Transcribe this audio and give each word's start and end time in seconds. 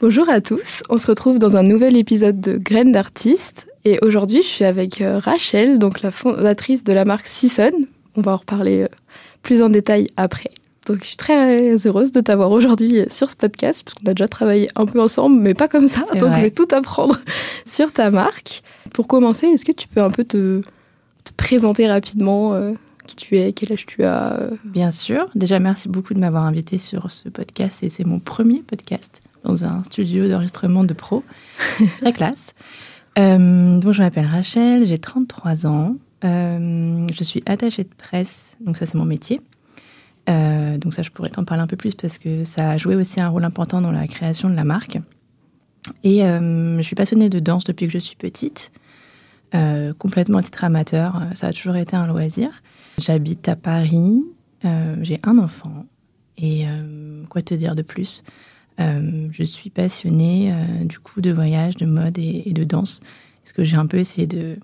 Bonjour 0.00 0.30
à 0.30 0.40
tous, 0.40 0.82
on 0.88 0.96
se 0.96 1.06
retrouve 1.06 1.38
dans 1.38 1.58
un 1.58 1.62
nouvel 1.62 1.94
épisode 1.94 2.40
de 2.40 2.56
Graines 2.56 2.90
d'artistes 2.90 3.68
et 3.84 3.98
aujourd'hui 4.00 4.38
je 4.42 4.48
suis 4.48 4.64
avec 4.64 5.02
euh, 5.02 5.18
Rachel, 5.18 5.78
donc 5.78 6.00
la 6.00 6.10
fondatrice 6.10 6.82
de 6.84 6.94
la 6.94 7.04
marque 7.04 7.26
Season. 7.26 7.72
On 8.16 8.22
va 8.22 8.32
en 8.32 8.36
reparler 8.36 8.84
euh, 8.84 8.88
plus 9.42 9.62
en 9.62 9.68
détail 9.68 10.08
après. 10.16 10.52
Donc 10.86 11.00
je 11.00 11.08
suis 11.08 11.16
très 11.18 11.86
heureuse 11.86 12.12
de 12.12 12.22
t'avoir 12.22 12.50
aujourd'hui 12.50 13.04
sur 13.10 13.28
ce 13.28 13.36
podcast 13.36 13.84
parce 13.84 13.92
qu'on 13.92 14.10
a 14.10 14.14
déjà 14.14 14.26
travaillé 14.26 14.68
un 14.74 14.86
peu 14.86 15.02
ensemble 15.02 15.38
mais 15.38 15.52
pas 15.52 15.68
comme 15.68 15.86
ça, 15.86 16.06
donc 16.14 16.34
je 16.34 16.40
vais 16.40 16.50
tout 16.50 16.68
apprendre 16.72 17.18
sur 17.66 17.92
ta 17.92 18.10
marque. 18.10 18.62
Pour 18.94 19.06
commencer, 19.06 19.48
est-ce 19.48 19.66
que 19.66 19.72
tu 19.72 19.86
peux 19.86 20.00
un 20.00 20.10
peu 20.10 20.24
te, 20.24 20.62
présenter 21.36 21.86
rapidement 21.86 22.54
euh, 22.54 22.72
qui 23.06 23.16
tu 23.16 23.36
es, 23.36 23.52
quel 23.52 23.74
âge 23.74 23.84
tu 23.84 24.02
as 24.04 24.48
Bien 24.64 24.92
sûr. 24.92 25.26
Déjà, 25.34 25.58
merci 25.58 25.90
beaucoup 25.90 26.14
de 26.14 26.20
m'avoir 26.20 26.44
invité 26.44 26.78
sur 26.78 27.10
ce 27.10 27.28
podcast 27.28 27.82
et 27.82 27.90
c'est 27.90 28.06
mon 28.06 28.18
premier 28.18 28.60
podcast 28.60 29.20
dans 29.44 29.64
un 29.64 29.82
studio 29.84 30.28
d'enregistrement 30.28 30.84
de 30.84 30.94
pro. 30.94 31.24
Très 32.00 32.12
classe. 32.12 32.54
Euh, 33.18 33.78
donc, 33.78 33.92
je 33.92 34.02
m'appelle 34.02 34.26
Rachel, 34.26 34.86
j'ai 34.86 34.98
33 34.98 35.66
ans. 35.66 35.96
Euh, 36.24 37.06
je 37.12 37.24
suis 37.24 37.42
attachée 37.46 37.84
de 37.84 37.94
presse, 37.96 38.56
donc 38.60 38.76
ça, 38.76 38.86
c'est 38.86 38.94
mon 38.94 39.04
métier. 39.04 39.40
Euh, 40.28 40.78
donc, 40.78 40.94
ça, 40.94 41.02
je 41.02 41.10
pourrais 41.10 41.30
t'en 41.30 41.44
parler 41.44 41.62
un 41.62 41.66
peu 41.66 41.76
plus 41.76 41.94
parce 41.94 42.18
que 42.18 42.44
ça 42.44 42.70
a 42.70 42.78
joué 42.78 42.94
aussi 42.94 43.20
un 43.20 43.28
rôle 43.28 43.44
important 43.44 43.80
dans 43.80 43.92
la 43.92 44.06
création 44.06 44.48
de 44.48 44.54
la 44.54 44.64
marque. 44.64 44.98
Et 46.04 46.20
je 46.20 46.82
suis 46.82 46.94
passionnée 46.94 47.30
de 47.30 47.40
danse 47.40 47.64
depuis 47.64 47.86
que 47.86 47.92
je 47.92 47.98
suis 47.98 48.14
petite, 48.14 48.70
complètement 49.98 50.38
à 50.38 50.42
titre 50.42 50.62
amateur. 50.62 51.22
Ça 51.34 51.48
a 51.48 51.52
toujours 51.52 51.76
été 51.76 51.96
un 51.96 52.06
loisir. 52.06 52.50
J'habite 52.98 53.48
à 53.48 53.56
Paris, 53.56 54.22
j'ai 55.00 55.18
un 55.22 55.38
enfant. 55.38 55.86
Et 56.36 56.66
quoi 57.30 57.40
te 57.40 57.54
dire 57.54 57.74
de 57.74 57.80
plus? 57.80 58.22
Euh, 58.80 59.28
je 59.32 59.42
suis 59.42 59.70
passionnée 59.70 60.52
euh, 60.52 60.84
du 60.84 60.98
coup 60.98 61.20
de 61.20 61.30
voyage, 61.30 61.76
de 61.76 61.86
mode 61.86 62.18
et, 62.18 62.52
de 62.52 62.64
danse. 62.64 63.00
Ce 63.44 63.52
que 63.52 63.64
j'ai 63.64 63.76
un 63.76 63.86
peu 63.86 63.98
essayé 63.98 64.26
de, 64.26 64.56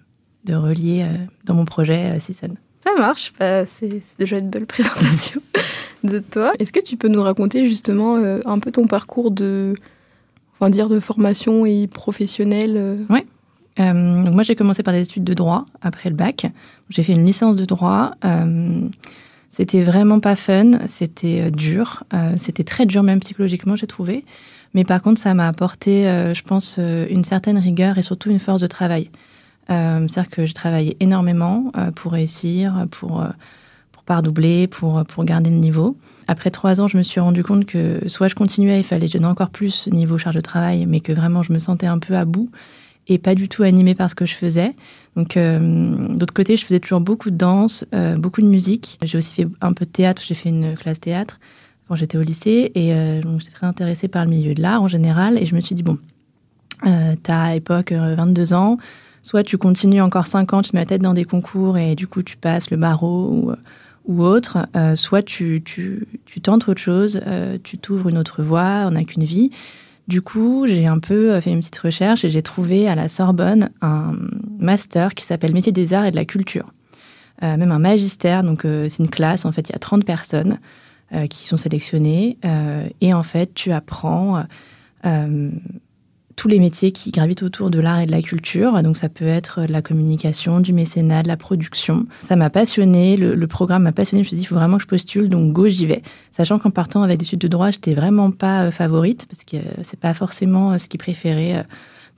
de 0.44 0.54
relier 0.54 1.02
euh, 1.02 1.16
dans 1.44 1.54
mon 1.54 1.64
projet 1.64 2.18
Season. 2.18 2.54
Ça 2.82 2.90
marche, 2.96 3.32
bah, 3.38 3.66
c'est 3.66 4.00
déjà 4.18 4.38
une 4.38 4.50
belle 4.50 4.66
présentation 4.66 5.40
de 6.04 6.18
toi. 6.20 6.52
Est-ce 6.58 6.72
que 6.72 6.80
tu 6.80 6.96
peux 6.96 7.08
nous 7.08 7.22
raconter 7.22 7.68
justement 7.68 8.16
un 8.16 8.58
peu 8.58 8.70
ton 8.70 8.86
parcours 8.86 9.30
de, 9.30 9.74
enfin 10.52 10.70
dire 10.70 10.88
de 10.88 11.00
formation 11.00 11.66
et 11.66 11.88
professionnelle 11.88 13.04
Oui. 13.10 13.20
moi, 13.78 14.42
j'ai 14.44 14.54
commencé 14.54 14.84
par 14.84 14.94
des 14.94 15.02
études 15.02 15.24
de 15.24 15.34
droit 15.34 15.66
après 15.82 16.10
le 16.10 16.16
bac. 16.16 16.46
J'ai 16.90 17.02
fait 17.02 17.12
une 17.12 17.24
licence 17.24 17.56
de 17.56 17.64
droit. 17.64 18.12
C'était 19.56 19.80
vraiment 19.80 20.20
pas 20.20 20.36
fun, 20.36 20.72
c'était 20.86 21.44
euh, 21.46 21.50
dur, 21.50 22.04
euh, 22.12 22.34
c'était 22.36 22.62
très 22.62 22.84
dur 22.84 23.02
même 23.02 23.20
psychologiquement, 23.20 23.74
j'ai 23.74 23.86
trouvé. 23.86 24.22
Mais 24.74 24.84
par 24.84 25.00
contre, 25.00 25.18
ça 25.18 25.32
m'a 25.32 25.48
apporté, 25.48 26.06
euh, 26.06 26.34
je 26.34 26.42
pense, 26.42 26.76
une 26.76 27.24
certaine 27.24 27.56
rigueur 27.56 27.96
et 27.96 28.02
surtout 28.02 28.28
une 28.28 28.38
force 28.38 28.60
de 28.60 28.66
travail. 28.66 29.08
C'est-à-dire 29.68 30.28
que 30.28 30.44
j'ai 30.44 30.52
travaillé 30.52 30.96
énormément 31.00 31.72
pour 31.96 32.12
réussir, 32.12 32.86
pour, 32.90 33.26
pas 34.04 34.18
redoubler, 34.18 34.66
pour, 34.68 35.04
pour 35.06 35.24
garder 35.24 35.50
le 35.50 35.56
niveau. 35.56 35.96
Après 36.28 36.50
trois 36.50 36.80
ans, 36.80 36.86
je 36.86 36.98
me 36.98 37.02
suis 37.02 37.18
rendu 37.18 37.42
compte 37.42 37.64
que 37.64 38.00
soit 38.06 38.28
je 38.28 38.36
continuais, 38.36 38.78
il 38.78 38.84
fallait 38.84 39.06
que 39.06 39.12
je 39.14 39.18
donne 39.18 39.26
encore 39.26 39.50
plus 39.50 39.88
niveau 39.88 40.18
charge 40.18 40.36
de 40.36 40.40
travail, 40.40 40.84
mais 40.86 41.00
que 41.00 41.12
vraiment 41.12 41.42
je 41.42 41.52
me 41.52 41.58
sentais 41.58 41.86
un 41.86 41.98
peu 41.98 42.14
à 42.14 42.26
bout 42.26 42.50
et 43.08 43.18
pas 43.18 43.34
du 43.34 43.48
tout 43.48 43.62
animée 43.62 43.94
par 43.94 44.10
ce 44.10 44.14
que 44.14 44.26
je 44.26 44.34
faisais. 44.34 44.74
Donc, 45.16 45.36
euh, 45.36 46.08
d'autre 46.16 46.34
côté, 46.34 46.56
je 46.56 46.64
faisais 46.64 46.80
toujours 46.80 47.00
beaucoup 47.00 47.30
de 47.30 47.36
danse, 47.36 47.84
euh, 47.94 48.16
beaucoup 48.16 48.42
de 48.42 48.46
musique. 48.46 48.98
J'ai 49.04 49.18
aussi 49.18 49.34
fait 49.34 49.48
un 49.60 49.72
peu 49.72 49.84
de 49.84 49.90
théâtre. 49.90 50.22
J'ai 50.24 50.34
fait 50.34 50.48
une 50.48 50.74
classe 50.74 51.00
théâtre 51.00 51.38
quand 51.88 51.94
j'étais 51.94 52.18
au 52.18 52.22
lycée 52.22 52.72
et 52.74 52.92
euh, 52.92 53.22
j'étais 53.38 53.52
très 53.52 53.66
intéressée 53.66 54.08
par 54.08 54.24
le 54.24 54.30
milieu 54.30 54.54
de 54.54 54.62
l'art 54.62 54.82
en 54.82 54.88
général. 54.88 55.38
Et 55.38 55.46
je 55.46 55.54
me 55.54 55.60
suis 55.60 55.74
dit 55.74 55.84
bon, 55.84 55.98
t'as 56.82 57.42
à 57.42 57.54
l'époque 57.54 57.92
22 57.92 58.52
ans, 58.52 58.76
soit 59.22 59.44
tu 59.44 59.56
continues 59.56 60.02
encore 60.02 60.26
5 60.26 60.52
ans, 60.52 60.62
tu 60.62 60.72
mets 60.74 60.80
la 60.80 60.86
tête 60.86 61.02
dans 61.02 61.14
des 61.14 61.24
concours 61.24 61.78
et 61.78 61.94
du 61.94 62.06
coup 62.06 62.22
tu 62.22 62.36
passes 62.36 62.70
le 62.70 62.76
barreau 62.76 63.30
ou 63.30 63.52
ou 64.08 64.22
autre, 64.22 64.68
soit 64.94 65.22
tu, 65.24 65.62
tu, 65.64 66.06
tu, 66.26 66.40
tentes 66.40 66.68
autre 66.68 66.80
chose, 66.80 67.20
tu 67.64 67.76
t'ouvres 67.76 68.08
une 68.08 68.18
autre 68.18 68.40
voie, 68.40 68.84
on 68.86 68.92
n'a 68.92 69.02
qu'une 69.02 69.24
vie. 69.24 69.50
Du 70.08 70.22
coup, 70.22 70.66
j'ai 70.68 70.86
un 70.86 71.00
peu 71.00 71.32
euh, 71.32 71.40
fait 71.40 71.50
une 71.50 71.58
petite 71.58 71.78
recherche 71.78 72.24
et 72.24 72.28
j'ai 72.28 72.42
trouvé 72.42 72.86
à 72.86 72.94
la 72.94 73.08
Sorbonne 73.08 73.70
un 73.80 74.14
master 74.58 75.14
qui 75.14 75.24
s'appelle 75.24 75.52
Métier 75.52 75.72
des 75.72 75.94
arts 75.94 76.04
et 76.04 76.12
de 76.12 76.16
la 76.16 76.24
culture. 76.24 76.72
Euh, 77.42 77.56
même 77.56 77.72
un 77.72 77.80
magistère, 77.80 78.44
donc 78.44 78.64
euh, 78.64 78.88
c'est 78.88 79.02
une 79.02 79.10
classe, 79.10 79.44
en 79.44 79.52
fait, 79.52 79.68
il 79.68 79.72
y 79.72 79.76
a 79.76 79.78
30 79.78 80.04
personnes 80.04 80.58
qui 81.30 81.46
sont 81.46 81.56
sélectionnées. 81.56 82.36
et 83.00 83.14
en 83.14 83.22
fait, 83.22 83.54
tu 83.54 83.70
apprends 83.70 84.42
tous 86.36 86.48
les 86.48 86.58
métiers 86.58 86.92
qui 86.92 87.10
gravitent 87.10 87.42
autour 87.42 87.70
de 87.70 87.80
l'art 87.80 88.00
et 88.00 88.06
de 88.06 88.10
la 88.10 88.20
culture. 88.20 88.82
Donc 88.82 88.98
ça 88.98 89.08
peut 89.08 89.26
être 89.26 89.62
de 89.62 89.72
la 89.72 89.80
communication, 89.80 90.60
du 90.60 90.74
mécénat, 90.74 91.22
de 91.22 91.28
la 91.28 91.38
production. 91.38 92.06
Ça 92.20 92.36
m'a 92.36 92.50
passionné, 92.50 93.16
le, 93.16 93.46
programme 93.46 93.84
m'a 93.84 93.92
passionné. 93.92 94.22
Je 94.22 94.26
me 94.26 94.28
suis 94.28 94.36
dit, 94.36 94.42
il 94.42 94.46
faut 94.46 94.54
vraiment 94.54 94.76
que 94.76 94.82
je 94.82 94.88
postule, 94.88 95.30
donc 95.30 95.52
go, 95.52 95.66
j'y 95.66 95.86
vais. 95.86 96.02
Sachant 96.30 96.58
qu'en 96.58 96.70
partant 96.70 97.02
avec 97.02 97.18
des 97.18 97.24
études 97.24 97.40
de 97.40 97.48
droit, 97.48 97.70
j'étais 97.70 97.94
vraiment 97.94 98.30
pas 98.30 98.64
euh, 98.64 98.70
favorite, 98.70 99.26
parce 99.30 99.44
que 99.44 99.56
euh, 99.56 99.82
c'est 99.82 99.98
pas 99.98 100.12
forcément 100.12 100.72
euh, 100.72 100.78
ce 100.78 100.88
qui 100.88 100.98
préférait 100.98 101.64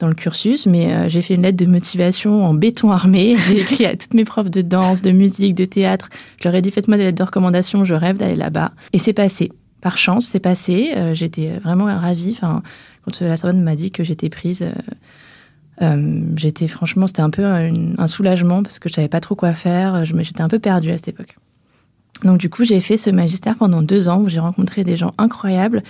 dans 0.00 0.08
le 0.08 0.14
cursus, 0.14 0.66
mais 0.66 1.08
j'ai 1.08 1.22
fait 1.22 1.34
une 1.34 1.42
lettre 1.42 1.56
de 1.56 1.66
motivation 1.66 2.44
en 2.44 2.54
béton 2.54 2.92
armé. 2.92 3.36
J'ai 3.48 3.58
écrit 3.58 3.84
à 3.84 3.96
toutes 3.96 4.14
mes 4.14 4.24
profs 4.24 4.50
de 4.50 4.62
danse, 4.62 5.02
de 5.02 5.10
musique, 5.10 5.56
de 5.56 5.64
théâtre. 5.64 6.08
Je 6.40 6.48
leur 6.48 6.54
ai 6.54 6.62
dit, 6.62 6.70
faites-moi 6.70 6.96
des 6.96 7.04
lettres 7.04 7.18
de 7.18 7.24
recommandation, 7.24 7.84
je 7.84 7.94
rêve 7.94 8.16
d'aller 8.16 8.36
là-bas. 8.36 8.70
Et 8.92 8.98
c'est 8.98 9.12
passé. 9.12 9.50
Par 9.80 9.98
chance, 9.98 10.26
c'est 10.26 10.38
passé. 10.38 10.94
J'étais 11.14 11.58
vraiment 11.58 11.86
ravie. 11.86 12.38
Quand 13.03 13.20
la 13.20 13.36
Sorbonne 13.36 13.62
m'a 13.62 13.76
dit 13.76 13.91
que 13.91 14.04
j'étais 14.04 14.28
prise, 14.28 14.62
euh, 14.62 14.72
euh, 15.82 16.22
j'étais 16.36 16.69
franchement, 16.69 17.06
c'était 17.06 17.22
un 17.22 17.31
peu 17.31 17.44
un, 17.44 18.06
soulagement 18.06 18.62
parce 18.62 18.78
que 18.78 18.88
je 18.88 18.94
savais 18.94 19.09
pas 19.09 19.20
trop 19.20 19.34
quoi 19.34 19.53
faire. 19.53 20.04
J'étais 20.04 20.42
un 20.42 20.48
peu 20.48 20.59
perdue 20.59 20.91
à 20.91 20.97
cette 20.97 21.08
époque. 21.08 21.37
Donc 22.25 22.38
du 22.38 22.50
coup, 22.50 22.64
j'ai 22.64 22.81
fait 22.81 22.97
ce 22.97 23.10
magistère 23.10 23.56
pendant 23.56 23.82
deux 23.82 24.08
ans 24.08 24.20
où 24.20 24.28
j'ai 24.28 24.41
rencontré 24.41 24.82
des 24.82 24.97
gens 24.97 25.14
incroyables 25.19 25.82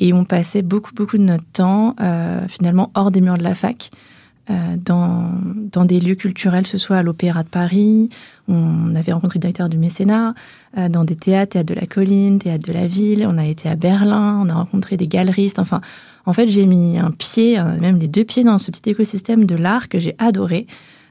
et 0.00 0.12
on 0.12 0.24
passait 0.24 0.62
beaucoup, 0.62 0.92
beaucoup 0.94 1.16
de 1.16 1.22
notre 1.22 1.46
temps 1.46 1.94
euh, 2.00 2.46
finalement 2.48 2.90
hors 2.94 3.10
des 3.10 3.20
murs 3.20 3.38
de 3.38 3.44
la 3.44 3.54
fac. 3.54 3.90
dans, 4.48 5.32
dans, 5.72 5.84
des 5.84 5.98
lieux 5.98 6.14
culturels, 6.14 6.66
ce 6.66 6.78
soit 6.78 6.98
à 6.98 7.02
l'Opéra 7.02 7.42
de 7.42 7.48
Paris, 7.48 8.10
on 8.46 8.94
avait 8.94 9.12
rencontré 9.12 9.38
le 9.38 9.42
directeur 9.42 9.68
du 9.68 9.76
mécénat, 9.76 10.34
dans 10.88 11.02
des 11.02 11.16
théâtres, 11.16 11.54
théâtre 11.54 11.66
de 11.66 11.74
la 11.74 11.86
colline, 11.86 12.38
théâtre 12.38 12.64
de 12.64 12.72
la 12.72 12.86
ville, 12.86 13.26
on 13.28 13.38
a 13.38 13.44
été 13.44 13.68
à 13.68 13.74
Berlin, 13.74 14.40
on 14.40 14.48
a 14.48 14.54
rencontré 14.54 14.96
des 14.96 15.08
galeristes, 15.08 15.58
enfin, 15.58 15.80
en 16.26 16.32
fait, 16.32 16.48
j'ai 16.48 16.66
mis 16.66 16.98
un 16.98 17.12
pied, 17.12 17.58
euh, 17.58 17.78
même 17.78 17.98
les 17.98 18.08
deux 18.08 18.24
pieds 18.24 18.42
dans 18.42 18.58
ce 18.58 18.70
petit 18.72 18.90
écosystème 18.90 19.46
de 19.46 19.54
l'art 19.54 19.88
que 19.88 20.00
j'ai 20.00 20.16
adoré. 20.18 20.66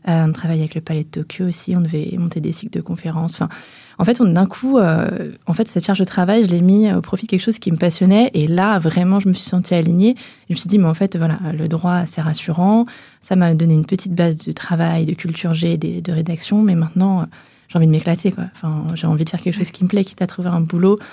Euh, 0.08 0.26
on 0.28 0.34
travaillait 0.34 0.62
avec 0.64 0.76
le 0.76 0.82
Palais 0.82 1.04
de 1.04 1.10
Tokyo 1.10 1.46
aussi, 1.46 1.76
on 1.76 1.82
devait 1.82 2.14
monter 2.18 2.40
des 2.40 2.52
cycles 2.52 2.78
de 2.78 2.82
conférences. 2.82 3.34
Enfin, 3.36 3.50
en 3.98 4.04
fait, 4.04 4.22
d'un 4.22 4.46
coup, 4.46 4.78
euh, 4.78 5.32
en 5.48 5.54
fait, 5.54 5.68
cette 5.68 5.86
charge 5.86 6.00
de 6.00 6.04
travail, 6.04 6.46
je 6.46 6.52
l'ai 6.52 6.62
mis 6.62 6.92
au 6.94 7.02
profit 7.02 7.26
de 7.26 7.32
quelque 7.32 7.42
chose 7.42 7.58
qui 7.58 7.72
me 7.72 7.78
passionnait. 7.78 8.30
Et 8.34 8.46
là, 8.46 8.78
vraiment, 8.78 9.20
je 9.20 9.30
me 9.30 9.34
suis 9.34 9.46
sentie 9.46 9.74
alignée. 9.74 10.16
Je 10.50 10.54
me 10.54 10.60
suis 10.60 10.68
dit, 10.68 10.78
mais 10.78 10.88
en 10.88 10.94
fait, 10.94 11.18
voilà, 11.18 11.40
le 11.58 11.68
droit, 11.68 12.06
c'est 12.06 12.22
rassurant. 12.22 12.86
Ça 13.22 13.36
m'a 13.36 13.56
donné 13.56 13.74
une 13.74 13.86
petite 13.86 14.14
base 14.14 14.38
de 14.38 14.52
travail, 14.52 15.06
de 15.06 15.14
culture 15.14 15.54
G, 15.56 15.78
de, 15.78 16.12
rédaction. 16.12 16.62
Mais 16.62 16.76
maintenant, 16.76 17.26
j'ai 17.70 17.78
envie 17.78 17.88
de 17.88 17.92
m'éclater. 17.92 18.32
Enfin, 18.54 18.86
j'ai 18.94 19.08
envie 19.08 19.26
de 19.26 19.30
faire 19.30 19.42
quelque 19.42 19.58
chose 19.58 19.72
qui 19.72 19.86
me 19.86 19.90
plaît, 19.90 20.04
quitte 20.04 20.22
à 20.22 20.28
trouver 20.28 20.50
un 20.50 20.62
boulot 20.62 21.00
euh, 21.00 21.04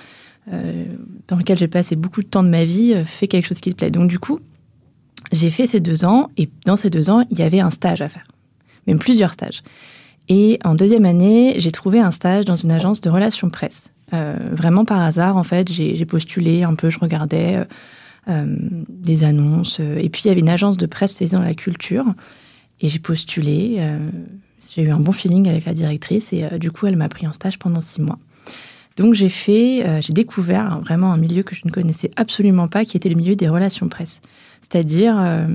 dans 1.28 1.36
lequel 1.36 1.58
j'ai 1.58 1.69
passé 1.69 1.97
beaucoup 1.97 2.22
de 2.22 2.26
temps 2.26 2.42
de 2.42 2.48
ma 2.48 2.64
vie, 2.64 2.92
euh, 2.94 3.04
fait 3.04 3.28
quelque 3.28 3.47
chose 3.47 3.60
qui 3.60 3.70
te 3.70 3.76
plaît. 3.76 3.91
Donc 3.91 4.08
du 4.08 4.19
coup, 4.19 4.41
j'ai 5.32 5.50
fait 5.50 5.66
ces 5.66 5.80
deux 5.80 6.04
ans, 6.04 6.30
et 6.36 6.48
dans 6.66 6.76
ces 6.76 6.91
deux 6.91 7.10
ans, 7.10 7.25
il 7.30 7.38
y 7.38 7.42
avait 7.42 7.60
un 7.60 7.70
stage 7.70 8.03
à 8.03 8.08
faire, 8.08 8.26
même 8.86 8.98
plusieurs 8.98 9.32
stages. 9.32 9.62
Et 10.28 10.58
en 10.64 10.75
deuxième 10.75 11.04
année, 11.04 11.54
j'ai 11.58 11.72
trouvé 11.72 12.00
un 12.00 12.10
stage 12.10 12.44
dans 12.44 12.56
une 12.56 12.70
agence 12.70 13.00
de 13.00 13.10
relations 13.10 13.50
presse. 13.50 13.92
Euh, 14.14 14.36
vraiment 14.52 14.84
par 14.84 15.00
hasard, 15.00 15.36
en 15.36 15.42
fait, 15.42 15.70
j'ai 15.70 16.04
postulé 16.04 16.64
un 16.64 16.75
peu, 16.75 16.91
je 16.91 16.98
regardais 16.98 17.66
des 18.28 19.25
annonces. 19.25 19.81
et 19.81 20.08
puis, 20.08 20.22
il 20.25 20.28
y 20.28 20.31
avait 20.31 20.40
une 20.40 20.49
agence 20.49 20.76
de 20.76 20.87
presse 20.87 21.11
spécialisée 21.11 21.37
dans 21.37 21.43
la 21.43 21.55
culture. 21.55 22.05
Et 22.81 22.88
j'ai 22.88 23.00
postulé. 23.00 23.82
j'ai 24.72 24.82
eu 24.82 24.90
un 24.90 25.00
bon 25.00 25.11
feeling 25.11 25.49
avec 25.49 25.64
la 25.64 25.75
directrice. 25.75 26.32
Et 26.32 26.46
du 26.61 26.70
coup, 26.70 26.87
elle 26.87 26.96
m'a 26.96 27.08
pris 27.08 27.26
en 27.26 27.32
stage 27.32 27.58
pendant 27.58 27.81
six 27.81 28.00
mois. 28.00 28.19
Donc 28.96 29.14
j'ai 29.14 29.28
fait, 29.28 29.84
euh, 29.84 30.00
j'ai 30.00 30.12
découvert 30.12 30.80
vraiment 30.80 31.12
un 31.12 31.16
milieu 31.16 31.42
que 31.42 31.54
je 31.54 31.62
ne 31.64 31.70
connaissais 31.70 32.10
absolument 32.16 32.68
pas, 32.68 32.84
qui 32.84 32.96
était 32.96 33.08
le 33.08 33.14
milieu 33.14 33.36
des 33.36 33.48
relations 33.48 33.88
presse. 33.88 34.20
C'est-à-dire, 34.60 35.16
euh, 35.18 35.46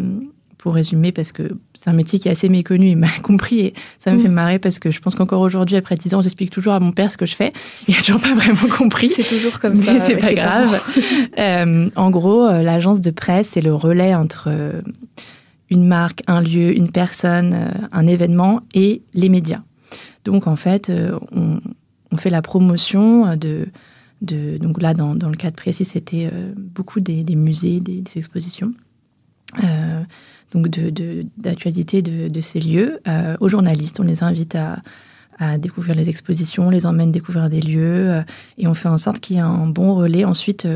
pour 0.58 0.74
résumer, 0.74 1.12
parce 1.12 1.32
que 1.32 1.44
c'est 1.74 1.90
un 1.90 1.94
métier 1.94 2.20
qui 2.20 2.28
est 2.28 2.32
assez 2.32 2.50
méconnu, 2.50 2.90
il 2.90 2.98
m'a 2.98 3.10
compris 3.24 3.60
et 3.60 3.74
ça 4.00 4.12
me 4.12 4.18
fait 4.18 4.28
mm. 4.28 4.34
marrer 4.34 4.60
parce 4.60 4.80
que 4.80 4.92
je 4.92 5.00
pense 5.00 5.16
qu'encore 5.16 5.42
aujourd'hui, 5.42 5.76
après 5.76 5.96
10 5.96 6.16
ans, 6.16 6.22
j'explique 6.22 6.50
toujours 6.50 6.74
à 6.74 6.80
mon 6.80 6.92
père 6.92 7.12
ce 7.12 7.18
que 7.18 7.26
je 7.26 7.36
fais. 7.36 7.54
Il 7.88 7.96
n'a 7.96 8.02
toujours 8.02 8.22
pas 8.22 8.34
vraiment 8.34 8.76
compris. 8.76 9.10
C'est 9.10 9.24
toujours 9.28 9.60
comme 9.60 9.76
ça. 9.76 10.00
c'est 10.06 10.18
pas 10.18 10.34
grave. 10.34 10.82
euh, 11.38 11.90
en 11.96 12.10
gros, 12.10 12.48
l'agence 12.50 13.02
de 13.02 13.12
presse, 13.12 13.52
c'est 13.54 13.62
le 13.62 13.74
relais 13.74 14.16
entre 14.16 14.50
une 15.70 15.86
marque, 15.86 16.24
un 16.28 16.42
lieu, 16.42 16.76
une 16.76 16.90
personne, 16.90 17.72
un 17.92 18.08
événement 18.08 18.62
et 18.74 19.02
les 19.14 19.30
médias. 19.30 19.62
Donc 20.26 20.48
en 20.48 20.56
fait, 20.56 20.92
on, 21.32 21.60
on 22.12 22.18
fait 22.18 22.30
la 22.30 22.42
promotion 22.42 23.36
de, 23.36 23.68
de 24.22 24.58
donc 24.58 24.82
là, 24.82 24.94
dans, 24.94 25.14
le 25.14 25.36
cadre 25.36 25.56
précis, 25.56 25.86
c'était 25.86 26.30
euh, 26.32 26.54
beaucoup 26.56 27.00
des, 27.00 27.24
musées, 27.36 27.80
des, 27.80 28.04
expositions. 28.16 28.72
donc 30.54 30.70
d'actualité 31.38 32.02
de, 32.02 32.42
ces 32.42 32.60
lieux 32.60 33.00
aux 33.40 33.50
journalistes. 33.50 34.00
On 34.00 34.04
les 34.04 34.24
invite 34.24 34.56
à, 34.56 34.82
découvrir 35.60 35.94
les 35.94 36.10
expositions, 36.10 36.72
les 36.72 36.88
emmène 36.88 37.12
découvrir 37.12 37.48
des 37.48 37.62
lieux, 37.62 38.24
et 38.58 38.66
on 38.66 38.74
fait 38.74 38.90
en 38.90 38.98
sorte 38.98 39.20
qu'il 39.20 39.36
y 39.36 39.40
ait 39.40 39.44
un 39.44 39.68
bon 39.68 39.94
relais 39.94 40.26
ensuite 40.26 40.68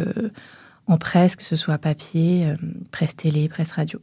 en 0.92 0.98
presse, 0.98 1.36
que 1.36 1.44
ce 1.44 1.56
soit 1.56 1.78
papier, 1.78 2.48
euh, 2.48 2.56
presse 2.92 3.16
télé, 3.16 3.48
presse 3.50 3.72
radio. 3.72 4.00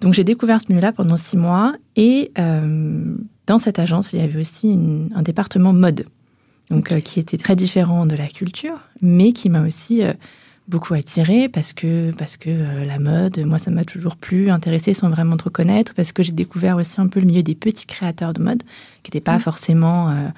Donc 0.00 0.14
j'ai 0.14 0.24
découvert 0.24 0.60
ce 0.60 0.66
milieu-là 0.68 0.92
pendant 0.92 1.16
six 1.16 1.36
mois 1.36 1.74
et 1.96 2.32
euh, 2.38 3.16
dans 3.46 3.58
cette 3.58 3.78
agence, 3.78 4.12
il 4.12 4.20
y 4.20 4.22
avait 4.22 4.40
aussi 4.40 4.78
un 5.14 5.22
département 5.22 5.72
mode, 5.72 6.06
donc 6.70 6.92
euh, 6.92 7.00
qui 7.00 7.20
était 7.20 7.36
très 7.36 7.56
différent 7.56 8.06
de 8.06 8.16
la 8.16 8.26
culture, 8.26 8.78
mais 9.00 9.32
qui 9.32 9.48
m'a 9.48 9.62
aussi 9.62 10.02
beaucoup 10.66 10.94
attiré 10.94 11.48
parce 11.48 11.72
que 11.72 12.12
parce 12.12 12.36
que 12.36 12.50
la 12.86 12.98
mode, 12.98 13.44
moi 13.44 13.58
ça 13.58 13.70
m'a 13.70 13.84
toujours 13.84 14.16
plu, 14.16 14.50
intéressé 14.50 14.94
sans 14.94 15.10
vraiment 15.10 15.36
trop 15.36 15.50
connaître, 15.50 15.92
parce 15.94 16.12
que 16.12 16.22
j'ai 16.22 16.32
découvert 16.32 16.76
aussi 16.76 17.00
un 17.00 17.08
peu 17.08 17.20
le 17.20 17.26
milieu 17.26 17.42
des 17.42 17.54
petits 17.54 17.86
créateurs 17.86 18.32
de 18.32 18.42
mode 18.42 18.62
qui 19.02 19.10
n'étaient 19.10 19.20
pas 19.20 19.36
mmh. 19.36 19.40
forcément 19.40 20.30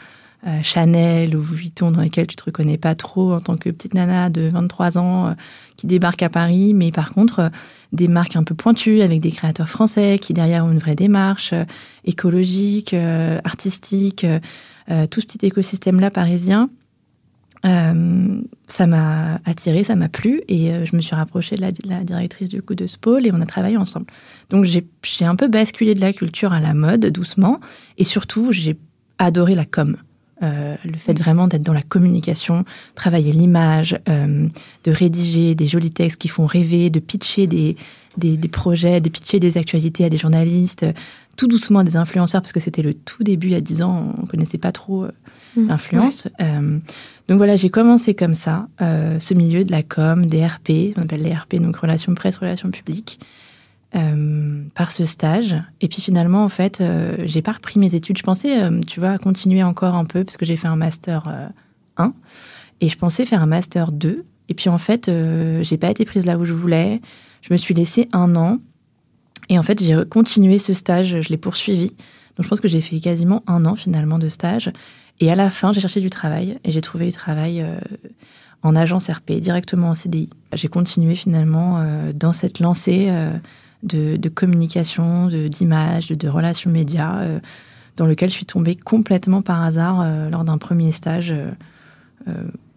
euh, 0.46 0.62
Chanel 0.62 1.34
ou 1.34 1.40
Vuitton 1.40 1.90
dans 1.90 2.02
lesquels 2.02 2.28
tu 2.28 2.36
te 2.36 2.44
reconnais 2.44 2.78
pas 2.78 2.94
trop 2.94 3.32
en 3.32 3.40
tant 3.40 3.56
que 3.56 3.68
petite 3.68 3.94
nana 3.94 4.30
de 4.30 4.42
23 4.48 4.96
ans 4.96 5.26
euh, 5.26 5.32
qui 5.76 5.88
débarque 5.88 6.22
à 6.22 6.28
Paris, 6.28 6.72
mais 6.72 6.92
par 6.92 7.10
contre 7.10 7.40
euh, 7.40 7.48
des 7.92 8.06
marques 8.06 8.36
un 8.36 8.44
peu 8.44 8.54
pointues 8.54 9.00
avec 9.00 9.20
des 9.20 9.32
créateurs 9.32 9.68
français 9.68 10.20
qui 10.20 10.34
derrière 10.34 10.64
ont 10.64 10.70
une 10.70 10.78
vraie 10.78 10.94
démarche 10.94 11.52
écologique, 12.04 12.94
artistique, 13.44 14.26
tout 15.10 15.20
ce 15.20 15.26
petit 15.26 15.44
écosystème-là 15.46 16.10
parisien. 16.10 16.70
ça 17.62 18.86
m'a 18.86 19.40
attiré, 19.44 19.84
ça 19.84 19.96
m'a 19.96 20.08
plu 20.08 20.42
et 20.48 20.84
je 20.84 20.94
me 20.94 21.00
suis 21.00 21.14
rapprochée 21.14 21.56
de 21.56 21.60
la, 21.60 22.04
directrice 22.04 22.48
du 22.48 22.62
coup 22.62 22.74
de 22.74 22.86
Spol 22.86 23.26
et 23.26 23.30
on 23.32 23.40
a 23.40 23.46
travaillé 23.46 23.76
ensemble. 23.76 24.06
Donc 24.50 24.64
j'ai 24.64 24.84
un 25.24 25.36
peu 25.36 25.48
basculé 25.48 25.94
de 25.94 26.00
la 26.00 26.12
culture 26.12 26.52
à 26.52 26.60
la 26.60 26.74
mode 26.74 27.06
doucement 27.06 27.60
et 27.98 28.04
surtout 28.04 28.52
j'ai 28.52 28.76
adoré 29.18 29.54
la 29.54 29.64
com. 29.64 29.96
Euh, 30.42 30.76
le 30.84 30.96
fait 30.98 31.18
vraiment 31.18 31.48
d'être 31.48 31.62
dans 31.62 31.72
la 31.72 31.82
communication, 31.82 32.66
travailler 32.94 33.32
l'image, 33.32 33.98
euh, 34.06 34.46
de 34.84 34.90
rédiger 34.90 35.54
des 35.54 35.66
jolis 35.66 35.92
textes 35.92 36.20
qui 36.20 36.28
font 36.28 36.44
rêver, 36.44 36.90
de 36.90 37.00
pitcher 37.00 37.46
des, 37.46 37.74
des, 38.18 38.36
projets, 38.48 39.00
de 39.00 39.08
pitcher 39.08 39.40
des 39.40 39.56
actualités 39.56 40.04
à 40.04 40.10
des 40.10 40.18
journalistes, 40.18 40.84
tout 41.36 41.46
doucement 41.46 41.80
à 41.80 41.84
des 41.84 41.96
influenceurs, 41.96 42.40
parce 42.40 42.52
que 42.52 42.60
c'était 42.60 42.82
le 42.82 42.94
tout 42.94 43.22
début, 43.22 43.48
il 43.48 43.52
y 43.52 43.56
a 43.56 43.60
10 43.60 43.82
ans, 43.82 44.14
on 44.18 44.22
ne 44.22 44.26
connaissait 44.26 44.58
pas 44.58 44.72
trop 44.72 45.04
euh, 45.04 45.12
mmh. 45.56 45.68
l'influence. 45.68 46.28
donc 47.28 47.38
voilà, 47.38 47.56
j'ai 47.56 47.70
commencé 47.70 48.14
comme 48.14 48.34
ça, 48.34 48.68
ce 48.80 49.34
milieu 49.34 49.64
de 49.64 49.70
la 49.70 49.82
com, 49.82 50.26
des 50.26 50.46
RP, 50.46 50.96
on 50.96 51.02
appelle 51.02 51.22
les 51.22 51.34
RP, 51.34 51.56
donc 51.56 51.76
relations 51.76 52.14
presse, 52.14 52.36
relations 52.36 52.70
publiques. 52.70 53.18
Euh, 53.96 54.64
par 54.74 54.90
ce 54.90 55.04
stage. 55.04 55.56
Et 55.80 55.88
puis 55.88 56.02
finalement, 56.02 56.44
en 56.44 56.48
fait, 56.48 56.80
euh, 56.80 57.16
j'ai 57.24 57.40
pas 57.40 57.52
repris 57.52 57.78
mes 57.78 57.94
études. 57.94 58.18
Je 58.18 58.22
pensais, 58.24 58.62
euh, 58.62 58.80
tu 58.86 58.98
vois, 59.00 59.16
continuer 59.16 59.62
encore 59.62 59.94
un 59.94 60.04
peu 60.04 60.22
parce 60.22 60.36
que 60.36 60.44
j'ai 60.44 60.56
fait 60.56 60.66
un 60.66 60.76
master 60.76 61.52
1 61.96 62.12
et 62.80 62.88
je 62.88 62.98
pensais 62.98 63.24
faire 63.24 63.40
un 63.42 63.46
master 63.46 63.92
2. 63.92 64.24
Et 64.48 64.54
puis 64.54 64.68
en 64.68 64.76
fait, 64.78 65.10
j'ai 65.62 65.76
pas 65.78 65.90
été 65.90 66.04
prise 66.04 66.26
là 66.26 66.36
où 66.36 66.44
je 66.44 66.52
voulais. 66.52 67.00
Je 67.42 67.52
me 67.52 67.56
suis 67.56 67.74
laissée 67.74 68.08
un 68.12 68.34
an 68.36 68.58
et 69.48 69.58
en 69.58 69.62
fait, 69.62 69.82
j'ai 69.82 69.96
continué 70.08 70.58
ce 70.58 70.72
stage. 70.72 71.20
Je 71.20 71.28
l'ai 71.28 71.36
poursuivi. 71.36 71.88
Donc 72.36 72.44
je 72.44 72.48
pense 72.48 72.60
que 72.60 72.68
j'ai 72.68 72.80
fait 72.80 73.00
quasiment 73.00 73.42
un 73.46 73.64
an 73.64 73.76
finalement 73.76 74.18
de 74.18 74.28
stage. 74.28 74.70
Et 75.20 75.30
à 75.30 75.34
la 75.34 75.50
fin, 75.50 75.72
j'ai 75.72 75.80
cherché 75.80 76.00
du 76.00 76.10
travail 76.10 76.58
et 76.64 76.70
j'ai 76.70 76.82
trouvé 76.82 77.06
du 77.06 77.12
travail 77.12 77.64
en 78.62 78.76
agence 78.76 79.08
RP 79.08 79.32
directement 79.40 79.90
en 79.90 79.94
CDI. 79.94 80.28
J'ai 80.52 80.68
continué 80.68 81.14
finalement 81.14 81.82
dans 82.14 82.34
cette 82.34 82.60
lancée 82.60 83.10
de, 83.82 84.28
communication, 84.28 85.28
d'image, 85.28 86.08
de, 86.08 86.28
relations 86.28 86.70
médias, 86.70 87.20
euh, 87.20 87.40
dans 87.96 88.06
lequel 88.06 88.30
je 88.30 88.34
suis 88.34 88.46
tombée 88.46 88.76
complètement 88.76 89.42
par 89.42 89.62
hasard 89.62 90.00
euh, 90.00 90.28
lors 90.30 90.44
d'un 90.44 90.58
premier 90.58 90.92
stage. 90.92 91.34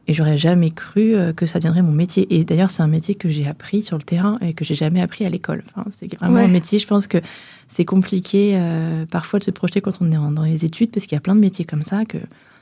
Euh, 0.09 0.11
et 0.11 0.13
j'aurais 0.13 0.37
jamais 0.37 0.71
cru 0.71 1.15
que 1.35 1.45
ça 1.45 1.59
deviendrait 1.59 1.81
mon 1.81 1.91
métier. 1.91 2.27
Et 2.35 2.43
d'ailleurs, 2.43 2.71
c'est 2.71 2.83
un 2.83 2.87
métier 2.87 3.15
que 3.15 3.29
j'ai 3.29 3.47
appris 3.47 3.83
sur 3.83 3.97
le 3.97 4.03
terrain 4.03 4.37
et 4.41 4.53
que 4.53 4.65
j'ai 4.65 4.75
jamais 4.75 5.01
appris 5.01 5.25
à 5.25 5.29
l'école. 5.29 5.63
Enfin, 5.67 5.89
c'est 5.97 6.13
vraiment 6.15 6.37
un 6.37 6.47
métier, 6.47 6.79
je 6.79 6.87
pense 6.87 7.07
que 7.07 7.19
c'est 7.67 7.85
compliqué 7.85 8.59
parfois 9.11 9.39
de 9.39 9.43
se 9.43 9.51
projeter 9.51 9.81
quand 9.81 10.01
on 10.01 10.11
est 10.11 10.33
dans 10.33 10.43
les 10.43 10.65
études, 10.65 10.91
parce 10.91 11.05
qu'il 11.05 11.15
y 11.15 11.17
a 11.17 11.21
plein 11.21 11.35
de 11.35 11.39
métiers 11.39 11.65
comme 11.65 11.83
ça 11.83 12.05
que 12.05 12.17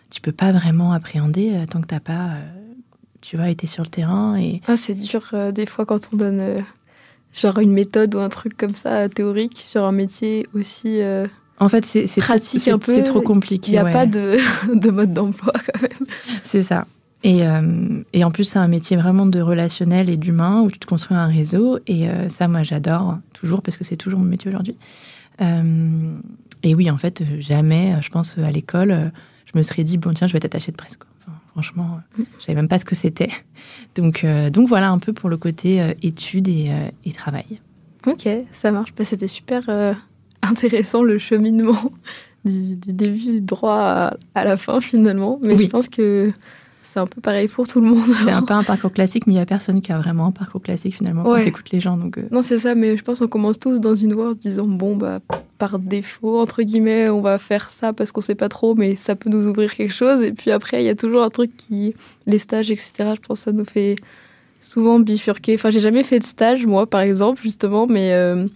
tu 0.09 0.21
peux 0.21 0.31
pas 0.31 0.51
vraiment 0.51 0.91
appréhender 0.91 1.53
tant 1.69 1.81
que 1.81 1.87
tu 1.87 1.93
n'as 1.93 1.99
pas 1.99 2.31
tu 3.21 3.35
vois, 3.37 3.49
été 3.49 3.65
sur 3.65 3.83
le 3.83 3.89
terrain. 3.89 4.37
Et... 4.37 4.61
Ah, 4.67 4.77
c'est 4.77 4.93
dur 4.93 5.33
des 5.53 5.65
fois 5.65 5.85
quand 5.85 6.09
on 6.13 6.17
donne 6.17 6.63
genre 7.33 7.59
une 7.59 7.71
méthode 7.71 8.15
ou 8.15 8.19
un 8.19 8.29
truc 8.29 8.57
comme 8.57 8.73
ça 8.73 9.09
théorique 9.09 9.57
sur 9.57 9.85
un 9.85 9.91
métier 9.91 10.47
aussi 10.53 11.01
euh, 11.01 11.27
en 11.59 11.69
fait 11.69 11.85
c'est 11.85 12.21
pratique 12.21 12.67
un 12.67 12.77
peu 12.77 12.93
c'est 12.93 13.03
trop 13.03 13.21
compliqué 13.21 13.71
il 13.71 13.73
n'y 13.73 13.77
a 13.77 13.85
pas 13.85 14.05
de, 14.05 14.37
de 14.73 14.89
mode 14.89 15.13
d'emploi 15.13 15.53
quand 15.53 15.81
même 15.81 16.07
c'est 16.43 16.63
ça 16.63 16.87
et, 17.23 17.47
euh, 17.47 18.03
et, 18.13 18.23
en 18.23 18.31
plus 18.31 18.43
c'est 18.43 18.59
un 18.59 18.67
métier 18.67 18.95
vraiment 18.95 19.25
de 19.25 19.41
relationnel 19.41 20.09
et 20.09 20.17
d'humain 20.17 20.61
où 20.61 20.69
tu 20.69 20.77
te 20.77 20.85
construis 20.85 21.17
un 21.17 21.27
réseau 21.27 21.79
et 21.87 22.09
euh, 22.09 22.29
ça 22.29 22.47
moi 22.47 22.63
j'adore 22.63 23.17
toujours 23.33 23.61
parce 23.61 23.75
que 23.77 23.83
c'est 23.83 23.97
toujours 23.97 24.19
mon 24.19 24.25
métier 24.25 24.49
aujourd'hui 24.49 24.75
et 26.63 26.73
oui 26.73 26.89
en 26.89 26.97
fait 26.97 27.23
jamais 27.39 27.95
je 28.01 28.09
pense 28.09 28.37
à 28.37 28.49
l'école 28.49 29.11
je 29.45 29.57
me 29.57 29.63
serais 29.63 29.83
dit 29.83 29.97
bon 29.97 30.13
tiens 30.13 30.27
je 30.27 30.33
vais 30.33 30.37
être 30.37 30.45
attachée 30.45 30.71
de 30.71 30.77
presse 30.77 30.97
Franchement, 31.57 32.01
je 32.19 32.45
savais 32.45 32.55
même 32.55 32.67
pas 32.67 32.77
ce 32.77 32.85
que 32.85 32.93
c'était. 32.93 33.31
Donc, 33.95 34.23
euh, 34.23 34.51
donc 34.51 34.67
voilà 34.67 34.91
un 34.91 34.99
peu 34.99 35.11
pour 35.11 35.27
le 35.27 35.37
côté 35.37 35.81
euh, 35.81 35.95
études 36.03 36.47
et, 36.47 36.67
euh, 36.69 36.87
et, 37.03 37.11
travail. 37.11 37.59
Ok, 38.05 38.29
ça 38.51 38.71
marche. 38.71 38.93
Bah, 38.95 39.03
c'était 39.03 39.25
super 39.25 39.67
intéressant 40.43 41.01
le 41.01 41.17
cheminement 41.17 41.91
du, 42.45 42.75
début 42.75 43.41
droit 43.41 44.13
à, 44.35 44.45
la 44.45 44.55
fin 44.55 44.81
finalement. 44.81 45.39
Mais 45.41 45.57
je 45.57 45.65
pense 45.65 45.89
que 45.89 46.31
c'est 46.97 47.01
un 47.01 47.07
peu 47.07 47.21
pareil 47.21 47.47
pour 47.47 47.67
tout 47.67 47.79
le 47.79 47.87
monde. 47.87 48.11
C'est 48.23 48.31
un 48.31 48.41
peu 48.41 48.55
un 48.55 48.63
parcours 48.63 48.91
classique, 48.91 49.27
mais 49.27 49.33
il 49.33 49.35
n'y 49.35 49.41
a 49.41 49.45
personne 49.45 49.81
qui 49.81 49.91
a 49.91 49.99
vraiment 49.99 50.25
un 50.25 50.31
parcours 50.31 50.63
classique 50.63 50.95
finalement 50.95 51.23
quand 51.23 51.39
tu 51.39 51.47
écoutes 51.47 51.69
les 51.71 51.79
gens. 51.79 51.95
Donc, 51.95 52.17
Non, 52.31 52.41
c'est 52.41 52.57
ça, 52.57 52.73
mais 52.73 52.97
je 52.97 53.03
pense 53.03 53.19
qu'on 53.19 53.27
commence 53.27 53.59
tous 53.59 53.79
dans 53.79 53.93
une 53.93 54.13
voie 54.13 54.29
en 54.29 54.33
se 54.33 54.37
disant 54.39 54.65
bon, 54.65 54.95
bah, 54.95 55.19
par 55.59 55.77
défaut, 55.77 56.39
entre 56.39 56.63
guillemets, 56.63 57.07
on 57.09 57.21
va 57.21 57.37
faire 57.37 57.69
ça 57.69 57.93
parce 57.93 58.11
qu'on 58.11 58.21
sait 58.21 58.33
pas 58.33 58.49
trop, 58.49 58.73
mais 58.73 58.95
ça 58.95 59.15
peut 59.15 59.29
nous 59.29 59.45
ouvrir 59.47 59.75
quelque 59.75 59.93
chose. 59.93 60.23
Et 60.23 60.31
puis 60.31 60.49
après, 60.49 60.81
il 60.81 60.87
y 60.87 60.89
a 60.89 60.95
toujours 60.95 61.21
un 61.21 61.29
truc 61.29 61.55
qui. 61.55 61.93
Les 62.25 62.39
stages, 62.39 62.71
etc., 62.71 62.91
je 62.97 63.27
pense 63.27 63.39
que 63.39 63.43
ça 63.45 63.51
nous 63.51 63.65
fait 63.65 63.95
souvent 64.59 64.99
bifurquer. 64.99 65.53
Enfin, 65.53 65.69
j'ai 65.69 65.79
jamais 65.79 66.03
fait 66.03 66.17
de 66.17 66.25
stage, 66.25 66.65
moi, 66.65 66.87
par 66.87 67.01
exemple, 67.01 67.43
justement, 67.43 67.85
mais. 67.85 68.13
Euh, 68.13 68.47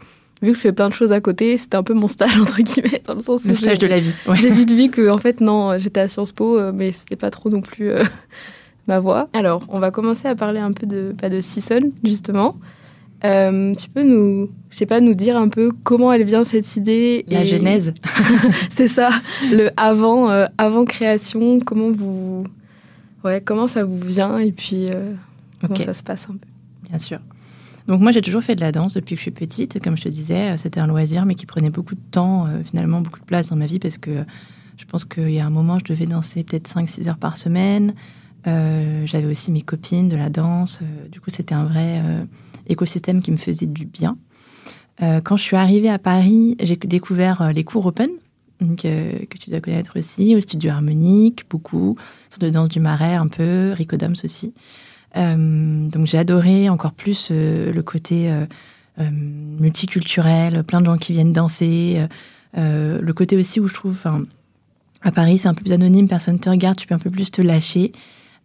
vu 0.41 0.51
que 0.51 0.55
je 0.55 0.61
fais 0.61 0.71
plein 0.71 0.89
de 0.89 0.93
choses 0.93 1.11
à 1.11 1.21
côté, 1.21 1.57
c'était 1.57 1.77
un 1.77 1.83
peu 1.83 1.93
mon 1.93 2.07
stage 2.07 2.37
entre 2.41 2.61
guillemets 2.61 3.01
dans 3.05 3.15
le 3.15 3.21
sens 3.21 3.45
le 3.45 3.53
stage 3.53 3.77
de 3.77 3.87
la 3.87 3.99
vie. 3.99 4.13
J'ai 4.33 4.49
vu 4.49 4.65
de 4.65 4.73
vie 4.73 4.89
que 4.89 5.09
en 5.09 5.17
fait 5.17 5.41
non, 5.41 5.77
j'étais 5.77 5.99
à 5.99 6.07
Sciences 6.07 6.31
Po, 6.31 6.57
euh, 6.57 6.71
mais 6.73 6.91
c'était 6.91 7.15
pas 7.15 7.29
trop 7.29 7.49
non 7.49 7.61
plus 7.61 7.89
euh, 7.89 8.03
ma 8.87 8.99
voie. 8.99 9.29
Alors, 9.33 9.63
on 9.69 9.79
va 9.79 9.91
commencer 9.91 10.27
à 10.27 10.35
parler 10.35 10.59
un 10.59 10.71
peu 10.71 10.87
de 10.87 11.13
pas 11.19 11.29
de 11.29 11.41
Sisson 11.41 11.91
justement. 12.03 12.55
Euh, 13.23 13.75
tu 13.75 13.87
peux 13.87 14.01
nous, 14.01 14.49
je 14.71 14.77
sais 14.77 14.87
pas, 14.87 14.99
nous 14.99 15.13
dire 15.13 15.37
un 15.37 15.47
peu 15.47 15.71
comment 15.83 16.11
elle 16.11 16.23
vient 16.23 16.43
cette 16.43 16.75
idée 16.75 17.23
La 17.27 17.43
genèse. 17.43 17.93
c'est 18.71 18.87
ça, 18.87 19.09
le 19.51 19.69
avant, 19.77 20.31
euh, 20.31 20.47
avant 20.57 20.85
création, 20.85 21.59
comment 21.59 21.91
vous, 21.91 22.43
ouais, 23.23 23.39
comment 23.45 23.67
ça 23.67 23.85
vous 23.85 23.99
vient 23.99 24.39
et 24.39 24.51
puis 24.51 24.87
comment 25.61 25.75
ça 25.75 25.93
se 25.93 26.01
passe 26.01 26.25
un 26.31 26.33
peu. 26.33 26.47
Bien 26.89 26.97
sûr. 26.97 27.19
Donc 27.87 28.01
moi 28.01 28.11
j'ai 28.11 28.21
toujours 28.21 28.43
fait 28.43 28.55
de 28.55 28.61
la 28.61 28.71
danse 28.71 28.93
depuis 28.93 29.15
que 29.15 29.19
je 29.19 29.23
suis 29.23 29.31
petite, 29.31 29.81
comme 29.83 29.97
je 29.97 30.03
te 30.03 30.09
disais, 30.09 30.55
c'était 30.57 30.79
un 30.79 30.87
loisir 30.87 31.25
mais 31.25 31.35
qui 31.35 31.45
prenait 31.45 31.69
beaucoup 31.69 31.95
de 31.95 32.01
temps, 32.11 32.47
finalement 32.63 33.01
beaucoup 33.01 33.19
de 33.19 33.25
place 33.25 33.47
dans 33.47 33.55
ma 33.55 33.65
vie 33.65 33.79
parce 33.79 33.97
que 33.97 34.23
je 34.77 34.85
pense 34.85 35.05
qu'il 35.05 35.31
y 35.31 35.39
a 35.39 35.45
un 35.45 35.49
moment 35.49 35.79
je 35.79 35.85
devais 35.85 36.05
danser 36.05 36.43
peut-être 36.43 36.69
5-6 36.69 37.09
heures 37.09 37.17
par 37.17 37.37
semaine. 37.37 37.93
J'avais 38.45 39.25
aussi 39.25 39.51
mes 39.51 39.61
copines 39.61 40.09
de 40.09 40.15
la 40.15 40.29
danse, 40.29 40.81
du 41.11 41.19
coup 41.19 41.29
c'était 41.29 41.55
un 41.55 41.65
vrai 41.65 42.01
écosystème 42.67 43.21
qui 43.21 43.31
me 43.31 43.37
faisait 43.37 43.65
du 43.65 43.85
bien. 43.85 44.17
Euh, 45.01 45.21
quand 45.21 45.37
je 45.37 45.43
suis 45.43 45.55
arrivée 45.55 45.89
à 45.89 45.99
Paris, 45.99 46.55
j'ai 46.61 46.75
découvert 46.75 47.41
euh, 47.41 47.51
les 47.51 47.63
cours 47.63 47.85
open, 47.85 48.09
euh, 48.61 49.19
que 49.29 49.37
tu 49.37 49.49
dois 49.49 49.61
connaître 49.61 49.97
aussi, 49.97 50.35
au 50.35 50.41
studio 50.41 50.71
harmonique, 50.71 51.45
beaucoup, 51.49 51.97
sur 52.29 52.39
de 52.39 52.49
danse 52.49 52.69
du 52.69 52.79
marais 52.79 53.15
un 53.15 53.27
peu, 53.27 53.71
Ricodams 53.71 54.15
aussi. 54.23 54.53
Donc 55.15 56.07
j'ai 56.07 56.17
adoré 56.17 56.69
encore 56.69 56.93
plus 56.93 57.31
le 57.31 57.81
côté 57.81 58.33
multiculturel, 58.97 60.63
plein 60.63 60.81
de 60.81 60.85
gens 60.85 60.97
qui 60.97 61.13
viennent 61.13 61.33
danser. 61.33 62.05
le 62.55 63.11
côté 63.11 63.37
aussi 63.37 63.59
où 63.59 63.67
je 63.67 63.73
trouve, 63.73 64.03
à 65.01 65.11
Paris 65.11 65.37
c'est 65.37 65.47
un 65.47 65.53
peu 65.53 65.63
plus 65.63 65.73
anonyme, 65.73 66.07
personne 66.07 66.35
ne 66.35 66.39
te 66.39 66.49
regarde, 66.49 66.77
tu 66.77 66.87
peux 66.87 66.95
un 66.95 66.99
peu 66.99 67.09
plus 67.09 67.31
te 67.31 67.41
lâcher. 67.41 67.91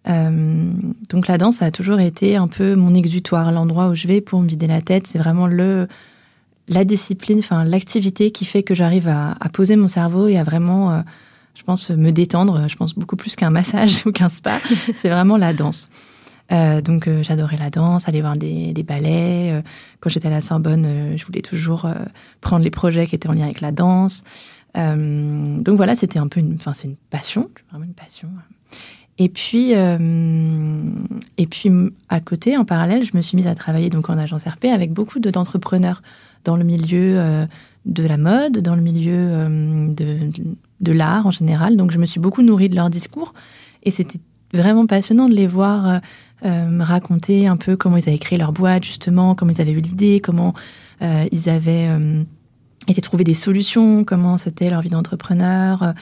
Euh, 0.09 0.71
donc 1.09 1.27
la 1.27 1.39
danse 1.39 1.63
a 1.63 1.71
toujours 1.71 2.01
été 2.01 2.37
un 2.37 2.49
peu 2.49 2.75
mon 2.75 2.95
exutoire, 2.95 3.51
l'endroit 3.51 3.89
où 3.89 3.95
je 3.95 4.07
vais 4.07 4.21
pour 4.21 4.41
me 4.41 4.49
vider 4.49 4.67
la 4.67 4.81
tête. 4.81 5.07
C'est 5.07 5.19
vraiment 5.19 5.47
le 5.47 5.89
la 6.69 6.85
discipline, 6.85 7.39
enfin 7.39 7.65
l'activité 7.65 8.33
qui 8.33 8.45
fait 8.45 8.65
que 8.65 8.75
j'arrive 8.75 9.09
à, 9.09 9.37
poser 9.53 9.77
mon 9.77 9.87
cerveau 9.87 10.27
et 10.27 10.37
à 10.37 10.43
vraiment, 10.43 10.91
euh, 10.91 11.01
je 11.55 11.63
pense, 11.63 11.91
me 11.91 12.11
détendre. 12.11 12.69
Je 12.69 12.75
pense 12.77 12.95
beaucoup 12.95 13.17
plus 13.17 13.37
qu'un 13.37 13.51
massage 13.51 14.03
ou 14.07 14.11
qu'un 14.11 14.29
spa. 14.29 14.59
c'est 14.97 15.09
vraiment 15.09 15.37
la 15.37 15.53
danse. 15.53 15.91
Donc 16.51 17.09
j'adorais 17.23 17.57
la 17.57 17.71
danse, 17.71 18.09
aller 18.09 18.21
voir 18.21 18.37
des, 18.37 18.85
ballets. 18.87 19.63
quand 20.01 20.11
j'étais 20.11 20.29
à 20.29 20.31
la 20.31 20.41
Sorbonne, 20.41 21.17
je 21.17 21.25
voulais 21.25 21.43
toujours 21.43 21.89
prendre 22.41 22.63
les 22.63 22.71
projets 22.71 23.07
qui 23.07 23.15
étaient 23.15 23.29
en 23.29 23.33
lien 23.33 23.45
avec 23.45 23.61
la 23.61 23.73
danse. 23.73 24.23
donc 24.75 25.77
voilà, 25.77 25.97
c'était 25.97 26.19
un 26.19 26.29
peu 26.29 26.41
une, 26.41 26.55
enfin 26.55 26.73
c'est 26.73 26.87
une 26.87 26.97
passion, 27.11 27.51
vraiment 27.71 27.85
une 27.85 27.95
passion. 27.95 28.29
Et 29.19 29.29
puis, 29.29 29.73
et 29.73 31.47
puis 31.47 31.71
à 32.09 32.21
côté, 32.21 32.57
en 32.57 32.65
parallèle, 32.65 33.05
je 33.05 33.17
me 33.17 33.23
suis 33.23 33.37
mise 33.37 33.49
à 33.49 33.55
travailler 33.55 33.91
donc 33.91 34.09
en 34.09 34.17
agence 34.17 34.45
RP 34.45 34.67
avec 34.67 34.93
beaucoup 34.93 35.19
d'entrepreneurs 35.19 36.03
dans 36.45 36.57
le 36.57 36.65
milieu 36.65 37.49
de 37.87 38.03
la 38.03 38.17
mode, 38.17 38.59
dans 38.59 38.75
le 38.75 38.83
milieu 38.83 39.15
euh, 39.15 39.89
de, 40.81 40.93
l'art 40.93 41.27
en 41.27 41.31
général. 41.31 41.77
Donc 41.77 41.93
je 41.93 41.99
me 41.99 42.07
suis 42.07 42.21
beaucoup 42.21 42.43
nourrie 42.43 42.69
de 42.69 42.75
leur 42.75 42.91
discours 42.91 43.33
et 43.83 43.91
c'était 43.91 44.21
vraiment 44.57 44.87
passionnant 44.87 45.29
de 45.29 45.35
les 45.35 45.47
voir 45.47 45.89
euh, 45.89 45.99
euh, 46.45 46.79
raconter 46.81 47.47
un 47.47 47.57
peu 47.57 47.77
comment 47.77 47.97
ils 47.97 48.09
avaient 48.09 48.19
créé 48.19 48.39
leur 48.39 48.53
boîte 48.53 48.85
justement, 48.85 49.35
comment 49.35 49.51
ils 49.51 49.61
avaient 49.61 49.73
eu 49.73 49.81
l'idée, 49.81 50.21
comment 50.21 50.55
ils 51.01 51.51
avaient 51.51 51.91
été 52.89 53.03
trouver 53.03 53.25
des 53.25 53.35
solutions, 53.35 54.05
comment 54.05 54.39
c'était 54.39 54.71
leur 54.71 54.81
vie 54.81 54.89
d'entrepreneur, 54.89 55.93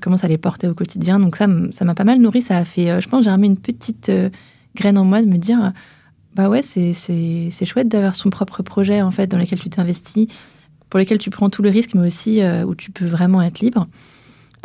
comment 0.00 0.16
ça 0.16 0.28
les 0.28 0.38
portait 0.38 0.66
au 0.66 0.74
quotidien. 0.74 1.18
Donc 1.18 1.36
ça, 1.36 1.46
ça 1.72 1.84
m'a 1.84 1.94
pas 1.94 2.04
mal 2.04 2.20
nourri. 2.20 2.40
Ça 2.40 2.56
a 2.56 2.64
fait, 2.64 3.02
je 3.02 3.08
pense, 3.08 3.24
j'ai 3.24 3.30
remis 3.30 3.48
une 3.48 3.58
petite 3.58 4.10
graine 4.74 4.96
en 4.96 5.04
moi 5.04 5.20
de 5.20 5.26
me 5.26 5.36
dire, 5.36 5.74
bah 6.34 6.48
ouais, 6.48 6.62
c'est 6.62 7.64
chouette 7.64 7.88
d'avoir 7.88 8.14
son 8.14 8.30
propre 8.30 8.62
projet 8.62 9.02
en 9.02 9.10
fait 9.10 9.26
dans 9.26 9.38
lequel 9.38 9.58
tu 9.58 9.68
t'investis 9.68 10.26
pour 10.94 10.98
lesquels 10.98 11.18
tu 11.18 11.30
prends 11.30 11.50
tout 11.50 11.60
le 11.60 11.70
risque, 11.70 11.94
mais 11.94 12.06
aussi 12.06 12.40
euh, 12.40 12.64
où 12.64 12.76
tu 12.76 12.92
peux 12.92 13.04
vraiment 13.04 13.42
être 13.42 13.58
libre. 13.58 13.88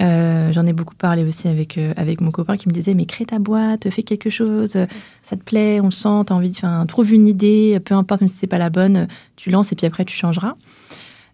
Euh, 0.01 0.53
j'en 0.53 0.65
ai 0.65 0.74
beaucoup 0.74 0.96
parlé 0.96 1.24
aussi 1.24 1.48
avec, 1.48 1.77
euh, 1.77 1.94
avec 1.98 2.22
mon 2.22 2.32
copain 2.32 2.56
qui 2.58 2.70
me 2.70 2.74
disait 2.74 2.94
Mais 2.94 3.06
crée 3.06 3.25
ta 3.25 3.39
boîte, 3.39 3.89
fais 3.89 4.03
quelque 4.03 4.29
chose, 4.29 4.77
ça 5.22 5.36
te 5.36 5.44
plaît, 5.44 5.79
on 5.82 5.86
le 5.86 5.91
sent, 5.91 6.24
tu 6.27 6.34
as 6.34 6.36
envie 6.36 6.51
de. 6.51 6.56
Enfin, 6.56 6.86
trouve 6.86 7.13
une 7.13 7.27
idée, 7.27 7.79
peu 7.84 7.96
importe, 7.96 8.22
même 8.22 8.27
si 8.27 8.38
c'est 8.38 8.48
pas 8.48 8.58
la 8.58 8.70
bonne, 8.70 9.08
tu 9.36 9.50
lances 9.51 9.72
et 9.72 9.75
puis 9.75 9.86
après 9.86 10.06
tu 10.06 10.15
changeras. 10.15 10.56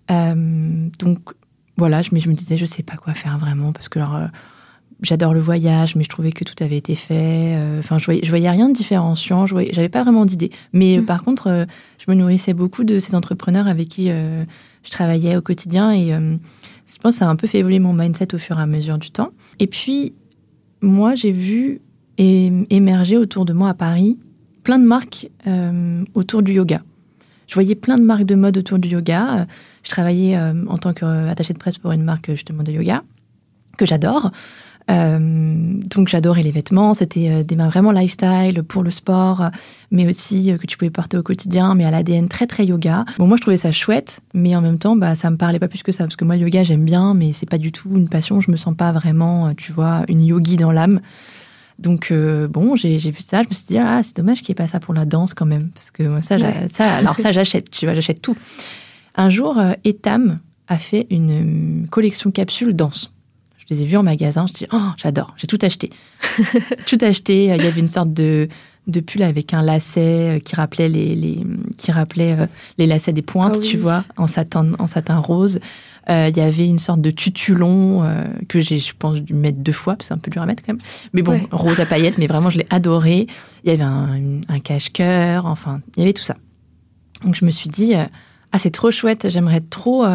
donc 0.09 1.19
voilà, 1.77 2.01
je, 2.01 2.09
je 2.13 2.29
me 2.29 2.33
disais 2.33 2.57
Je 2.57 2.65
sais 2.65 2.83
pas 2.83 2.95
quoi 2.95 3.13
faire 3.13 3.37
vraiment 3.37 3.71
parce 3.71 3.89
que 3.89 3.99
alors, 3.99 4.29
j'adore 5.01 5.33
le 5.33 5.41
voyage, 5.41 5.95
mais 5.95 6.03
je 6.03 6.09
trouvais 6.09 6.31
que 6.31 6.43
tout 6.43 6.63
avait 6.63 6.77
été 6.77 6.95
fait. 6.95 7.57
Enfin, 7.79 7.99
je, 7.99 8.05
voyais, 8.05 8.21
je 8.23 8.29
voyais 8.29 8.49
rien 8.49 8.69
de 8.69 8.73
différenciant, 8.73 9.45
je 9.45 9.55
j'avais 9.71 9.89
pas 9.89 10.03
vraiment 10.03 10.25
d'idée. 10.25 10.51
Mais 10.73 10.97
mmh. 10.97 11.05
par 11.05 11.23
contre, 11.23 11.67
je 11.99 12.11
me 12.11 12.15
nourrissais 12.15 12.53
beaucoup 12.53 12.83
de 12.83 12.97
ces 12.99 13.13
entrepreneurs 13.13 13.67
avec 13.67 13.89
qui 13.89 14.09
je 14.85 14.91
travaillais 14.91 15.35
au 15.35 15.41
quotidien 15.41 15.91
et 15.91 16.13
euh, 16.13 16.37
je 16.87 16.97
pense 16.97 17.15
que 17.15 17.19
ça 17.19 17.27
a 17.27 17.29
un 17.29 17.35
peu 17.35 17.47
fait 17.47 17.59
évoluer 17.59 17.79
mon 17.79 17.93
mindset 17.93 18.33
au 18.35 18.37
fur 18.37 18.59
et 18.59 18.61
à 18.61 18.65
mesure 18.65 18.97
du 18.97 19.11
temps. 19.11 19.31
Et 19.59 19.67
puis, 19.67 20.13
moi, 20.81 21.15
j'ai 21.15 21.31
vu 21.31 21.81
émerger 22.17 23.17
autour 23.17 23.45
de 23.45 23.53
moi 23.53 23.69
à 23.69 23.73
Paris 23.73 24.17
plein 24.63 24.79
de 24.79 24.85
marques 24.85 25.29
euh, 25.47 26.03
autour 26.13 26.41
du 26.41 26.53
yoga. 26.53 26.81
Je 27.47 27.53
voyais 27.53 27.75
plein 27.75 27.97
de 27.97 28.03
marques 28.03 28.23
de 28.23 28.35
mode 28.35 28.57
autour 28.57 28.79
du 28.79 28.89
yoga. 28.89 29.45
Je 29.83 29.89
travaillais 29.89 30.35
euh, 30.35 30.65
en 30.67 30.77
tant 30.77 30.93
qu'attachée 30.93 31.53
de 31.53 31.59
presse 31.59 31.77
pour 31.77 31.91
une 31.91 32.03
marque 32.03 32.31
justement 32.31 32.63
de 32.63 32.71
yoga 32.71 33.03
que 33.77 33.85
j'adore. 33.85 34.31
Euh, 34.91 35.79
donc 35.85 36.07
j'adorais 36.09 36.43
les 36.43 36.51
vêtements, 36.51 36.93
c'était 36.93 37.29
euh, 37.29 37.43
des 37.43 37.55
mains 37.55 37.69
vraiment 37.69 37.91
lifestyle 37.91 38.61
pour 38.67 38.83
le 38.83 38.91
sport, 38.91 39.49
mais 39.91 40.07
aussi 40.07 40.51
euh, 40.51 40.57
que 40.57 40.67
tu 40.67 40.77
pouvais 40.77 40.91
porter 40.91 41.17
au 41.17 41.23
quotidien, 41.23 41.73
mais 41.73 41.85
à 41.85 41.91
l'ADN 41.91 42.27
très 42.27 42.45
très 42.45 42.65
yoga. 42.65 43.05
Bon 43.17 43.27
moi 43.27 43.37
je 43.37 43.41
trouvais 43.41 43.57
ça 43.57 43.71
chouette, 43.71 44.21
mais 44.33 44.55
en 44.55 44.61
même 44.61 44.77
temps 44.77 44.95
bah 44.95 45.15
ça 45.15 45.29
me 45.31 45.37
parlait 45.37 45.59
pas 45.59 45.67
plus 45.67 45.81
que 45.81 45.91
ça 45.91 46.03
parce 46.03 46.15
que 46.15 46.25
moi 46.25 46.35
le 46.35 46.43
yoga 46.43 46.63
j'aime 46.63 46.85
bien, 46.85 47.13
mais 47.15 47.33
c'est 47.33 47.49
pas 47.49 47.57
du 47.57 47.71
tout 47.71 47.89
une 47.95 48.09
passion, 48.09 48.41
je 48.41 48.51
me 48.51 48.57
sens 48.57 48.75
pas 48.75 48.91
vraiment, 48.91 49.53
tu 49.55 49.71
vois, 49.71 50.03
une 50.07 50.23
yogi 50.23 50.57
dans 50.57 50.71
l'âme. 50.71 51.01
Donc 51.79 52.13
bon, 52.13 52.75
j'ai 52.75 52.97
vu 52.97 53.19
ça, 53.19 53.41
je 53.43 53.49
me 53.49 53.53
suis 53.53 53.65
dit 53.65 53.77
ah 53.79 54.01
c'est 54.03 54.15
dommage 54.15 54.41
qu'il 54.41 54.49
n'y 54.49 54.61
ait 54.61 54.63
pas 54.63 54.67
ça 54.67 54.79
pour 54.79 54.93
la 54.93 55.05
danse 55.05 55.33
quand 55.33 55.45
même, 55.45 55.69
parce 55.71 55.89
que 55.89 56.03
moi 56.03 56.21
ça, 56.21 56.37
ça 56.71 56.93
alors 56.95 57.17
ça 57.17 57.31
j'achète, 57.31 57.71
tu 57.71 57.85
vois, 57.85 57.95
j'achète 57.95 58.21
tout. 58.21 58.37
Un 59.15 59.29
jour, 59.29 59.59
Etam 59.83 60.39
a 60.67 60.77
fait 60.77 61.07
une 61.09 61.87
collection 61.89 62.31
capsule 62.31 62.75
danse. 62.75 63.14
Je 63.69 63.73
les 63.73 63.81
ai 63.81 63.85
vus 63.85 63.97
en 63.97 64.03
magasin, 64.03 64.45
je 64.47 64.53
dis 64.53 64.67
oh 64.71 64.89
j'adore, 64.97 65.33
j'ai 65.37 65.47
tout 65.47 65.59
acheté, 65.61 65.89
tout 66.85 66.97
acheté. 67.01 67.45
Il 67.45 67.63
y 67.63 67.67
avait 67.67 67.79
une 67.79 67.87
sorte 67.87 68.13
de 68.13 68.47
de 68.87 68.99
pull 68.99 69.23
avec 69.23 69.53
un 69.53 69.63
lacet 69.63 70.37
euh, 70.37 70.39
qui 70.39 70.55
rappelait 70.55 70.89
les, 70.89 71.15
les 71.15 71.43
qui 71.77 71.91
rappelait 71.91 72.39
euh, 72.39 72.45
les 72.77 72.85
lacets 72.85 73.13
des 73.13 73.21
pointes, 73.21 73.57
ah 73.57 73.63
tu 73.63 73.77
vois, 73.77 74.03
en 74.17 74.27
satin 74.27 74.71
en 74.79 74.87
satin 74.87 75.17
rose. 75.17 75.59
Euh, 76.07 76.29
il 76.29 76.37
y 76.37 76.41
avait 76.41 76.67
une 76.67 76.77
sorte 76.77 77.01
de 77.01 77.09
tutulon 77.09 78.07
que 78.47 78.61
j'ai, 78.61 78.77
je 78.77 78.93
pense, 78.97 79.21
dû 79.21 79.33
mettre 79.33 79.57
deux 79.57 79.71
fois, 79.71 79.95
parce 79.95 80.05
que 80.05 80.07
c'est 80.09 80.13
un 80.13 80.19
peu 80.19 80.29
dur 80.29 80.43
à 80.43 80.45
mettre 80.45 80.61
quand 80.63 80.73
même. 80.73 80.81
Mais 81.13 81.23
bon, 81.23 81.41
rose 81.51 81.79
à 81.79 81.87
paillettes, 81.87 82.19
mais 82.19 82.27
vraiment, 82.27 82.51
je 82.51 82.59
l'ai 82.59 82.67
adoré. 82.69 83.25
Il 83.63 83.71
y 83.71 83.73
avait 83.73 83.81
un, 83.81 84.39
un 84.47 84.59
cache-cœur, 84.59 85.47
enfin, 85.47 85.81
il 85.95 86.01
y 86.01 86.03
avait 86.03 86.13
tout 86.13 86.23
ça. 86.23 86.35
Donc 87.23 87.33
je 87.33 87.43
me 87.43 87.49
suis 87.49 87.69
dit, 87.69 87.95
ah, 87.95 88.59
c'est 88.59 88.69
trop 88.69 88.91
chouette, 88.91 89.31
j'aimerais 89.31 89.61
trop 89.61 90.05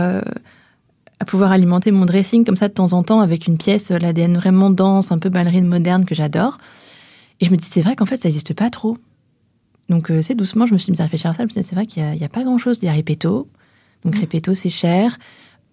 à 1.20 1.26
pouvoir 1.26 1.52
alimenter 1.52 1.90
mon 1.92 2.06
dressing 2.06 2.44
comme 2.44 2.56
ça 2.56 2.68
de 2.68 2.72
temps 2.72 2.94
en 2.94 3.02
temps 3.02 3.20
avec 3.20 3.46
une 3.46 3.58
pièce, 3.58 3.90
l'ADN 3.90 4.36
vraiment 4.36 4.70
dense, 4.70 5.12
un 5.12 5.18
peu 5.18 5.28
ballerine 5.28 5.66
moderne 5.66 6.06
que 6.06 6.14
j'adore. 6.14 6.58
Et 7.40 7.44
je 7.44 7.50
me 7.50 7.56
dis, 7.56 7.64
c'est 7.64 7.82
vrai 7.82 7.94
qu'en 7.94 8.06
fait, 8.06 8.16
ça 8.16 8.28
n'existe 8.28 8.54
pas 8.54 8.70
trop. 8.70 8.96
Donc, 9.90 10.10
euh, 10.10 10.22
c'est 10.22 10.34
doucement, 10.34 10.66
je 10.66 10.72
me 10.72 10.78
suis 10.78 10.92
mis 10.92 11.00
à 11.00 11.04
réfléchir 11.04 11.30
à 11.30 11.34
ça. 11.34 11.44
c'est 11.48 11.74
vrai 11.74 11.86
qu'il 11.86 12.02
n'y 12.02 12.24
a, 12.24 12.28
pas 12.28 12.42
grand-chose. 12.42 12.78
Il 12.82 12.86
y 12.86 12.88
a 12.88 12.92
Repetto. 12.92 13.48
Donc, 14.04 14.16
mmh. 14.16 14.20
Repetto, 14.20 14.54
c'est 14.54 14.70
cher. 14.70 15.18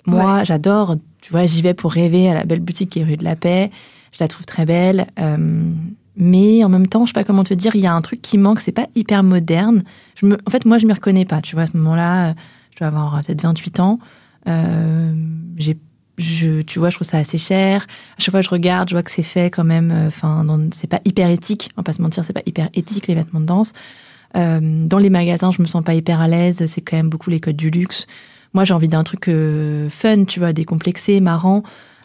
Moi, 0.06 0.44
j'adore, 0.46 0.96
tu 1.22 1.32
vois, 1.32 1.46
j'y 1.46 1.62
vais 1.62 1.74
pour 1.74 1.92
rêver 1.92 2.30
à 2.30 2.34
la 2.34 2.46
belle 2.46 2.62
boutique 2.62 2.92
qui 2.92 3.00
est 3.00 3.04
rue 3.04 3.18
de 3.18 3.26
la 3.26 3.36
Paix. 3.36 3.72
Je 4.14 4.18
la 4.22 4.28
trouve 4.28 4.46
très 4.46 4.66
belle. 4.66 5.08
Euh, 5.20 5.74
mais 6.16 6.64
en 6.64 6.70
même 6.70 6.88
temps, 6.88 7.06
je 7.06 7.12
sais 7.12 7.14
pas 7.14 7.26
comment 7.26 7.44
te 7.44 7.54
dire, 7.54 7.76
il 7.76 7.82
y 7.82 7.88
a 7.88 7.94
un 7.94 8.02
truc 8.02 8.22
qui 8.22 8.38
manque, 8.38 8.62
c'est 8.62 8.72
pas 8.72 8.88
hyper 8.96 9.22
moderne. 9.24 9.84
Je 10.16 10.26
me, 10.26 10.38
en 10.46 10.50
fait, 10.50 10.66
moi, 10.66 10.78
je 10.78 10.88
m'y 10.88 10.94
reconnais 10.94 11.26
pas. 11.26 11.42
Tu 11.42 11.56
vois, 11.56 11.66
à 11.66 11.68
ce 11.68 11.78
moment-là, 11.78 12.34
je 12.72 12.80
dois 12.80 12.88
avoir 12.88 13.22
peut-être 13.22 13.44
28 13.44 13.80
ans. 13.82 14.00
Euh, 14.48 15.14
j'ai 15.58 15.78
je, 16.18 16.62
tu 16.62 16.80
vois, 16.80 16.90
je 16.90 16.96
trouve 16.96 17.08
ça 17.08 17.18
assez 17.18 17.38
cher. 17.38 17.86
À 18.18 18.20
chaque 18.20 18.32
fois 18.32 18.40
que 18.40 18.46
je 18.46 18.50
regarde, 18.50 18.90
je 18.90 18.96
vois 18.96 19.04
que 19.04 19.12
c'est 19.12 19.24
fait 19.24 19.50
quand 19.52 19.64
même. 19.64 19.92
Euh, 19.92 20.08
enfin, 20.08 20.46
c'est 20.72 20.88
pas 20.88 21.00
hyper 21.06 21.30
éthique. 21.30 21.70
On 21.78 21.82
va 21.82 21.84
pas 21.84 21.94
se 21.94 22.02
mentir, 22.02 22.26
c'est 22.26 22.34
pas 22.34 22.42
hyper 22.46 22.70
éthique 22.74 23.08
les 23.08 23.16
vêtements 23.16 23.40
de 23.40 23.46
danse. 23.46 23.74
Euh, 24.36 24.60
dans 24.86 24.98
les 24.98 25.10
magasins, 25.10 25.52
je 25.52 25.62
me 25.62 25.68
sens 25.68 25.84
pas 25.84 25.94
hyper 25.94 26.20
à 26.20 26.28
l'aise. 26.28 26.66
C'est 26.66 26.82
quand 26.82 26.98
même 26.98 27.10
beaucoup 27.10 27.30
les 27.30 27.40
codes 27.40 27.56
du 27.56 27.70
luxe. 27.70 28.08
Moi, 28.54 28.64
j'ai 28.64 28.74
envie 28.74 28.88
d'un 28.88 29.04
truc 29.04 29.28
euh, 29.28 29.90
fun, 29.90 30.26
tu 30.26 30.40
vois, 30.40 30.54
décomplexé, 30.54 31.20
marrant. 31.20 31.64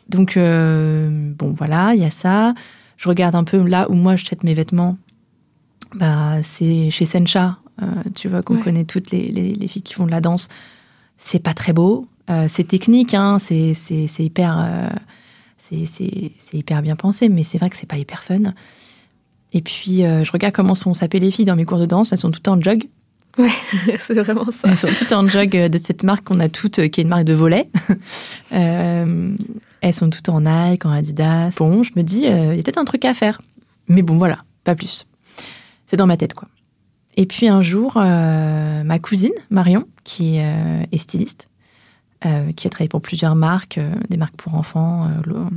Donc, 0.09 0.35
bon, 0.37 1.55
voilà, 1.57 1.95
il 1.95 2.03
y 2.03 2.05
a 2.05 2.11
ça. 2.11 2.55
Je 2.99 3.09
regarde 3.09 3.35
un 3.35 3.45
peu 3.45 3.67
là 3.67 3.91
où 3.91 3.95
moi 3.95 4.17
je 4.17 4.27
jette 4.27 4.45
mes 4.45 4.53
vêtements. 4.53 4.99
Bah, 5.95 6.43
c'est 6.43 6.91
chez 6.91 7.07
Sencha, 7.07 7.57
tu 8.15 8.29
vois, 8.29 8.43
qu'on 8.43 8.59
connaît 8.59 8.85
toutes 8.85 9.11
les, 9.11 9.29
les, 9.29 9.55
les 9.55 9.69
filles 9.69 9.83
qui 9.83 9.95
font 9.95 10.05
de 10.05 10.11
la 10.11 10.21
danse. 10.21 10.49
C'est 11.17 11.39
pas 11.39 11.55
très 11.55 11.73
beau 11.73 12.09
euh, 12.31 12.47
c'est 12.49 12.65
technique, 12.65 13.15
hein, 13.15 13.39
c'est 13.39 13.75
hyper, 14.19 14.57
euh, 14.59 14.89
c'est 15.59 16.55
hyper 16.55 16.83
bien 16.83 16.97
pensé, 16.97 17.29
mais 17.29 17.43
c'est 17.43 17.59
vrai 17.59 17.71
que 17.71 17.77
c'est 17.77 17.89
pas 17.89 17.97
hyper 17.97 18.23
fun. 18.23 18.55
Et 19.53 19.61
puis, 19.61 20.05
euh, 20.05 20.25
je 20.25 20.33
regarde 20.33 20.55
comment 20.55 20.75
sont 20.75 20.95
sapées 20.95 21.21
les 21.21 21.31
filles 21.31 21.45
dans 21.45 21.57
mes 21.57 21.65
cours 21.65 21.79
de 21.79 21.87
danse. 21.87 22.13
Elles 22.13 22.19
sont 22.19 22.31
toutes 22.31 22.49
en 22.49 22.61
jog. 22.61 22.85
Ouais, 23.39 23.51
c'est 23.99 24.15
vraiment 24.15 24.45
ça. 24.51 24.69
Elles 24.69 24.79
sont 24.79 24.89
toutes 24.89 25.13
en 25.13 25.27
jog 25.29 25.51
de 25.51 25.79
cette 25.79 26.05
marque 26.05 26.25
qu'on 26.25 26.41
a 26.41 26.49
toutes, 26.49 26.89
qui 26.89 27.01
est 27.01 27.03
une 27.03 27.09
marque 27.09 27.25
de 27.25 27.35
volet. 27.35 27.69
elles 28.51 29.95
sont 29.95 30.11
toutes 30.11 30.29
en 30.29 30.43
Nike, 30.43 30.87
en 30.87 30.91
Adidas. 30.91 31.55
Bon, 31.59 31.83
je 31.83 31.93
me 31.97 32.03
dis, 32.03 32.21
il 32.21 32.25
y 32.25 32.29
a 32.29 32.63
peut-être 32.63 32.79
un 32.79 32.85
truc 32.85 33.05
à 33.05 33.15
faire. 33.15 33.43
Mais 33.89 34.03
bon, 34.03 34.17
voilà, 34.17 34.39
pas 34.65 34.75
plus. 34.75 35.07
C'est 35.87 35.97
dans 35.97 36.07
ma 36.07 36.17
tête, 36.17 36.35
quoi. 36.35 36.49
Et 37.17 37.27
puis 37.27 37.49
un 37.49 37.61
jour, 37.61 37.97
ma 37.97 38.99
cousine, 38.99 39.35
Marion, 39.51 39.87
qui 40.05 40.37
est 40.37 40.99
styliste, 40.99 41.49
euh, 42.25 42.53
qui 42.53 42.67
a 42.67 42.71
travaillé 42.71 42.89
pour 42.89 43.01
plusieurs 43.01 43.35
marques, 43.35 43.79
euh, 43.79 43.91
des 44.09 44.17
marques 44.17 44.37
pour 44.37 44.55
enfants 44.55 45.09
euh, 45.27 45.49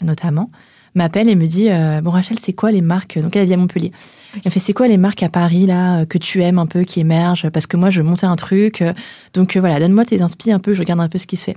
notamment, 0.00 0.50
m'appelle 0.94 1.28
et 1.28 1.36
me 1.36 1.46
dit 1.46 1.68
Bon, 2.02 2.10
Rachel, 2.10 2.38
c'est 2.38 2.54
quoi 2.54 2.70
les 2.70 2.80
marques? 2.80 3.18
Donc, 3.18 3.36
elle 3.36 3.46
vient 3.46 3.56
à 3.56 3.60
Montpellier. 3.60 3.92
Elle 4.44 4.50
fait 4.50 4.60
C'est 4.60 4.72
quoi 4.72 4.88
les 4.88 4.96
marques 4.96 5.22
à 5.22 5.28
Paris, 5.28 5.66
là, 5.66 6.06
que 6.06 6.16
tu 6.16 6.42
aimes 6.42 6.58
un 6.58 6.66
peu, 6.66 6.84
qui 6.84 7.00
émergent? 7.00 7.50
Parce 7.50 7.66
que 7.66 7.76
moi, 7.76 7.90
je 7.90 8.00
veux 8.00 8.08
monter 8.08 8.26
un 8.26 8.36
truc. 8.36 8.82
donc, 9.34 9.56
voilà, 9.58 9.78
donne-moi 9.78 10.06
tes 10.06 10.22
inspi 10.22 10.52
un 10.52 10.58
peu, 10.58 10.72
je 10.72 10.80
regarde 10.80 11.00
un 11.00 11.08
peu 11.08 11.18
ce 11.18 11.26
qui 11.26 11.36
se 11.36 11.44
fait. 11.44 11.56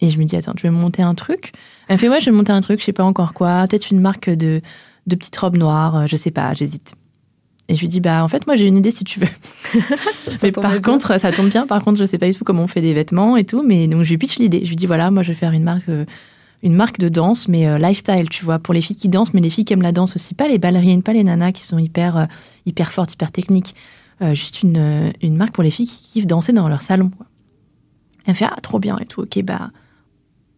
Et 0.00 0.08
je 0.08 0.18
me 0.18 0.24
dis 0.24 0.36
Attends, 0.36 0.54
je 0.56 0.62
vais 0.62 0.70
monter 0.70 1.02
un 1.02 1.14
truc? 1.14 1.52
Elle 1.88 1.98
fait 1.98 2.08
Ouais, 2.08 2.20
je 2.20 2.30
vais 2.30 2.36
monter 2.36 2.52
un 2.52 2.62
truc, 2.62 2.80
je 2.80 2.86
sais 2.86 2.92
pas 2.92 3.04
encore 3.04 3.34
quoi. 3.34 3.66
Peut-être 3.68 3.90
une 3.90 4.00
marque 4.00 4.30
de, 4.30 4.62
de 5.06 5.16
petites 5.16 5.36
robes 5.36 5.56
noires, 5.56 6.06
je 6.06 6.16
sais 6.16 6.30
pas, 6.30 6.54
j'hésite. 6.54 6.94
Et 7.68 7.74
je 7.74 7.80
lui 7.80 7.88
dis, 7.88 8.00
bah, 8.00 8.22
en 8.22 8.28
fait, 8.28 8.46
moi, 8.46 8.54
j'ai 8.54 8.66
une 8.66 8.76
idée 8.76 8.92
si 8.92 9.02
tu 9.02 9.18
veux. 9.18 9.26
mais 10.42 10.52
par 10.52 10.80
contre, 10.82 11.18
ça 11.18 11.32
tombe 11.32 11.48
bien. 11.48 11.66
Par 11.66 11.82
contre, 11.82 11.98
je 11.98 12.04
sais 12.04 12.18
pas 12.18 12.26
du 12.26 12.34
tout 12.34 12.44
comment 12.44 12.62
on 12.62 12.68
fait 12.68 12.80
des 12.80 12.94
vêtements 12.94 13.36
et 13.36 13.44
tout. 13.44 13.62
Mais 13.66 13.88
donc, 13.88 14.04
je 14.04 14.10
lui 14.10 14.18
pitch 14.18 14.38
l'idée. 14.38 14.60
Je 14.62 14.68
lui 14.68 14.76
dis, 14.76 14.86
voilà, 14.86 15.10
moi, 15.10 15.22
je 15.24 15.28
vais 15.28 15.34
faire 15.34 15.50
une 15.50 15.64
marque, 15.64 15.88
euh, 15.88 16.04
une 16.62 16.74
marque 16.74 16.98
de 16.98 17.08
danse, 17.08 17.48
mais 17.48 17.66
euh, 17.66 17.78
lifestyle, 17.78 18.28
tu 18.28 18.44
vois, 18.44 18.60
pour 18.60 18.72
les 18.72 18.80
filles 18.80 18.96
qui 18.96 19.08
dansent, 19.08 19.34
mais 19.34 19.40
les 19.40 19.50
filles 19.50 19.64
qui 19.64 19.72
aiment 19.72 19.82
la 19.82 19.90
danse 19.90 20.14
aussi. 20.14 20.34
Pas 20.34 20.46
les 20.46 20.58
ballerines, 20.58 21.02
pas 21.02 21.12
les 21.12 21.24
nanas 21.24 21.50
qui 21.52 21.64
sont 21.64 21.78
hyper, 21.78 22.16
euh, 22.16 22.24
hyper 22.66 22.92
fortes, 22.92 23.12
hyper 23.14 23.32
techniques. 23.32 23.74
juste 24.32 24.62
une, 24.62 25.12
une 25.20 25.36
marque 25.36 25.52
pour 25.52 25.64
les 25.64 25.70
filles 25.70 25.88
qui 25.88 26.12
kiffent 26.12 26.26
danser 26.26 26.52
dans 26.52 26.68
leur 26.68 26.82
salon. 26.82 27.10
Elle 28.26 28.32
me 28.32 28.36
fait, 28.36 28.46
ah, 28.46 28.56
trop 28.62 28.78
bien 28.78 28.96
et 28.98 29.06
tout. 29.06 29.22
Ok, 29.22 29.42
bah, 29.42 29.70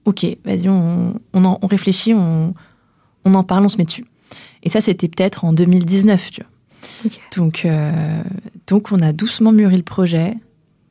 ok, 0.04 0.26
vas-y, 0.44 0.68
on, 0.68 1.14
on, 1.32 1.58
on 1.60 1.66
réfléchit, 1.66 2.12
on, 2.14 2.54
on 3.24 3.34
en 3.34 3.44
parle, 3.44 3.64
on 3.64 3.68
se 3.70 3.78
met 3.78 3.84
dessus. 3.84 4.04
Et 4.62 4.68
ça, 4.68 4.80
c'était 4.82 5.08
peut-être 5.08 5.44
en 5.46 5.54
2019, 5.54 6.30
tu 6.30 6.42
vois. 6.42 6.50
Donc, 7.36 7.66
donc, 8.66 8.88
on 8.92 9.00
a 9.00 9.12
doucement 9.12 9.52
mûri 9.52 9.76
le 9.76 9.82
projet. 9.82 10.34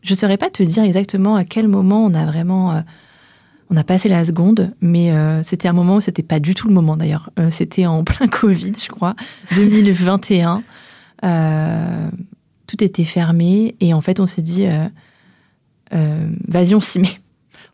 Je 0.01 0.13
ne 0.13 0.17
saurais 0.17 0.37
pas 0.37 0.49
te 0.49 0.63
dire 0.63 0.83
exactement 0.83 1.35
à 1.35 1.43
quel 1.43 1.67
moment 1.67 2.05
on 2.05 2.13
a 2.13 2.25
vraiment 2.25 2.81
on 3.69 3.75
a 3.75 3.83
passé 3.83 4.07
la 4.09 4.23
seconde, 4.23 4.73
mais 4.81 5.11
euh, 5.11 5.43
c'était 5.43 5.67
un 5.67 5.73
moment 5.73 5.97
où 5.97 6.01
c'était 6.01 6.23
pas 6.23 6.39
du 6.39 6.53
tout 6.53 6.67
le 6.67 6.73
moment 6.73 6.95
d'ailleurs. 6.95 7.29
Euh, 7.37 7.51
c'était 7.51 7.85
en 7.85 8.03
plein 8.05 8.27
Covid, 8.27 8.73
je 8.81 8.87
crois, 8.87 9.15
2021. 9.55 10.63
Euh, 11.23 12.09
tout 12.67 12.83
était 12.83 13.05
fermé 13.05 13.75
et 13.79 13.93
en 13.93 14.01
fait 14.01 14.19
on 14.19 14.27
s'est 14.27 14.41
dit, 14.41 14.67
vas-y 15.91 16.75
on 16.75 16.79
s'y 16.79 16.99
met. 16.99 17.19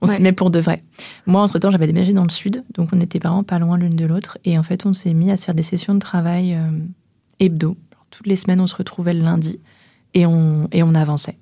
On 0.01 0.07
s'y 0.07 0.21
met 0.21 0.33
pour 0.33 0.51
de 0.51 0.59
vrai. 0.59 0.83
Moi, 1.27 1.41
entre-temps, 1.41 1.71
j'avais 1.71 1.87
déménagé 1.87 2.11
dans 2.11 2.23
le 2.23 2.29
sud, 2.29 2.63
donc 2.73 2.89
on 2.91 2.99
était 2.99 3.19
vraiment 3.19 3.43
pas 3.43 3.57
loin 3.57 3.77
l'une 3.77 3.95
de 3.95 4.05
l'autre. 4.05 4.37
Et 4.43 4.59
en 4.59 4.63
fait, 4.63 4.85
on 4.85 4.93
s'est 4.93 5.13
mis 5.13 5.31
à 5.31 5.37
se 5.37 5.45
faire 5.45 5.55
des 5.55 5.63
sessions 5.63 5.93
de 5.93 5.99
travail 5.99 6.59
hebdo. 7.39 7.77
Toutes 8.13 8.27
les 8.27 8.35
semaines, 8.35 8.61
on 8.61 8.67
se 8.67 8.75
retrouvait 8.75 9.15
le 9.15 9.21
lundi 9.21 9.59
et 10.13 10.27
on, 10.27 10.67
et 10.71 10.83
on 10.83 10.93
avançait. 10.93 11.37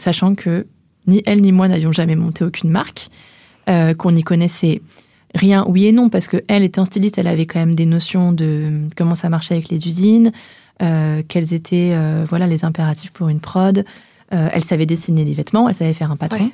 sachant 0.00 0.34
que 0.34 0.66
ni 1.06 1.22
elle 1.26 1.42
ni 1.42 1.52
moi 1.52 1.68
n'avions 1.68 1.92
jamais 1.92 2.16
monté 2.16 2.44
aucune 2.44 2.70
marque, 2.70 3.10
euh, 3.68 3.92
qu'on 3.92 4.12
n'y 4.12 4.22
connaissait 4.22 4.80
rien, 5.34 5.66
oui 5.68 5.84
et 5.84 5.92
non, 5.92 6.08
parce 6.08 6.28
que 6.28 6.38
elle 6.48 6.62
étant 6.62 6.86
styliste, 6.86 7.18
elle 7.18 7.26
avait 7.26 7.44
quand 7.44 7.60
même 7.60 7.74
des 7.74 7.84
notions 7.84 8.32
de 8.32 8.88
comment 8.96 9.14
ça 9.14 9.28
marchait 9.28 9.54
avec 9.54 9.68
les 9.68 9.86
usines, 9.86 10.32
euh, 10.82 11.22
quels 11.28 11.52
étaient 11.52 11.92
euh, 11.92 12.24
voilà 12.26 12.46
les 12.46 12.64
impératifs 12.64 13.10
pour 13.12 13.28
une 13.28 13.40
prod. 13.40 13.84
elle 14.30 14.64
savait 14.64 14.86
dessiner 14.86 15.26
des 15.26 15.34
vêtements, 15.34 15.68
elle 15.68 15.74
savait 15.74 15.92
faire 15.92 16.10
un 16.10 16.16
patron. 16.16 16.50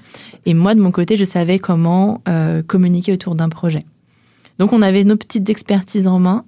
Et 0.46 0.52
moi, 0.52 0.74
de 0.74 0.80
mon 0.80 0.90
côté, 0.90 1.16
je 1.16 1.24
savais 1.24 1.58
comment 1.58 2.20
communiquer 2.66 3.12
autour 3.12 3.34
d'un 3.34 3.48
projet. 3.48 3.86
Donc, 4.58 4.74
on 4.74 4.82
avait 4.82 5.04
nos 5.04 5.16
petites 5.16 5.48
expertises 5.48 6.06
en 6.06 6.18
main, 6.18 6.44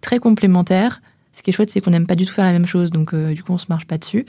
très 0.00 0.18
complémentaires. 0.18 1.02
Ce 1.32 1.42
qui 1.42 1.50
est 1.50 1.52
chouette, 1.52 1.70
c'est 1.70 1.80
qu'on 1.80 1.90
n'aime 1.90 2.06
pas 2.06 2.16
du 2.16 2.26
tout 2.26 2.32
faire 2.32 2.44
la 2.44 2.52
même 2.52 2.66
chose, 2.66 2.90
donc 2.90 3.14
du 3.14 3.42
coup, 3.42 3.52
on 3.52 3.58
se 3.58 3.66
marche 3.68 3.86
pas 3.86 3.98
dessus. 3.98 4.26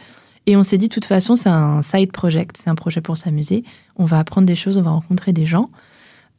Et 0.47 0.55
on 0.57 0.63
s'est 0.63 0.77
dit, 0.77 0.87
de 0.87 0.93
toute 0.93 1.05
façon, 1.05 1.35
c'est 1.35 1.49
un 1.49 1.81
side 1.81 2.11
project, 2.11 2.57
c'est 2.57 2.69
un 2.69 2.75
projet 2.75 3.01
pour 3.01 3.17
s'amuser. 3.17 3.63
On 3.95 4.05
va 4.05 4.19
apprendre 4.19 4.47
des 4.47 4.55
choses, 4.55 4.77
on 4.77 4.81
va 4.81 4.91
rencontrer 4.91 5.33
des 5.33 5.45
gens. 5.45 5.69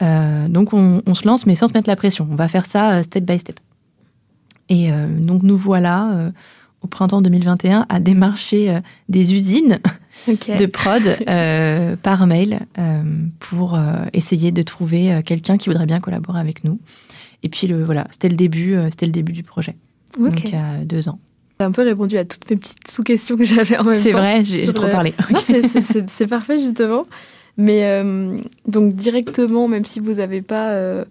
Euh, 0.01 0.49
donc 0.49 0.73
on, 0.73 1.15
se 1.15 1.27
lance, 1.27 1.47
mais 1.47 1.55
sans 1.55 1.69
se 1.69 1.75
mettre 1.75 1.89
la 1.89 1.97
pression. 1.97 2.27
On 2.31 2.35
va 2.35 2.49
faire 2.49 2.67
ça 2.67 2.93
euh, 2.93 3.03
step 3.03 3.25
by 3.25 3.39
step. 3.39 3.61
Et 4.69 4.93
euh, 4.93 5.07
donc 5.19 5.43
nous 5.43 5.57
voilà 5.57 6.33
au 6.81 6.87
printemps 6.89 7.23
2021 7.23 7.87
à 7.89 8.01
démarcher 8.01 8.81
des 9.09 9.35
usines 9.35 9.79
de 10.27 10.67
prod 10.67 11.03
par 12.03 12.27
mail 12.27 12.61
pour 13.39 13.79
essayer 14.13 14.51
de 14.51 14.63
trouver 14.63 15.23
quelqu'un 15.25 15.59
qui 15.59 15.69
voudrait 15.69 15.87
bien 15.87 16.01
collaborer 16.01 16.41
avec 16.41 16.65
nous. 16.65 16.81
Et 17.43 17.49
puis 17.49 17.67
le, 17.67 17.85
voilà, 17.85 18.07
c'était 18.11 18.29
le 18.29 18.37
début, 18.37 18.77
c'était 18.91 19.07
le 19.07 19.13
début 19.13 19.33
du 19.33 19.43
projet. 19.43 19.77
Donc 20.19 20.45
il 20.45 20.51
y 20.51 20.57
a 20.57 20.85
deux 20.85 21.09
ans 21.09 21.19
un 21.63 21.73
peu 21.73 21.83
répondu 21.83 22.19
à 22.19 22.25
toutes 22.25 22.49
mes 22.51 22.57
petites 22.57 22.89
sous-questions 22.89 23.37
que 23.37 23.45
j'avais 23.45 23.77
en 23.79 23.85
même 23.85 23.95
temps. 23.95 24.01
C'est 24.01 24.13
vrai, 24.13 24.45
j'ai 24.45 24.67
trop 24.73 24.89
parlé. 24.89 25.15
c'est 26.07 26.27
parfait 26.27 26.59
justement. 26.59 27.07
Mais 27.57 27.85
euh, 27.85 28.41
donc 28.67 28.95
directement, 28.95 29.69
même 29.69 29.85
si 29.85 30.01
vous 30.01 30.15
n'avez 30.15 30.43
pas... 30.43 30.71
Euh, 30.71 31.05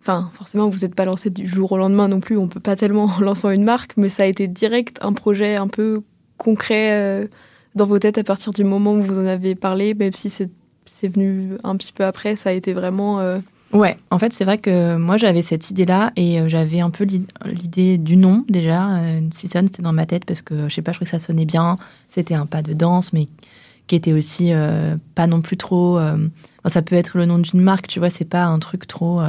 enfin, 0.00 0.30
forcément, 0.32 0.68
vous 0.68 0.78
n'êtes 0.78 0.94
pas 0.94 1.04
lancé 1.04 1.28
du 1.28 1.46
jour 1.46 1.72
au 1.72 1.78
lendemain 1.78 2.08
non 2.08 2.20
plus, 2.20 2.36
on 2.36 2.48
peut 2.48 2.60
pas 2.60 2.76
tellement 2.76 3.04
en 3.18 3.20
lançant 3.20 3.50
une 3.50 3.64
marque, 3.64 3.92
mais 3.96 4.08
ça 4.08 4.22
a 4.22 4.26
été 4.26 4.46
direct 4.46 4.98
un 5.02 5.12
projet 5.12 5.56
un 5.56 5.68
peu 5.68 6.02
concret 6.36 6.92
euh, 6.92 7.26
dans 7.74 7.86
vos 7.86 7.98
têtes 7.98 8.18
à 8.18 8.24
partir 8.24 8.52
du 8.52 8.62
moment 8.62 8.94
où 8.94 9.02
vous 9.02 9.18
en 9.18 9.26
avez 9.26 9.54
parlé, 9.54 9.94
même 9.94 10.12
si 10.12 10.30
c'est 10.30 11.08
venu 11.08 11.52
un 11.64 11.76
petit 11.76 11.92
peu 11.92 12.04
après, 12.04 12.36
ça 12.36 12.50
a 12.50 12.52
été 12.52 12.72
vraiment 12.72 13.20
Ouais, 13.72 13.98
en 14.10 14.18
fait, 14.18 14.32
c'est 14.32 14.44
vrai 14.44 14.58
que 14.58 14.96
moi, 14.96 15.16
j'avais 15.16 15.42
cette 15.42 15.70
idée-là 15.70 16.12
et 16.16 16.40
euh, 16.40 16.48
j'avais 16.48 16.80
un 16.80 16.90
peu 16.90 17.04
l'idée 17.44 17.98
du 17.98 18.16
nom 18.16 18.44
déjà. 18.48 18.98
Euh, 18.98 19.20
Season, 19.32 19.62
c'était 19.64 19.82
dans 19.82 19.92
ma 19.92 20.06
tête 20.06 20.24
parce 20.24 20.40
que, 20.40 20.68
je 20.68 20.74
sais 20.74 20.82
pas, 20.82 20.92
je 20.92 20.98
trouvais 20.98 21.10
que 21.10 21.18
ça 21.18 21.24
sonnait 21.24 21.44
bien. 21.44 21.78
C'était 22.08 22.34
un 22.34 22.46
pas 22.46 22.62
de 22.62 22.72
danse, 22.72 23.12
mais 23.12 23.28
qui 23.86 23.96
était 23.96 24.12
aussi 24.12 24.52
euh, 24.52 24.96
pas 25.14 25.26
non 25.26 25.40
plus 25.40 25.56
trop. 25.56 25.98
ça 26.66 26.82
peut 26.82 26.96
être 26.96 27.16
le 27.16 27.26
nom 27.26 27.38
d'une 27.38 27.60
marque, 27.60 27.88
tu 27.88 27.98
vois, 27.98 28.10
c'est 28.10 28.24
pas 28.24 28.44
un 28.44 28.58
truc 28.58 28.86
trop. 28.86 29.20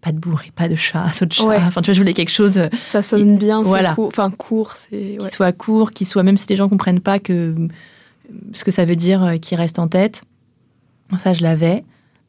pas 0.00 0.12
de 0.12 0.18
bourre 0.18 0.42
et 0.46 0.50
pas 0.50 0.68
de 0.68 0.76
chat, 0.76 1.08
saut 1.12 1.26
de 1.26 1.32
chat. 1.32 1.44
Enfin, 1.66 1.80
tu 1.80 1.86
vois, 1.86 1.94
je 1.94 2.00
voulais 2.00 2.14
quelque 2.14 2.30
chose. 2.30 2.60
Ça 2.88 3.02
sonne 3.02 3.38
bien, 3.38 3.62
voilà. 3.62 3.94
Court, 3.94 4.08
enfin, 4.08 4.30
court. 4.30 4.72
c'est... 4.72 5.16
Qui 5.18 5.30
soit 5.30 5.52
court, 5.52 5.92
qui 5.92 6.04
soit, 6.04 6.22
même 6.22 6.36
si 6.36 6.46
les 6.48 6.56
gens 6.56 6.68
comprennent 6.68 7.00
pas 7.00 7.18
que 7.18 7.54
ce 8.52 8.64
que 8.64 8.72
ça 8.72 8.84
veut 8.84 8.96
dire, 8.96 9.36
qui 9.40 9.54
reste 9.54 9.78
en 9.78 9.88
tête. 9.88 10.24
Ça, 11.18 11.32
je 11.32 11.42
l'avais. 11.42 11.84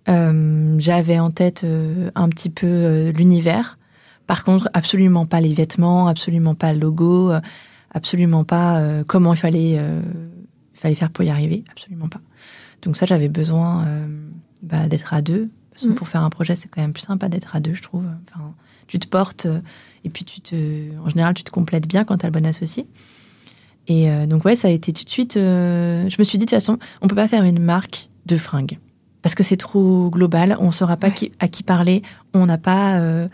Euh, 0.09 0.75
j'avais 0.79 1.19
en 1.19 1.31
tête 1.31 1.63
euh, 1.63 2.11
un 2.15 2.29
petit 2.29 2.49
peu 2.49 2.67
euh, 2.67 3.11
l'univers. 3.11 3.77
Par 4.25 4.43
contre, 4.43 4.69
absolument 4.73 5.25
pas 5.25 5.39
les 5.39 5.53
vêtements, 5.53 6.07
absolument 6.07 6.55
pas 6.55 6.73
le 6.73 6.79
logo, 6.79 7.31
absolument 7.91 8.43
pas 8.43 8.83
comment 9.07 9.33
il 9.33 9.37
fallait, 9.37 9.81
fallait 10.73 10.95
faire 10.95 11.11
pour 11.11 11.23
y 11.23 11.29
arriver, 11.29 11.63
absolument 11.71 12.09
pas. 12.09 12.19
Donc 12.81 12.97
ça, 12.97 13.05
j'avais 13.05 13.29
besoin 13.29 13.87
bah, 14.61 14.89
d'être 14.89 15.13
à 15.13 15.21
deux. 15.21 15.49
Parce 15.71 15.83
que 15.83 15.91
mm. 15.91 15.95
pour 15.95 16.09
faire 16.09 16.23
un 16.23 16.29
projet, 16.29 16.55
c'est 16.55 16.67
quand 16.67 16.81
même 16.81 16.91
plus 16.91 17.03
sympa 17.03 17.29
d'être 17.29 17.55
à 17.55 17.61
deux, 17.61 17.73
je 17.73 17.81
trouve. 17.81 18.03
Enfin, 18.03 18.53
tu 18.87 18.99
te 18.99 19.07
portes 19.07 19.47
et 20.03 20.09
puis 20.09 20.25
tu 20.25 20.41
te, 20.41 20.93
en 20.99 21.07
général, 21.07 21.33
tu 21.33 21.45
te 21.45 21.51
complètes 21.51 21.87
bien 21.87 22.03
quand 22.03 22.17
tu 22.17 22.25
as 22.25 22.29
le 22.29 22.33
bon 22.33 22.45
associé. 22.45 22.85
Et 23.87 24.09
donc 24.27 24.43
ouais, 24.43 24.57
ça 24.57 24.67
a 24.67 24.71
été 24.71 24.91
tout 24.91 25.05
de 25.05 25.09
suite. 25.09 25.35
je 25.35 26.15
me 26.19 26.23
suis 26.25 26.37
dit 26.37 26.43
de 26.43 26.49
toute 26.49 26.59
façon, 26.59 26.79
on 27.01 27.07
peut 27.07 27.15
pas 27.15 27.29
faire 27.29 27.45
une 27.45 27.59
marque 27.59 28.09
de 28.25 28.35
fringues 28.35 28.77
parce 29.21 29.35
que 29.35 29.43
c'est 29.43 29.57
trop 29.57 30.09
global, 30.09 30.55
on 30.59 30.67
ne 30.67 30.71
saura 30.71 30.97
pas 30.97 31.09
à 31.39 31.47
qui 31.47 31.63
parler, 31.63 32.01
on 32.33 32.45
n'a 32.45 32.57
pas, 32.57 32.99
euh, 32.99 33.27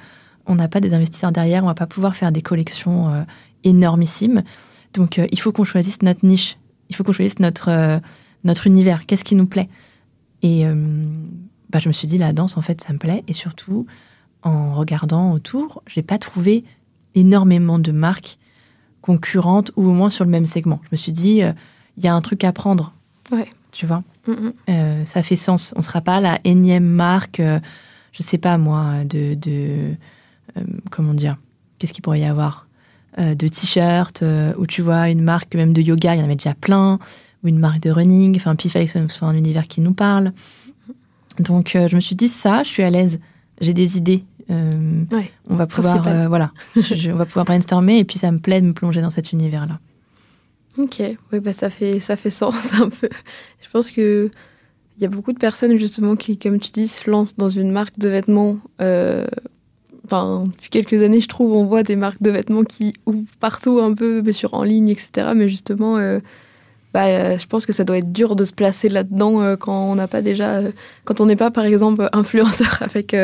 on 0.47 0.55
pas 0.55 0.79
des 0.79 0.93
investisseurs 0.93 1.31
derrière, 1.31 1.63
on 1.63 1.67
va 1.67 1.75
pas 1.75 1.87
pouvoir 1.87 2.15
faire 2.15 2.31
des 2.31 2.41
collections 2.41 3.09
euh, 3.09 3.23
énormissimes. 3.63 4.43
Donc 4.93 5.19
euh, 5.19 5.27
il 5.31 5.39
faut 5.39 5.51
qu'on 5.51 5.63
choisisse 5.63 6.01
notre 6.01 6.25
niche, 6.25 6.57
il 6.89 6.95
faut 6.95 7.03
qu'on 7.03 7.13
choisisse 7.13 7.39
notre, 7.39 8.01
notre 8.43 8.67
univers, 8.67 9.05
qu'est-ce 9.05 9.23
qui 9.23 9.35
nous 9.35 9.47
plaît. 9.47 9.69
Et 10.41 10.65
bah, 11.69 11.79
je 11.79 11.87
me 11.87 11.93
suis 11.93 12.05
dit, 12.05 12.17
la 12.17 12.33
danse, 12.33 12.57
en 12.57 12.61
fait, 12.61 12.81
ça 12.81 12.91
me 12.91 12.99
plaît. 12.99 13.23
Et 13.29 13.33
surtout, 13.33 13.87
en 14.41 14.75
regardant 14.75 15.31
autour, 15.31 15.81
j'ai 15.87 16.01
pas 16.01 16.17
trouvé 16.17 16.65
énormément 17.15 17.79
de 17.79 17.93
marques 17.93 18.37
concurrentes 19.01 19.71
ou 19.77 19.87
au 19.87 19.93
moins 19.93 20.09
sur 20.09 20.25
le 20.25 20.31
même 20.31 20.45
segment. 20.45 20.81
Je 20.83 20.89
me 20.91 20.97
suis 20.97 21.13
dit, 21.13 21.41
il 21.97 22.03
y 22.03 22.07
a 22.07 22.13
un 22.13 22.21
truc 22.21 22.43
à 22.43 22.51
prendre. 22.51 22.93
Ouais. 23.31 23.47
Tu 23.73 23.87
vois 23.87 24.03
euh, 24.69 25.03
ça 25.03 25.21
fait 25.21 25.35
sens. 25.35 25.73
On 25.75 25.79
ne 25.79 25.83
sera 25.83 25.99
pas 25.99 26.21
la 26.21 26.39
énième 26.45 26.85
marque, 26.85 27.41
euh, 27.41 27.59
je 28.13 28.23
sais 28.23 28.37
pas 28.37 28.57
moi, 28.57 29.03
de. 29.03 29.33
de 29.33 29.93
euh, 30.57 30.61
comment 30.91 31.13
dire 31.13 31.37
Qu'est-ce 31.79 31.91
qu'il 31.91 32.03
pourrait 32.03 32.21
y 32.21 32.25
avoir 32.25 32.67
De 33.17 33.47
t-shirts, 33.47 34.23
ou 34.57 34.65
tu 34.67 34.81
vois, 34.81 35.09
une 35.09 35.21
marque 35.21 35.53
même 35.55 35.73
de 35.73 35.81
yoga, 35.81 36.15
il 36.15 36.19
y 36.19 36.21
en 36.21 36.25
avait 36.25 36.35
déjà 36.35 36.53
plein, 36.53 36.97
ou 37.43 37.49
une 37.49 37.59
marque 37.59 37.81
de 37.81 37.89
running. 37.89 38.37
Enfin, 38.37 38.55
puis 38.55 38.69
il 38.69 38.71
fallait 38.71 38.85
que 38.85 38.91
ce 38.91 39.05
soit 39.09 39.27
un 39.27 39.35
univers 39.35 39.67
qui 39.67 39.81
nous 39.81 39.93
parle. 39.93 40.31
Donc, 41.39 41.71
je 41.73 41.93
me 41.93 41.99
suis 41.99 42.15
dit, 42.15 42.29
ça, 42.29 42.63
je 42.63 42.69
suis 42.69 42.83
à 42.83 42.89
l'aise. 42.89 43.19
J'ai 43.59 43.73
des 43.73 43.97
idées. 43.97 44.23
on 44.49 45.55
va 45.55 45.67
pouvoir, 45.67 46.29
voilà, 46.29 46.51
on 46.77 47.15
va 47.15 47.25
pouvoir 47.25 47.43
brainstormer 47.43 47.97
et 47.97 48.05
puis 48.05 48.17
ça 48.17 48.31
me 48.31 48.39
plaît 48.39 48.61
de 48.61 48.67
me 48.67 48.73
plonger 48.73 49.01
dans 49.01 49.09
cet 49.09 49.33
univers-là. 49.33 49.79
Ok, 50.77 51.03
oui, 51.31 51.39
bah 51.39 51.53
ça 51.53 51.69
fait, 51.69 51.99
ça 51.99 52.15
fait 52.15 52.29
sens 52.29 52.73
un 52.79 52.89
peu. 52.89 53.09
Je 53.61 53.69
pense 53.69 53.91
que 53.91 54.31
il 54.97 55.03
y 55.03 55.05
a 55.05 55.09
beaucoup 55.09 55.33
de 55.33 55.39
personnes 55.39 55.77
justement 55.77 56.15
qui, 56.15 56.37
comme 56.37 56.59
tu 56.59 56.71
dis, 56.71 56.87
se 56.87 57.09
lancent 57.09 57.35
dans 57.35 57.49
une 57.49 57.71
marque 57.71 57.97
de 57.97 58.09
vêtements. 58.09 58.57
Euh, 58.81 59.25
enfin, 60.05 60.45
depuis 60.55 60.69
quelques 60.69 61.01
années, 61.01 61.19
je 61.19 61.27
trouve, 61.27 61.51
on 61.53 61.65
voit 61.65 61.83
des 61.83 61.95
marques 61.95 62.21
de 62.21 62.29
vêtements 62.29 62.63
qui 62.63 62.93
ouvrent 63.05 63.27
partout 63.39 63.79
un 63.79 63.93
peu, 63.93 64.23
sur 64.31 64.53
en 64.53 64.63
ligne, 64.63 64.89
etc. 64.89 65.31
Mais 65.35 65.49
justement, 65.49 65.97
euh, 65.97 66.19
bah, 66.93 67.37
je 67.37 67.45
pense 67.47 67.65
que 67.65 67.73
ça 67.73 67.83
doit 67.83 67.97
être 67.97 68.11
dur 68.11 68.35
de 68.35 68.43
se 68.43 68.53
placer 68.53 68.87
là-dedans 68.87 69.41
euh, 69.41 69.55
quand 69.55 69.91
on 69.91 69.95
n'a 69.95 70.07
pas 70.07 70.21
déjà, 70.21 70.61
quand 71.05 71.21
on 71.21 71.25
n'est 71.25 71.35
pas, 71.35 71.49
par 71.49 71.65
exemple, 71.65 72.07
influenceur 72.13 72.77
avec 72.81 73.15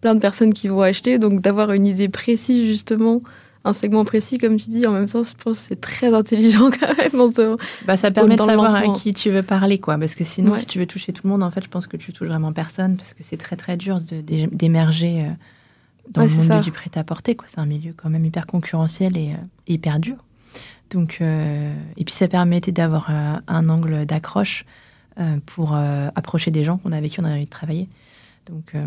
plein 0.00 0.14
de 0.14 0.20
personnes 0.20 0.54
qui 0.54 0.68
vont 0.68 0.80
acheter. 0.80 1.18
Donc, 1.18 1.42
d'avoir 1.42 1.72
une 1.72 1.86
idée 1.86 2.08
précise 2.08 2.66
justement 2.66 3.20
un 3.68 3.72
segment 3.72 4.04
précis, 4.04 4.38
comme 4.38 4.56
tu 4.56 4.70
dis. 4.70 4.86
En 4.86 4.92
même 4.92 5.08
temps, 5.08 5.22
je 5.22 5.34
pense 5.34 5.58
que 5.58 5.64
c'est 5.68 5.80
très 5.80 6.12
intelligent 6.12 6.70
quand 6.80 6.96
même. 6.96 7.58
bah, 7.86 7.96
ça 7.96 8.10
permet 8.10 8.36
de 8.36 8.42
savoir 8.42 8.74
à 8.74 8.92
qui 8.94 9.12
tu 9.14 9.30
veux 9.30 9.42
parler, 9.42 9.78
quoi. 9.78 9.98
Parce 9.98 10.14
que 10.14 10.24
sinon, 10.24 10.56
si 10.56 10.66
tu 10.66 10.78
veux 10.78 10.86
toucher 10.86 11.12
tout 11.12 11.26
le 11.26 11.30
monde, 11.30 11.42
en 11.42 11.50
fait, 11.50 11.62
je 11.62 11.68
pense 11.68 11.86
que 11.86 11.96
tu 11.96 12.12
touches 12.12 12.28
vraiment 12.28 12.52
personne, 12.52 12.96
parce 12.96 13.14
que 13.14 13.22
c'est 13.22 13.36
très 13.36 13.56
très 13.56 13.76
dur 13.76 14.00
d'émerger 14.00 15.22
euh, 15.22 15.30
dans 16.10 16.22
le 16.22 16.28
monde 16.28 16.62
du 16.62 16.72
prêt-à-porter, 16.72 17.34
quoi. 17.34 17.46
C'est 17.48 17.60
un 17.60 17.66
milieu 17.66 17.94
quand 17.96 18.10
même 18.10 18.24
hyper 18.24 18.46
concurrentiel 18.46 19.16
et 19.16 19.32
euh, 19.32 19.36
hyper 19.66 20.00
dur. 20.00 20.16
Donc, 20.90 21.18
euh, 21.20 21.74
et 21.96 22.04
puis 22.04 22.14
ça 22.14 22.28
permettait 22.28 22.72
d'avoir 22.72 23.10
un 23.10 23.68
angle 23.68 24.06
d'accroche 24.06 24.64
pour 25.46 25.74
approcher 25.74 26.50
des 26.50 26.62
gens 26.62 26.78
qu'on 26.78 26.92
avec 26.92 27.12
qui 27.12 27.20
on 27.20 27.24
avait 27.24 27.34
envie 27.34 27.44
de 27.44 27.50
travailler. 27.50 27.88
Donc, 28.48 28.74
euh, 28.74 28.86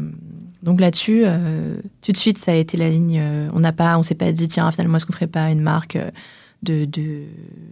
donc 0.63 0.79
là-dessus, 0.79 1.23
euh, 1.25 1.77
tout 2.01 2.11
de 2.11 2.17
suite, 2.17 2.37
ça 2.37 2.51
a 2.51 2.55
été 2.55 2.77
la 2.77 2.89
ligne. 2.89 3.19
Euh, 3.19 3.49
on 3.53 3.59
n'a 3.59 3.71
pas, 3.71 3.97
on 3.97 4.03
s'est 4.03 4.15
pas 4.15 4.31
dit 4.31 4.47
tiens 4.47 4.71
finalement 4.71 4.97
est-ce 4.97 5.05
qu'on 5.05 5.13
ferait 5.13 5.27
pas 5.27 5.51
une 5.51 5.61
marque 5.61 5.97
de, 6.63 6.85
de, 6.85 7.23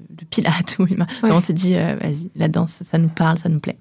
de 0.09 0.25
pilates 0.29 0.77
ou 0.79 0.87
On 1.23 1.39
s'est 1.39 1.53
dit 1.53 1.73
vas-y 1.73 2.29
la 2.35 2.47
danse, 2.47 2.83
ça 2.83 2.97
nous 2.97 3.09
parle, 3.09 3.37
ça 3.37 3.49
nous 3.49 3.59
plaît. 3.59 3.77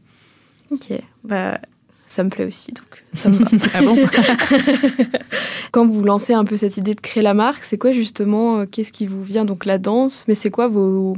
Ok, 0.71 0.93
bah 1.25 1.59
ça 2.07 2.25
me 2.25 2.31
plaît 2.31 2.47
aussi, 2.47 2.73
donc 2.73 3.05
ça 3.13 3.29
me 3.29 3.39
ah 3.75 3.83
bon 3.83 3.97
Quand 5.73 5.87
vous 5.87 6.03
lancez 6.03 6.33
un 6.33 6.45
peu 6.45 6.57
cette 6.57 6.79
idée 6.79 6.95
de 6.95 7.01
créer 7.01 7.23
la 7.23 7.35
marque, 7.35 7.65
c'est 7.65 7.77
quoi 7.77 7.93
justement, 7.93 8.65
qu'est-ce 8.65 8.93
qui 8.93 9.05
vous 9.05 9.23
vient 9.23 9.45
Donc 9.45 9.67
la 9.67 9.77
danse, 9.77 10.25
mais 10.29 10.35
c'est 10.35 10.51
quoi 10.51 10.69
vos 10.69 11.17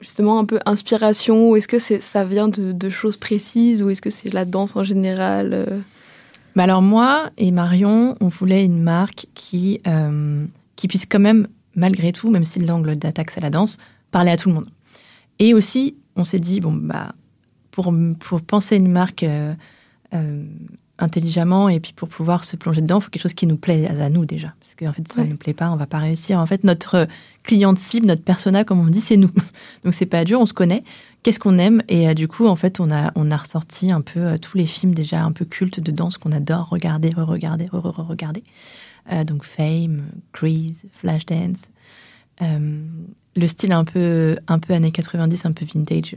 justement 0.00 0.38
un 0.38 0.46
peu 0.46 0.58
inspiration 0.64 1.54
Est-ce 1.56 1.68
que 1.68 1.78
ça 1.78 2.24
vient 2.24 2.48
de, 2.48 2.88
choses 2.88 3.18
précises 3.18 3.82
ou 3.82 3.90
est-ce 3.90 4.00
que 4.00 4.08
c'est 4.08 4.32
la 4.32 4.46
danse 4.46 4.76
en 4.76 4.82
général 4.82 5.82
bah 6.56 6.64
alors 6.64 6.82
moi 6.82 7.30
et 7.36 7.50
Marion, 7.50 8.16
on 8.20 8.28
voulait 8.28 8.64
une 8.64 8.82
marque 8.82 9.26
qui, 9.34 9.80
qui 10.76 10.88
puisse 10.88 11.06
quand 11.06 11.20
même, 11.20 11.46
malgré 11.74 12.12
tout, 12.12 12.30
même 12.30 12.44
si 12.44 12.58
l'angle 12.58 12.96
d'attaque 12.96 13.30
c'est 13.30 13.40
la 13.40 13.50
danse, 13.50 13.78
parler 14.10 14.30
à 14.30 14.36
tout 14.36 14.48
le 14.48 14.56
monde. 14.56 14.68
Et 15.38 15.54
aussi, 15.54 15.96
on 16.16 16.24
s'est 16.24 16.38
dit, 16.38 16.60
bon, 16.60 16.72
bah, 16.72 17.14
pour, 17.70 17.92
pour 18.18 18.42
penser 18.42 18.76
une 18.76 18.90
marque 18.90 19.22
euh, 19.22 19.54
euh, 20.14 20.44
intelligemment 20.98 21.68
et 21.68 21.80
puis 21.80 21.94
pour 21.94 22.08
pouvoir 22.08 22.44
se 22.44 22.56
plonger 22.56 22.82
dedans, 22.82 22.98
il 22.98 23.02
faut 23.02 23.10
quelque 23.10 23.22
chose 23.22 23.34
qui 23.34 23.46
nous 23.46 23.56
plaît 23.56 23.86
à 23.88 24.10
nous 24.10 24.26
déjà. 24.26 24.52
Parce 24.60 24.74
qu'en 24.74 24.92
fait, 24.92 25.08
si 25.08 25.14
ça 25.14 25.24
ne 25.24 25.30
nous 25.30 25.36
plaît 25.36 25.54
pas, 25.54 25.70
on 25.70 25.76
va 25.76 25.86
pas 25.86 25.98
réussir. 25.98 26.38
En 26.38 26.46
fait, 26.46 26.62
notre 26.62 27.08
cliente 27.42 27.78
cible, 27.78 28.06
notre 28.06 28.22
persona, 28.22 28.64
comme 28.64 28.80
on 28.80 28.86
dit, 28.86 29.00
c'est 29.00 29.16
nous. 29.16 29.30
Donc, 29.82 29.94
c'est 29.94 30.06
pas 30.06 30.24
dur, 30.24 30.40
on 30.40 30.46
se 30.46 30.52
connaît. 30.52 30.84
Qu'est-ce 31.22 31.38
qu'on 31.38 31.58
aime 31.58 31.82
Et 31.88 32.08
euh, 32.08 32.14
du 32.14 32.28
coup, 32.28 32.46
en 32.46 32.56
fait, 32.56 32.80
on 32.80 32.90
a, 32.90 33.12
on 33.14 33.30
a 33.30 33.36
ressorti 33.36 33.92
un 33.92 34.00
peu 34.00 34.38
tous 34.38 34.56
les 34.56 34.66
films 34.66 34.94
déjà 34.94 35.22
un 35.22 35.32
peu 35.32 35.44
cultes 35.44 35.80
de 35.80 35.92
danse 35.92 36.16
qu'on 36.16 36.32
adore 36.32 36.68
regarder, 36.68 37.10
re-regarder, 37.10 37.68
re-regarder. 37.70 38.42
Euh, 39.12 39.24
donc 39.24 39.44
Fame, 39.44 40.04
Grease, 40.32 40.84
Flashdance. 40.92 41.70
Euh, 42.42 42.82
le 43.36 43.46
style 43.46 43.72
un 43.72 43.84
peu, 43.84 44.38
un 44.48 44.58
peu 44.58 44.74
années 44.74 44.90
90, 44.90 45.46
un 45.46 45.52
peu 45.52 45.64
vintage, 45.64 46.16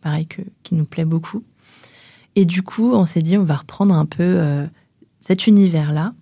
pareil, 0.00 0.26
que, 0.26 0.42
qui 0.62 0.74
nous 0.74 0.84
plaît 0.84 1.04
beaucoup. 1.04 1.44
Et 2.36 2.44
du 2.44 2.62
coup, 2.62 2.92
on 2.92 3.06
s'est 3.06 3.22
dit, 3.22 3.38
on 3.38 3.44
va 3.44 3.56
reprendre 3.56 3.94
un 3.94 4.06
peu 4.06 4.22
euh, 4.22 4.66
cet 5.20 5.46
univers-là, 5.46 6.14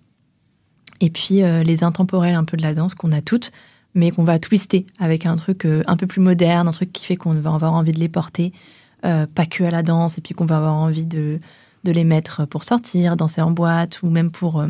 et 1.01 1.09
puis 1.09 1.41
les 1.41 1.83
intemporels 1.83 2.35
un 2.35 2.45
peu 2.45 2.55
de 2.55 2.61
la 2.61 2.73
danse 2.73 2.95
qu'on 2.95 3.11
a 3.11 3.21
toutes, 3.21 3.51
mais 3.95 4.11
qu'on 4.11 4.23
va 4.23 4.39
twister 4.39 4.85
avec 4.99 5.25
un 5.25 5.35
truc 5.35 5.65
un 5.65 5.97
peu 5.97 6.07
plus 6.07 6.21
moderne, 6.21 6.67
un 6.67 6.71
truc 6.71 6.91
qui 6.91 7.05
fait 7.05 7.15
qu'on 7.15 7.33
va 7.33 7.53
avoir 7.53 7.73
envie 7.73 7.91
de 7.91 7.99
les 7.99 8.09
porter, 8.09 8.53
pas 9.01 9.45
que 9.49 9.63
à 9.63 9.71
la 9.71 9.83
danse, 9.83 10.17
et 10.17 10.21
puis 10.21 10.33
qu'on 10.33 10.45
va 10.45 10.57
avoir 10.57 10.73
envie 10.73 11.05
de, 11.05 11.39
les 11.83 12.03
mettre 12.03 12.45
pour 12.45 12.63
sortir, 12.63 13.15
danser 13.15 13.41
en 13.41 13.51
boîte, 13.51 14.01
ou 14.01 14.09
même 14.09 14.31
pour 14.31 14.65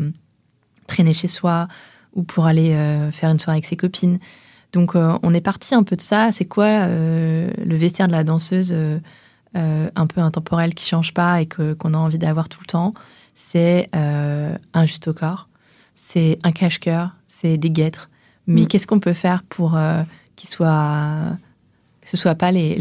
traîner 0.86 1.12
chez 1.12 1.28
soi 1.28 1.68
ou 2.14 2.22
pour 2.22 2.46
aller 2.46 2.72
euh, 2.72 3.10
faire 3.10 3.30
une 3.30 3.38
soirée 3.38 3.56
avec 3.56 3.66
ses 3.66 3.76
copines. 3.76 4.18
Donc 4.72 4.96
euh, 4.96 5.18
on 5.22 5.34
est 5.34 5.40
parti 5.40 5.74
un 5.74 5.82
peu 5.82 5.96
de 5.96 6.00
ça. 6.00 6.32
C'est 6.32 6.44
quoi 6.44 6.64
euh, 6.64 7.50
le 7.64 7.76
vestiaire 7.76 8.08
de 8.08 8.12
la 8.12 8.24
danseuse 8.24 8.74
un 9.54 10.06
peu 10.08 10.20
intemporel 10.20 10.74
qui 10.74 10.86
change 10.86 11.14
pas 11.14 11.40
et 11.40 11.46
qu'on 11.46 11.94
a 11.94 11.98
envie 11.98 12.18
d'avoir 12.18 12.48
tout 12.48 12.60
le 12.60 12.66
temps? 12.66 12.94
C'est 13.34 13.88
un 13.92 14.84
juste 14.84 15.08
au 15.08 15.14
corps, 15.14 15.48
c'est 15.94 16.38
un 16.42 16.52
cache-cœur, 16.52 17.14
c'est 17.28 17.56
des 17.56 17.70
guêtres. 17.70 18.08
Mais 18.46 18.62
mm. 18.62 18.66
qu'est-ce 18.66 18.86
qu'on 18.86 19.00
peut 19.00 19.12
faire 19.12 19.42
pour 19.44 19.78
qu'il 20.36 20.48
soit 20.48 21.38
ce 22.04 22.16
soit 22.16 22.34
pas 22.34 22.52
les, 22.52 22.80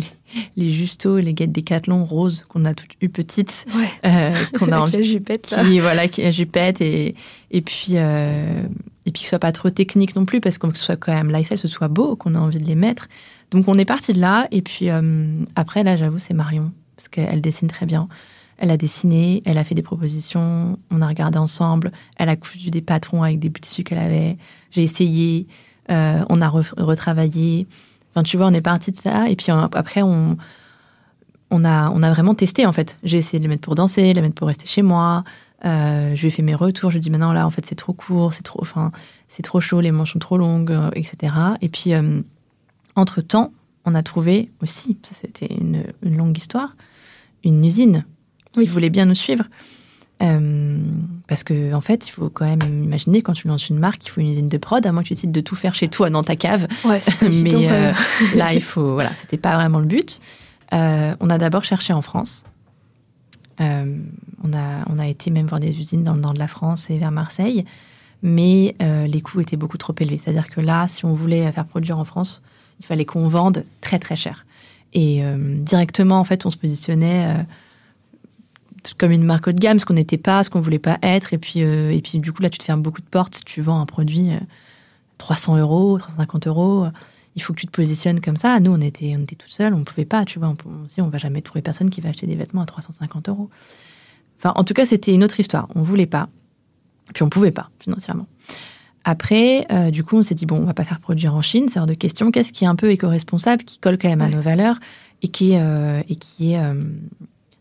les 0.58 0.69
justos, 0.69 1.19
les 1.19 1.34
guettes 1.34 1.52
décathlon 1.52 2.04
roses 2.04 2.43
qu'on 2.49 2.65
a 2.65 2.73
toutes 2.73 2.91
eues 3.02 3.10
petites, 3.10 3.65
euh, 4.06 4.32
qu'on 4.58 4.71
a 4.71 4.80
envie, 4.82 4.97
la 4.97 5.04
jupette, 5.04 5.47
qui 5.47 5.80
voilà, 5.80 6.08
qui 6.08 6.21
la 6.21 6.32
jupette 6.32 6.82
et 6.82 7.15
et 7.52 7.62
puis 7.62 7.93
euh, 7.93 8.63
et 9.06 9.12
puis 9.12 9.21
que 9.21 9.26
ce 9.26 9.30
soit 9.30 9.39
pas 9.39 9.52
trop 9.52 9.69
technique 9.69 10.15
non 10.15 10.26
plus 10.26 10.41
parce 10.41 10.58
que 10.58 10.67
ce 10.76 10.84
soit 10.84 10.97
quand 10.97 11.13
même 11.13 11.32
lifestyle, 11.32 11.58
ce 11.58 11.67
soit 11.67 11.88
beau, 11.88 12.15
qu'on 12.15 12.36
a 12.36 12.39
envie 12.39 12.60
de 12.60 12.67
les 12.67 12.76
mettre. 12.76 13.08
Donc 13.52 13.67
on 13.67 13.76
est 13.76 13.86
parti 13.86 14.13
de 14.13 14.19
là 14.19 14.47
et 14.52 14.62
puis 14.62 14.89
euh, 14.89 15.43
après 15.56 15.84
là 15.84 15.95
j'avoue 15.95 16.19
c'est 16.19 16.34
Marion 16.34 16.71
parce 16.95 17.08
qu'elle 17.08 17.41
dessine 17.41 17.69
très 17.69 17.86
bien. 17.86 18.08
Elle 18.63 18.71
a 18.71 18.78
dessiné, 18.78 19.43
elle 19.45 19.58
a 19.58 19.65
fait 19.65 19.76
des 19.76 19.82
propositions, 19.82 20.80
on 20.89 21.02
a 21.02 21.08
regardé 21.08 21.38
ensemble, 21.38 21.91
elle 22.15 22.30
a 22.30 22.38
cousu 22.38 22.69
des 22.69 22.82
patrons 22.82 23.21
avec 23.21 23.38
des 23.39 23.52
tissus 23.52 23.84
qu'elle 23.84 23.99
avait. 23.99 24.38
J'ai 24.71 24.84
essayé, 24.84 25.47
on 25.89 26.41
a 26.41 26.47
retravaillé. 26.47 27.67
Enfin, 28.13 28.23
tu 28.23 28.38
vois, 28.38 28.45
on 28.45 28.54
est 28.54 28.62
parti 28.62 28.91
de 28.91 28.97
ça. 28.97 29.28
Et 29.30 29.36
puis 29.36 29.52
euh, 29.52 29.67
après, 29.73 30.02
on, 30.04 30.38
a, 31.52 32.12
vraiment 32.12 32.36
testé, 32.36 32.65
en 32.65 32.71
fait. 32.71 32.99
J'ai 33.04 33.17
essayé 33.17 33.39
de 33.39 33.43
les 33.43 33.49
mettre 33.49 33.62
pour 33.62 33.76
danser, 33.76 34.13
de 34.13 34.15
les 34.15 34.21
mettre 34.21 34.36
pour 34.36 34.47
rester 34.47 34.67
chez 34.67 34.84
moi. 34.84 35.23
Euh, 35.65 36.13
je 36.15 36.21
lui 36.21 36.28
ai 36.28 36.32
fait 36.32 36.43
mes 36.43 36.56
retours. 36.56 36.91
Je 36.91 36.95
lui 36.95 36.99
ai 36.99 37.02
dit, 37.02 37.10
maintenant, 37.10 37.34
là, 37.34 37.47
en 37.47 37.49
fait, 37.49 37.65
c'est 37.65 37.76
trop 37.76 37.93
court, 37.93 38.34
c'est 38.34 38.43
trop, 38.43 38.63
trop 39.43 39.60
chaud, 39.60 39.82
les 39.82 39.91
manches 39.91 40.13
sont 40.13 40.19
trop 40.19 40.38
longues, 40.38 40.71
euh, 40.71 40.91
etc. 40.93 41.34
Et 41.62 41.69
puis, 41.69 41.93
entre-temps, 42.95 43.52
on 43.86 43.95
a 43.95 44.04
trouvé 44.04 44.52
aussi, 44.62 44.97
c'était 45.02 45.54
une, 45.54 45.84
une, 46.04 46.15
longue 46.15 46.38
histoire, 46.38 46.76
une 47.43 47.65
usine 47.65 48.06
qui 48.53 48.65
voulait 48.65 48.89
bien 48.89 49.05
nous 49.05 49.15
suivre. 49.15 49.45
Euh, 50.21 50.77
parce 51.27 51.43
que 51.43 51.73
en 51.73 51.81
fait, 51.81 52.07
il 52.07 52.11
faut 52.11 52.29
quand 52.29 52.45
même 52.45 52.83
imaginer 52.83 53.21
quand 53.21 53.33
tu 53.33 53.47
lances 53.47 53.69
une 53.69 53.79
marque, 53.79 54.05
il 54.05 54.09
faut 54.09 54.21
une 54.21 54.29
usine 54.29 54.47
de 54.47 54.57
prod, 54.57 54.85
à 54.85 54.91
moins 54.91 55.01
que 55.01 55.07
tu 55.07 55.13
décides 55.13 55.31
de 55.31 55.41
tout 55.41 55.55
faire 55.55 55.75
chez 55.75 55.87
toi 55.87 56.09
dans 56.09 56.23
ta 56.23 56.35
cave. 56.35 56.67
Ouais, 56.85 56.99
Mais 57.21 57.69
euh, 57.69 57.93
là, 58.35 58.53
il 58.53 58.61
faut, 58.61 58.93
voilà, 58.93 59.11
c'était 59.15 59.37
pas 59.37 59.55
vraiment 59.55 59.79
le 59.79 59.85
but. 59.85 60.21
Euh, 60.73 61.15
on 61.19 61.29
a 61.29 61.37
d'abord 61.37 61.63
cherché 61.63 61.93
en 61.93 62.01
France. 62.01 62.43
on 63.59 64.53
a, 64.53 64.85
on 64.89 64.99
a 64.99 65.07
été 65.07 65.29
même 65.29 65.47
voir 65.47 65.59
des 65.59 65.77
usines 65.77 66.03
dans 66.03 66.13
le 66.13 66.21
nord 66.21 66.33
de 66.33 66.39
la 66.39 66.47
France 66.47 66.89
et 66.89 66.97
vers 66.97 67.11
Marseille, 67.11 67.65
mais 68.21 68.75
les 68.79 69.21
coûts 69.21 69.41
étaient 69.41 69.57
beaucoup 69.57 69.77
trop 69.77 69.93
élevés. 69.99 70.17
C'est-à-dire 70.17 70.49
que 70.49 70.61
là, 70.61 70.87
si 70.87 71.05
on 71.05 71.13
voulait 71.13 71.51
faire 71.51 71.65
produire 71.65 71.99
en 71.99 72.05
France, 72.05 72.41
il 72.79 72.85
fallait 72.85 73.05
qu'on 73.05 73.27
vende 73.27 73.65
très 73.81 73.99
très 73.99 74.15
cher. 74.15 74.45
Et 74.93 75.21
directement, 75.59 76.19
en 76.19 76.23
fait, 76.23 76.45
on 76.45 76.49
se 76.49 76.57
positionnait 76.57 77.45
comme 78.98 79.12
une 79.12 79.24
marque 79.24 79.48
haut 79.48 79.52
de 79.52 79.60
gamme, 79.60 79.80
ce 79.80 79.86
qu'on 79.86 79.93
n'était 79.93 80.17
pas, 80.17 80.43
ce 80.43 80.50
qu'on 80.50 80.62
voulait 80.62 80.80
pas 80.80 80.98
être. 81.02 81.34
Et 81.34 81.38
puis, 81.38 81.63
euh, 81.63 81.91
et 81.91 82.02
puis, 82.02 82.19
du 82.19 82.32
coup, 82.34 82.41
là, 82.41 82.50
tu 82.50 82.58
te 82.58 82.63
fermes 82.63 82.82
beaucoup 82.82 83.02
de 83.02 83.08
portes. 83.08 83.36
Si 83.36 83.43
tu 83.43 83.62
vends 83.62 83.80
un 83.80 83.86
produit 83.86 84.32
300 85.17 85.56
euh, 85.56 85.60
euros, 85.62 85.98
350 85.98 86.48
euros, 86.48 86.88
il 87.36 87.41
faut 87.41 87.54
que 87.54 87.60
tu 87.60 87.65
te 87.65 87.72
positionnes 87.72 88.19
comme 88.19 88.38
ça. 88.38 88.60
Nous, 88.60 88.72
on 88.72 88.82
était, 88.82 89.15
on 89.17 89.24
était 89.24 89.36
tout 89.36 89.50
seuls, 89.50 89.74
on 89.74 89.80
ne 89.80 89.84
pouvait 89.84 90.06
pas, 90.06 90.26
tu 90.26 90.39
vois. 90.39 90.50
On, 90.50 90.86
dit, 90.86 91.02
on 91.02 91.08
va 91.08 91.17
jamais 91.17 91.41
trouver 91.41 91.62
personne 91.62 91.89
qui 91.89 92.02
va 92.02 92.10
acheter 92.10 92.28
des 92.28 92.36
vêtements 92.36 92.62
à 92.62 92.65
350 92.65 93.30
euros. 93.30 93.50
Enfin, 94.38 94.54
en 94.56 94.63
tout 94.63 94.74
cas, 94.74 94.86
c'était 94.86 95.13
une 95.13 95.24
autre 95.24 95.39
histoire. 95.39 95.67
On 95.76 95.82
voulait 95.82 96.06
pas. 96.06 96.30
Puis, 97.13 97.24
on 97.24 97.30
pouvait 97.30 97.52
pas, 97.52 97.69
financièrement. 97.80 98.28
Après, 99.06 99.65
euh, 99.72 99.91
du 99.91 100.04
coup, 100.04 100.17
on 100.17 100.24
s'est 100.24 100.36
dit, 100.36 100.46
bon, 100.46 100.58
on 100.58 100.65
va 100.65 100.74
pas 100.74 100.86
faire 100.86 101.00
produire 101.00 101.36
en 101.36 101.41
Chine, 101.41 101.67
c'est 101.67 101.80
hors 101.80 101.88
de 101.88 101.93
question. 101.93 102.32
Qu'est-ce 102.32 102.54
qui 102.54 102.63
est 102.63 102.67
un 102.67 102.76
peu 102.76 102.89
éco-responsable, 102.89 103.63
qui 103.63 103.78
colle 103.78 103.98
quand 103.98 104.08
même 104.08 104.22
à 104.22 104.30
nos 104.30 104.39
valeurs 104.39 104.80
et 105.22 105.28
qui 105.28 105.52
est, 105.52 106.06
et 106.08 106.15
qui 106.15 106.54
est 106.54 106.62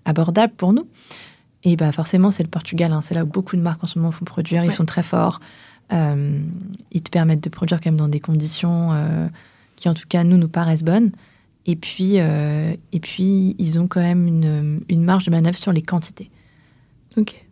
abordable 0.04 0.52
pour 0.56 0.72
nous? 0.72 0.86
Et 1.64 1.76
bah 1.76 1.92
forcément, 1.92 2.30
c'est 2.30 2.42
le 2.42 2.48
Portugal. 2.48 2.92
Hein. 2.92 3.02
C'est 3.02 3.14
là 3.14 3.24
où 3.24 3.26
beaucoup 3.26 3.56
de 3.56 3.62
marques 3.62 3.82
en 3.84 3.86
ce 3.86 3.98
moment 3.98 4.10
font 4.10 4.24
produire. 4.24 4.64
Ils 4.64 4.72
sont 4.72 4.84
très 4.84 5.02
forts. 5.02 5.40
Euh, 5.92 6.40
ils 6.90 7.02
te 7.02 7.10
permettent 7.10 7.42
de 7.44 7.48
produire 7.48 7.80
quand 7.80 7.90
même 7.90 7.98
dans 7.98 8.08
des 8.08 8.20
conditions 8.20 8.92
euh, 8.92 9.28
qui, 9.76 9.88
en 9.88 9.94
tout 9.94 10.06
cas, 10.08 10.24
nous, 10.24 10.36
nous 10.36 10.48
paraissent 10.48 10.84
bonnes. 10.84 11.12
Et 11.66 11.76
puis, 11.76 12.14
euh, 12.18 12.74
et 12.92 12.98
puis 12.98 13.54
ils 13.58 13.78
ont 13.78 13.86
quand 13.86 14.00
même 14.00 14.26
une, 14.26 14.80
une, 14.88 15.04
marge 15.04 15.24
de 15.24 15.30
manœuvre 15.30 15.58
sur 15.58 15.72
les 15.72 15.82
quantités. 15.82 16.30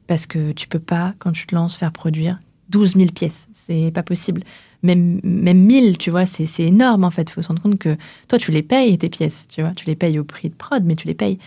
Parce 0.08 0.26
que 0.26 0.50
tu 0.52 0.66
peux 0.66 0.80
pas, 0.80 1.14
quand 1.20 1.30
tu 1.30 1.46
te 1.46 1.54
lances, 1.54 1.76
faire 1.76 1.92
produire 1.92 2.40
12 2.70 2.94
000 2.94 3.10
pièces. 3.10 3.46
C'est 3.52 3.92
pas 3.92 4.02
possible. 4.02 4.42
Même, 4.82 5.20
même 5.22 5.58
1000, 5.58 5.98
tu 5.98 6.10
vois, 6.10 6.26
c'est 6.26 6.48
énorme 6.60 7.04
en 7.04 7.10
fait. 7.10 7.30
Il 7.30 7.32
faut 7.32 7.42
se 7.42 7.48
rendre 7.48 7.62
compte 7.62 7.78
que 7.78 7.96
toi, 8.26 8.38
tu 8.38 8.50
les 8.50 8.62
payes, 8.62 8.96
tes 8.98 9.10
pièces, 9.10 9.46
tu 9.48 9.60
vois. 9.60 9.72
Tu 9.72 9.86
les 9.86 9.94
payes 9.94 10.18
au 10.18 10.24
prix 10.24 10.48
de 10.48 10.54
prod, 10.54 10.82
mais 10.84 10.96
tu 10.96 11.06
les 11.06 11.14
payes. 11.14 11.38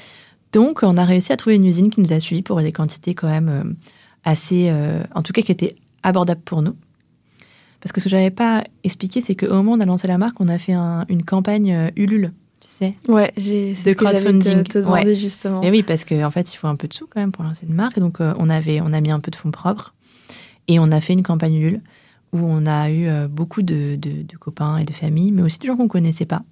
Donc, 0.53 0.83
on 0.83 0.97
a 0.97 1.03
réussi 1.03 1.33
à 1.33 1.37
trouver 1.37 1.55
une 1.55 1.65
usine 1.65 1.89
qui 1.89 1.99
nous 1.99 2.13
a 2.13 2.19
suivis 2.19 2.43
pour 2.43 2.61
des 2.61 2.71
quantités 2.71 3.15
quand 3.15 3.27
même 3.27 3.49
euh, 3.49 3.73
assez, 4.23 4.69
euh, 4.69 5.03
en 5.15 5.23
tout 5.23 5.33
cas, 5.33 5.41
qui 5.41 5.51
étaient 5.51 5.75
abordables 6.03 6.41
pour 6.41 6.61
nous. 6.61 6.75
Parce 7.81 7.91
que 7.91 7.99
ce 7.99 8.05
que 8.05 8.09
je 8.09 8.15
n'avais 8.15 8.31
pas 8.31 8.63
expliqué, 8.83 9.19
c'est 9.19 9.35
qu'au 9.35 9.53
moment 9.55 9.73
où 9.73 9.75
on 9.75 9.79
a 9.79 9.85
lancé 9.85 10.07
la 10.07 10.17
marque, 10.17 10.39
on 10.39 10.47
a 10.47 10.57
fait 10.57 10.73
une 10.73 11.23
campagne 11.23 11.73
euh, 11.73 11.89
Ulule, 11.97 12.31
tu 12.61 12.69
sais? 12.69 12.93
Ouais, 13.09 13.33
j'ai 13.35 13.73
de 13.73 13.93
crowdfunding. 13.93 14.63
Te, 14.63 14.73
te 14.73 14.77
demander 14.77 15.15
justement. 15.15 15.61
Et 15.63 15.71
oui, 15.71 15.83
parce 15.83 16.05
qu'en 16.05 16.23
en 16.23 16.29
fait, 16.29 16.53
il 16.53 16.55
faut 16.55 16.67
un 16.67 16.75
peu 16.75 16.87
de 16.87 16.93
sous 16.93 17.07
quand 17.07 17.19
même 17.19 17.31
pour 17.31 17.43
lancer 17.43 17.65
une 17.67 17.75
marque. 17.75 17.99
Donc, 17.99 18.19
on 18.21 18.49
avait, 18.49 18.79
on 18.79 18.93
a 18.93 19.01
mis 19.01 19.11
un 19.11 19.19
peu 19.19 19.31
de 19.31 19.35
fonds 19.35 19.51
propres 19.51 19.93
et 20.67 20.79
on 20.79 20.91
a 20.91 21.01
fait 21.01 21.13
une 21.13 21.23
campagne 21.23 21.55
Ulule 21.55 21.81
où 22.31 22.39
on 22.41 22.65
a 22.65 22.89
eu 22.89 23.07
beaucoup 23.27 23.63
de, 23.63 23.95
de 23.95 24.37
copains 24.37 24.77
et 24.77 24.85
de 24.85 24.93
familles, 24.93 25.31
mais 25.31 25.41
aussi 25.41 25.59
des 25.59 25.67
gens 25.67 25.75
qu'on 25.75 25.87
connaissait 25.87 26.25
pas 26.25 26.43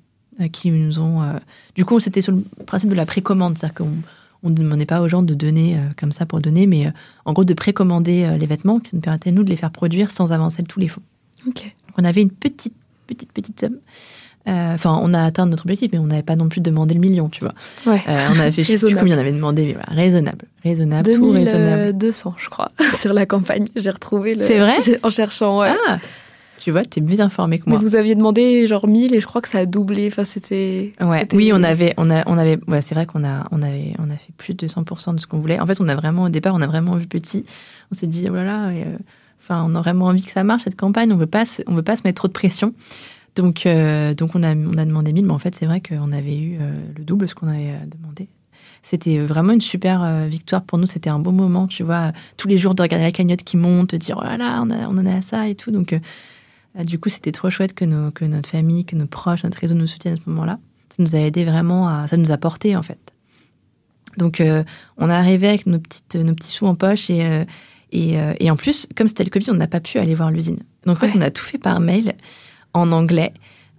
qui 0.47 0.71
nous 0.71 0.99
ont. 0.99 1.21
Euh, 1.21 1.33
du 1.75 1.85
coup, 1.85 1.99
c'était 1.99 2.21
sur 2.21 2.33
le 2.33 2.43
principe 2.65 2.89
de 2.89 2.95
la 2.95 3.05
précommande, 3.05 3.57
c'est-à-dire 3.57 3.75
qu'on 3.75 3.91
on 4.43 4.49
ne 4.49 4.55
demandait 4.55 4.85
pas 4.85 5.01
aux 5.01 5.07
gens 5.07 5.21
de 5.21 5.33
donner 5.33 5.77
euh, 5.77 5.81
comme 5.97 6.11
ça 6.11 6.25
pour 6.25 6.39
donner, 6.39 6.65
mais 6.65 6.91
en 7.25 7.33
gros 7.33 7.43
de 7.43 7.53
précommander 7.53 8.37
les 8.39 8.45
vêtements 8.45 8.79
qui 8.79 8.95
nous 8.95 9.01
permettaient 9.01 9.31
nous 9.31 9.43
de 9.43 9.49
les 9.49 9.55
faire 9.55 9.71
produire 9.71 10.09
sans 10.11 10.31
avancer 10.31 10.63
tous 10.63 10.79
les 10.79 10.87
fonds. 10.87 11.01
Ok. 11.47 11.73
on 11.97 12.03
avait 12.03 12.21
une 12.21 12.31
petite, 12.31 12.73
petite, 13.07 13.31
petite 13.31 13.59
somme. 13.59 13.77
Enfin, 14.47 14.99
on 15.03 15.13
a 15.13 15.23
atteint 15.23 15.45
notre 15.45 15.65
objectif, 15.65 15.91
mais 15.93 15.99
on 15.99 16.07
n'avait 16.07 16.23
pas 16.23 16.35
non 16.35 16.49
plus 16.49 16.61
demandé 16.61 16.95
le 16.95 16.99
million, 16.99 17.29
tu 17.29 17.41
vois. 17.41 17.53
Ouais. 17.85 18.01
on 18.07 18.39
avait 18.39 18.51
fait, 18.51 18.63
je 18.63 18.75
sais 18.75 18.87
plus 18.87 18.95
combien 18.95 19.15
on 19.15 19.19
avait 19.19 19.31
demandé, 19.31 19.65
mais 19.67 19.73
voilà, 19.73 19.89
raisonnable, 19.89 20.45
raisonnable, 20.63 21.11
tout 21.11 21.29
raisonnable. 21.29 21.97
200, 21.97 22.35
je 22.39 22.49
crois, 22.49 22.71
sur 22.99 23.13
la 23.13 23.27
campagne. 23.27 23.65
J'ai 23.75 23.91
retrouvé 23.91 24.33
le. 24.35 24.43
C'est 24.43 24.59
vrai? 24.59 24.77
En 25.03 25.09
cherchant, 25.09 25.59
ouais. 25.59 25.75
Ah 25.87 25.99
Tu 26.63 26.69
vois, 26.69 26.85
tu 26.85 26.99
es 26.99 27.01
mieux 27.01 27.19
informé 27.21 27.57
que 27.57 27.67
moi. 27.69 27.79
Mais 27.79 27.83
vous 27.85 27.95
aviez 27.95 28.13
demandé 28.13 28.67
genre 28.67 28.87
1000 28.87 29.15
et 29.15 29.19
je 29.19 29.25
crois 29.25 29.41
que 29.41 29.49
ça 29.49 29.57
a 29.59 29.65
doublé. 29.65 30.07
Enfin, 30.11 30.23
c'était. 30.23 30.93
Ouais. 31.01 31.27
Oui, 31.33 31.51
on 31.53 31.63
avait, 31.63 31.93
on 31.97 32.09
a, 32.11 32.23
on 32.29 32.37
avait. 32.37 32.59
Ouais, 32.67 32.81
c'est 32.81 32.93
vrai 32.93 33.07
qu'on 33.07 33.23
a, 33.23 33.47
on 33.51 33.63
avait, 33.63 33.93
on 33.97 34.09
a 34.11 34.15
fait 34.15 34.31
plus 34.37 34.53
de 34.53 34.67
100% 34.67 35.15
de 35.15 35.19
ce 35.19 35.25
qu'on 35.25 35.39
voulait. 35.39 35.59
En 35.59 35.65
fait, 35.65 35.81
on 35.81 35.87
a 35.87 35.95
vraiment 35.95 36.23
au 36.25 36.29
départ, 36.29 36.53
on 36.53 36.61
a 36.61 36.67
vraiment 36.67 36.95
vu 36.97 37.07
petit. 37.07 37.45
On 37.91 37.95
s'est 37.95 38.05
dit, 38.07 38.27
oh 38.29 38.35
là 38.35 38.43
là. 38.43 38.67
euh, 38.67 38.97
Enfin, 39.41 39.65
on 39.67 39.73
a 39.73 39.79
vraiment 39.81 40.05
envie 40.05 40.21
que 40.21 40.29
ça 40.31 40.43
marche 40.43 40.65
cette 40.65 40.75
campagne. 40.79 41.11
On 41.11 41.17
veut 41.17 41.25
pas, 41.25 41.45
on 41.65 41.73
veut 41.73 41.81
pas 41.81 41.95
se 41.95 42.03
mettre 42.05 42.17
trop 42.21 42.27
de 42.27 42.33
pression. 42.33 42.75
Donc, 43.35 43.65
euh, 43.65 44.13
donc 44.13 44.35
on 44.35 44.43
a, 44.43 44.53
on 44.55 44.77
a 44.77 44.85
demandé 44.85 45.13
1000, 45.13 45.25
mais 45.25 45.31
en 45.33 45.39
fait, 45.39 45.55
c'est 45.55 45.65
vrai 45.65 45.81
qu'on 45.81 46.11
avait 46.11 46.37
eu 46.37 46.57
euh, 46.61 46.73
le 46.95 47.03
double 47.03 47.23
de 47.25 47.29
ce 47.29 47.33
qu'on 47.33 47.47
avait 47.47 47.73
demandé. 47.87 48.27
C'était 48.83 49.17
vraiment 49.19 49.53
une 49.53 49.61
super 49.61 50.03
euh, 50.03 50.27
victoire 50.27 50.61
pour 50.61 50.77
nous. 50.77 50.85
C'était 50.85 51.09
un 51.09 51.17
beau 51.19 51.31
moment, 51.31 51.65
tu 51.67 51.81
vois. 51.81 52.11
Tous 52.37 52.47
les 52.47 52.57
jours 52.57 52.75
de 52.75 52.83
regarder 52.83 53.05
la 53.05 53.11
cagnotte 53.11 53.43
qui 53.43 53.57
monte, 53.57 53.91
de 53.91 53.97
dire 53.97 54.17
oh 54.21 54.23
là 54.23 54.37
là, 54.37 54.61
on, 54.63 54.69
a- 54.69 54.87
on 54.87 54.97
en 54.97 55.05
est 55.07 55.13
à 55.13 55.21
ça 55.23 55.47
et 55.47 55.55
tout. 55.55 55.71
Donc, 55.71 55.93
euh, 55.93 55.99
du 56.85 56.99
coup, 56.99 57.09
c'était 57.09 57.31
trop 57.31 57.49
chouette 57.49 57.73
que, 57.73 57.85
nos, 57.85 58.11
que 58.11 58.25
notre 58.25 58.49
famille, 58.49 58.85
que 58.85 58.95
nos 58.95 59.07
proches, 59.07 59.43
notre 59.43 59.57
réseau 59.59 59.75
nous 59.75 59.87
soutiennent 59.87 60.15
à 60.15 60.17
ce 60.17 60.29
moment-là. 60.29 60.59
Ça 60.89 60.95
nous 61.03 61.15
a 61.15 61.19
aidé 61.19 61.43
vraiment 61.45 61.87
à. 61.87 62.07
Ça 62.07 62.17
nous 62.17 62.31
a 62.31 62.37
porté, 62.37 62.75
en 62.75 62.83
fait. 62.83 63.13
Donc, 64.17 64.41
euh, 64.41 64.63
on 64.97 65.09
est 65.09 65.13
arrivé 65.13 65.47
avec 65.47 65.65
nos, 65.67 65.79
petites, 65.79 66.15
nos 66.15 66.33
petits 66.33 66.51
sous 66.51 66.65
en 66.65 66.75
poche 66.75 67.09
et, 67.09 67.23
euh, 67.25 67.45
et, 67.91 68.19
euh, 68.19 68.33
et 68.39 68.51
en 68.51 68.55
plus, 68.57 68.87
comme 68.95 69.07
c'était 69.07 69.23
le 69.23 69.29
Covid, 69.29 69.51
on 69.51 69.55
n'a 69.55 69.67
pas 69.67 69.79
pu 69.79 69.99
aller 69.99 70.15
voir 70.15 70.31
l'usine. 70.31 70.59
Donc, 70.85 70.97
en 70.97 70.99
fait, 70.99 71.07
Ouais. 71.07 71.13
on 71.17 71.21
a 71.21 71.31
tout 71.31 71.43
fait 71.45 71.57
par 71.57 71.79
mail 71.79 72.15
en 72.73 72.91
anglais. 72.91 73.33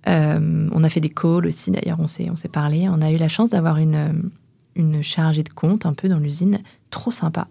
Euh, 0.08 0.68
on 0.72 0.82
a 0.84 0.88
fait 0.88 1.00
des 1.00 1.10
calls 1.10 1.46
aussi, 1.46 1.70
d'ailleurs, 1.70 2.00
on 2.00 2.08
s'est, 2.08 2.28
on 2.30 2.36
s'est 2.36 2.48
parlé. 2.48 2.88
On 2.88 3.02
a 3.02 3.10
eu 3.12 3.16
la 3.18 3.28
chance 3.28 3.50
d'avoir 3.50 3.76
une, 3.76 3.94
euh, 3.94 4.12
une 4.74 5.02
chargée 5.02 5.42
de 5.42 5.48
compte 5.50 5.86
un 5.86 5.92
peu 5.94 6.08
dans 6.08 6.18
l'usine, 6.18 6.58
trop 6.90 7.10
sympa. 7.10 7.46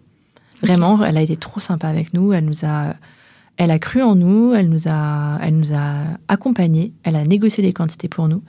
Vraiment, 0.60 1.02
elle 1.04 1.16
a 1.16 1.22
été 1.22 1.36
trop 1.36 1.60
sympa 1.60 1.88
avec 1.88 2.12
nous. 2.14 2.32
Elle 2.32 2.44
nous 2.44 2.64
a, 2.64 2.94
elle 3.56 3.70
a 3.70 3.78
cru 3.78 4.02
en 4.02 4.14
nous, 4.14 4.54
elle 4.54 4.68
nous 4.68 4.88
a, 4.88 5.38
elle 5.42 5.56
nous 5.56 5.72
a 5.74 6.04
accompagnés, 6.28 6.92
elle 7.02 7.16
a 7.16 7.24
négocié 7.24 7.62
les 7.62 7.72
quantités 7.72 8.08
pour 8.08 8.28
nous. 8.28 8.42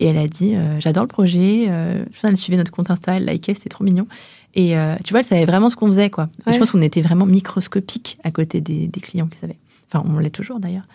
Et 0.00 0.06
elle 0.06 0.18
a 0.18 0.26
dit 0.26 0.54
euh, 0.56 0.80
J'adore 0.80 1.04
le 1.04 1.08
projet. 1.08 1.66
Euh, 1.68 2.04
elle 2.22 2.36
suivait 2.36 2.56
notre 2.56 2.72
compte 2.72 2.90
Insta, 2.90 3.16
elle 3.16 3.26
likait, 3.26 3.54
c'était 3.54 3.68
trop 3.68 3.84
mignon. 3.84 4.06
Et 4.54 4.76
euh, 4.76 4.96
tu 5.04 5.12
vois, 5.12 5.20
elle 5.20 5.26
savait 5.26 5.44
vraiment 5.44 5.68
ce 5.68 5.76
qu'on 5.76 5.86
faisait. 5.86 6.10
quoi. 6.10 6.28
Ouais. 6.46 6.52
je 6.52 6.58
pense 6.58 6.72
qu'on 6.72 6.82
était 6.82 7.00
vraiment 7.00 7.26
microscopique 7.26 8.18
à 8.24 8.30
côté 8.30 8.60
des, 8.60 8.86
des 8.86 9.00
clients 9.00 9.26
qu'ils 9.26 9.44
avaient. 9.44 9.58
Enfin, 9.86 10.04
on 10.08 10.18
l'est 10.18 10.30
toujours 10.30 10.60
d'ailleurs. 10.60 10.86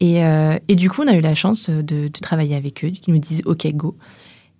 Et, 0.00 0.24
euh, 0.24 0.58
et 0.68 0.74
du 0.74 0.90
coup, 0.90 1.02
on 1.02 1.06
a 1.06 1.16
eu 1.16 1.20
la 1.20 1.34
chance 1.34 1.70
de, 1.70 1.82
de 1.82 2.18
travailler 2.20 2.56
avec 2.56 2.84
eux, 2.84 2.90
qui 2.90 3.10
nous 3.12 3.18
disent 3.18 3.42
OK, 3.44 3.66
go. 3.74 3.96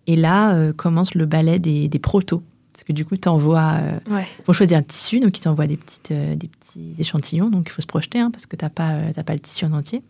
Et 0.06 0.16
là 0.16 0.72
commence 0.74 1.14
le 1.14 1.24
ballet 1.24 1.58
des, 1.58 1.88
des 1.88 1.98
protos. 1.98 2.42
Parce 2.74 2.84
que 2.84 2.92
du 2.92 3.04
coup, 3.06 3.16
tu 3.16 3.28
envoies. 3.28 3.78
Euh, 3.80 3.98
Ouais. 4.10 4.26
faut 4.44 4.52
choisir 4.52 4.76
un 4.78 4.82
tissu, 4.82 5.20
donc 5.20 5.38
ils 5.38 5.40
t'envoient 5.40 5.66
des, 5.68 5.76
petites, 5.76 6.10
euh, 6.10 6.34
des 6.34 6.48
petits 6.48 6.94
échantillons, 6.98 7.48
donc 7.48 7.66
il 7.68 7.70
faut 7.72 7.80
se 7.80 7.86
projeter, 7.86 8.18
hein, 8.18 8.30
parce 8.32 8.46
que 8.46 8.56
tu 8.56 8.64
n'as 8.64 8.68
pas, 8.70 8.94
euh, 8.94 9.12
t'as 9.14 9.22
pas 9.22 9.32
le 9.32 9.40
tissu 9.40 9.64
en 9.64 9.72
entier. 9.72 10.02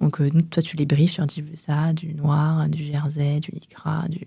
Donc 0.00 0.20
euh, 0.20 0.30
nous, 0.32 0.42
toi, 0.42 0.62
tu 0.62 0.76
les 0.76 0.86
briefes, 0.86 1.14
tu 1.14 1.20
leur 1.20 1.26
dis 1.26 1.42
ça, 1.56 1.92
du 1.92 2.14
noir, 2.14 2.68
du 2.68 2.84
jersey, 2.84 3.40
du 3.40 3.50
lycra, 3.50 4.06
du... 4.08 4.18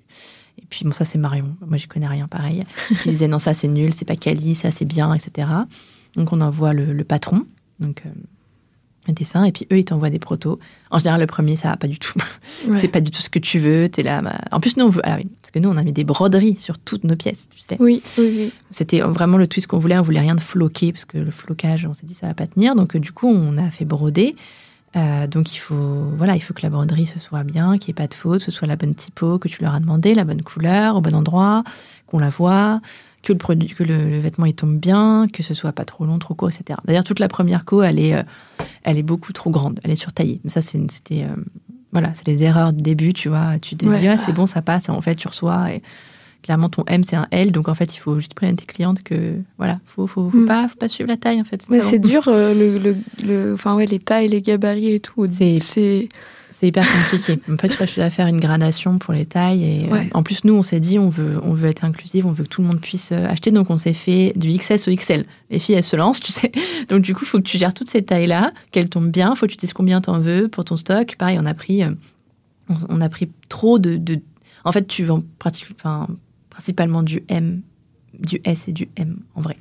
Et 0.62 0.65
puis 0.69 0.84
bon, 0.84 0.91
ça 0.91 1.05
c'est 1.05 1.17
Marion, 1.17 1.55
moi 1.65 1.77
j'y 1.77 1.88
connais 1.88 2.07
rien 2.10 2.27
pareil, 2.27 2.65
qui 3.01 3.10
disait 3.10 3.29
non, 3.29 3.39
ça 3.39 3.53
c'est 3.53 3.69
nul, 3.69 3.93
c'est 3.93 4.03
pas 4.05 4.17
quali, 4.17 4.53
ça 4.53 4.69
c'est 4.69 4.84
bien, 4.86 5.13
etc. 5.13 5.47
Donc 6.17 6.34
on 6.34 6.41
envoie 6.41 6.73
le, 6.73 6.91
le 6.91 7.03
patron, 7.05 7.45
donc 7.79 8.03
un 9.07 9.13
dessin, 9.13 9.43
et 9.45 9.51
puis 9.51 9.67
eux 9.71 9.79
ils 9.79 9.85
t'envoient 9.85 10.09
des 10.11 10.19
protos. 10.19 10.59
En 10.91 10.99
général, 10.99 11.19
le 11.21 11.27
premier 11.27 11.55
ça 11.55 11.69
va 11.69 11.77
pas 11.77 11.87
du 11.87 11.97
tout. 11.99 12.13
Ouais. 12.67 12.77
c'est 12.77 12.87
pas 12.89 13.01
du 13.01 13.09
tout 13.09 13.21
ce 13.21 13.29
que 13.29 13.39
tu 13.39 13.57
veux, 13.57 13.89
t'es 13.89 14.03
là. 14.03 14.21
bah- 14.21 14.37
En 14.51 14.59
plus, 14.59 14.77
nous, 14.77 14.85
on 14.85 14.89
veut... 14.89 15.01
ah 15.03 15.15
oui, 15.17 15.27
parce 15.41 15.49
que 15.49 15.57
nous 15.57 15.69
on 15.69 15.77
a 15.77 15.83
mis 15.83 15.93
des 15.93 16.03
broderies 16.03 16.55
sur 16.57 16.77
toutes 16.77 17.03
nos 17.05 17.15
pièces, 17.15 17.49
tu 17.49 17.59
sais. 17.59 17.75
Oui, 17.79 18.03
oui, 18.19 18.33
oui. 18.37 18.53
C'était 18.69 18.99
vraiment 19.01 19.37
le 19.37 19.47
twist 19.47 19.65
qu'on 19.65 19.79
voulait. 19.79 19.97
On 19.97 20.03
voulait 20.03 20.19
rien 20.19 20.35
de 20.35 20.39
floqué 20.41 20.91
parce 20.91 21.05
que 21.05 21.17
le 21.17 21.31
flocage, 21.31 21.87
on 21.89 21.95
s'est 21.95 22.05
dit 22.05 22.13
ça 22.13 22.27
va 22.27 22.35
pas 22.35 22.45
tenir. 22.45 22.75
Donc 22.75 22.95
euh, 22.95 22.99
du 22.99 23.11
coup, 23.11 23.27
on 23.27 23.57
a 23.57 23.69
fait 23.71 23.85
broder. 23.85 24.35
Euh, 24.97 25.25
donc 25.25 25.55
il 25.55 25.57
faut 25.57 26.03
voilà, 26.17 26.35
il 26.35 26.41
faut 26.41 26.53
que 26.53 26.61
la 26.63 26.69
broderie 26.69 27.07
ce 27.07 27.17
soit 27.19 27.43
bien, 27.43 27.77
qu'il 27.77 27.87
n'y 27.87 27.91
ait 27.91 28.03
pas 28.03 28.07
de 28.07 28.13
faute, 28.13 28.41
ce 28.41 28.51
soit 28.51 28.67
la 28.67 28.75
bonne 28.75 28.93
typo 28.93 29.39
que 29.39 29.47
tu 29.47 29.63
leur 29.63 29.73
as 29.73 29.79
demandé, 29.79 30.13
la 30.13 30.25
bonne 30.25 30.41
couleur, 30.41 30.97
au 30.97 31.01
bon 31.01 31.15
endroit, 31.15 31.63
qu'on 32.12 32.19
la 32.19 32.30
voit, 32.30 32.82
que 33.24 33.32
le 33.34 33.38
produit, 33.39 33.69
que 33.69 33.84
le, 33.84 34.10
le 34.10 34.19
vêtement 34.19 34.45
il 34.45 34.54
tombe 34.54 34.78
bien, 34.78 35.28
que 35.32 35.41
ce 35.43 35.54
soit 35.54 35.71
pas 35.71 35.86
trop 35.86 36.06
long, 36.06 36.19
trop 36.19 36.34
court, 36.36 36.50
etc. 36.50 36.78
D'ailleurs, 36.86 37.04
toute 37.06 37.19
la 37.19 37.28
première 37.30 37.63
co, 37.65 37.82
elle 37.82 38.00
est, 38.00 38.13
euh, 38.15 38.24
elle 38.84 38.97
est 38.97 39.04
beaucoup 39.04 39.32
trop 39.34 39.50
grande, 39.50 39.80
elle 39.84 39.91
est 39.91 39.95
surtaillée. 39.95 40.41
Mais 40.43 40.50
ça, 40.50 40.62
c'est- 40.62 40.91
c'était 40.91 41.24
euh, 41.24 41.36
voilà, 41.91 42.13
c'est 42.13 42.28
les 42.28 42.43
erreurs 42.43 42.74
du 42.74 42.82
début, 42.82 43.13
tu 43.13 43.30
vois. 43.30 43.58
Tu 43.62 43.76
te 43.78 43.86
Ouais. 43.86 43.97
dis 44.00 44.08
ah 44.08 44.17
c'est 44.17 44.34
bon, 44.34 44.45
ça 44.45 44.62
passe. 44.62 44.89
En 44.89 45.02
fait, 45.02 45.15
tu 45.15 45.28
reçois 45.28 45.71
et 45.74 45.82
clairement 46.41 46.69
ton 46.69 46.84
M 46.88 47.04
c'est 47.04 47.15
un 47.15 47.28
L, 47.30 47.52
donc 47.52 47.67
en 47.69 47.76
fait 47.76 47.95
il 47.95 48.00
faut 48.00 48.15
juste 48.19 48.34
prévenir 48.34 48.58
tes 48.60 48.65
clientes 48.65 49.04
que 49.04 49.36
voilà, 49.60 49.80
faut 49.86 50.08
faut, 50.08 50.28
faut 50.30 50.38
Mm. 50.38 50.45
pas 50.47 50.67
faut 50.67 50.76
pas 50.78 50.88
suivre 50.89 51.08
la 51.10 51.17
taille 51.17 51.39
en 51.39 51.43
fait. 51.43 51.63
C'est 51.82 52.00
dur, 52.00 52.24
euh, 52.28 52.54
le, 52.56 52.80
le, 52.80 52.95
le- 53.24 53.54
enfin, 53.54 53.76
ouais, 53.76 53.86
les 53.86 54.00
tailles, 54.00 54.28
les 54.30 54.41
gabarits 54.41 54.93
et 54.93 55.00
tout. 55.00 55.28
C'est- 55.28 56.08
C'est. 56.62 56.67
Hyper 56.67 56.86
compliqué. 56.86 57.39
En 57.52 57.58
fait, 57.58 57.71
je 57.74 57.95
dois 57.95 58.10
faire 58.10 58.28
une 58.28 58.39
gradation 58.39 58.97
pour 59.00 59.13
les 59.13 59.26
tailles. 59.26 59.63
Et 59.63 59.91
euh, 59.91 60.04
en 60.13 60.24
plus, 60.24 60.43
nous, 60.45 60.54
on 60.54 60.62
s'est 60.63 60.80
dit, 60.80 60.97
on 61.00 61.10
veut, 61.10 61.39
on 61.43 61.54
veut 61.54 61.67
être 61.69 61.84
inclusive, 61.84 62.26
on 62.26 62.32
veut 62.32 62.43
que 62.43 62.50
tout 62.50 62.62
le 62.62 62.67
monde 62.67 62.80
puisse 62.80 63.12
euh, 63.12 63.26
acheter. 63.28 63.52
Donc, 63.52 63.69
on 63.69 63.78
s'est 63.78 63.93
fait 63.93 64.34
du 64.36 64.50
XS 64.58 64.88
au 64.88 64.95
XL. 64.95 65.26
Les 65.50 65.60
filles, 65.60 65.76
elles 65.76 65.84
se 65.84 65.95
lancent, 65.95 66.19
tu 66.21 66.32
sais. 66.32 66.52
Donc, 66.89 67.02
du 67.02 67.13
coup, 67.13 67.26
il 67.26 67.28
faut 67.28 67.38
que 67.39 67.43
tu 67.43 67.58
gères 67.58 67.74
toutes 67.74 67.89
ces 67.89 68.04
tailles-là, 68.04 68.54
qu'elles 68.71 68.89
tombent 68.89 69.12
bien. 69.12 69.32
Il 69.34 69.38
faut 69.38 69.47
que 69.47 69.52
tu 69.52 69.58
dises 69.58 69.74
combien 69.74 70.00
t'en 70.02 70.19
veux 70.19 70.47
pour 70.47 70.63
ton 70.63 70.78
stock. 70.78 71.15
Pareil, 71.17 71.38
on 71.41 71.45
a 71.45 71.54
pris, 71.54 71.84
euh, 71.84 71.91
on, 72.69 72.76
on 72.89 73.02
a 73.02 73.10
pris 73.10 73.30
trop 73.50 73.80
de, 73.80 73.97
de- 73.97 74.19
En 74.63 74.71
fait, 74.71 74.88
tu 74.88 75.04
vends 75.04 75.24
enfin, 75.78 76.08
principalement 76.50 77.02
du 77.04 77.24
M, 77.28 77.62
du 78.19 78.39
S 78.43 78.67
et 78.67 78.71
du 78.71 78.88
M, 78.97 79.19
en 79.36 79.41
vrai. 79.41 79.58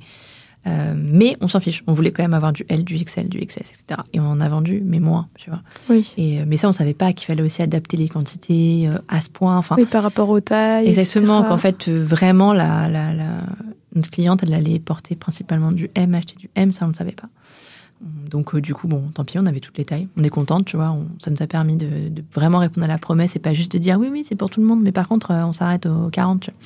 Euh, 0.67 0.93
mais 0.95 1.37
on 1.41 1.47
s'en 1.47 1.59
fiche. 1.59 1.83
On 1.87 1.93
voulait 1.93 2.11
quand 2.11 2.21
même 2.21 2.35
avoir 2.35 2.53
du 2.53 2.63
L, 2.69 2.83
du 2.83 2.95
XL, 3.03 3.29
du 3.29 3.39
XS, 3.39 3.57
etc. 3.57 3.83
Et 4.13 4.19
on 4.19 4.25
en 4.27 4.39
a 4.41 4.47
vendu, 4.47 4.81
mais 4.85 4.99
moins, 4.99 5.27
tu 5.35 5.49
vois. 5.49 5.61
Oui. 5.89 6.13
Et, 6.17 6.39
euh, 6.39 6.43
mais 6.47 6.57
ça, 6.57 6.67
on 6.67 6.71
savait 6.71 6.93
pas 6.93 7.13
qu'il 7.13 7.25
fallait 7.25 7.41
aussi 7.41 7.61
adapter 7.63 7.97
les 7.97 8.07
quantités 8.09 8.87
euh, 8.87 8.99
à 9.07 9.21
ce 9.21 9.29
point. 9.31 9.57
Enfin, 9.57 9.75
Oui, 9.77 9.85
par 9.85 10.03
rapport 10.03 10.29
aux 10.29 10.39
tailles. 10.39 10.87
exactement. 10.87 11.43
Qu'en 11.43 11.57
fait, 11.57 11.89
vraiment, 11.89 12.53
la, 12.53 12.87
la, 12.87 13.11
la- 13.13 13.43
notre 13.95 14.11
cliente, 14.11 14.43
elle 14.43 14.53
allait 14.53 14.77
porter 14.79 15.15
principalement 15.15 15.71
du 15.71 15.89
M, 15.95 16.13
acheter 16.13 16.35
du 16.37 16.49
M, 16.55 16.71
ça, 16.71 16.85
on 16.85 16.89
ne 16.89 16.93
savait 16.93 17.11
pas. 17.11 17.27
Donc, 18.29 18.55
euh, 18.55 18.61
du 18.61 18.73
coup, 18.73 18.87
bon, 18.87 19.09
tant 19.13 19.23
pis, 19.25 19.37
on 19.37 19.45
avait 19.45 19.59
toutes 19.59 19.77
les 19.77 19.85
tailles. 19.85 20.07
On 20.17 20.23
est 20.23 20.29
contente, 20.29 20.65
tu 20.65 20.75
vois. 20.75 20.89
on- 20.91 21.07
ça 21.19 21.29
nous 21.31 21.41
a 21.41 21.47
permis 21.47 21.75
de, 21.75 22.09
de 22.09 22.23
vraiment 22.33 22.59
répondre 22.59 22.85
à 22.85 22.87
la 22.87 22.97
promesse 22.97 23.35
et 23.35 23.39
pas 23.39 23.53
juste 23.53 23.71
de 23.71 23.77
dire 23.77 23.99
oui, 23.99 24.09
oui, 24.11 24.23
c'est 24.23 24.35
pour 24.35 24.49
tout 24.49 24.59
le 24.59 24.65
monde, 24.65 24.81
mais 24.81 24.91
par 24.91 25.07
contre, 25.07 25.31
euh, 25.31 25.43
on 25.45 25.53
s'arrête 25.53 25.85
aux 25.85 26.09
40. 26.09 26.41
tu 26.41 26.51
vois. 26.51 26.59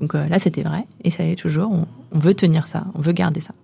Donc 0.00 0.14
euh, 0.14 0.28
là, 0.28 0.38
c'était 0.38 0.62
vrai 0.62 0.84
et 1.02 1.10
ça 1.10 1.22
l'est 1.24 1.36
toujours. 1.36 1.70
On, 1.72 1.86
on 2.12 2.18
veut 2.18 2.34
tenir 2.34 2.66
ça, 2.66 2.86
on 2.94 3.00
veut 3.00 3.12
garder 3.12 3.40
ça. 3.40 3.54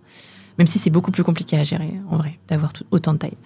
Même 0.58 0.66
si 0.66 0.78
c'est 0.78 0.90
beaucoup 0.90 1.10
plus 1.10 1.24
compliqué 1.24 1.56
à 1.58 1.64
gérer, 1.64 1.92
en 2.10 2.16
vrai, 2.18 2.38
d'avoir 2.48 2.72
autant 2.90 3.12
de 3.14 3.18
tailles. 3.18 3.36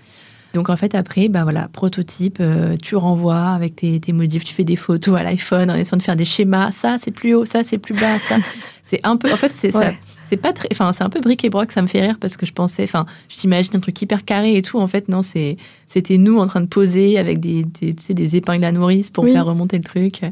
Donc 0.53 0.69
en 0.69 0.77
fait, 0.77 0.95
après, 0.95 1.29
bah 1.29 1.43
voilà, 1.43 1.69
prototype, 1.69 2.39
euh, 2.41 2.77
tu 2.81 2.95
renvoies 2.95 3.51
avec 3.51 3.75
tes, 3.77 3.99
tes 3.99 4.13
modifs, 4.13 4.45
tu 4.45 4.55
fais 4.55 4.63
des 4.65 4.77
photos 4.77 5.19
à 5.19 5.23
l'iPhone 5.25 5.71
en 5.71 5.75
essayant 5.75 5.99
de 5.99 6.03
faire 6.03 6.15
des 6.17 6.25
schémas. 6.25 6.71
Ça, 6.71 6.97
c'est 6.99 7.11
plus 7.11 7.35
haut, 7.35 7.45
ça, 7.45 7.65
c'est 7.65 7.79
plus 7.79 7.95
bas, 7.95 8.19
ça. 8.21 8.37
c'est 8.83 9.01
un 9.05 9.17
peu. 9.17 9.33
En 9.33 9.37
fait, 9.37 9.53
c'est 9.53 9.73
ça. 9.73 9.93
C'est 10.23 10.37
pas 10.37 10.53
très. 10.53 10.69
Enfin, 10.73 10.93
c'est 10.93 11.03
un 11.05 11.11
peu 11.11 11.21
bric 11.21 11.45
et 11.45 11.51
broc, 11.51 11.71
ça 11.73 11.83
me 11.83 11.87
fait 11.89 12.01
rire 12.01 12.17
parce 12.21 12.37
que 12.37 12.47
je 12.47 12.53
pensais. 12.53 12.85
Enfin, 12.85 13.05
je 13.29 13.37
t'imagine 13.37 13.77
un 13.77 13.81
truc 13.81 14.01
hyper 14.01 14.25
carré 14.25 14.57
et 14.57 14.63
tout. 14.63 14.79
En 14.79 14.87
fait, 14.87 15.09
non, 15.09 15.23
c'est 15.23 15.57
c'était 15.87 16.19
nous 16.19 16.39
en 16.39 16.47
train 16.47 16.61
de 16.61 16.67
poser 16.67 17.19
avec 17.19 17.41
des, 17.41 17.65
des, 17.65 17.93
des 17.93 18.37
épingles 18.37 18.65
à 18.65 18.73
nourrice 18.73 19.11
pour 19.11 19.25
Oui. 19.25 19.33
faire 19.33 19.45
remonter 19.45 19.77
le 19.77 19.85
truc. 19.85 20.23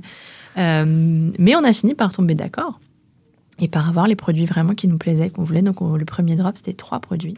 Euh, 0.58 1.30
mais 1.38 1.56
on 1.56 1.64
a 1.64 1.72
fini 1.72 1.94
par 1.94 2.12
tomber 2.12 2.34
d'accord 2.34 2.80
et 3.58 3.68
par 3.68 3.88
avoir 3.88 4.06
les 4.06 4.16
produits 4.16 4.44
vraiment 4.46 4.74
qui 4.74 4.88
nous 4.88 4.98
plaisaient, 4.98 5.30
qu'on 5.30 5.44
voulait. 5.44 5.62
Donc, 5.62 5.80
on- 5.82 5.96
le 5.96 6.04
premier 6.04 6.34
drop, 6.36 6.56
c'était 6.56 6.72
trois 6.72 7.00
produits. 7.00 7.36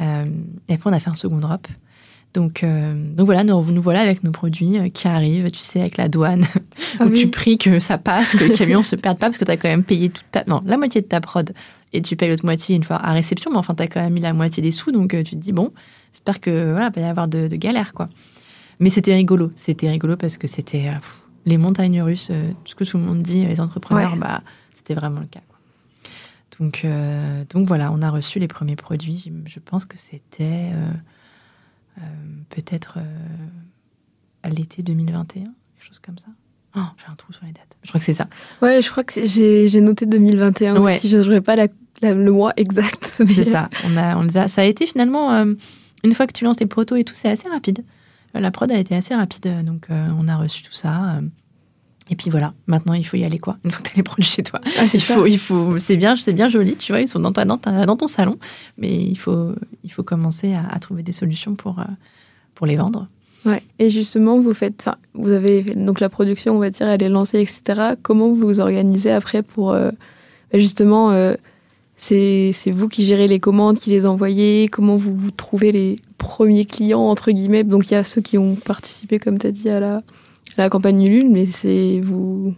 Euh, 0.00 0.26
et 0.68 0.74
après, 0.74 0.90
on 0.90 0.92
a 0.92 1.00
fait 1.00 1.10
un 1.10 1.14
second 1.14 1.38
drop. 1.38 1.66
Donc, 2.34 2.62
euh, 2.62 2.92
donc 3.14 3.24
voilà, 3.24 3.42
nous, 3.42 3.62
nous 3.72 3.80
voilà 3.80 4.00
avec 4.00 4.22
nos 4.22 4.30
produits 4.32 4.92
qui 4.92 5.08
arrivent, 5.08 5.50
tu 5.50 5.60
sais, 5.60 5.80
avec 5.80 5.96
la 5.96 6.08
douane, 6.10 6.44
Ah 7.00 7.06
où 7.06 7.08
oui. 7.08 7.14
tu 7.14 7.28
pries 7.28 7.56
que 7.56 7.78
ça 7.78 7.96
passe, 7.96 8.36
que 8.36 8.44
le 8.44 8.54
camion 8.54 8.82
se 8.82 8.96
perde 8.96 9.18
pas, 9.18 9.26
parce 9.26 9.38
que 9.38 9.46
tu 9.46 9.50
as 9.50 9.56
quand 9.56 9.68
même 9.68 9.82
payé 9.82 10.10
toute 10.10 10.26
ta, 10.30 10.44
non, 10.46 10.62
la 10.66 10.76
moitié 10.76 11.00
de 11.00 11.06
ta 11.06 11.22
prod, 11.22 11.52
et 11.94 12.02
tu 12.02 12.16
payes 12.16 12.28
l'autre 12.28 12.44
moitié 12.44 12.76
une 12.76 12.84
fois 12.84 12.96
à 12.96 13.12
réception, 13.14 13.50
mais 13.50 13.56
enfin, 13.56 13.74
tu 13.74 13.82
as 13.82 13.86
quand 13.86 14.00
même 14.02 14.12
mis 14.12 14.20
la 14.20 14.34
moitié 14.34 14.62
des 14.62 14.70
sous, 14.72 14.92
donc 14.92 15.14
euh, 15.14 15.22
tu 15.22 15.36
te 15.36 15.40
dis, 15.40 15.52
bon, 15.52 15.72
j'espère 16.12 16.38
que 16.40 16.70
voilà, 16.72 16.90
va 16.90 17.00
y 17.00 17.04
avoir 17.04 17.28
de, 17.28 17.48
de 17.48 17.56
galères, 17.56 17.94
quoi. 17.94 18.10
Mais 18.78 18.90
c'était 18.90 19.14
rigolo, 19.14 19.50
c'était 19.56 19.88
rigolo 19.90 20.16
parce 20.18 20.36
que 20.36 20.46
c'était 20.46 20.90
les 21.48 21.58
montagnes 21.58 22.00
russes, 22.02 22.28
euh, 22.30 22.50
tout 22.64 22.70
ce 22.70 22.74
que 22.74 22.84
tout 22.84 22.96
le 22.98 23.02
monde 23.04 23.22
dit, 23.22 23.44
les 23.44 23.60
entrepreneurs, 23.60 24.12
Ouais. 24.12 24.18
bah, 24.18 24.42
c'était 24.72 24.94
vraiment 24.94 25.20
le 25.20 25.26
cas, 25.26 25.40
quoi. 25.48 25.58
Donc, 26.60 26.82
euh, 26.84 27.44
donc 27.50 27.66
voilà, 27.68 27.92
on 27.92 28.02
a 28.02 28.10
reçu 28.10 28.38
les 28.38 28.48
premiers 28.48 28.76
produits. 28.76 29.32
Je- 29.46 29.60
pense 29.60 29.84
que 29.84 29.96
c'était 29.96 30.70
euh, 30.72 30.90
euh, 31.98 32.02
peut-être 32.50 32.98
à 34.42 34.48
l'été 34.50 34.82
2021, 34.82 35.42
quelque 35.42 35.52
chose 35.80 35.98
comme 36.00 36.18
ça. 36.18 36.28
Oh, 36.76 36.80
j'ai 36.98 37.10
un 37.10 37.14
trou 37.16 37.32
sur 37.32 37.44
les 37.44 37.52
dates. 37.52 37.76
Je 37.82 37.88
crois 37.88 37.98
que 38.00 38.04
c'est 38.06 38.12
ça. 38.14 38.28
Ouais, 38.62 38.82
je 38.82 38.90
crois 38.90 39.04
que 39.04 39.24
j'ai 39.26 39.80
noté 39.80 40.06
2021 40.06 40.80
Ouais. 40.80 40.96
aussi. 40.96 41.08
Je 41.08 41.18
n'aurais 41.18 41.40
pas 41.40 41.56
la- 41.56 41.68
la- 42.02 42.14
le 42.14 42.30
mois 42.30 42.52
exact. 42.56 43.04
C'est 43.04 43.44
ça. 43.44 43.68
On 43.86 43.96
a, 43.96 44.16
on 44.16 44.22
les 44.22 44.36
a, 44.36 44.48
ça 44.48 44.62
a 44.62 44.64
été 44.64 44.86
finalement, 44.86 45.30
une 46.04 46.14
fois 46.14 46.26
que 46.26 46.32
tu 46.32 46.44
lances 46.44 46.56
tes 46.58 46.66
protos 46.66 46.96
et 46.96 47.04
tout, 47.04 47.14
c'est 47.14 47.28
assez 47.28 47.48
rapide. 47.48 47.84
La 48.34 48.50
prod 48.50 48.70
a 48.70 48.78
été 48.78 48.94
assez 48.94 49.14
rapide, 49.14 49.64
donc 49.64 49.86
euh, 49.90 50.08
on 50.18 50.28
a 50.28 50.36
reçu 50.36 50.62
tout 50.62 50.72
ça. 50.74 51.16
euh, 51.16 51.20
et 52.10 52.16
puis 52.16 52.30
voilà, 52.30 52.54
maintenant 52.66 52.94
il 52.94 53.04
faut 53.04 53.18
y 53.18 53.24
aller 53.24 53.38
quoi, 53.38 53.58
une 53.64 53.70
fois 53.70 53.82
que 53.82 53.94
les 53.94 54.02
produits 54.02 54.28
chez 54.30 54.42
toi. 54.42 54.60
Ah, 54.78 54.86
c'est 54.86 54.96
Il 54.96 55.02
faut, 55.02 55.26
il 55.26 55.38
faut, 55.38 55.78
c'est 55.78 55.96
bien, 55.98 56.16
c'est 56.16 56.32
bien 56.32 56.48
joli, 56.48 56.74
tu 56.76 56.92
vois, 56.92 57.00
ils 57.02 57.08
sont 57.08 57.20
dans, 57.20 57.32
ta, 57.32 57.44
dans, 57.44 57.58
ta- 57.58 57.84
dans 57.84 57.96
ton 57.96 58.06
salon, 58.06 58.38
mais 58.78 58.88
il 58.94 59.16
faut, 59.18 59.52
il 59.84 59.92
faut 59.92 60.02
commencer 60.02 60.54
à, 60.54 60.66
à 60.68 60.78
trouver 60.78 61.02
des 61.02 61.12
solutions 61.12 61.54
pour, 61.54 61.80
euh, 61.80 61.84
pour 62.54 62.66
les 62.66 62.76
vendre. 62.76 63.08
Ouais. 63.44 63.62
Et 63.78 63.90
justement, 63.90 64.38
vous 64.40 64.54
faites, 64.54 64.88
vous 65.14 65.32
avez 65.32 65.62
donc 65.62 66.00
la 66.00 66.08
production, 66.08 66.56
on 66.56 66.58
va 66.58 66.70
dire, 66.70 66.88
elle 66.88 67.02
est 67.02 67.08
lancée, 67.10 67.40
etc. 67.40 67.94
Comment 68.02 68.28
vous 68.28 68.36
vous 68.36 68.60
organisez 68.60 69.10
après 69.10 69.42
pour 69.42 69.72
euh, 69.72 69.88
bah, 70.52 70.58
justement, 70.58 71.10
euh, 71.10 71.34
c'est 71.98 72.70
vous 72.70 72.88
qui 72.88 73.04
gérez 73.04 73.26
les 73.26 73.40
commandes, 73.40 73.78
qui 73.78 73.90
les 73.90 74.06
envoyez. 74.06 74.68
Comment 74.68 74.96
vous, 74.96 75.30
trouvez 75.32 75.72
les 75.72 76.00
premiers 76.16 76.64
clients 76.64 77.00
entre 77.00 77.32
guillemets 77.32 77.64
Donc 77.64 77.90
il 77.90 77.94
y 77.94 77.96
a 77.96 78.04
ceux 78.04 78.20
qui 78.20 78.38
ont 78.38 78.54
participé, 78.54 79.18
comme 79.18 79.38
tu 79.38 79.46
as 79.48 79.50
dit, 79.50 79.68
à 79.68 80.00
la, 80.56 80.70
campagne 80.70 81.02
Ulule, 81.02 81.28
mais 81.30 81.46
c'est 81.46 82.00
vous. 82.02 82.54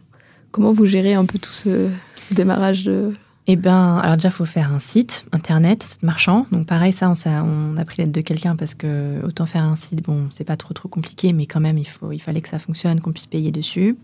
Comment 0.51 0.73
vous 0.73 0.85
gérez 0.85 1.15
un 1.15 1.25
peu 1.25 1.39
tout 1.39 1.51
ce, 1.51 1.89
démarrage 2.33 2.85
de 2.85 3.13
eh 3.47 3.57
bien, 3.57 3.97
alors 3.97 4.17
déjà, 4.17 4.29
il 4.29 4.35
faut 4.35 4.45
faire 4.45 4.73
un 4.73 4.79
site 4.79 5.25
internet 5.33 5.99
marchand. 6.03 6.47
Donc 6.53 6.69
pareil, 6.69 6.93
ça, 6.93 7.13
on, 7.27 7.77
a 7.77 7.85
pris 7.85 7.97
l'aide 7.99 8.13
de 8.13 8.21
quelqu'un 8.21 8.55
parce 8.55 8.77
que 8.77 9.25
autant 9.25 9.45
faire 9.45 9.65
un 9.65 9.75
site, 9.75 10.05
bon, 10.05 10.29
c'est 10.31 10.45
pas 10.45 10.57
trop 10.57 10.73
trop 10.73 10.89
compliqué, 10.89 11.33
mais 11.33 11.47
quand 11.47 11.59
même, 11.59 11.77
il, 11.77 11.89
faut, 11.89 12.13
il 12.13 12.21
fallait 12.21 12.43
que 12.43 12.49
ça 12.49 12.61
fonctionne, 12.61 13.01
qu'on 13.01 13.11
puisse 13.11 13.27
payer 13.27 13.51
dessus. 13.51 13.97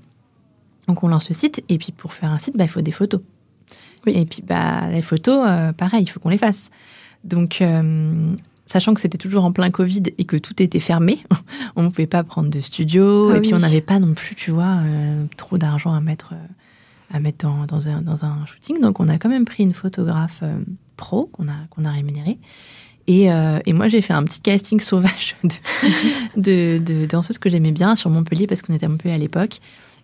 Donc 0.88 1.05
on 1.05 1.09
lance 1.09 1.29
le 1.29 1.35
site, 1.35 1.62
et 1.68 1.79
puis 1.79 1.92
pour 1.92 2.12
faire 2.12 2.33
un 2.33 2.38
site, 2.38 2.57
bah, 2.57 2.64
il 2.64 2.70
faut 2.70 2.81
des 2.81 2.90
photos. 2.90 3.20
Et 4.07 4.25
puis 4.25 4.42
bah, 4.42 4.88
les 4.90 5.03
photos, 5.03 5.45
euh, 5.47 5.73
pareil, 5.73 6.03
il 6.03 6.07
faut 6.07 6.21
qu'on 6.21 6.29
les 6.29 6.38
fasse. 6.38 6.71
Donc, 7.25 7.61
euh, 7.61 8.35
sachant 8.66 8.95
que 8.95 9.01
c'était 9.01 9.19
toujours 9.19 9.45
en 9.45 9.53
plein 9.53 9.71
Covid 9.71 10.03
et 10.19 10.25
que 10.25 10.37
tout 10.37 10.62
était 10.62 10.81
fermé, 10.81 11.19
on 11.77 11.83
ne 11.83 11.88
pouvait 11.88 12.07
pas 12.07 12.23
prendre 12.25 12.51
de 12.51 12.61
studio, 12.61 13.31
ah 13.33 13.37
et 13.37 13.40
puis 13.40 13.55
on 13.55 13.59
n'avait 13.59 13.81
pas 13.81 13.99
non 13.99 14.14
plus, 14.14 14.35
tu 14.35 14.51
vois, 14.51 14.81
euh, 14.85 15.25
trop 15.37 15.59
d'argent 15.59 15.92
à 15.92 16.01
mettre 16.01 16.35
à 17.12 17.21
mettre 17.21 17.47
dans, 17.47 17.88
un, 17.88 18.03
dans, 18.03 18.25
un, 18.25 18.45
shooting. 18.47 18.81
Donc, 18.81 18.99
on 18.99 19.09
a 19.09 19.16
quand 19.16 19.29
même 19.29 19.45
pris 19.45 19.62
une 19.62 19.75
photographe 19.75 20.42
pro 20.97 21.27
qu'on 21.33 21.47
a, 21.47 21.55
qu'on 21.71 21.85
a 21.85 21.90
rémunérée. 21.92 22.37
Et, 23.07 23.31
euh, 23.31 23.61
et, 23.66 23.73
moi, 23.73 23.88
j'ai 23.88 24.01
fait 24.01 24.12
un 24.12 24.25
petit 24.25 24.40
casting 24.40 24.81
sauvage 24.81 25.37
de, 26.37 26.79
de, 26.79 26.79
de 26.79 27.07
danseuses 27.07 27.38
que 27.38 27.49
j'aimais 27.49 27.73
bien 27.73 27.95
sur 27.95 28.11
Montpellier, 28.11 28.47
parce 28.47 28.62
qu'on 28.62 28.75
était 28.75 28.87
à 28.87 28.88
Montpellier 28.88 29.14
à 29.14 29.19
l'époque. 29.19 29.61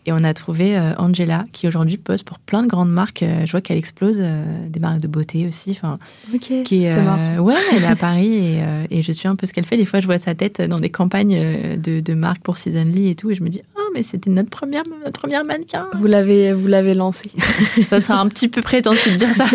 Et 0.06 0.12
on 0.12 0.24
a 0.24 0.34
trouvé 0.34 0.76
euh, 0.76 0.94
Angela, 0.98 1.46
qui 1.52 1.68
aujourd'hui 1.68 1.96
pose 1.96 2.22
pour 2.22 2.38
plein 2.38 2.62
de 2.62 2.68
grandes 2.68 2.90
marques. 2.90 3.24
je 3.44 3.50
vois 3.50 3.60
qu'elle 3.60 3.78
explose, 3.78 4.22
des 4.68 4.80
marques 4.80 5.00
de 5.00 5.08
beauté 5.08 5.46
aussi. 5.46 5.70
Enfin, 5.72 5.98
ok, 6.34 6.62
qui 6.64 6.84
est, 6.84 7.38
Ouais, 7.38 7.54
elle 7.76 7.84
est 7.84 7.86
à 7.86 7.96
Paris 7.96 8.32
et, 8.34 8.62
et, 8.90 9.02
je 9.02 9.12
suis 9.12 9.28
un 9.28 9.36
peu 9.36 9.46
ce 9.46 9.52
qu'elle 9.52 9.64
fait. 9.64 9.76
Des 9.76 9.86
fois, 9.86 10.00
je 10.00 10.06
vois 10.06 10.18
sa 10.18 10.34
tête 10.34 10.60
dans 10.60 10.76
des 10.76 10.90
campagnes 10.90 11.76
de, 11.76 12.00
de 12.00 12.14
marques 12.14 12.42
pour 12.42 12.56
Seasonly 12.56 13.08
et 13.08 13.14
tout. 13.14 13.30
Et 13.30 13.34
je 13.34 13.42
me 13.42 13.48
dis, 13.48 13.62
mais 13.92 14.02
c'était 14.02 14.30
notre 14.30 14.50
première, 14.50 14.84
notre 15.04 15.20
première 15.20 15.44
mannequin. 15.44 15.88
Vous 15.94 16.06
l'avez, 16.06 16.52
vous 16.52 16.66
l'avez 16.66 16.94
lancé. 16.94 17.30
ça 17.86 18.00
sera 18.00 18.20
un 18.20 18.28
petit 18.28 18.48
peu 18.48 18.62
prétentieux 18.62 19.12
de 19.12 19.16
dire 19.16 19.34
ça, 19.34 19.46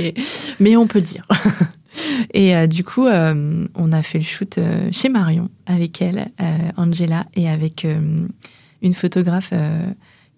mais 0.60 0.76
on 0.76 0.86
peut 0.86 1.00
dire. 1.00 1.26
Et 2.34 2.56
euh, 2.56 2.66
du 2.66 2.82
coup, 2.82 3.06
euh, 3.06 3.66
on 3.76 3.92
a 3.92 4.02
fait 4.02 4.18
le 4.18 4.24
shoot 4.24 4.58
euh, 4.58 4.88
chez 4.90 5.08
Marion 5.08 5.48
avec 5.66 6.02
elle, 6.02 6.30
Angela, 6.76 7.24
et 7.34 7.48
avec 7.48 7.86
une 8.84 8.94
photographe 8.94 9.52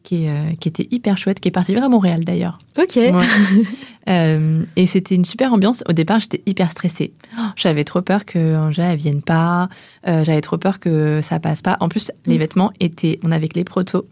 qui, 0.02 0.26
qui, 0.61 0.68
était 0.68 0.87
hyper 0.90 1.18
chouette, 1.18 1.40
qui 1.40 1.48
est 1.48 1.52
partie 1.52 1.74
vers 1.74 1.85
à 1.85 1.88
Montréal 1.88 2.24
d'ailleurs. 2.24 2.59
Ok. 2.78 2.96
et 4.06 4.87
c'était 4.87 5.14
une 5.14 5.24
super 5.24 5.52
ambiance. 5.52 5.82
Au 5.88 5.92
départ, 5.92 6.20
j'étais 6.20 6.42
hyper 6.46 6.70
stressée. 6.70 7.12
Oh, 7.38 7.42
j'avais 7.56 7.85
trop 7.85 8.02
peur 8.02 8.24
que 8.24 8.56
Angela 8.56 8.92
ne 8.92 8.96
vienne 8.96 9.22
pas. 9.22 9.68
J'avais 10.04 10.40
trop 10.40 10.59
peur 10.59 10.78
que 10.80 11.20
ça 11.22 11.40
passe 11.40 11.61
pas. 11.62 11.76
En 11.80 11.88
plus, 11.88 12.12
les 12.24 12.37
mm. 12.37 12.38
vêtements 12.38 12.72
étaient, 12.80 13.18
on 13.22 13.32
avait 13.32 13.48
les 13.54 13.64
protos 13.64 14.06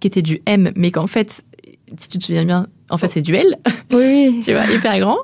qui 0.00 0.08
étaient 0.08 0.22
du 0.22 0.42
M, 0.46 0.72
mais 0.76 0.90
qu'en 0.90 1.06
fait, 1.06 1.44
si 1.96 2.08
tu 2.08 2.18
te 2.18 2.24
souviens 2.24 2.44
bien, 2.44 2.66
en 2.90 2.98
fait, 2.98 3.08
c'est 3.08 3.22
du 3.22 3.34
L. 3.34 3.56
Oui. 3.92 4.40
tu 4.44 4.52
vois, 4.52 4.66
hyper 4.66 4.98
grand. 5.00 5.18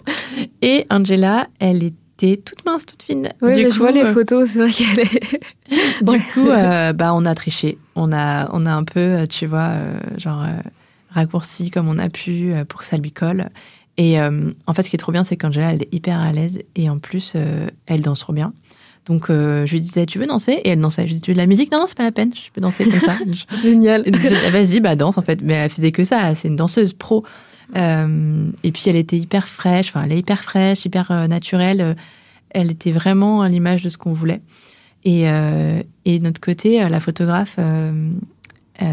Et 0.63 0.87
Angela, 0.91 1.49
elle 1.59 1.83
était 1.83 1.97
toute 2.19 2.65
mince, 2.65 2.85
toute 2.85 3.03
fine. 3.03 3.31
Oui, 3.41 3.55
du 3.55 3.65
coup, 3.65 3.71
je 3.71 3.79
vois 3.79 3.91
les 3.91 4.03
euh, 4.03 4.13
photos, 4.13 4.51
c'est 4.51 4.59
vrai 4.59 4.71
qu'elle 4.71 5.01
est. 5.01 6.03
du 6.03 6.19
coup, 6.33 6.49
euh, 6.49 6.93
bah, 6.93 7.15
on 7.15 7.25
a 7.25 7.35
triché. 7.35 7.79
On 7.95 8.13
a, 8.13 8.51
on 8.53 8.67
a 8.67 8.73
un 8.73 8.85
peu, 8.85 9.01
euh, 9.01 9.27
tu 9.27 9.47
vois, 9.47 9.75
genre 10.17 10.47
raccourci 11.11 11.71
comme 11.71 11.89
on 11.89 11.99
a 11.99 12.09
pu 12.09 12.53
pour 12.69 12.81
que 12.81 12.87
ça 12.87 12.97
lui 12.97 13.13
colle. 13.13 13.49
Et 13.97 14.21
en 14.21 14.75
fait, 14.75 14.83
ce 14.83 14.91
qui 14.91 14.97
est 14.97 14.99
trop 14.99 15.13
bien, 15.13 15.25
c'est 15.25 15.37
qu'Angela, 15.37 15.73
elle 15.73 15.83
est 15.83 15.93
hyper 15.93 16.21
à 16.21 16.31
l'aise 16.31 16.61
et 16.77 16.89
en 16.89 16.99
plus, 16.99 17.35
elle 17.87 18.03
danse 18.03 18.21
trop 18.21 18.33
bien. 18.33 18.53
Donc 19.07 19.27
je 19.29 19.71
lui 19.71 19.81
disais, 19.81 20.07
tu 20.07 20.19
veux 20.19 20.27
danser? 20.27 20.53
Et 20.65 20.71
elle 20.71 20.81
dansait. 20.81 21.03
Je 21.03 21.07
lui 21.07 21.15
disais, 21.15 21.21
tu 21.21 21.31
veux 21.31 21.35
de 21.35 21.41
la 21.41 21.47
musique 21.47 21.73
Non, 21.73 21.81
non, 21.81 21.87
c'est 21.87 21.97
pas 21.97 22.05
la 22.05 22.13
peine, 22.13 22.33
je 22.35 22.51
peux 22.53 22.61
danser 22.61 22.85
comme 22.85 23.01
ça. 23.01 23.17
Génial. 23.63 24.05
Vas-y, 24.53 24.81
bah 24.81 24.95
danse 24.95 25.19
en 25.19 25.23
fait. 25.23 25.43
Mais 25.43 25.55
elle 25.55 25.71
faisait 25.71 25.93
que 25.93 26.05
ça, 26.05 26.35
c'est 26.35 26.49
une 26.49 26.57
danseuse 26.57 26.93
pro. 26.93 27.25
Euh, 27.77 28.49
et 28.63 28.73
puis 28.73 28.85
elle 28.87 28.97
était 28.97 29.19
hyper 29.19 29.47
fraîche, 29.47 29.89
enfin 29.89 30.05
elle 30.05 30.13
est 30.13 30.19
hyper 30.19 30.43
fraîche, 30.43 30.85
hyper 30.85 31.11
euh, 31.11 31.27
naturelle. 31.27 31.97
Elle 32.51 32.71
était 32.71 32.93
vraiment 32.93 33.43
à 33.43 33.49
l'image 33.49 33.83
de 33.83 33.89
ce 33.89 33.99
qu'on 33.99 34.13
voulait. 34.13 34.41
Et, 35.05 35.29
euh, 35.29 35.83
et 36.05 36.19
de 36.19 36.25
notre 36.25 36.41
côté, 36.41 36.87
la 36.89 37.01
photographe 37.01 37.59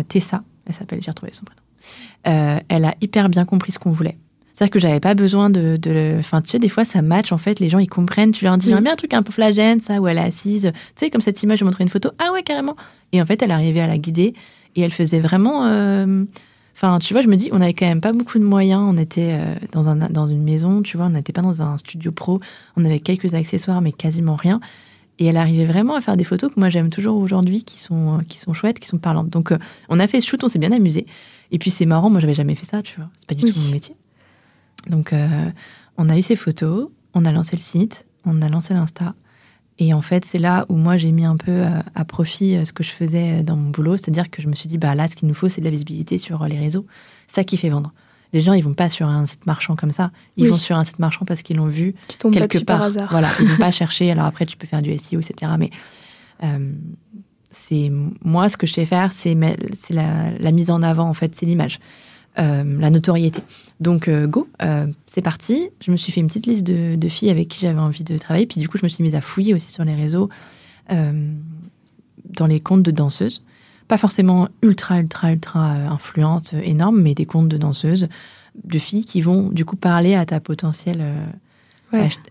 Tessa, 0.08 0.44
elle 0.66 0.74
s'appelle, 0.74 1.02
j'ai 1.02 1.12
retrouvé 1.12 1.32
son 1.34 1.46
prénom. 1.46 2.62
elle 2.68 2.86
a 2.86 2.96
hyper 3.02 3.30
bien 3.30 3.46
compris 3.46 3.72
ce 3.72 3.80
qu'on 3.80 3.92
voulait. 3.92 4.18
C'est-à-dire 4.54 4.72
que 4.72 4.80
j'avais 4.80 5.02
pas 5.02 5.16
besoin 5.16 5.50
de, 5.50 5.76
de, 5.76 6.16
Enfin, 6.18 6.42
tu 6.42 6.50
sais, 6.50 6.60
des 6.60 6.70
fois, 6.70 6.86
ça 6.86 7.02
match, 7.02 7.34
en 7.34 7.38
fait, 7.38 7.60
les 7.60 7.68
gens, 7.68 7.80
ils 7.80 7.90
comprennent. 7.90 8.32
Tu 8.32 8.46
leur 8.46 8.58
dis, 8.58 8.68
j'aimerais 8.68 8.84
bien 8.84 8.94
un 8.94 8.96
truc 8.96 9.14
un 9.14 9.22
peu 9.22 9.34
flagène, 9.34 9.82
ça, 9.82 10.00
où 10.00 10.08
elle 10.08 10.18
est 10.18 10.22
assise. 10.22 10.72
Tu 10.74 10.92
sais, 10.96 11.10
comme 11.10 11.20
cette 11.20 11.44
image, 11.44 11.60
je 11.60 11.66
montrais 11.66 11.84
une 11.84 11.90
photo. 11.90 12.12
Ah 12.20 12.32
ouais, 12.32 12.42
carrément. 12.42 12.78
Et 13.12 13.22
en 13.22 13.26
fait, 13.26 13.42
elle 13.42 13.52
arrivait 13.52 13.82
à 13.82 13.88
la 13.88 13.98
guider 13.98 14.34
et 14.78 14.82
elle 14.82 14.94
faisait 14.94 15.20
vraiment. 15.20 15.66
Enfin, 16.76 17.00
tu 17.00 17.14
vois, 17.14 17.22
je 17.22 17.28
me 17.28 17.38
dis, 17.38 17.50
on 17.54 17.62
avait 17.62 17.74
quand 17.74 17.86
même 17.86 18.02
pas 18.02 18.12
beaucoup 18.12 18.38
de 18.38 18.44
moyens. 18.44 18.82
On 18.86 18.98
était 18.98 19.40
euh, 19.40 19.56
dans, 19.72 19.88
un, 19.88 19.96
dans 19.96 20.26
une 20.26 20.44
maison, 20.44 20.82
tu 20.82 20.98
vois, 20.98 21.06
on 21.06 21.12
n'était 21.12 21.32
pas 21.32 21.42
dans 21.42 21.62
un 21.62 21.78
studio 21.78 22.12
pro. 22.12 22.42
On 22.76 22.84
avait 22.84 23.00
quelques 23.00 23.34
accessoires, 23.34 23.82
mais 23.82 23.94
quasiment 23.94 24.36
rien. 24.36 24.60
Et 25.18 25.26
elle 25.26 25.38
arrivait 25.38 25.64
vraiment 25.64 25.96
à 25.96 26.02
faire 26.02 26.18
des 26.18 26.26
photos 26.26 26.54
que 26.54 26.60
moi 26.60 26.68
j'aime 26.68 26.90
toujours 26.90 27.16
aujourd'hui, 27.16 27.64
qui 27.64 27.80
sont, 27.80 28.20
qui 28.28 28.40
sont 28.40 28.52
chouettes, 28.52 28.80
qui 28.80 28.88
sont 28.88 28.98
parlantes. 28.98 29.30
Donc, 29.30 29.54
euh, 29.54 29.58
on 29.88 30.02
a 30.02 30.08
fait 30.08 30.20
ce 30.20 30.28
shoot, 30.28 30.44
on 30.44 30.50
s'est 30.50 30.60
bien 30.60 30.74
amusé. 30.74 31.06
Et 31.52 31.60
puis, 31.60 31.72
c'est 31.72 31.86
marrant, 31.86 32.10
moi 32.10 32.20
j'avais 32.20 32.34
jamais 32.34 32.56
fait 32.56 32.66
ça, 32.66 32.82
tu 32.82 32.98
vois. 32.98 33.10
C'est 33.16 33.28
pas 33.28 33.36
du 33.36 33.46
tout 33.46 33.58
mon 33.58 33.72
métier. 33.72 33.96
Donc, 34.90 35.14
euh, 35.14 35.50
on 35.98 36.10
a 36.10 36.18
eu 36.18 36.22
ces 36.22 36.36
photos, 36.36 36.90
on 37.14 37.24
a 37.24 37.32
lancé 37.32 37.56
le 37.56 37.62
site, 37.62 38.06
on 38.26 38.42
a 38.42 38.50
lancé 38.50 38.74
l'Insta. 38.74 39.16
Et 39.78 39.94
en 39.94 40.02
fait, 40.02 40.24
c'est 40.24 40.40
là 40.40 40.66
où 40.70 40.76
moi 40.76 40.96
j'ai 40.96 41.12
mis 41.12 41.26
un 41.26 41.36
peu 41.36 41.52
euh, 41.52 41.82
à 41.96 42.06
profit 42.06 42.56
euh, 42.56 42.64
ce 42.64 42.72
que 42.72 42.84
je 42.84 42.92
faisais 42.92 43.40
euh, 43.40 43.44
dans 43.44 43.58
mon 43.58 43.72
boulot, 43.72 43.98
c'est-à-dire 43.98 44.30
que 44.30 44.42
je 44.42 44.48
me 44.48 44.56
suis 44.56 44.68
dit, 44.68 44.78
bah 44.78 44.96
là, 44.96 45.08
ce 45.08 45.16
qu'il 45.16 45.28
nous 45.28 45.34
faut, 45.34 45.50
c'est 45.50 45.60
de 45.60 45.66
la 45.66 45.72
visibilité 45.72 46.18
sur 46.18 46.46
les 46.46 46.58
réseaux. 46.58 46.86
Ça 47.28 47.44
qui 47.44 47.58
fait 47.58 47.70
vendre. 47.70 47.92
Les 48.32 48.42
gens, 48.42 48.54
ils 48.54 48.64
vont 48.64 48.74
pas 48.74 48.90
sur 48.90 49.08
un 49.08 49.26
site 49.26 49.46
marchand 49.46 49.76
comme 49.76 49.92
ça. 49.92 50.12
Ils 50.38 50.48
vont 50.48 50.58
sur 50.58 50.78
un 50.78 50.84
site 50.84 51.00
marchand 51.00 51.26
parce 51.26 51.42
qu'ils 51.42 51.58
l'ont 51.58 51.68
vu 51.68 51.96
quelque 52.20 52.60
part. 52.60 52.78
Par 52.78 52.88
hasard. 52.88 53.08
Voilà, 53.12 53.30
ils 53.40 53.48
vont 53.48 53.58
pas 53.58 53.72
chercher. 53.72 54.12
Alors 54.12 54.26
après, 54.26 54.46
tu 54.46 54.58
peux 54.58 54.68
faire 54.68 54.82
du 54.82 54.98
SEO, 54.98 55.20
etc. 55.20 55.54
Mais 55.58 55.70
c'est 57.50 57.92
moi 58.24 58.50
ce 58.50 58.58
que 58.58 58.68
je 58.68 58.74
sais 58.74 58.86
faire, 58.86 59.14
c'est 59.14 59.36
la, 59.92 60.32
la, 60.32 60.52
mise 60.52 60.70
en 60.70 60.82
avant 60.82 61.08
en 61.08 61.14
fait, 61.14 61.34
c'est 61.34 61.46
l'image. 61.46 61.80
Euh, 62.38 62.64
la 62.80 62.90
notoriété. 62.90 63.42
Donc, 63.80 64.10
euh, 64.10 64.28
go, 64.28 64.50
euh, 64.62 64.88
c'est 65.06 65.22
parti. 65.22 65.70
Je 65.80 65.90
me 65.90 65.96
suis 65.96 66.12
fait 66.12 66.20
une 66.20 66.28
petite 66.28 66.48
liste 66.48 66.66
de, 66.66 67.08
filles 67.08 67.30
avec 67.30 67.48
qui 67.48 67.62
j'avais 67.62 67.80
envie 67.80 68.04
de 68.04 68.18
travailler. 68.18 68.46
Puis, 68.46 68.60
du 68.60 68.68
coup, 68.68 68.78
je 68.78 68.84
me 68.84 68.90
suis 68.90 69.04
mise 69.04 69.16
à 69.16 69.22
fouiller 69.22 69.54
aussi 69.54 69.72
sur 69.72 69.86
les 69.86 69.96
réseaux, 69.96 70.30
dans 70.90 72.48
les 72.48 72.60
comptes 72.60 72.84
de 72.84 72.92
danseuses. 72.92 73.44
Pas 73.88 73.98
forcément 73.98 74.50
ultra, 74.62 75.00
ultra, 75.00 75.32
ultra 75.32 75.62
influentes, 75.62 76.54
énormes, 76.62 77.02
mais 77.02 77.14
des 77.14 77.26
comptes 77.26 77.48
de 77.48 77.58
danseuses, 77.58 78.08
de 78.64 78.80
filles 78.80 79.06
qui 79.06 79.22
vont, 79.22 79.50
du 79.50 79.64
coup, 79.64 79.78
parler 79.78 80.16
à 80.16 80.26
ta 80.26 80.40
potentielle 80.40 81.04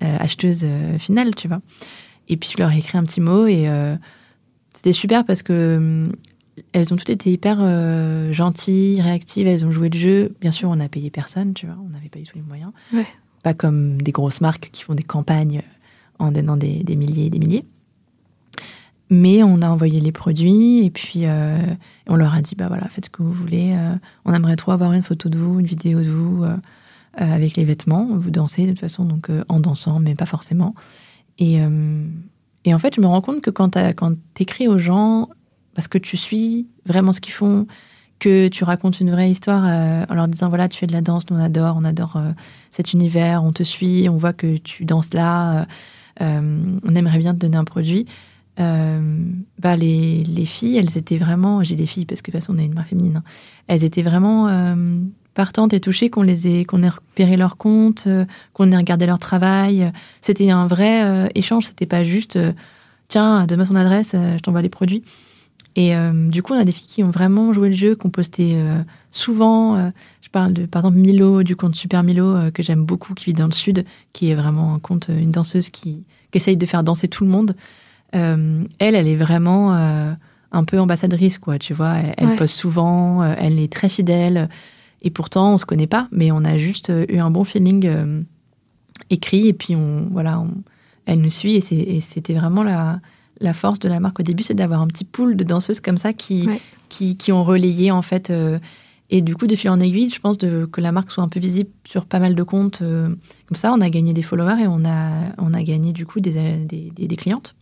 acheteuse 0.00 0.66
finale, 0.98 1.34
tu 1.34 1.48
vois. 1.48 1.62
Et 2.28 2.36
puis, 2.36 2.50
je 2.52 2.62
leur 2.62 2.70
ai 2.70 2.78
écrit 2.78 2.98
un 2.98 3.04
petit 3.04 3.22
mot 3.22 3.46
et 3.46 3.66
c'était 4.74 4.92
super 4.92 5.24
parce 5.24 5.42
que 5.42 6.08
elles 6.72 6.92
ont 6.92 6.96
toutes 6.96 7.10
été 7.10 7.32
hyper 7.32 7.58
euh, 7.60 8.32
gentilles, 8.32 9.00
réactives, 9.00 9.46
elles 9.46 9.64
ont 9.64 9.72
joué 9.72 9.88
le 9.88 9.98
jeu. 9.98 10.34
Bien 10.40 10.52
sûr, 10.52 10.68
on 10.68 10.76
n'a 10.76 10.88
payé 10.88 11.10
personne, 11.10 11.54
tu 11.54 11.66
vois, 11.66 11.76
on 11.84 11.88
n'avait 11.88 12.08
pas 12.08 12.18
du 12.18 12.24
tout 12.24 12.36
les 12.36 12.42
moyens. 12.42 12.72
Pas 13.42 13.54
comme 13.54 14.00
des 14.00 14.12
grosses 14.12 14.40
marques 14.40 14.70
qui 14.72 14.82
font 14.82 14.94
des 14.94 15.02
campagnes 15.02 15.62
en 16.18 16.32
donnant 16.32 16.56
des, 16.56 16.84
milliers 16.96 17.26
et 17.26 17.30
des 17.30 17.38
milliers. 17.38 17.64
Mais 19.10 19.42
on 19.42 19.60
a 19.60 19.68
envoyé 19.68 20.00
les 20.00 20.12
produits 20.12 20.84
et 20.84 20.90
puis 20.90 21.26
euh, 21.26 21.58
on 22.06 22.16
leur 22.16 22.34
a 22.34 22.40
dit 22.40 22.54
bah 22.54 22.68
voilà, 22.68 22.88
faites 22.88 23.06
ce 23.06 23.10
que 23.10 23.22
vous 23.22 23.32
voulez. 23.32 23.74
Euh, 23.76 23.94
on 24.24 24.32
aimerait 24.32 24.56
trop 24.56 24.72
avoir 24.72 24.92
une 24.92 25.02
photo 25.02 25.28
de 25.28 25.36
vous, 25.36 25.60
une 25.60 25.66
vidéo 25.66 26.00
de 26.00 26.08
vous 26.08 26.44
avec 27.12 27.56
les 27.56 27.64
vêtements. 27.64 28.08
Vous 28.12 28.30
dansez 28.30 28.64
de 28.64 28.70
toute 28.70 28.80
façon, 28.80 29.04
donc 29.04 29.30
en 29.48 29.60
dansant, 29.60 30.00
mais 30.00 30.14
pas 30.14 30.26
forcément. 30.26 30.74
Et, 31.38 31.58
et 32.64 32.74
en 32.74 32.78
fait, 32.78 32.94
je 32.94 33.00
me 33.00 33.06
rends 33.06 33.20
compte 33.20 33.40
que 33.40 33.50
quand 33.50 33.72
tu 33.72 34.42
écris 34.42 34.68
aux 34.68 34.78
gens 34.78 35.28
parce 35.74 35.88
que 35.88 35.98
tu 35.98 36.16
suis 36.16 36.66
vraiment 36.86 37.12
ce 37.12 37.20
qu'ils 37.20 37.32
font, 37.32 37.66
que 38.18 38.48
tu 38.48 38.64
racontes 38.64 39.00
une 39.00 39.10
vraie 39.10 39.30
histoire 39.30 39.64
euh, 39.66 40.04
en 40.08 40.14
leur 40.14 40.28
disant 40.28 40.48
voilà, 40.48 40.68
tu 40.68 40.78
fais 40.78 40.86
de 40.86 40.92
la 40.92 41.02
danse, 41.02 41.28
nous 41.30 41.36
on 41.36 41.40
adore, 41.40 41.76
on 41.78 41.84
adore 41.84 42.16
euh, 42.16 42.30
cet 42.70 42.92
univers, 42.92 43.44
on 43.44 43.52
te 43.52 43.62
suit, 43.62 44.08
on 44.08 44.16
voit 44.16 44.32
que 44.32 44.56
tu 44.56 44.84
danses 44.84 45.12
là, 45.12 45.66
euh, 46.20 46.78
on 46.82 46.94
aimerait 46.94 47.18
bien 47.18 47.34
te 47.34 47.38
donner 47.38 47.56
un 47.56 47.64
produit. 47.64 48.06
bah 48.56 49.76
les, 49.76 50.22
les, 50.22 50.44
filles, 50.44 50.78
elles 50.78 50.96
étaient 50.96 51.18
vraiment, 51.18 51.62
j'ai 51.62 51.76
des 51.76 51.86
filles 51.86 52.06
parce 52.06 52.22
que 52.22 52.30
de 52.30 52.36
toute 52.36 52.44
façon 52.44 52.54
on 52.56 52.58
est 52.62 52.66
une 52.66 52.74
marque 52.74 52.88
féminine, 52.88 53.16
hein. 53.16 53.24
elles 53.66 53.84
étaient 53.84 54.02
vraiment 54.02 54.48
partantes 55.34 55.72
et 55.74 55.80
touchées 55.80 56.08
qu'on 56.08 56.22
les 56.22 56.46
ait, 56.46 56.64
qu'on 56.64 56.84
ait 56.84 56.88
repéré 56.88 57.36
leur 57.36 57.56
compte, 57.56 58.06
qu'on 58.52 58.70
ait 58.70 58.76
regardé 58.76 59.06
leur 59.06 59.18
travail. 59.18 59.90
C'était 60.20 60.50
un 60.50 60.68
vrai 60.68 61.28
échange, 61.34 61.66
c'était 61.66 61.86
pas 61.86 62.04
juste 62.04 62.38
tiens, 63.08 63.44
donne-moi 63.46 63.66
ton 63.66 63.74
adresse, 63.74 64.12
je 64.12 64.38
t'envoie 64.38 64.62
les 64.62 64.68
produits. 64.68 65.02
Et 65.76 65.92
du 66.28 66.42
coup, 66.42 66.52
on 66.52 66.56
a 66.56 66.64
des 66.64 66.70
filles 66.70 66.86
qui 66.86 67.02
ont 67.02 67.10
vraiment 67.10 67.52
joué 67.52 67.68
le 67.68 67.74
jeu, 67.74 67.96
qui 67.96 68.06
ont 68.06 68.10
posté 68.10 68.56
souvent. 69.10 69.90
je 70.20 70.28
parle 70.28 70.52
de, 70.52 70.66
par 70.66 70.82
exemple, 70.82 70.98
Milo, 70.98 71.42
du 71.42 71.56
compte 71.56 71.74
Super 71.74 72.04
Milo, 72.04 72.52
que 72.52 72.62
j'aime 72.62 72.84
beaucoup, 72.84 73.14
qui 73.14 73.24
vit 73.24 73.34
dans 73.34 73.46
le 73.46 73.52
sud, 73.52 73.84
qui 74.12 74.30
est 74.30 74.36
vraiment 74.36 74.74
un 74.74 74.78
compte, 74.78 75.08
une 75.08 75.32
danseuse 75.32 75.70
qui, 75.70 76.04
qui 76.30 76.36
essaye 76.38 76.56
de 76.56 76.66
faire 76.66 76.84
danser 76.84 77.08
tout 77.08 77.24
le 77.24 77.30
monde. 77.30 77.56
elle, 78.12 78.68
elle 78.78 79.08
est 79.08 79.16
vraiment 79.16 80.16
un 80.54 80.64
peu 80.64 80.78
ambassadrice, 80.78 81.38
quoi, 81.38 81.58
tu 81.58 81.74
vois. 81.74 81.96
Elle, 82.16 82.36
poste 82.36 82.56
souvent, 82.56 83.22
euh, 83.22 83.34
elle 83.36 83.58
est 83.58 83.72
très 83.72 83.88
fidèle. 83.88 84.48
Et 85.02 85.10
pourtant, 85.10 85.54
on 85.54 85.58
se 85.58 85.66
connaît 85.66 85.88
pas, 85.88 86.08
mais 86.12 86.30
on 86.30 86.44
a 86.44 86.56
juste 86.56 86.90
euh, 86.90 87.04
eu 87.08 87.18
un 87.18 87.30
bon 87.30 87.44
feeling 87.44 87.86
euh, 87.86 88.22
écrit. 89.10 89.48
Et 89.48 89.52
puis, 89.52 89.74
on, 89.74 90.08
voilà, 90.10 90.42
elle 91.06 91.20
nous 91.20 91.30
suit. 91.30 91.56
Et 91.56 92.00
c'était 92.00 92.34
vraiment 92.34 92.62
la, 92.62 93.00
la 93.40 93.52
force 93.52 93.78
de 93.78 93.88
la 93.88 94.00
marque 94.00 94.20
au 94.20 94.22
début, 94.22 94.42
c'est 94.42 94.54
d'avoir 94.54 94.80
un 94.80 94.86
petit 94.86 95.04
pool 95.04 95.36
de 95.36 95.44
danseuses 95.44 95.80
comme 95.80 95.98
ça 95.98 96.12
qui, 96.12 96.48
qui, 96.88 97.16
qui, 97.16 97.32
ont 97.32 97.44
relayé, 97.44 97.90
en 97.90 98.02
fait. 98.02 98.32
et 99.10 99.22
du 99.22 99.34
coup, 99.34 99.46
de 99.46 99.54
fil 99.56 99.70
en 99.70 99.80
aiguille, 99.80 100.10
je 100.10 100.20
pense 100.20 100.38
de, 100.38 100.66
que 100.66 100.80
la 100.80 100.92
marque 100.92 101.10
soit 101.10 101.24
un 101.24 101.28
peu 101.28 101.40
visible 101.40 101.70
sur 101.84 102.04
pas 102.04 102.20
mal 102.20 102.34
de 102.34 102.42
comptes. 102.42 102.78
comme 102.78 103.56
ça, 103.56 103.72
on 103.72 103.80
a 103.80 103.90
gagné 103.90 104.12
des 104.12 104.22
followers 104.22 104.62
et 104.62 104.66
on 104.68 104.84
a, 104.84 105.32
on 105.38 105.52
a 105.52 105.62
gagné, 105.62 105.92
du 105.92 106.06
coup, 106.06 106.20
des, 106.20 106.64
des, 106.64 106.90
des 106.90 107.16
clientes. 107.16 107.54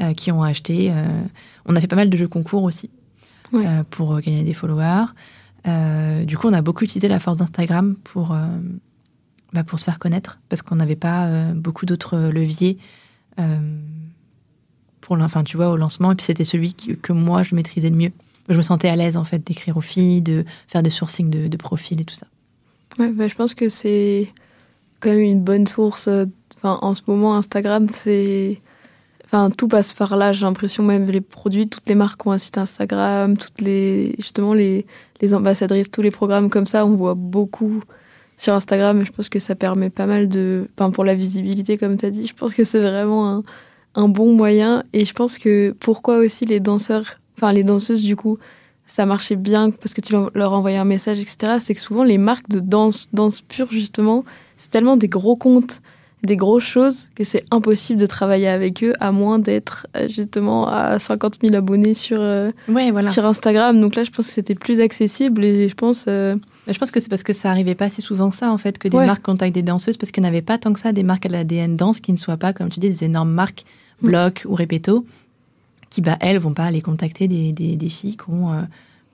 Euh, 0.00 0.14
qui 0.14 0.30
ont 0.30 0.44
acheté. 0.44 0.92
Euh, 0.92 1.08
on 1.66 1.74
a 1.74 1.80
fait 1.80 1.88
pas 1.88 1.96
mal 1.96 2.08
de 2.08 2.16
jeux 2.16 2.28
concours 2.28 2.62
aussi 2.62 2.88
euh, 3.52 3.82
pour 3.90 4.20
gagner 4.20 4.44
des 4.44 4.54
followers. 4.54 5.06
du 6.24 6.38
coup, 6.38 6.46
on 6.46 6.52
a 6.52 6.62
beaucoup 6.62 6.84
utilisé 6.84 7.08
la 7.08 7.18
force 7.18 7.38
d'Instagram 7.38 7.96
pour, 8.04 8.36
bah, 9.52 9.64
pour 9.64 9.80
se 9.80 9.84
faire 9.84 9.98
connaître 9.98 10.38
parce 10.48 10.62
qu'on 10.62 10.76
n'avait 10.76 10.94
pas 10.94 11.52
beaucoup 11.52 11.84
d'autres 11.84 12.16
leviers 12.16 12.78
pour 15.08 15.24
enfin, 15.24 15.42
tu 15.42 15.56
vois, 15.56 15.70
au 15.70 15.76
lancement. 15.76 16.12
Et 16.12 16.14
puis 16.14 16.26
c'était 16.26 16.44
celui 16.44 16.74
que 16.74 17.12
moi, 17.12 17.42
je 17.42 17.54
maîtrisais 17.54 17.88
le 17.88 17.96
mieux. 17.96 18.12
Je 18.48 18.56
me 18.56 18.62
sentais 18.62 18.88
à 18.88 18.96
l'aise 18.96 19.16
en 19.16 19.24
fait 19.24 19.38
d'écrire 19.38 19.76
aux 19.76 19.82
filles, 19.82 20.22
de 20.22 20.44
faire 20.68 20.82
des 20.82 20.90
sourcings 20.90 21.30
de, 21.30 21.48
de 21.48 21.56
profil 21.56 22.00
et 22.00 22.04
tout 22.04 22.14
ça. 22.14 22.26
Bah, 22.98 23.28
je 23.28 23.34
pense 23.34 23.54
que 23.54 23.68
c'est 23.68 24.28
quand 25.00 25.10
même 25.10 25.20
une 25.20 25.40
bonne 25.40 25.66
source. 25.66 26.08
Enfin, 26.56 26.78
en 26.82 26.94
ce 26.94 27.02
moment, 27.06 27.36
Instagram, 27.36 27.86
c'est 27.92 28.60
Enfin, 29.24 29.50
tout 29.50 29.68
passe 29.68 29.92
par 29.92 30.16
là. 30.16 30.32
J'ai 30.32 30.46
l'impression 30.46 30.82
même 30.82 31.06
les 31.10 31.20
produits, 31.20 31.68
toutes 31.68 31.86
les 31.86 31.94
marques 31.94 32.24
ont 32.26 32.32
un 32.32 32.38
site 32.38 32.56
Instagram, 32.56 33.36
toutes 33.36 33.60
les 33.60 34.14
justement 34.16 34.54
les, 34.54 34.86
les 35.20 35.34
ambassadrices, 35.34 35.90
tous 35.90 36.00
les 36.00 36.10
programmes 36.10 36.48
comme 36.48 36.64
ça, 36.64 36.86
on 36.86 36.94
voit 36.94 37.14
beaucoup 37.14 37.80
sur 38.38 38.54
Instagram. 38.54 39.02
Et 39.02 39.04
je 39.04 39.12
pense 39.12 39.28
que 39.28 39.38
ça 39.38 39.54
permet 39.54 39.90
pas 39.90 40.06
mal 40.06 40.30
de, 40.30 40.70
pour 40.94 41.04
la 41.04 41.14
visibilité 41.14 41.76
comme 41.76 41.98
tu 41.98 42.06
as 42.06 42.10
dit, 42.10 42.26
je 42.26 42.34
pense 42.34 42.54
que 42.54 42.64
c'est 42.64 42.80
vraiment 42.80 43.30
un, 43.30 43.42
un, 43.94 44.08
bon 44.08 44.32
moyen. 44.32 44.84
Et 44.92 45.04
je 45.04 45.12
pense 45.12 45.38
que 45.38 45.74
pourquoi 45.80 46.18
aussi 46.18 46.44
les 46.44 46.60
danseurs, 46.60 47.04
enfin 47.36 47.52
les 47.52 47.64
danseuses 47.64 48.02
du 48.02 48.16
coup, 48.16 48.38
ça 48.86 49.06
marchait 49.06 49.36
bien 49.36 49.70
parce 49.70 49.94
que 49.94 50.00
tu 50.00 50.14
leur 50.34 50.52
envoyais 50.52 50.78
un 50.78 50.84
message, 50.84 51.20
etc. 51.20 51.58
C'est 51.60 51.74
que 51.74 51.80
souvent 51.80 52.04
les 52.04 52.18
marques 52.18 52.48
de 52.48 52.60
danse, 52.60 53.08
danse 53.12 53.42
pure 53.42 53.70
justement, 53.70 54.24
c'est 54.56 54.70
tellement 54.70 54.96
des 54.96 55.08
gros 55.08 55.36
comptes 55.36 55.80
des 56.22 56.36
grosses 56.36 56.64
choses 56.64 57.08
que 57.14 57.22
c'est 57.22 57.44
impossible 57.50 58.00
de 58.00 58.06
travailler 58.06 58.48
avec 58.48 58.82
eux 58.82 58.92
à 58.98 59.12
moins 59.12 59.38
d'être 59.38 59.86
euh, 59.96 60.08
justement 60.08 60.66
à 60.68 60.98
50 60.98 61.38
000 61.42 61.54
abonnés 61.54 61.94
sur, 61.94 62.18
euh, 62.20 62.50
sur 63.10 63.24
Instagram. 63.24 63.80
Donc 63.80 63.94
là, 63.94 64.02
je 64.02 64.10
pense 64.10 64.26
que 64.26 64.32
c'était 64.32 64.56
plus 64.56 64.80
accessible 64.80 65.44
et 65.44 65.68
je 65.68 65.74
pense. 65.74 66.06
Euh, 66.08 66.36
je 66.66 66.78
pense 66.78 66.90
que 66.90 67.00
c'est 67.00 67.08
parce 67.08 67.22
que 67.22 67.32
ça 67.32 67.50
arrivait 67.50 67.76
pas 67.76 67.88
si 67.88 68.02
souvent 68.02 68.30
ça 68.30 68.50
en 68.52 68.58
fait 68.58 68.78
que 68.78 68.88
des 68.88 68.98
marques 68.98 69.22
contactent 69.22 69.54
des 69.54 69.62
danseuses 69.62 69.96
parce 69.96 70.10
qu'il 70.10 70.22
n'y 70.22 70.28
avait 70.28 70.42
pas 70.42 70.58
tant 70.58 70.72
que 70.72 70.80
ça 70.80 70.92
des 70.92 71.02
marques 71.02 71.24
à 71.24 71.30
l'ADN 71.30 71.76
danse 71.76 72.00
qui 72.00 72.12
ne 72.12 72.18
soient 72.18 72.36
pas 72.36 72.52
comme 72.52 72.68
tu 72.68 72.78
dis 72.78 72.90
des 72.90 73.04
énormes 73.04 73.32
marques 73.32 73.64
mm. 74.02 74.06
Bloc 74.06 74.42
ou 74.46 74.54
Repetto 74.54 75.06
qui 75.88 76.02
bah 76.02 76.18
elles 76.20 76.36
vont 76.36 76.52
pas 76.52 76.64
aller 76.64 76.82
contacter 76.82 77.26
des, 77.26 77.52
des, 77.52 77.76
des 77.76 77.88
filles 77.88 78.18
qui 78.18 78.30
ont 78.30 78.66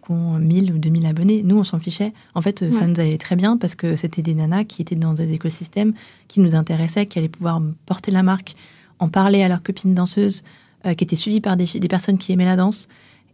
qui 0.04 0.12
ont 0.12 0.38
1000 0.38 0.72
ou 0.72 0.78
2000 0.78 1.06
abonnés. 1.06 1.42
Nous, 1.42 1.56
on 1.56 1.64
s'en 1.64 1.78
fichait. 1.78 2.12
En 2.34 2.42
fait, 2.42 2.70
ça 2.70 2.86
nous 2.86 3.00
allait 3.00 3.18
très 3.18 3.36
bien 3.36 3.56
parce 3.56 3.74
que 3.74 3.96
c'était 3.96 4.22
des 4.22 4.34
nanas 4.34 4.64
qui 4.64 4.82
étaient 4.82 4.96
dans 4.96 5.14
des 5.14 5.32
écosystèmes 5.32 5.94
qui 6.28 6.40
nous 6.40 6.54
intéressaient, 6.54 7.06
qui 7.06 7.18
allaient 7.18 7.28
pouvoir 7.28 7.62
porter 7.86 8.10
la 8.10 8.22
marque, 8.22 8.54
en 8.98 9.08
parler 9.08 9.42
à 9.42 9.48
leurs 9.48 9.62
copines 9.62 9.94
danseuses, 9.94 10.44
euh, 10.86 10.94
qui 10.94 11.04
étaient 11.04 11.16
suivies 11.16 11.40
par 11.40 11.56
des, 11.56 11.64
des, 11.64 11.88
personnes 11.88 12.18
qui 12.18 12.32
aimaient 12.32 12.44
la 12.44 12.56
danse. 12.56 12.88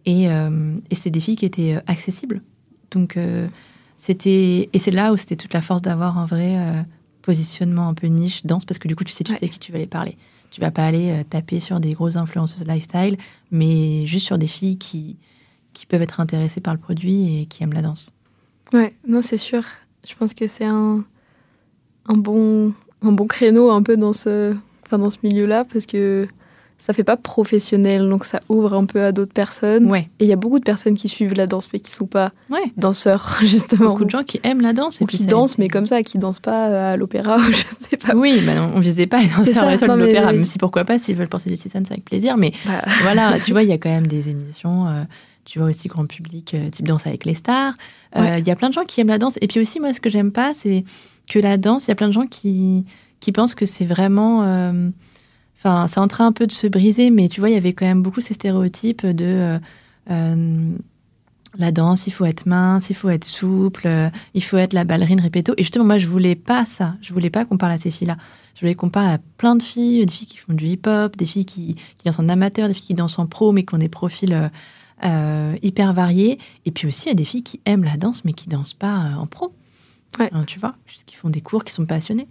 Et, 0.06 0.30
euh, 0.30 0.76
et 0.90 0.94
c'était 0.94 1.10
des 1.10 1.20
filles 1.20 1.36
qui 1.36 1.46
étaient 1.46 1.74
euh, 1.74 1.80
accessibles. 1.86 2.42
Donc, 2.92 3.16
c'était. 3.96 4.68
Et 4.72 4.78
c'est 4.80 4.90
là 4.90 5.12
où 5.12 5.16
c'était 5.16 5.36
toute 5.36 5.52
la 5.52 5.60
force 5.60 5.80
d'avoir 5.80 6.18
un 6.18 6.24
vrai 6.24 6.84
positionnement 7.22 7.86
un 7.86 7.94
peu 7.94 8.08
niche 8.08 8.44
danse 8.44 8.64
parce 8.64 8.78
que 8.78 8.88
du 8.88 8.96
coup, 8.96 9.04
tu 9.04 9.12
sais, 9.12 9.22
tu 9.22 9.36
sais 9.36 9.48
qui 9.48 9.60
tu 9.60 9.70
vas 9.70 9.76
aller 9.76 9.86
parler. 9.86 10.16
Tu 10.50 10.60
vas 10.60 10.72
pas 10.72 10.84
aller 10.84 11.22
taper 11.30 11.60
sur 11.60 11.78
des 11.78 11.92
grosses 11.92 12.16
influenceuses 12.16 12.66
lifestyle, 12.66 13.16
mais 13.52 14.06
juste 14.06 14.26
sur 14.26 14.38
des 14.38 14.48
filles 14.48 14.76
qui 14.76 15.18
qui 15.80 15.86
peuvent 15.86 16.02
être 16.02 16.20
intéressés 16.20 16.60
par 16.60 16.74
le 16.74 16.78
produit 16.78 17.40
et 17.40 17.46
qui 17.46 17.62
aiment 17.62 17.72
la 17.72 17.80
danse. 17.80 18.12
Ouais, 18.74 18.92
non, 19.08 19.22
c'est 19.22 19.38
sûr. 19.38 19.62
Je 20.06 20.14
pense 20.14 20.34
que 20.34 20.46
c'est 20.46 20.66
un, 20.66 21.02
un, 22.06 22.16
bon, 22.18 22.74
un 23.00 23.12
bon 23.12 23.26
créneau 23.26 23.70
un 23.70 23.82
peu 23.82 23.96
dans 23.96 24.12
ce, 24.12 24.54
enfin, 24.84 24.98
dans 24.98 25.08
ce 25.08 25.16
milieu-là 25.22 25.64
parce 25.64 25.86
que 25.86 26.28
ça 26.76 26.92
fait 26.92 27.04
pas 27.04 27.16
professionnel, 27.16 28.10
donc 28.10 28.26
ça 28.26 28.40
ouvre 28.50 28.74
un 28.74 28.84
peu 28.84 29.02
à 29.02 29.12
d'autres 29.12 29.32
personnes. 29.32 29.90
Ouais. 29.90 30.10
Et 30.18 30.24
il 30.24 30.26
y 30.26 30.34
a 30.34 30.36
beaucoup 30.36 30.58
de 30.58 30.64
personnes 30.64 30.96
qui 30.96 31.08
suivent 31.08 31.32
la 31.34 31.46
danse, 31.46 31.70
mais 31.72 31.80
qui 31.80 31.92
sont 31.92 32.06
pas 32.06 32.32
danseurs, 32.76 33.38
justement. 33.42 33.92
Beaucoup 33.92 34.04
de 34.04 34.10
gens 34.10 34.22
qui 34.22 34.38
aiment 34.42 34.60
la 34.60 34.74
danse. 34.74 35.00
et 35.00 35.06
puis 35.06 35.16
qui 35.16 35.26
dansent, 35.26 35.56
mais 35.56 35.68
comme 35.68 35.86
ça, 35.86 36.02
qui 36.02 36.18
dansent 36.18 36.40
pas 36.40 36.90
à 36.90 36.96
l'opéra 36.98 37.36
ou 37.48 37.52
je 37.52 37.64
sais 37.88 37.96
pas. 37.96 38.14
Oui, 38.14 38.42
bah 38.44 38.70
on 38.74 38.80
visait 38.80 39.06
pas 39.06 39.20
à 39.20 39.24
danser 39.24 39.56
à 39.56 39.96
l'opéra, 39.96 40.32
même 40.34 40.44
si 40.44 40.58
pourquoi 40.58 40.84
pas, 40.84 40.98
s'ils 40.98 41.16
veulent 41.16 41.28
porter 41.28 41.48
des 41.48 41.56
c'est 41.56 41.74
avec 41.74 42.04
plaisir. 42.04 42.36
Mais 42.36 42.52
bah. 42.66 42.84
voilà, 43.00 43.40
tu 43.40 43.52
vois, 43.52 43.62
il 43.62 43.70
y 43.70 43.72
a 43.72 43.78
quand 43.78 43.88
même 43.88 44.06
des 44.06 44.28
émissions. 44.28 44.86
Euh, 44.86 45.04
tu 45.50 45.58
vois 45.58 45.66
aussi 45.66 45.88
grand 45.88 46.06
public, 46.06 46.54
euh, 46.54 46.70
type 46.70 46.86
danse 46.86 47.08
avec 47.08 47.24
les 47.24 47.34
stars. 47.34 47.74
Euh, 48.16 48.34
il 48.38 48.46
y 48.46 48.52
a 48.52 48.54
plein 48.54 48.68
de 48.68 48.74
gens 48.74 48.84
qui 48.84 49.00
aiment 49.00 49.08
la 49.08 49.18
danse. 49.18 49.36
Et 49.40 49.48
puis 49.48 49.58
aussi, 49.58 49.80
moi, 49.80 49.92
ce 49.92 50.00
que 50.00 50.08
j'aime 50.08 50.30
pas, 50.30 50.54
c'est 50.54 50.84
que 51.28 51.40
la 51.40 51.56
danse, 51.56 51.86
il 51.86 51.88
y 51.88 51.90
a 51.90 51.96
plein 51.96 52.06
de 52.06 52.12
gens 52.12 52.26
qui, 52.26 52.84
qui 53.18 53.32
pensent 53.32 53.56
que 53.56 53.66
c'est 53.66 53.84
vraiment. 53.84 54.44
Euh, 54.44 54.90
enfin, 55.58 55.88
c'est 55.88 55.98
en 55.98 56.06
train 56.06 56.26
un 56.26 56.32
peu 56.32 56.46
de 56.46 56.52
se 56.52 56.68
briser, 56.68 57.10
mais 57.10 57.28
tu 57.28 57.40
vois, 57.40 57.50
il 57.50 57.54
y 57.54 57.56
avait 57.56 57.72
quand 57.72 57.84
même 57.84 58.00
beaucoup 58.00 58.20
ces 58.20 58.32
stéréotypes 58.32 59.04
de. 59.04 59.58
la 61.58 61.72
danse, 61.72 62.06
il 62.06 62.12
faut 62.12 62.26
être 62.26 62.46
mince, 62.46 62.88
il 62.88 62.94
faut 62.94 63.08
être 63.08 63.24
souple, 63.24 63.88
il 64.34 64.44
faut 64.44 64.56
être 64.56 64.72
la 64.72 64.84
ballerine 64.84 65.20
répéto. 65.20 65.52
Et 65.56 65.64
justement, 65.64 65.84
moi, 65.84 65.98
je 65.98 66.06
voulais 66.06 66.36
pas 66.36 66.64
ça. 66.64 66.94
Je 67.02 67.12
voulais 67.12 67.28
pas 67.28 67.44
qu'on 67.44 67.58
parle 67.58 67.72
à 67.72 67.78
ces 67.78 67.90
filles-là. 67.90 68.18
Je 68.54 68.60
voulais 68.60 68.76
qu'on 68.76 68.88
parle 68.88 69.08
à 69.08 69.18
plein 69.36 69.56
de 69.56 69.64
filles, 69.64 70.06
des 70.06 70.12
filles 70.12 70.28
qui 70.28 70.36
font 70.36 70.52
du 70.52 70.66
hip-hop, 70.66 71.16
des 71.16 71.24
filles 71.24 71.44
qui, 71.44 71.74
qui, 71.74 72.04
dansent 72.04 72.20
en 72.20 72.28
amateur, 72.28 72.68
des 72.68 72.74
filles 72.74 72.84
qui 72.84 72.94
dansent 72.94 73.18
en 73.18 73.26
pro, 73.26 73.50
mais 73.50 73.64
qui 73.64 73.74
ont 73.74 73.78
des 73.78 73.88
profils 73.88 74.48
euh, 75.04 75.56
hyper 75.62 75.92
variés. 75.92 76.38
Et 76.66 76.70
puis 76.70 76.86
aussi, 76.86 77.06
il 77.06 77.08
y 77.08 77.12
a 77.12 77.14
des 77.14 77.24
filles 77.24 77.42
qui 77.42 77.60
aiment 77.64 77.84
la 77.84 77.96
danse, 77.96 78.24
mais 78.24 78.32
qui 78.32 78.48
dansent 78.48 78.74
pas 78.74 78.96
euh, 78.96 79.14
en 79.14 79.26
pro. 79.26 79.52
Hein, 80.18 80.44
tu 80.46 80.58
vois, 80.58 80.74
juste 80.86 81.04
qui 81.04 81.14
font 81.16 81.30
des 81.30 81.40
cours, 81.40 81.64
qui 81.64 81.72
sont 81.72 81.86
passionnés. 81.86 82.28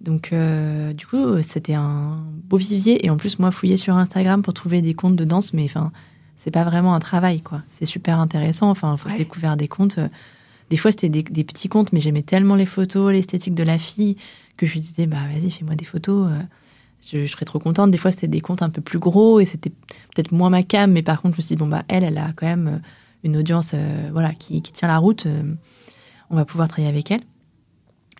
Donc, 0.00 0.32
euh, 0.32 0.92
du 0.92 1.06
coup, 1.06 1.42
c'était 1.42 1.74
un 1.74 2.22
beau 2.44 2.56
vivier. 2.56 3.04
Et 3.04 3.10
en 3.10 3.16
plus, 3.16 3.38
moi, 3.38 3.50
fouiller 3.50 3.76
sur 3.76 3.96
Instagram 3.96 4.42
pour 4.42 4.54
trouver 4.54 4.80
des 4.82 4.94
comptes 4.94 5.16
de 5.16 5.24
danse, 5.24 5.52
mais 5.52 5.64
enfin, 5.64 5.92
c'est 6.36 6.52
pas 6.52 6.64
vraiment 6.64 6.94
un 6.94 7.00
travail, 7.00 7.42
quoi. 7.42 7.62
C'est 7.68 7.86
super 7.86 8.20
intéressant. 8.20 8.70
Enfin, 8.70 8.94
il 8.94 8.98
faut 8.98 9.16
découvrir 9.16 9.56
des 9.56 9.68
comptes. 9.68 9.98
Des 10.70 10.76
fois, 10.76 10.92
c'était 10.92 11.08
des, 11.08 11.22
des, 11.22 11.44
petits 11.44 11.68
comptes, 11.68 11.92
mais 11.92 12.00
j'aimais 12.00 12.22
tellement 12.22 12.54
les 12.54 12.66
photos, 12.66 13.12
l'esthétique 13.12 13.54
de 13.54 13.64
la 13.64 13.78
fille, 13.78 14.16
que 14.56 14.66
je 14.66 14.74
lui 14.74 14.80
disais, 14.80 15.06
bah, 15.06 15.18
vas-y, 15.32 15.50
fais-moi 15.50 15.74
des 15.74 15.84
photos 15.84 16.30
je, 17.02 17.26
serais 17.26 17.44
trop 17.44 17.58
contente. 17.58 17.90
Des 17.90 17.98
fois, 17.98 18.10
c'était 18.10 18.28
des 18.28 18.40
comptes 18.40 18.62
un 18.62 18.70
peu 18.70 18.80
plus 18.80 18.98
gros 18.98 19.40
et 19.40 19.44
c'était 19.44 19.70
peut-être 19.70 20.32
moins 20.32 20.50
ma 20.50 20.62
cam, 20.62 20.90
mais 20.90 21.02
par 21.02 21.22
contre, 21.22 21.36
je 21.36 21.38
me 21.38 21.42
suis 21.42 21.54
dit, 21.54 21.58
bon, 21.58 21.68
bah, 21.68 21.84
elle, 21.88 22.04
elle 22.04 22.18
a 22.18 22.32
quand 22.34 22.46
même 22.46 22.68
euh, 22.68 22.78
une 23.24 23.36
audience 23.36 23.72
euh, 23.74 24.08
voilà, 24.12 24.32
qui, 24.34 24.60
tient 24.62 24.88
la 24.88 24.98
route. 24.98 25.26
Euh, 25.26 25.42
on 26.30 26.36
va 26.36 26.44
pouvoir 26.44 26.68
travailler 26.68 26.90
avec 26.90 27.10
elle. 27.10 27.22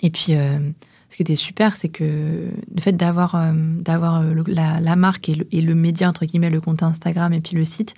Et 0.00 0.10
puis, 0.10 0.32
ce 0.32 1.16
qui 1.16 1.22
était 1.22 1.34
super, 1.34 1.74
c'est 1.74 1.88
que 1.88 2.04
le 2.04 2.80
fait 2.80 2.92
d'avoir 2.92 3.52
d'avoir 3.52 4.22
la, 4.46 4.96
marque 4.96 5.28
et 5.28 5.34
le, 5.34 5.48
et 5.50 5.60
le, 5.60 5.74
média, 5.74 6.08
entre 6.08 6.24
guillemets, 6.24 6.50
le 6.50 6.60
compte 6.60 6.84
Instagram 6.84 7.32
et 7.32 7.40
puis 7.40 7.56
le 7.56 7.64
site, 7.64 7.94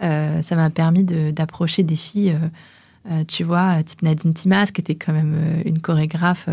ça 0.00 0.56
m'a 0.56 0.70
permis 0.70 1.04
d'approcher 1.04 1.82
des 1.82 1.94
filles, 1.94 2.34
tu 3.28 3.44
vois, 3.44 3.82
type 3.82 4.00
Nadine 4.00 4.32
Timas, 4.32 4.70
qui 4.72 4.80
était 4.80 4.94
quand 4.94 5.12
même 5.12 5.62
une 5.66 5.82
chorégraphe 5.82 6.48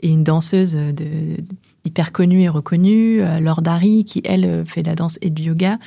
et 0.00 0.08
une 0.08 0.24
danseuse 0.24 0.72
de 0.72 1.36
hyper 1.84 2.12
connue 2.12 2.42
et 2.42 2.48
reconnue, 2.48 3.22
euh, 3.22 3.40
Laure 3.40 3.62
Dari, 3.62 4.04
qui, 4.04 4.20
elle, 4.24 4.64
fait 4.66 4.82
de 4.82 4.88
la 4.88 4.94
danse 4.94 5.18
et 5.22 5.30
du 5.30 5.44
yoga, 5.44 5.78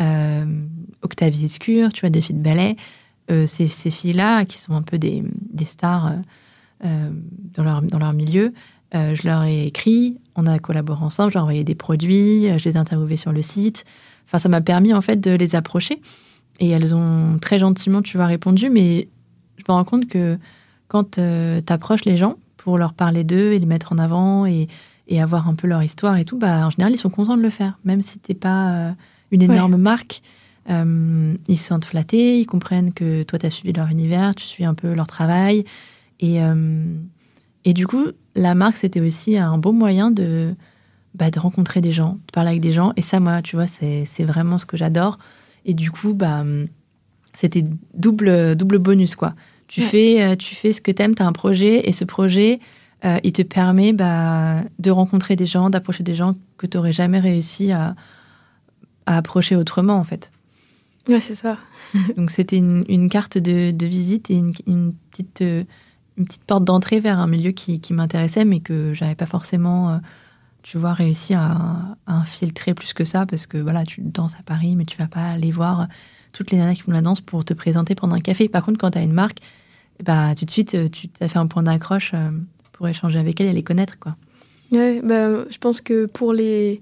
euh, 0.00 0.44
Octavie 1.02 1.44
Escure, 1.44 1.92
tu 1.92 2.02
vois, 2.02 2.10
des 2.10 2.20
filles 2.20 2.36
de 2.36 2.42
ballet. 2.42 2.76
Euh, 3.30 3.46
ces, 3.46 3.68
ces 3.68 3.90
filles-là, 3.90 4.44
qui 4.44 4.58
sont 4.58 4.74
un 4.74 4.82
peu 4.82 4.98
des, 4.98 5.22
des 5.52 5.64
stars 5.64 6.14
dans, 6.82 7.62
leur, 7.62 7.80
dans 7.80 8.00
leur 8.00 8.12
milieu, 8.12 8.52
je 8.92 9.22
leur 9.24 9.44
ai 9.44 9.66
écrit, 9.66 10.18
on 10.34 10.46
a 10.46 10.58
collaboré 10.58 11.04
ensemble, 11.04 11.30
j'ai 11.32 11.38
envoyé 11.38 11.62
des 11.62 11.76
produits, 11.76 12.48
je 12.58 12.68
les 12.68 12.74
ai 12.74 12.76
interviewés 12.76 13.16
sur 13.16 13.30
le 13.30 13.40
site. 13.40 13.84
Enfin, 14.26 14.40
ça 14.40 14.48
m'a 14.48 14.60
permis, 14.60 14.92
en 14.92 15.00
fait, 15.00 15.20
de 15.20 15.30
les 15.30 15.54
approcher. 15.54 16.02
Et 16.58 16.70
elles 16.70 16.92
ont 16.92 17.38
très 17.40 17.60
gentiment, 17.60 18.02
tu 18.02 18.16
vois, 18.16 18.26
répondu, 18.26 18.68
mais 18.68 19.08
je 19.58 19.62
me 19.68 19.74
rends 19.74 19.84
compte 19.84 20.08
que 20.08 20.38
quand 20.88 21.12
tu 21.12 21.72
approches 21.72 22.04
les 22.04 22.16
gens 22.16 22.34
pour 22.56 22.78
leur 22.78 22.92
parler 22.92 23.24
d'eux 23.24 23.52
et 23.52 23.58
les 23.58 23.66
mettre 23.66 23.92
en 23.92 23.98
avant 23.98 24.44
et, 24.44 24.68
et 25.12 25.20
avoir 25.20 25.46
un 25.46 25.54
peu 25.54 25.68
leur 25.68 25.82
histoire 25.82 26.16
et 26.16 26.24
tout, 26.24 26.38
bah, 26.38 26.66
en 26.66 26.70
général, 26.70 26.94
ils 26.94 26.98
sont 26.98 27.10
contents 27.10 27.36
de 27.36 27.42
le 27.42 27.50
faire, 27.50 27.78
même 27.84 28.00
si 28.00 28.18
t'es 28.18 28.32
pas 28.32 28.72
euh, 28.72 28.92
une 29.30 29.42
énorme 29.42 29.76
marque. 29.76 30.22
Euh, 30.70 31.34
ils 31.48 31.58
se 31.58 31.66
sentent 31.66 31.84
flattés, 31.84 32.40
ils 32.40 32.46
comprennent 32.46 32.94
que 32.94 33.22
toi, 33.22 33.38
tu 33.38 33.44
as 33.44 33.50
suivi 33.50 33.74
leur 33.74 33.88
univers, 33.88 34.34
tu 34.34 34.46
suis 34.46 34.64
un 34.64 34.72
peu 34.72 34.94
leur 34.94 35.06
travail. 35.06 35.64
Et, 36.20 36.38
et 37.64 37.72
du 37.74 37.86
coup, 37.86 38.06
la 38.36 38.54
marque, 38.54 38.76
c'était 38.76 39.00
aussi 39.00 39.36
un 39.36 39.58
bon 39.58 39.72
moyen 39.72 40.12
de, 40.12 40.54
bah, 41.14 41.32
de 41.32 41.40
rencontrer 41.40 41.80
des 41.80 41.90
gens, 41.90 42.12
de 42.12 42.32
parler 42.32 42.50
avec 42.50 42.62
des 42.62 42.72
gens. 42.72 42.92
Et 42.96 43.02
ça, 43.02 43.18
moi, 43.20 43.42
tu 43.42 43.56
vois, 43.56 43.66
c'est 43.66 44.24
vraiment 44.24 44.56
ce 44.56 44.64
que 44.64 44.76
j'adore. 44.76 45.18
Et 45.66 45.74
du 45.74 45.90
coup, 45.90 46.14
bah, 46.14 46.44
c'était 47.34 47.64
double, 47.92 48.54
double 48.56 48.78
bonus, 48.78 49.14
quoi. 49.14 49.34
Tu, 49.66 49.80
fais, 49.82 50.36
tu 50.36 50.54
fais 50.54 50.72
ce 50.72 50.80
que 50.80 50.92
tu 50.92 51.02
aimes, 51.02 51.16
tu 51.16 51.22
as 51.22 51.26
un 51.26 51.32
projet, 51.32 51.88
et 51.88 51.92
ce 51.92 52.04
projet, 52.04 52.60
euh, 53.04 53.18
il 53.24 53.32
te 53.32 53.42
permet 53.42 53.92
bah, 53.92 54.62
de 54.78 54.90
rencontrer 54.90 55.34
des 55.34 55.46
gens, 55.46 55.70
d'approcher 55.70 56.04
des 56.04 56.14
gens 56.14 56.34
que 56.56 56.66
tu 56.66 56.76
n'aurais 56.76 56.92
jamais 56.92 57.18
réussi 57.18 57.72
à, 57.72 57.94
approcher 59.06 59.56
autrement, 59.56 59.96
en 59.96 60.04
fait. 60.04 60.30
Ouais, 61.08 61.18
c'est 61.18 61.34
ça. 61.34 61.58
Donc, 62.16 62.30
c'était 62.30 62.56
une, 62.56 63.08
carte 63.08 63.36
de, 63.36 63.84
visite 63.84 64.30
et 64.30 64.36
une, 64.36 64.94
petite, 65.10 65.42
euh, 65.42 65.64
une 66.16 66.26
petite 66.26 66.44
porte 66.44 66.64
d'entrée 66.64 67.00
vers 67.00 67.18
un 67.18 67.26
milieu 67.26 67.50
qui, 67.50 67.80
m'intéressait, 67.90 68.44
mais 68.44 68.60
que 68.60 68.94
j'avais 68.94 69.16
pas 69.16 69.26
forcément, 69.26 69.90
euh, 69.90 69.98
tu 70.62 70.78
vois, 70.78 70.92
réussi 70.92 71.34
à, 71.34 71.96
infiltrer 72.06 72.74
plus 72.74 72.92
que 72.92 73.02
ça, 73.02 73.26
parce 73.26 73.46
que 73.46 73.58
voilà, 73.58 73.84
tu 73.84 74.00
danses 74.02 74.36
à 74.38 74.44
Paris, 74.44 74.76
mais 74.76 74.84
tu 74.84 74.96
vas 74.96 75.08
pas 75.08 75.32
aller 75.32 75.50
voir 75.50 75.88
toutes 76.32 76.52
les 76.52 76.58
nanas 76.58 76.74
qui 76.74 76.82
font 76.82 76.92
la 76.92 77.02
danse 77.02 77.20
pour 77.20 77.44
te 77.44 77.52
présenter 77.52 77.96
pendant 77.96 78.14
un 78.14 78.20
café. 78.20 78.48
Par 78.48 78.64
contre, 78.64 78.78
quand 78.78 78.92
tu 78.92 78.98
as 78.98 79.02
une 79.02 79.12
marque, 79.12 79.38
bah, 80.04 80.36
tout 80.36 80.44
de 80.44 80.50
suite, 80.50 80.92
tu 80.92 81.10
as 81.20 81.26
fait 81.26 81.38
un 81.40 81.48
point 81.48 81.64
d'accroche 81.64 82.14
pour 82.82 82.88
échanger 82.88 83.20
avec 83.20 83.40
elle 83.40 83.46
et 83.46 83.52
les 83.52 83.62
connaître, 83.62 84.00
quoi. 84.00 84.16
Ouais, 84.72 85.00
bah, 85.04 85.44
je 85.48 85.58
pense 85.58 85.80
que 85.80 86.06
pour 86.06 86.32
les, 86.32 86.80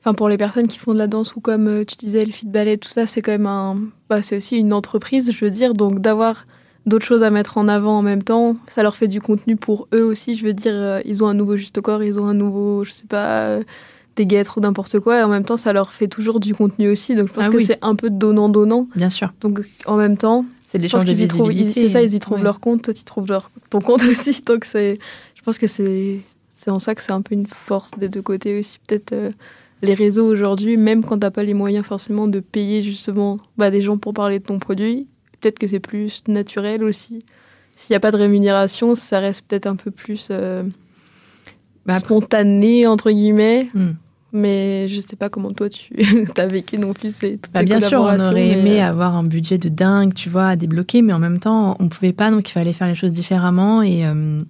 enfin 0.00 0.12
pour 0.12 0.28
les 0.28 0.36
personnes 0.36 0.66
qui 0.66 0.76
font 0.76 0.92
de 0.92 0.98
la 0.98 1.06
danse 1.06 1.36
ou 1.36 1.40
comme 1.40 1.68
euh, 1.68 1.84
tu 1.84 1.94
disais 1.94 2.24
le 2.24 2.32
fit 2.32 2.48
ballet, 2.48 2.78
tout 2.78 2.88
ça, 2.88 3.06
c'est 3.06 3.22
quand 3.22 3.30
même 3.30 3.46
un, 3.46 3.78
bah, 4.08 4.22
c'est 4.22 4.36
aussi 4.38 4.58
une 4.58 4.72
entreprise, 4.72 5.30
je 5.30 5.44
veux 5.44 5.52
dire, 5.52 5.72
donc 5.72 6.00
d'avoir 6.00 6.46
d'autres 6.84 7.04
choses 7.04 7.22
à 7.22 7.30
mettre 7.30 7.58
en 7.58 7.68
avant 7.68 7.98
en 7.98 8.02
même 8.02 8.24
temps, 8.24 8.56
ça 8.66 8.82
leur 8.82 8.96
fait 8.96 9.06
du 9.06 9.20
contenu 9.20 9.54
pour 9.54 9.86
eux 9.94 10.02
aussi. 10.02 10.34
Je 10.34 10.44
veux 10.44 10.52
dire, 10.52 10.74
euh, 10.74 11.00
ils 11.04 11.22
ont 11.22 11.28
un 11.28 11.34
nouveau 11.34 11.56
juste 11.56 11.80
corps, 11.80 12.02
ils 12.02 12.18
ont 12.18 12.26
un 12.26 12.34
nouveau, 12.34 12.82
je 12.82 12.90
sais 12.90 13.06
pas, 13.06 13.42
euh, 13.44 13.62
des 14.16 14.26
guêtres 14.26 14.58
ou 14.58 14.60
n'importe 14.60 14.98
quoi, 14.98 15.20
et 15.20 15.22
en 15.22 15.28
même 15.28 15.44
temps, 15.44 15.56
ça 15.56 15.72
leur 15.72 15.92
fait 15.92 16.08
toujours 16.08 16.40
du 16.40 16.56
contenu 16.56 16.88
aussi. 16.88 17.14
Donc 17.14 17.28
je 17.28 17.34
pense 17.34 17.44
ah 17.46 17.50
que 17.50 17.60
c'est 17.60 17.78
un 17.82 17.94
peu 17.94 18.10
donnant-donnant. 18.10 18.88
Bien 18.96 19.10
sûr. 19.10 19.32
Donc 19.42 19.60
en 19.86 19.96
même 19.96 20.16
temps, 20.16 20.44
c'est 20.70 20.78
de 20.78 20.84
l'échange 20.84 21.04
de 21.04 21.12
visibilité. 21.12 21.72
C'est 21.72 21.88
ça, 21.88 22.00
ils 22.00 22.14
y 22.14 22.20
trouvent 22.20 22.44
leur 22.44 22.60
compte, 22.60 22.82
toi, 22.82 22.94
tu 22.94 23.02
trouves 23.02 23.26
leur, 23.28 23.50
ton 23.70 23.80
compte 23.80 24.04
aussi. 24.10 24.40
Donc, 24.42 24.64
c'est, 24.64 25.00
je 25.34 25.42
pense 25.42 25.58
que 25.58 25.66
c'est, 25.66 26.20
c'est 26.56 26.70
en 26.70 26.78
ça 26.78 26.94
que 26.94 27.02
c'est 27.02 27.10
un 27.10 27.22
peu 27.22 27.34
une 27.34 27.46
force 27.46 27.90
des 27.98 28.08
deux 28.08 28.22
côtés 28.22 28.56
aussi. 28.56 28.78
Peut-être 28.86 29.12
euh, 29.12 29.32
les 29.82 29.94
réseaux 29.94 30.24
aujourd'hui, 30.24 30.76
même 30.76 31.02
quand 31.04 31.18
tu 31.18 31.26
n'as 31.26 31.32
pas 31.32 31.42
les 31.42 31.54
moyens 31.54 31.84
forcément 31.84 32.28
de 32.28 32.38
payer 32.38 32.82
justement 32.82 33.40
bah, 33.58 33.70
des 33.70 33.80
gens 33.80 33.98
pour 33.98 34.14
parler 34.14 34.38
de 34.38 34.44
ton 34.44 34.60
produit, 34.60 35.08
peut-être 35.40 35.58
que 35.58 35.66
c'est 35.66 35.80
plus 35.80 36.22
naturel 36.28 36.84
aussi. 36.84 37.24
S'il 37.74 37.92
n'y 37.92 37.96
a 37.96 38.00
pas 38.00 38.12
de 38.12 38.16
rémunération, 38.16 38.94
ça 38.94 39.18
reste 39.18 39.46
peut-être 39.48 39.66
un 39.66 39.74
peu 39.74 39.90
plus 39.90 40.28
euh, 40.30 40.62
bah, 41.84 41.94
spontané, 41.94 42.86
entre 42.86 43.10
guillemets. 43.10 43.68
Hmm. 43.74 43.94
Mais 44.32 44.86
je 44.88 45.00
sais 45.00 45.16
pas 45.16 45.28
comment 45.28 45.50
toi 45.50 45.68
tu 45.68 45.92
as 46.36 46.46
vécu 46.46 46.78
non 46.78 46.92
plus 46.92 47.14
ces, 47.14 47.38
toutes 47.38 47.52
bah, 47.52 47.64
Bien 47.64 47.80
sûr, 47.80 48.00
on 48.00 48.20
aurait 48.20 48.48
aimé 48.48 48.80
euh, 48.80 48.86
avoir 48.86 49.16
un 49.16 49.24
budget 49.24 49.58
de 49.58 49.68
dingue, 49.68 50.14
tu 50.14 50.28
vois, 50.28 50.48
à 50.48 50.56
débloquer, 50.56 51.02
mais 51.02 51.12
en 51.12 51.18
même 51.18 51.40
temps, 51.40 51.76
on 51.80 51.88
pouvait 51.88 52.12
pas, 52.12 52.30
donc 52.30 52.48
il 52.48 52.52
fallait 52.52 52.72
faire 52.72 52.86
les 52.86 52.94
choses 52.94 53.12
différemment. 53.12 53.82
Et, 53.82 54.06
euh, 54.06 54.42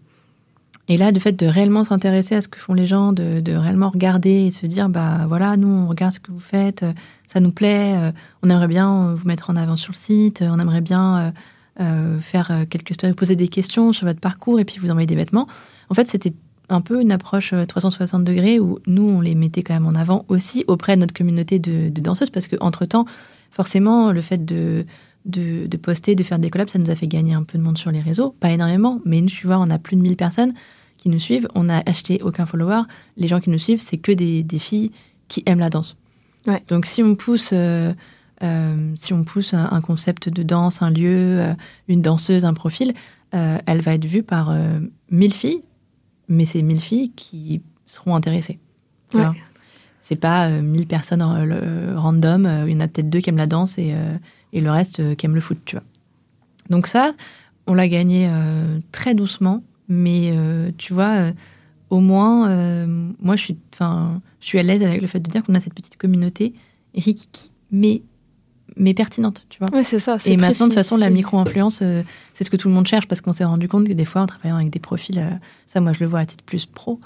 et 0.89 0.97
là, 0.97 1.13
le 1.13 1.19
fait 1.19 1.33
de 1.33 1.47
réellement 1.47 1.85
s'intéresser 1.85 2.35
à 2.35 2.41
ce 2.43 2.49
que 2.49 2.59
font 2.59 2.75
les 2.75 2.85
gens, 2.85 3.13
de, 3.13 3.41
de, 3.41 3.53
réellement 3.53 3.89
regarder 3.89 4.47
et 4.47 4.51
se 4.51 4.67
dire, 4.67 4.91
bah 4.91 5.25
voilà, 5.27 5.57
nous, 5.57 5.69
on 5.69 5.89
regarde 5.89 6.13
ce 6.13 6.21
que 6.21 6.33
vous 6.33 6.41
faites, 6.41 6.85
ça 7.27 7.41
nous 7.41 7.53
plaît, 7.53 7.95
euh, 7.97 8.13
on 8.43 8.51
aimerait 8.51 8.69
bien 8.69 9.15
vous 9.15 9.27
mettre 9.27 9.49
en 9.49 9.57
avant 9.57 9.77
sur 9.77 9.93
le 9.93 9.99
site, 9.99 10.43
on 10.47 10.59
aimerait 10.59 10.83
bien 10.83 11.33
faire 12.21 12.67
quelques 12.69 12.93
stories, 12.93 13.15
poser 13.15 13.37
des 13.37 13.49
questions 13.49 13.95
sur 13.95 14.07
votre 14.07 14.21
parcours 14.21 14.61
et 14.61 14.67
puis 14.67 14.79
vous 14.79 14.91
envoyer 14.91 15.07
des 15.07 15.15
vêtements. 15.15 15.49
En 15.89 15.95
fait, 15.95 16.05
c'était 16.05 16.35
un 16.71 16.81
peu 16.81 17.01
une 17.01 17.13
approche 17.13 17.53
360 17.69 18.21
euh, 18.21 18.25
degrés 18.25 18.61
où 18.61 18.79
nous, 18.87 19.03
on 19.03 19.21
les 19.21 19.35
mettait 19.35 19.63
quand 19.63 19.75
même 19.75 19.87
en 19.87 19.95
avant 19.95 20.25
aussi 20.29 20.65
auprès 20.69 20.97
de 20.97 21.01
notre 21.01 21.15
communauté 21.15 21.59
de, 21.59 21.89
danseuses 21.89 22.31
parce 22.31 22.49
qu'entre-temps, 22.49 23.05
forcément, 23.51 24.13
le 24.13 24.23
fait 24.23 24.45
de, 24.45 24.87
de, 25.27 25.77
poster, 25.77 26.15
de 26.15 26.23
faire 26.23 26.39
des 26.39 26.49
collabs, 26.49 26.69
ça 26.69 26.79
nous 26.79 26.91
a 26.91 26.95
fait 26.95 27.09
gagner 27.09 27.35
un 27.35 27.43
peu 27.43 27.59
de 27.59 27.63
monde 27.63 27.77
sur 27.77 27.91
les 27.91 28.01
réseaux. 28.01 28.35
Pas 28.41 28.51
énormément, 28.51 29.01
mais 29.05 29.21
tu 29.23 29.47
vois, 29.47 29.59
on 29.59 29.69
a 29.71 29.79
plus 29.79 29.97
de 29.97 30.03
1000 30.03 30.17
personnes 30.17 30.55
qui 30.97 31.09
nous 31.09 31.19
suivent. 31.19 31.49
On 31.55 31.65
n'a 31.65 31.83
acheté 31.87 32.21
aucun 32.23 32.47
follower. 32.47 32.83
Les 33.17 33.27
gens 33.27 33.41
qui 33.41 33.51
nous 33.51 33.59
suivent, 33.59 33.83
c'est 33.83 33.99
que 33.99 34.13
des, 34.13 34.45
filles 34.59 34.93
qui 35.29 35.43
aiment 35.47 35.59
la 35.59 35.71
danse. 35.71 35.97
Donc 36.69 36.87
si 36.87 37.03
on 37.03 37.15
pousse... 37.15 37.51
Euh, 37.53 37.93
euh, 38.43 38.93
si 38.97 39.13
on 39.13 39.23
pousse 39.23 39.53
un, 39.53 39.83
concept 39.83 40.31
de 40.31 40.43
danse, 40.43 40.81
un 40.81 40.89
lieu, 40.89 41.45
une 41.89 42.01
danseuse, 42.01 42.47
un 42.47 42.55
profil, 42.55 42.95
elle 43.33 43.83
va 43.83 43.93
être 43.93 44.07
vue 44.07 44.23
par 44.23 44.57
1000 45.11 45.35
filles 45.35 45.61
mais 46.31 46.47
c'est 46.47 46.63
1000 46.63 46.81
filles 46.81 47.11
qui 47.11 47.61
seront 47.85 48.15
intéressées. 48.15 48.59
Tu 49.11 49.19
vois 49.19 49.35
c'est 50.01 50.17
pas 50.17 50.49
1000 50.49 50.83
euh, 50.83 50.85
personnes 50.87 51.23
euh, 51.23 51.95
random, 51.97 52.47
euh, 52.47 52.65
il 52.67 52.73
y 52.73 52.77
en 52.77 52.81
a 52.81 52.89
peut-être 52.89 53.11
deux 53.11 53.21
qui 53.21 53.31
aiment 53.31 53.37
la 53.37 53.47
danse 53.47 53.79
et, 53.79 53.95
et 54.53 54.61
le 54.61 54.71
reste 54.71 55.15
qui 55.17 55.27
aiment 55.27 55.35
le 55.35 55.41
foot, 55.41 55.59
tu 55.65 55.77
vois. 55.77 55.85
Donc 56.69 56.87
ça, 56.87 57.13
on 57.67 57.75
l'a 57.75 57.89
gagné 57.89 58.31
très 58.93 59.15
doucement, 59.15 59.63
mais 59.89 60.33
tu 60.79 60.93
vois, 60.93 61.33
au 61.91 62.01
moins, 62.01 62.87
moi 63.21 63.37
je 63.37 63.43
suis, 63.43 63.59
je 63.79 64.47
suis 64.47 64.59
à 64.59 64.63
l'aise 64.63 64.83
avec 64.83 65.01
le 65.01 65.07
fait 65.07 65.21
de 65.21 65.31
dire 65.31 65.43
qu'on 65.43 65.55
a 65.55 65.61
cette 65.61 65.75
petite 65.75 65.97
communauté 65.97 66.55
rikiki, 66.95 67.51
mais 67.71 68.03
mais 68.77 68.95
pertinente, 68.95 69.47
tu 69.49 69.59
vois. 69.59 69.69
Ouais, 69.73 69.85
c'est 69.85 69.99
ça. 69.99 70.17
Et 70.27 70.37
maintenant, 70.37 70.67
de 70.67 70.71
toute 70.71 70.75
façon, 70.75 70.97
la 70.97 71.11
micro-influence, 71.11 71.81
euh, 71.83 72.03
c'est 72.35 72.45
ce 72.45 72.51
que 72.51 72.57
tout 72.57 72.69
le 72.69 72.75
monde 72.75 72.87
cherche 72.87 73.07
parce 73.07 73.21
qu'on 73.21 73.33
s'est 73.33 73.45
rendu 73.45 73.69
compte 73.69 73.87
que 73.87 73.93
des 73.93 74.05
fois, 74.05 74.23
en 74.23 74.27
travaillant 74.27 74.57
avec 74.57 74.71
des 74.71 74.79
profils, 74.79 75.19
euh, 75.19 75.31
ça, 75.67 75.81
moi, 75.81 75.93
je 75.93 76.01
le 76.01 76.07
vois 76.07 76.21
à 76.21 76.27
titre 76.27 76.45
plus 76.45 76.67
pro, 76.67 77.01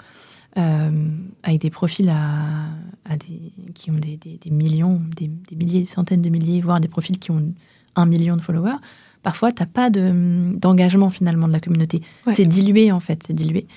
euh, 0.57 1.09
avec 1.43 1.61
des 1.61 1.69
profils 1.69 2.09
à, 2.09 2.67
à 3.05 3.17
des, 3.17 3.51
qui 3.73 3.91
ont 3.91 3.95
des, 3.95 4.17
des, 4.17 4.51
millions, 4.51 5.01
des, 5.15 5.29
milliers, 5.55 5.81
des 5.81 5.85
centaines 5.85 6.21
de 6.21 6.29
milliers, 6.29 6.61
voire 6.61 6.79
des 6.79 6.87
profils 6.87 7.17
qui 7.17 7.31
ont 7.31 7.53
un 7.95 8.05
million 8.05 8.35
de 8.35 8.41
followers, 8.41 8.77
parfois, 9.23 9.51
tu 9.51 9.63
n'as 9.63 9.67
pas 9.67 9.89
d'engagement 9.89 11.09
finalement 11.09 11.47
de 11.47 11.53
la 11.53 11.59
communauté. 11.59 12.01
C'est 12.33 12.45
dilué, 12.45 12.91
en 12.91 12.99
fait, 12.99 13.23
c'est 13.25 13.33
dilué. 13.33 13.67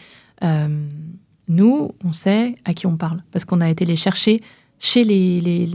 nous, 1.48 1.92
on 2.04 2.12
sait 2.12 2.56
à 2.64 2.74
qui 2.74 2.86
on 2.86 2.96
parle 2.96 3.22
parce 3.32 3.44
qu'on 3.44 3.60
a 3.60 3.70
été 3.70 3.84
les 3.84 3.96
chercher 3.96 4.42
chez 4.80 5.04
les, 5.04 5.40
les, 5.40 5.68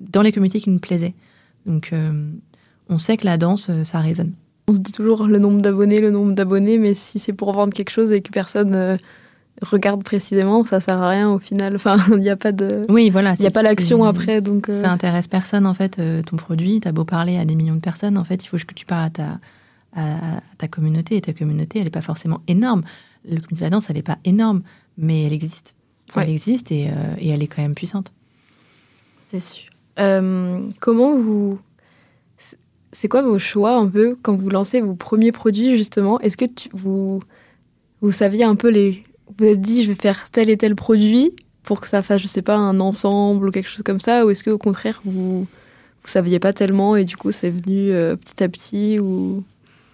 dans 0.00 0.22
les 0.22 0.32
communautés 0.32 0.60
qui 0.60 0.70
nous 0.70 0.78
plaisaient. 0.78 1.14
Donc, 1.66 1.92
euh, 1.92 2.30
on 2.88 2.98
sait 2.98 3.16
que 3.16 3.24
la 3.24 3.38
danse, 3.38 3.68
euh, 3.70 3.84
ça 3.84 4.00
résonne. 4.00 4.32
On 4.68 4.74
se 4.74 4.80
dit 4.80 4.92
toujours 4.92 5.26
le 5.26 5.38
nombre 5.38 5.60
d'abonnés, 5.60 6.00
le 6.00 6.10
nombre 6.10 6.34
d'abonnés, 6.34 6.78
mais 6.78 6.94
si 6.94 7.18
c'est 7.18 7.32
pour 7.32 7.52
vendre 7.52 7.74
quelque 7.74 7.90
chose 7.90 8.12
et 8.12 8.22
que 8.22 8.30
personne 8.30 8.74
euh, 8.74 8.96
regarde 9.62 10.02
précisément, 10.02 10.64
ça 10.64 10.80
sert 10.80 11.00
à 11.00 11.08
rien 11.08 11.30
au 11.30 11.38
final. 11.38 11.74
Enfin, 11.76 11.98
il 12.10 12.18
n'y 12.18 12.30
a 12.30 12.36
pas 12.36 12.52
de. 12.52 12.84
Oui, 12.88 13.10
voilà. 13.10 13.34
Il 13.38 13.40
n'y 13.40 13.46
a 13.46 13.50
pas 13.50 13.62
l'action 13.62 14.04
après, 14.04 14.40
donc. 14.40 14.66
Ça 14.66 14.90
intéresse 14.90 15.28
personne 15.28 15.66
en 15.66 15.74
fait. 15.74 16.00
ton 16.24 16.36
produit, 16.36 16.80
t'as 16.80 16.92
beau 16.92 17.04
parler 17.04 17.36
à 17.36 17.44
des 17.44 17.54
millions 17.54 17.76
de 17.76 17.80
personnes, 17.80 18.16
en 18.16 18.24
fait, 18.24 18.44
il 18.44 18.48
faut 18.48 18.56
que 18.56 18.74
tu 18.74 18.86
parles 18.86 19.06
à 19.06 19.10
ta, 19.10 19.40
à, 19.96 20.40
ta 20.58 20.68
communauté. 20.68 21.16
Et 21.16 21.20
ta 21.20 21.34
communauté, 21.34 21.78
elle 21.78 21.84
n'est 21.84 21.90
pas 21.90 22.00
forcément 22.00 22.40
énorme. 22.48 22.84
Le 23.24 23.36
communauté 23.36 23.56
de 23.56 23.64
la 23.64 23.70
danse, 23.70 23.90
elle 23.90 23.96
n'est 23.96 24.02
pas 24.02 24.18
énorme, 24.24 24.62
mais 24.96 25.24
elle 25.24 25.32
existe. 25.32 25.74
Elle 26.16 26.30
existe 26.30 26.70
et, 26.70 26.90
et 27.18 27.28
elle 27.28 27.42
est 27.42 27.48
quand 27.48 27.62
même 27.62 27.74
puissante. 27.74 28.12
C'est 29.26 29.40
sûr. 29.40 29.73
Euh, 29.98 30.60
comment 30.80 31.16
vous. 31.16 31.58
C'est 32.92 33.08
quoi 33.08 33.22
vos 33.22 33.38
choix 33.38 33.76
un 33.76 33.86
peu 33.86 34.16
quand 34.22 34.34
vous 34.34 34.48
lancez 34.50 34.80
vos 34.80 34.94
premiers 34.94 35.32
produits 35.32 35.76
justement? 35.76 36.20
Est-ce 36.20 36.36
que 36.36 36.44
vous, 36.72 37.20
vous 38.00 38.10
saviez 38.10 38.44
un 38.44 38.54
peu 38.54 38.68
les. 38.68 39.02
Vous 39.38 39.46
êtes 39.46 39.60
dit 39.60 39.82
je 39.82 39.88
vais 39.88 40.00
faire 40.00 40.30
tel 40.30 40.50
et 40.50 40.56
tel 40.56 40.74
produit 40.74 41.32
pour 41.62 41.80
que 41.80 41.88
ça 41.88 42.02
fasse, 42.02 42.22
je 42.22 42.26
sais 42.26 42.42
pas, 42.42 42.56
un 42.56 42.78
ensemble 42.78 43.48
ou 43.48 43.50
quelque 43.50 43.68
chose 43.68 43.82
comme 43.84 44.00
ça 44.00 44.24
Ou 44.24 44.30
est-ce 44.30 44.44
qu'au 44.44 44.58
contraire 44.58 45.00
vous 45.04 45.40
vous 45.40 46.10
saviez 46.10 46.38
pas 46.38 46.52
tellement 46.52 46.94
et 46.94 47.04
du 47.04 47.16
coup 47.16 47.32
c'est 47.32 47.50
venu 47.50 47.90
euh, 47.90 48.16
petit 48.16 48.44
à 48.44 48.48
petit 48.48 48.98
ou? 49.00 49.42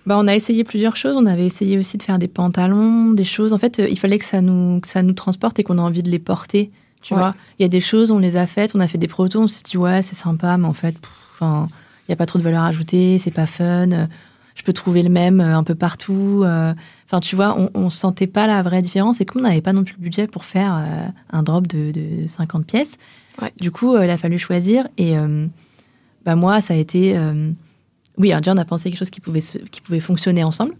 Bah, 0.07 0.19
on 0.19 0.27
a 0.27 0.35
essayé 0.35 0.65
plusieurs 0.65 0.97
choses. 0.97 1.17
On 1.17 1.27
avait 1.27 1.47
essayé 1.47 1.79
aussi 1.79 1.99
de 1.99 2.03
faire 2.03 2.19
des 2.19 2.29
pantalons, 2.29 3.13
des 3.13 3.25
choses. 3.25 3.53
En 3.53 3.59
fait, 3.59 3.79
euh, 3.79 3.89
il 3.89 3.99
fallait 3.99 4.19
que 4.19 4.25
ça 4.25 4.41
nous, 4.41 4.81
que 4.81 4.89
ça 4.89 5.03
nous 5.03 5.13
transporte 5.13 5.59
et 5.59 5.63
qu'on 5.63 5.79
ait 5.79 5.83
envie 5.83 6.03
de 6.03 6.11
les 6.11 6.19
porter. 6.19 6.71
Tu 7.03 7.15
vois, 7.15 7.35
il 7.59 7.63
y 7.63 7.65
a 7.65 7.69
des 7.69 7.81
choses, 7.81 8.11
on 8.11 8.19
les 8.19 8.37
a 8.37 8.47
faites, 8.47 8.75
on 8.75 8.81
a 8.81 8.87
fait 8.87 8.99
des 8.99 9.09
protos, 9.09 9.41
on 9.41 9.49
s'est 9.49 9.63
dit 9.65 9.79
ouais, 9.79 10.03
c'est 10.03 10.17
sympa, 10.17 10.57
mais 10.59 10.67
en 10.67 10.75
fait, 10.75 10.97
il 11.41 11.47
n'y 12.09 12.13
a 12.13 12.17
pas 12.17 12.27
trop 12.27 12.39
de 12.39 12.45
valeur 12.45 12.65
ajoutée, 12.65 13.19
c'est 13.19 13.31
pas 13.31 13.47
fun. 13.47 13.93
Euh, 13.93 14.07
je 14.55 14.63
peux 14.63 14.73
trouver 14.73 15.03
le 15.03 15.09
même 15.09 15.41
euh, 15.41 15.57
un 15.57 15.65
peu 15.65 15.75
partout. 15.75 16.43
Euh. 16.45 16.75
Enfin, 17.07 17.21
tu 17.21 17.37
vois, 17.37 17.57
on, 17.75 17.85
ne 17.85 17.91
sentait 17.91 18.27
pas 18.27 18.47
la 18.47 18.61
vraie 18.63 18.83
différence. 18.83 19.21
Et 19.21 19.25
comme 19.25 19.43
on 19.43 19.49
n'avait 19.49 19.63
pas 19.63 19.73
non 19.73 19.85
plus 19.85 19.95
le 19.97 20.03
budget 20.03 20.27
pour 20.27 20.45
faire 20.45 20.85
un 21.31 21.43
drop 21.43 21.67
de, 21.67 22.27
50 22.27 22.67
pièces, 22.67 22.99
du 23.59 23.71
coup, 23.71 23.97
il 23.97 24.11
a 24.11 24.17
fallu 24.17 24.39
choisir. 24.39 24.87
Et 24.97 25.17
bah 26.25 26.37
moi, 26.37 26.61
ça 26.61 26.75
a 26.75 26.77
été. 26.77 27.19
oui, 28.17 28.33
déjà, 28.33 28.53
on 28.53 28.59
a 28.59 28.65
pensé 28.65 28.91
quelque 28.91 28.99
chose 29.01 29.11
qui 29.11 29.21
pouvait, 29.21 29.41
qui 29.41 29.81
pouvait 29.81 29.99
fonctionner 29.99 30.45
ensemble. 30.45 30.75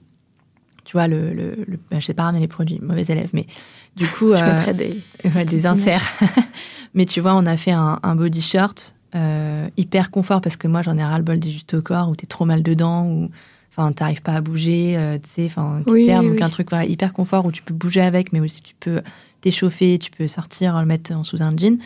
Tu 0.91 0.97
vois, 0.97 1.07
le, 1.07 1.32
le, 1.32 1.55
le 1.68 1.78
bah, 1.88 2.01
je 2.01 2.05
sais 2.07 2.14
pas 2.14 2.24
ramener 2.24 2.41
les 2.41 2.49
produits, 2.49 2.80
mauvais 2.82 3.05
élève, 3.05 3.30
mais 3.32 3.47
du 3.95 4.09
coup, 4.09 4.32
Je 4.36 4.43
euh, 4.43 4.72
des. 4.72 4.91
ouais, 5.24 5.45
des 5.45 5.45
petites 5.45 5.64
inserts. 5.66 6.03
mais 6.95 7.07
tu 7.07 7.20
vois, 7.20 7.34
on 7.36 7.47
a 7.47 7.57
fait 7.57 7.70
un, 7.70 8.01
un 8.03 8.16
body 8.16 8.41
shirt 8.43 8.93
euh, 9.14 9.68
hyper 9.76 10.11
confort 10.11 10.41
parce 10.41 10.57
que 10.57 10.66
moi, 10.66 10.82
j'en 10.82 10.99
ai 10.99 11.05
ras 11.05 11.16
le 11.18 11.22
bol 11.22 11.38
des 11.38 11.51
justes 11.53 11.74
au 11.74 11.80
corps 11.82 12.09
où 12.09 12.16
t'es 12.16 12.26
trop 12.26 12.45
mal 12.45 12.64
dedans 12.64 13.07
ou 13.07 13.30
enfin 13.70 13.93
t'arrives 13.93 14.20
pas 14.22 14.32
à 14.34 14.41
bouger, 14.41 14.97
euh, 14.97 15.16
tu 15.22 15.30
sais, 15.30 15.45
enfin 15.45 15.82
qui 15.86 15.93
Oui, 15.93 16.07
sert. 16.07 16.20
oui, 16.22 16.26
donc 16.26 16.34
oui. 16.38 16.43
un 16.43 16.51
truc 16.51 16.70
voilà, 16.70 16.86
hyper 16.86 17.12
confort 17.12 17.47
où 17.47 17.53
tu 17.53 17.62
peux 17.62 17.72
bouger 17.74 18.01
avec, 18.01 18.32
mais 18.32 18.41
aussi 18.41 18.61
tu 18.61 18.74
peux 18.80 19.01
t'échauffer, 19.43 19.97
tu 20.01 20.11
peux 20.11 20.26
sortir, 20.26 20.76
le 20.80 20.86
mettre 20.86 21.12
en 21.12 21.22
sous 21.22 21.41
un 21.41 21.57
jean. 21.57 21.78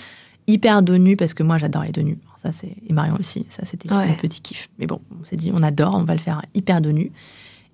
Hyper 0.46 0.82
dos 0.82 0.96
nu 0.96 1.14
parce 1.16 1.34
que 1.34 1.42
moi, 1.42 1.58
j'adore 1.58 1.82
les 1.84 1.92
dos 1.92 2.00
nus. 2.02 2.18
Ça, 2.42 2.52
c'est 2.52 2.74
et 2.88 2.92
Marion 2.94 3.16
aussi. 3.20 3.44
Ça, 3.50 3.64
c'était 3.66 3.90
Ouais. 3.92 4.08
mon 4.08 4.14
petit 4.14 4.40
kiff. 4.42 4.68
Mais 4.78 4.86
bon, 4.86 5.00
on 5.20 5.24
s'est 5.24 5.36
dit, 5.36 5.50
on 5.54 5.62
adore, 5.62 5.94
on 5.94 6.04
va 6.04 6.12
le 6.14 6.20
faire 6.20 6.42
hyper 6.54 6.80
dos 6.82 6.92
nu. 6.92 7.12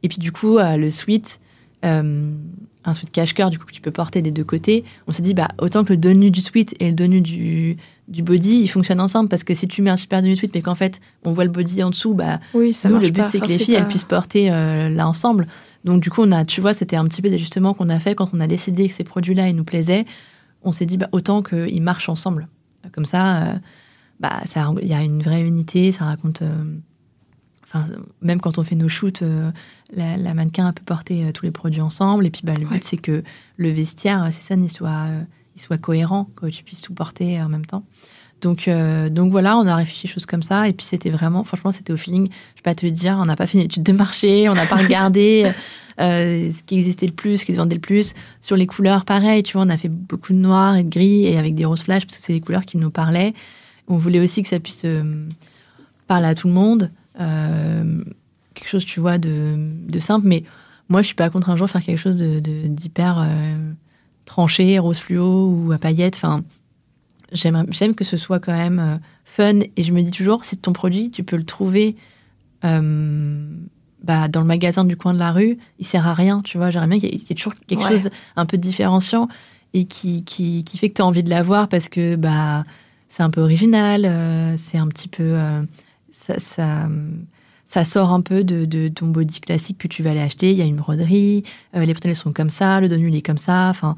Et 0.02 0.08
puis 0.08 0.18
du 0.18 0.32
coup, 0.32 0.58
euh, 0.58 0.76
le 0.76 0.90
sweat, 0.90 1.40
euh, 1.84 2.34
un 2.84 2.94
sweat 2.94 3.10
cache-cœur, 3.10 3.50
du 3.50 3.58
coup, 3.58 3.66
que 3.66 3.72
tu 3.72 3.80
peux 3.80 3.90
porter 3.90 4.22
des 4.22 4.30
deux 4.30 4.44
côtés. 4.44 4.84
On 5.06 5.12
s'est 5.12 5.22
dit, 5.22 5.34
bah, 5.34 5.48
autant 5.58 5.84
que 5.84 5.92
le 5.92 5.98
dos 5.98 6.12
du 6.12 6.40
sweat 6.40 6.74
et 6.80 6.88
le 6.88 6.94
dos 6.94 7.06
du, 7.06 7.76
du 8.08 8.22
body, 8.22 8.60
ils 8.62 8.68
fonctionnent 8.68 9.00
ensemble. 9.00 9.28
Parce 9.28 9.44
que 9.44 9.54
si 9.54 9.68
tu 9.68 9.82
mets 9.82 9.90
un 9.90 9.96
super 9.96 10.22
dos 10.22 10.34
sweat, 10.34 10.54
mais 10.54 10.62
qu'en 10.62 10.74
fait, 10.74 11.00
on 11.24 11.32
voit 11.32 11.44
le 11.44 11.50
body 11.50 11.82
en 11.82 11.90
dessous, 11.90 12.14
bah, 12.14 12.40
Oui, 12.54 12.72
ça 12.72 12.88
nous, 12.88 12.98
le 12.98 13.10
but, 13.10 13.24
c'est 13.24 13.40
que 13.40 13.48
les 13.48 13.58
filles, 13.58 13.74
elles 13.74 13.88
puissent 13.88 14.04
porter 14.04 14.50
euh, 14.50 14.88
là 14.88 15.06
ensemble. 15.06 15.46
Donc, 15.84 16.02
du 16.02 16.10
coup, 16.10 16.22
on 16.22 16.32
a, 16.32 16.44
tu 16.44 16.60
vois, 16.60 16.72
c'était 16.72 16.96
un 16.96 17.04
petit 17.04 17.22
peu 17.22 17.28
d'ajustement 17.28 17.74
qu'on 17.74 17.88
a 17.88 17.98
fait 17.98 18.14
quand 18.14 18.30
on 18.32 18.40
a 18.40 18.46
décidé 18.46 18.88
que 18.88 18.94
ces 18.94 19.04
produits-là, 19.04 19.48
ils 19.48 19.56
nous 19.56 19.64
plaisaient. 19.64 20.06
On 20.62 20.72
s'est 20.72 20.86
dit, 20.86 20.96
bah, 20.96 21.08
autant 21.12 21.42
qu'ils 21.42 21.82
marchent 21.82 22.08
ensemble. 22.08 22.48
Comme 22.92 23.04
ça, 23.04 23.58
bah, 24.20 24.40
ça, 24.46 24.72
il 24.80 24.88
y 24.88 24.94
a 24.94 25.02
une 25.02 25.22
vraie 25.22 25.42
unité, 25.42 25.92
ça 25.92 26.06
raconte. 26.06 26.42
Enfin, 27.72 27.86
même 28.20 28.40
quand 28.40 28.58
on 28.58 28.64
fait 28.64 28.74
nos 28.74 28.88
shoots, 28.88 29.22
euh, 29.22 29.52
la, 29.92 30.16
la 30.16 30.34
mannequin 30.34 30.72
peut 30.72 30.82
porter 30.84 31.24
euh, 31.24 31.32
tous 31.32 31.44
les 31.44 31.52
produits 31.52 31.80
ensemble. 31.80 32.26
Et 32.26 32.30
puis, 32.30 32.42
bah, 32.44 32.54
le 32.58 32.66
but, 32.66 32.82
c'est 32.82 32.96
que 32.96 33.22
le 33.58 33.70
vestiaire, 33.70 34.26
c'est 34.32 34.42
ça, 34.42 34.60
il 34.60 34.68
soit, 34.68 35.06
euh, 35.06 35.22
il 35.54 35.62
soit 35.62 35.78
cohérent, 35.78 36.28
que 36.34 36.46
tu 36.46 36.64
puisses 36.64 36.82
tout 36.82 36.94
porter 36.94 37.40
en 37.40 37.48
même 37.48 37.64
temps. 37.64 37.84
Donc, 38.40 38.66
euh, 38.66 39.08
donc 39.08 39.30
voilà, 39.30 39.56
on 39.56 39.66
a 39.68 39.76
réfléchi 39.76 40.08
choses 40.08 40.26
comme 40.26 40.42
ça. 40.42 40.68
Et 40.68 40.72
puis, 40.72 40.84
c'était 40.84 41.10
vraiment, 41.10 41.44
franchement, 41.44 41.70
c'était 41.70 41.92
au 41.92 41.96
feeling. 41.96 42.26
Je 42.26 42.58
vais 42.58 42.62
pas 42.64 42.74
te 42.74 42.84
le 42.84 42.90
dire, 42.90 43.18
on 43.20 43.26
n'a 43.26 43.36
pas 43.36 43.46
fait 43.46 43.58
une 43.58 43.64
étude 43.64 43.84
de 43.84 43.92
marché, 43.92 44.48
on 44.48 44.54
n'a 44.54 44.66
pas 44.66 44.76
regardé 44.76 45.52
euh, 46.00 46.50
ce 46.50 46.64
qui 46.64 46.74
existait 46.74 47.06
le 47.06 47.12
plus, 47.12 47.38
ce 47.38 47.44
qui 47.44 47.52
se 47.52 47.58
vendait 47.58 47.76
le 47.76 47.80
plus. 47.80 48.14
Sur 48.40 48.56
les 48.56 48.66
couleurs, 48.66 49.04
pareil, 49.04 49.44
tu 49.44 49.52
vois, 49.52 49.62
on 49.62 49.68
a 49.68 49.76
fait 49.76 49.88
beaucoup 49.88 50.32
de 50.32 50.38
noir 50.38 50.74
et 50.74 50.82
de 50.82 50.88
gris 50.88 51.26
et 51.26 51.38
avec 51.38 51.54
des 51.54 51.66
roses 51.66 51.82
flash, 51.82 52.04
parce 52.04 52.18
que 52.18 52.24
c'est 52.24 52.32
les 52.32 52.40
couleurs 52.40 52.64
qui 52.64 52.78
nous 52.78 52.90
parlaient. 52.90 53.32
On 53.86 53.96
voulait 53.96 54.20
aussi 54.20 54.42
que 54.42 54.48
ça 54.48 54.58
puisse 54.58 54.84
parler 56.08 56.26
à 56.26 56.34
tout 56.34 56.48
le 56.48 56.54
monde. 56.54 56.90
Euh, 57.20 58.02
quelque 58.54 58.68
chose, 58.68 58.84
tu 58.84 59.00
vois, 59.00 59.18
de, 59.18 59.54
de 59.88 59.98
simple. 59.98 60.26
Mais 60.26 60.42
moi, 60.88 61.02
je 61.02 61.06
suis 61.06 61.14
pas 61.14 61.30
contre 61.30 61.50
un 61.50 61.56
jour 61.56 61.68
faire 61.70 61.82
quelque 61.82 61.98
chose 61.98 62.16
de- 62.16 62.40
de- 62.40 62.66
d'hyper 62.68 63.18
euh, 63.20 63.72
tranché, 64.24 64.78
rose 64.78 64.98
fluo 64.98 65.48
ou 65.48 65.72
à 65.72 65.78
paillettes. 65.78 66.16
Enfin, 66.16 66.42
j'aime 67.32 67.94
que 67.94 68.04
ce 68.04 68.16
soit 68.16 68.40
quand 68.40 68.52
même 68.56 68.78
euh, 68.78 68.96
fun. 69.24 69.60
Et 69.76 69.82
je 69.82 69.92
me 69.92 70.02
dis 70.02 70.10
toujours, 70.10 70.44
si 70.44 70.56
ton 70.56 70.72
produit, 70.72 71.10
tu 71.10 71.22
peux 71.22 71.36
le 71.36 71.44
trouver 71.44 71.96
euh, 72.64 73.46
bah, 74.02 74.28
dans 74.28 74.40
le 74.40 74.46
magasin 74.46 74.84
du 74.84 74.96
coin 74.96 75.14
de 75.14 75.18
la 75.18 75.32
rue, 75.32 75.58
il 75.78 75.86
sert 75.86 76.06
à 76.06 76.14
rien, 76.14 76.40
tu 76.42 76.58
vois. 76.58 76.70
J'aimerais 76.70 76.88
bien 76.88 76.98
qu'il 76.98 77.10
y, 77.10 77.14
ait- 77.14 77.18
qu'il 77.18 77.28
y 77.28 77.32
ait 77.32 77.36
toujours 77.36 77.54
quelque 77.66 77.82
Ouais. 77.84 77.90
chose 77.90 78.10
un 78.36 78.46
peu 78.46 78.58
différenciant 78.58 79.28
et 79.74 79.84
qui, 79.84 80.24
qui, 80.24 80.64
qui 80.64 80.78
fait 80.78 80.88
que 80.88 80.94
tu 80.94 81.02
as 81.02 81.06
envie 81.06 81.22
de 81.22 81.30
l'avoir 81.30 81.68
parce 81.68 81.88
que 81.88 82.16
bah, 82.16 82.64
c'est 83.08 83.22
un 83.22 83.30
peu 83.30 83.40
original, 83.40 84.04
euh, 84.04 84.54
c'est 84.56 84.78
un 84.78 84.88
petit 84.88 85.08
peu. 85.08 85.22
euh, 85.22 85.62
ça, 86.10 86.38
ça, 86.38 86.88
ça 87.70 87.84
sort 87.84 88.10
un 88.10 88.20
peu 88.20 88.42
de, 88.42 88.64
de 88.64 88.88
ton 88.88 89.06
body 89.06 89.40
classique 89.40 89.78
que 89.78 89.86
tu 89.86 90.02
vas 90.02 90.10
aller 90.10 90.20
acheter. 90.20 90.50
Il 90.50 90.56
y 90.56 90.62
a 90.62 90.64
une 90.64 90.74
broderie, 90.74 91.44
euh, 91.76 91.84
les 91.84 91.92
bretelles 91.92 92.16
sont 92.16 92.32
comme 92.32 92.50
ça, 92.50 92.80
le 92.80 92.88
dos 92.88 92.96
est 92.96 93.24
comme 93.24 93.38
ça. 93.38 93.68
Enfin, 93.68 93.94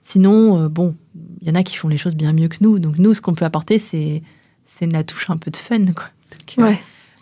sinon, 0.00 0.58
euh, 0.58 0.68
bon, 0.70 0.96
il 1.42 1.48
y 1.48 1.50
en 1.50 1.54
a 1.54 1.62
qui 1.62 1.76
font 1.76 1.88
les 1.88 1.98
choses 1.98 2.14
bien 2.14 2.32
mieux 2.32 2.48
que 2.48 2.56
nous. 2.62 2.78
Donc 2.78 2.96
nous, 2.96 3.12
ce 3.12 3.20
qu'on 3.20 3.34
peut 3.34 3.44
apporter, 3.44 3.78
c'est 3.78 4.22
c'est 4.64 4.86
la 4.86 5.04
touche 5.04 5.28
un 5.28 5.36
peu 5.36 5.50
de 5.50 5.56
fun, 5.56 5.84
quoi. 5.86 6.06
Donc, 6.30 6.66
euh, 6.66 6.72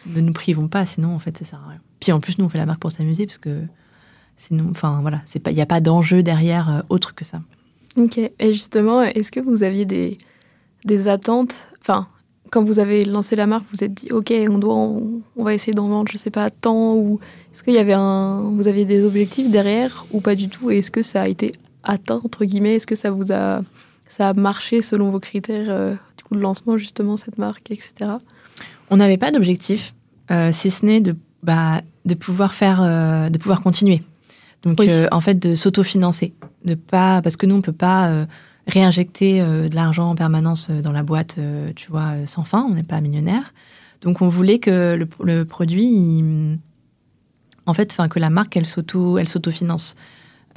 ne 0.06 0.20
nous 0.20 0.32
privons 0.32 0.68
pas, 0.68 0.86
sinon 0.86 1.14
en 1.14 1.18
fait 1.18 1.36
ça 1.38 1.44
sert 1.44 1.60
à 1.66 1.70
rien. 1.70 1.80
Puis 1.98 2.12
en 2.12 2.20
plus 2.20 2.38
nous 2.38 2.44
on 2.44 2.48
fait 2.48 2.58
la 2.58 2.66
marque 2.66 2.80
pour 2.80 2.92
s'amuser 2.92 3.26
parce 3.26 3.38
que 3.38 3.62
sinon, 4.36 4.68
enfin 4.70 5.00
voilà, 5.00 5.22
c'est 5.26 5.40
pas, 5.40 5.50
il 5.50 5.56
y 5.56 5.60
a 5.60 5.66
pas 5.66 5.80
d'enjeu 5.80 6.22
derrière 6.22 6.84
autre 6.90 7.16
que 7.16 7.24
ça. 7.24 7.42
Ok. 7.96 8.18
Et 8.18 8.52
justement, 8.52 9.02
est-ce 9.02 9.32
que 9.32 9.40
vous 9.40 9.64
aviez 9.64 9.84
des, 9.84 10.16
des 10.84 11.08
attentes 11.08 11.54
Enfin, 11.80 12.06
quand 12.50 12.62
vous 12.64 12.78
avez 12.78 13.04
lancé 13.04 13.36
la 13.36 13.46
marque, 13.46 13.64
vous 13.64 13.76
vous 13.78 13.84
êtes 13.84 13.94
dit, 13.94 14.10
ok, 14.12 14.32
on 14.50 14.58
doit, 14.58 14.74
on, 14.74 15.20
on 15.36 15.44
va 15.44 15.54
essayer 15.54 15.72
d'en 15.72 15.88
vendre, 15.88 16.10
je 16.10 16.16
sais 16.16 16.30
pas, 16.30 16.50
tant 16.50 16.94
ou 16.94 17.20
est-ce 17.52 17.62
qu'il 17.62 17.74
y 17.74 17.78
avait 17.78 17.92
un, 17.94 18.40
vous 18.54 18.68
aviez 18.68 18.84
des 18.84 19.04
objectifs 19.04 19.50
derrière 19.50 20.06
ou 20.12 20.20
pas 20.20 20.34
du 20.34 20.48
tout 20.48 20.70
Et 20.70 20.78
est-ce 20.78 20.90
que 20.90 21.02
ça 21.02 21.22
a 21.22 21.28
été 21.28 21.52
atteint 21.82 22.20
entre 22.24 22.44
guillemets 22.44 22.76
Est-ce 22.76 22.86
que 22.86 22.94
ça 22.94 23.10
vous 23.10 23.32
a, 23.32 23.62
ça 24.08 24.28
a 24.30 24.34
marché 24.34 24.82
selon 24.82 25.10
vos 25.10 25.20
critères 25.20 25.66
euh, 25.68 25.94
du 26.16 26.24
coup 26.24 26.34
de 26.34 26.40
lancement 26.40 26.76
justement 26.78 27.16
cette 27.16 27.38
marque, 27.38 27.70
etc. 27.70 28.12
On 28.90 28.96
n'avait 28.96 29.18
pas 29.18 29.30
d'objectif, 29.30 29.94
euh, 30.30 30.50
si 30.52 30.70
ce 30.70 30.86
n'est 30.86 31.00
de, 31.00 31.16
bah, 31.42 31.82
de 32.04 32.14
pouvoir 32.14 32.54
faire, 32.54 32.80
euh, 32.82 33.28
de 33.28 33.38
pouvoir 33.38 33.60
continuer. 33.60 34.02
Donc 34.62 34.76
Oui. 34.80 34.90
en 35.12 35.20
fait 35.20 35.38
de 35.38 35.54
s'autofinancer, 35.54 36.32
de 36.64 36.74
pas 36.74 37.22
parce 37.22 37.36
que 37.36 37.46
nous 37.46 37.54
on 37.54 37.62
peut 37.62 37.72
pas 37.72 38.26
réinjecter 38.68 39.40
euh, 39.40 39.68
de 39.68 39.74
l'argent 39.74 40.10
en 40.10 40.14
permanence 40.14 40.68
euh, 40.70 40.82
dans 40.82 40.92
la 40.92 41.02
boîte, 41.02 41.36
euh, 41.38 41.72
tu 41.74 41.90
vois, 41.90 42.26
sans 42.26 42.44
fin. 42.44 42.62
On 42.68 42.74
n'est 42.74 42.82
pas 42.82 43.00
millionnaire. 43.00 43.52
Donc 44.02 44.22
on 44.22 44.28
voulait 44.28 44.58
que 44.58 44.94
le, 44.94 45.08
le 45.24 45.44
produit, 45.44 45.86
il- 45.86 46.58
en 47.66 47.74
fait, 47.74 47.90
enfin 47.90 48.08
que 48.08 48.18
la 48.18 48.30
marque 48.30 48.56
elle 48.56 48.66
s'auto, 48.66 49.18
elle 49.18 49.28
s'autofinance. 49.28 49.96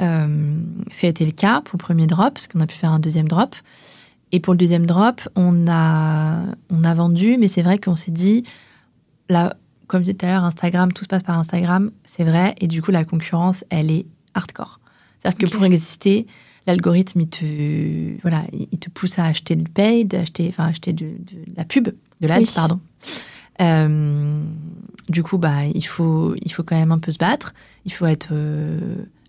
Euh, 0.02 0.62
ça 0.92 1.08
a 1.08 1.10
été 1.10 1.26
le 1.26 1.32
cas 1.32 1.62
pour 1.62 1.78
le 1.78 1.84
premier 1.84 2.08
drop, 2.08 2.34
parce 2.34 2.48
qu'on 2.48 2.60
a 2.60 2.68
pu 2.68 2.76
faire 2.76 2.92
un 2.92 3.00
deuxième 3.00 3.28
drop. 3.28 3.56
Et 4.32 4.40
pour 4.40 4.54
le 4.54 4.58
deuxième 4.58 4.86
drop, 4.86 5.22
on 5.36 5.68
a, 5.68 6.40
on 6.70 6.84
a 6.84 6.94
vendu, 6.94 7.38
mais 7.40 7.48
c'est 7.48 7.62
vrai 7.62 7.80
qu'on 7.80 7.98
s'est 7.98 8.12
dit, 8.12 8.44
là, 9.30 9.56
comme 9.88 10.00
je 10.02 10.06
disais 10.06 10.14
tout 10.18 10.26
à 10.26 10.30
l'heure, 10.30 10.46
Instagram, 10.46 10.94
tout 10.94 11.04
se 11.04 11.10
passe 11.10 11.24
par 11.24 11.38
Instagram, 11.38 11.92
c'est 12.06 12.24
vrai, 12.24 12.56
et 12.62 12.68
du 12.68 12.82
coup, 12.82 12.92
la 12.92 13.04
concurrence, 13.04 13.66
elle 13.70 13.92
est 13.92 14.06
hardcore. 14.34 14.80
C'est-à-dire 15.20 15.50
que 15.50 15.54
pour 15.54 15.66
exister, 15.66 16.28
l'algorithme, 16.68 17.22
il 17.22 17.28
te, 17.30 18.22
voilà, 18.22 18.44
il 18.54 18.78
te 18.78 18.90
pousse 18.90 19.18
à 19.20 19.26
acheter 19.26 19.56
le 19.56 19.64
paid, 19.64 20.14
acheter, 20.16 20.48
enfin, 20.50 20.66
acheter 20.66 20.94
de, 20.94 21.06
de 21.06 21.56
la 21.56 21.66
pub, 21.66 21.90
de 22.22 22.28
l'ads, 22.28 22.40
Oui. 22.40 22.50
pardon. 22.54 22.80
Euh, 23.62 24.44
du 25.10 25.24
coup, 25.24 25.38
bah, 25.38 25.66
il 25.66 25.86
faut, 25.86 26.36
il 26.42 26.52
faut 26.52 26.64
quand 26.64 26.78
même 26.78 26.92
un 26.92 27.00
peu 27.00 27.12
se 27.12 27.18
battre. 27.18 27.54
Il 27.86 27.94
faut 27.94 28.06
être 28.06 28.30
euh, 28.32 28.80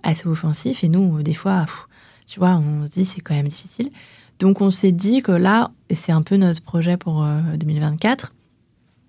assez 0.03 0.27
offensif. 0.29 0.85
Et 0.85 0.89
nous, 0.89 1.19
euh, 1.19 1.23
des 1.23 1.35
fois, 1.35 1.63
pff, 1.65 1.87
tu 2.27 2.39
vois, 2.39 2.57
on 2.57 2.87
se 2.87 2.93
dit 2.93 3.05
c'est 3.05 3.21
quand 3.21 3.35
même 3.35 3.49
difficile. 3.49 3.91
Donc, 4.39 4.61
on 4.61 4.71
s'est 4.71 4.93
dit 4.93 5.23
que 5.23 5.33
là, 5.33 5.71
et 5.89 5.95
c'est 5.95 6.13
un 6.13 6.23
peu 6.23 6.37
notre 6.37 6.63
projet 6.63 6.97
pour 6.97 7.23
euh, 7.25 7.41
2024, 7.57 8.33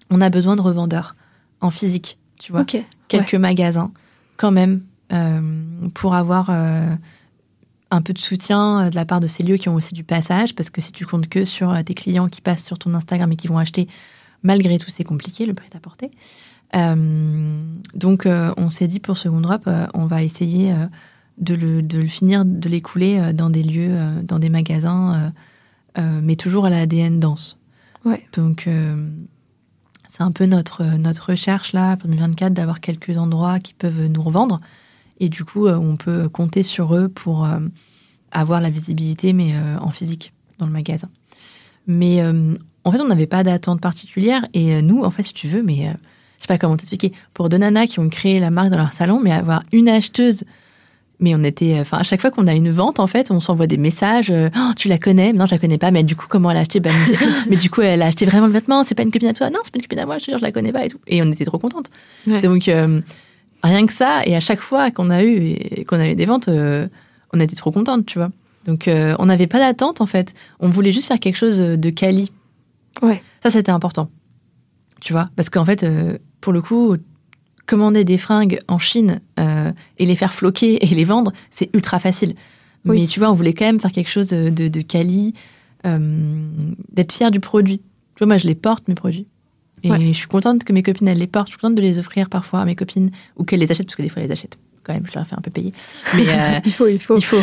on 0.09 0.21
a 0.21 0.29
besoin 0.29 0.55
de 0.55 0.61
revendeurs 0.61 1.15
en 1.61 1.69
physique. 1.69 2.17
Tu 2.39 2.51
vois, 2.51 2.65
quelques 3.07 3.35
magasins 3.35 3.91
quand 4.37 4.51
même 4.51 4.81
euh, 5.13 5.63
pour 5.93 6.13
avoir 6.15 6.49
euh, 6.49 6.93
un 7.93 8.01
peu 8.01 8.13
de 8.13 8.19
soutien 8.19 8.81
euh, 8.81 8.89
de 8.89 8.95
la 8.95 9.05
part 9.05 9.19
de 9.19 9.27
ces 9.27 9.43
lieux 9.43 9.57
qui 9.57 9.69
ont 9.69 9.75
aussi 9.75 9.93
du 9.93 10.03
passage 10.03 10.55
parce 10.55 10.69
que 10.69 10.81
si 10.81 10.91
tu 10.91 11.05
comptes 11.05 11.29
que 11.29 11.45
sur 11.45 11.71
euh, 11.71 11.83
tes 11.83 11.93
clients 11.93 12.27
qui 12.27 12.41
passent 12.41 12.65
sur 12.65 12.79
ton 12.79 12.93
Instagram 12.93 13.31
et 13.31 13.35
qui 13.35 13.47
vont 13.47 13.57
acheter 13.57 13.87
malgré 14.41 14.79
tout 14.79 14.89
c'est 14.89 15.03
compliqué 15.03 15.45
le 15.45 15.53
prix 15.53 15.69
à 15.75 15.79
porter 15.79 16.09
Euh, 16.75 17.61
donc 17.93 18.25
euh, 18.25 18.51
on 18.57 18.69
s'est 18.69 18.87
dit 18.87 18.99
pour 18.99 19.15
Second 19.15 19.41
Drop 19.41 19.61
euh, 19.67 19.85
on 19.93 20.07
va 20.07 20.23
essayer 20.23 20.73
de, 21.37 21.53
le, 21.53 21.83
de 21.83 21.99
le 21.99 22.07
finir 22.07 22.45
de 22.45 22.67
l'écouler 22.67 23.31
dans 23.33 23.51
des 23.51 23.61
lieux 23.61 23.95
dans 24.23 24.39
des 24.39 24.49
magasins 24.49 25.31
mais 25.95 26.35
toujours 26.35 26.65
à 26.65 26.71
l'ADN 26.71 27.19
dense 27.19 27.59
Ouais. 28.05 28.25
donc 28.33 28.67
c'est 30.09 30.23
un 30.23 30.31
peu 30.31 30.45
notre, 30.47 30.83
notre 30.97 31.29
recherche 31.29 31.73
là 31.73 31.95
pour 31.97 32.09
2024 32.09 32.53
d'avoir 32.53 32.79
quelques 32.81 33.17
endroits 33.17 33.59
qui 33.59 33.73
peuvent 33.73 34.07
nous 34.07 34.21
revendre. 34.23 34.59
Et 35.23 35.29
du 35.29 35.45
coup, 35.45 35.67
euh, 35.67 35.77
on 35.77 35.95
peut 35.95 36.27
compter 36.27 36.63
sur 36.63 36.97
eux 36.97 37.07
pour 37.07 37.45
euh, 37.45 37.59
avoir 38.33 38.59
la 38.59 38.69
visibilité, 38.69 39.31
mais 39.31 39.53
euh, 39.55 39.77
en 39.79 39.89
physique, 39.89 40.33
dans 40.59 40.65
le 40.65 40.71
magasin. 40.73 41.09
Mais 41.87 42.21
en 42.85 42.91
fait, 42.91 43.01
on 43.01 43.07
n'avait 43.07 43.27
pas 43.27 43.43
d'attente 43.43 43.81
particulière. 43.81 44.45
Et 44.53 44.81
nous, 44.81 45.03
en 45.03 45.11
fait, 45.11 45.23
si 45.23 45.33
tu 45.33 45.47
veux, 45.47 45.61
mais 45.63 45.89
je 46.37 46.43
sais 46.43 46.47
pas 46.47 46.57
comment 46.57 46.77
t'expliquer, 46.77 47.11
pour 47.33 47.49
deux 47.49 47.57
nanas 47.57 47.87
qui 47.87 47.99
ont 47.99 48.07
créé 48.07 48.39
la 48.39 48.51
marque 48.51 48.69
dans 48.69 48.77
leur 48.77 48.93
salon, 48.93 49.19
mais 49.21 49.31
avoir 49.31 49.63
une 49.73 49.89
acheteuse 49.89 50.43
mais 51.19 51.35
on 51.35 51.43
était, 51.43 51.79
enfin, 51.79 51.99
à 51.99 52.03
chaque 52.03 52.19
fois 52.19 52.31
qu'on 52.31 52.47
a 52.47 52.53
une 52.53 52.69
vente, 52.69 52.99
en 52.99 53.07
fait, 53.07 53.31
on 53.31 53.39
s'envoie 53.39 53.67
des 53.67 53.77
messages. 53.77 54.33
Oh, 54.33 54.71
tu 54.75 54.89
la 54.89 54.97
connais? 54.97 55.31
Non, 55.31 55.45
je 55.45 55.51
la 55.51 55.59
connais 55.59 55.77
pas. 55.77 55.89
Mais 55.91 56.03
du 56.03 56.17
coup, 56.17 56.25
comment 56.27 56.51
elle 56.51 56.57
a 56.57 56.61
acheté? 56.61 56.81
Bah, 56.81 56.89
dit, 57.05 57.13
Mais 57.49 57.55
du 57.55 57.69
coup, 57.69 57.81
elle 57.81 58.01
a 58.01 58.07
acheté 58.07 58.25
vraiment 58.25 58.47
le 58.47 58.51
vêtement. 58.51 58.83
C'est 58.83 58.95
pas 58.95 59.03
une 59.03 59.11
copine 59.11 59.29
à 59.29 59.33
toi? 59.33 59.49
Non, 59.49 59.59
c'est 59.63 59.71
pas 59.71 59.77
une 59.77 59.83
copine 59.83 59.99
à 59.99 60.05
moi. 60.05 60.17
Je 60.17 60.25
te 60.25 60.31
jure, 60.31 60.39
je 60.39 60.43
la 60.43 60.51
connais 60.51 60.73
pas 60.73 60.85
et 60.85 60.89
tout. 60.89 60.99
Et 61.07 61.21
on 61.21 61.31
était 61.31 61.45
trop 61.45 61.59
contente. 61.59 61.85
Ouais. 62.27 62.41
Donc 62.41 62.67
euh, 62.67 62.99
rien 63.63 63.85
que 63.85 63.93
ça. 63.93 64.25
Et 64.25 64.35
à 64.35 64.39
chaque 64.39 64.59
fois 64.59 64.91
qu'on 64.91 65.09
a 65.09 65.23
eu 65.23 65.57
qu'on 65.87 65.99
a 65.99 66.07
eu 66.07 66.15
des 66.15 66.25
ventes, 66.25 66.49
euh, 66.49 66.87
on 67.31 67.39
était 67.39 67.55
trop 67.55 67.71
contente, 67.71 68.05
tu 68.05 68.19
vois. 68.19 68.29
Donc 68.65 68.87
euh, 68.87 69.15
on 69.19 69.25
n'avait 69.25 69.47
pas 69.47 69.59
d'attente 69.59 70.01
en 70.01 70.05
fait. 70.05 70.33
On 70.59 70.69
voulait 70.69 70.91
juste 70.91 71.07
faire 71.07 71.19
quelque 71.19 71.35
chose 71.35 71.59
de 71.59 71.89
quali. 71.89 72.31
Ouais. 73.01 73.23
Ça, 73.41 73.49
c'était 73.49 73.71
important. 73.71 74.09
Tu 75.01 75.13
vois? 75.13 75.29
Parce 75.35 75.49
qu'en 75.49 75.65
fait, 75.65 75.83
euh, 75.83 76.17
pour 76.39 76.53
le 76.53 76.61
coup, 76.61 76.95
commander 77.65 78.03
des 78.03 78.17
fringues 78.17 78.59
en 78.67 78.77
Chine 78.77 79.21
et 79.37 80.05
les 80.05 80.15
faire 80.15 80.33
floquer 80.33 80.83
et 80.83 80.95
les 80.95 81.03
vendre, 81.03 81.31
c'est 81.49 81.69
ultra 81.73 81.99
facile. 81.99 82.35
Mais 82.85 83.07
tu 83.07 83.21
vois, 83.21 83.31
on 83.31 83.33
voulait 83.33 83.53
quand 83.53 83.65
même 83.65 83.79
faire 83.79 83.93
quelque 83.93 84.09
chose 84.09 84.29
de, 84.29 84.49
de 84.49 84.81
quali, 84.81 85.33
d'être 85.85 87.11
fier 87.13 87.31
du 87.31 87.39
produit. 87.39 87.79
Tu 87.79 88.19
vois, 88.19 88.27
moi, 88.27 88.37
je 88.37 88.47
les 88.47 88.55
porte, 88.55 88.89
mes 88.89 88.95
produits. 88.95 89.27
Et 89.83 90.13
je 90.13 90.17
suis 90.17 90.27
contente 90.27 90.63
que 90.63 90.71
mes 90.71 90.83
copines, 90.83 91.07
elles 91.07 91.17
les 91.17 91.27
portent. 91.27 91.47
Je 91.47 91.53
suis 91.53 91.59
contente 91.59 91.75
de 91.75 91.81
les 91.81 91.99
offrir 91.99 92.29
parfois 92.29 92.61
à 92.61 92.65
mes 92.65 92.75
copines 92.75 93.11
ou 93.37 93.43
qu'elles 93.43 93.59
les 93.59 93.71
achètent, 93.71 93.87
parce 93.87 93.95
que 93.95 94.01
des 94.01 94.09
fois, 94.09 94.21
elles 94.21 94.29
les 94.29 94.33
achètent. 94.33 94.57
Quand 94.83 94.93
même, 94.93 95.05
je 95.07 95.13
leur 95.15 95.25
fais 95.27 95.35
un 95.35 95.41
peu 95.41 95.51
payer. 95.51 95.73
Mais 96.15 96.25
euh, 96.29 96.59
il 96.65 96.71
faut, 96.71 96.87
il 96.87 96.99
faut. 96.99 97.17
Il 97.17 97.23
faut. 97.23 97.41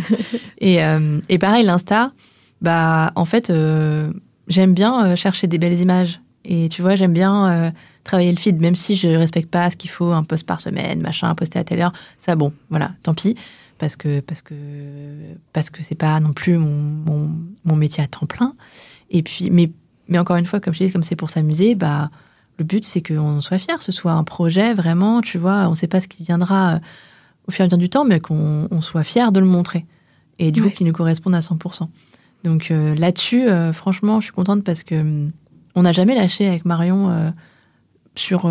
et, 0.58 0.82
euh, 0.82 1.20
et 1.28 1.38
pareil, 1.38 1.64
l'Insta, 1.64 2.12
bah, 2.60 3.12
en 3.14 3.24
fait, 3.24 3.50
euh, 3.50 4.12
j'aime 4.48 4.72
bien 4.72 5.14
chercher 5.14 5.46
des 5.46 5.58
belles 5.58 5.78
images. 5.80 6.20
Et 6.44 6.68
tu 6.68 6.80
vois, 6.80 6.94
j'aime 6.94 7.12
bien 7.12 7.72
travailler 8.04 8.30
le 8.30 8.38
feed, 8.38 8.60
même 8.60 8.76
si 8.76 8.94
je 8.94 9.08
ne 9.08 9.16
respecte 9.16 9.50
pas 9.50 9.68
ce 9.68 9.76
qu'il 9.76 9.90
faut, 9.90 10.12
un 10.12 10.22
post 10.22 10.46
par 10.46 10.60
semaine, 10.60 11.00
machin, 11.00 11.34
poster 11.34 11.58
à 11.58 11.64
telle 11.64 11.80
heure. 11.80 11.92
Ça, 12.18 12.36
bon, 12.36 12.52
voilà, 12.70 12.92
tant 13.02 13.14
pis 13.14 13.34
parce 13.78 13.96
que 13.96 14.20
parce 14.20 14.42
que 14.42 14.54
parce 15.52 15.70
que 15.70 15.82
c'est 15.82 15.96
pas 15.96 16.18
non 16.20 16.32
plus 16.32 16.56
mon, 16.56 16.70
mon, 16.70 17.30
mon, 17.64 17.76
métier 17.76 18.02
à 18.02 18.06
temps 18.06 18.26
plein. 18.26 18.54
Et 19.10 19.22
puis, 19.22 19.50
mais 19.50 19.70
mais 20.08 20.18
encore 20.18 20.36
une 20.36 20.46
fois, 20.46 20.60
comme 20.60 20.74
je 20.74 20.84
dis, 20.84 20.92
comme 20.92 21.02
c'est 21.02 21.16
pour 21.16 21.30
s'amuser, 21.30 21.74
bah, 21.74 22.10
le 22.58 22.64
but, 22.64 22.84
c'est 22.84 23.02
qu'on 23.02 23.40
soit 23.40 23.58
fier, 23.58 23.82
ce 23.82 23.92
soit 23.92 24.12
un 24.12 24.24
projet 24.24 24.72
vraiment, 24.72 25.20
tu 25.20 25.38
vois, 25.38 25.66
on 25.66 25.70
ne 25.70 25.74
sait 25.74 25.88
pas 25.88 26.00
ce 26.00 26.08
qui 26.08 26.22
viendra 26.22 26.74
euh, 26.74 26.78
au 27.48 27.50
fur 27.50 27.62
et 27.62 27.64
à 27.64 27.66
mesure 27.66 27.78
du 27.78 27.88
temps, 27.88 28.04
mais 28.04 28.20
qu'on 28.20 28.80
soit 28.80 29.02
fier 29.02 29.32
de 29.32 29.40
le 29.40 29.46
montrer. 29.46 29.84
Et 30.38 30.52
du 30.52 30.62
coup, 30.62 30.70
qu'il 30.70 30.86
nous 30.86 30.92
corresponde 30.92 31.34
à 31.34 31.40
100%. 31.40 31.88
Donc 32.44 32.70
euh, 32.70 32.94
là-dessus, 32.94 33.48
euh, 33.48 33.72
franchement, 33.72 34.20
je 34.20 34.26
suis 34.26 34.32
contente 34.32 34.64
parce 34.64 34.82
que 34.82 35.28
on 35.74 35.82
n'a 35.82 35.92
jamais 35.92 36.14
lâché 36.14 36.46
avec 36.46 36.64
Marion 36.64 37.32
sur 38.14 38.50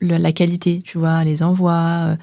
la, 0.00 0.32
qualité, 0.32 0.80
tu 0.82 0.96
vois, 0.96 1.22
les 1.22 1.42
envois, 1.42 2.16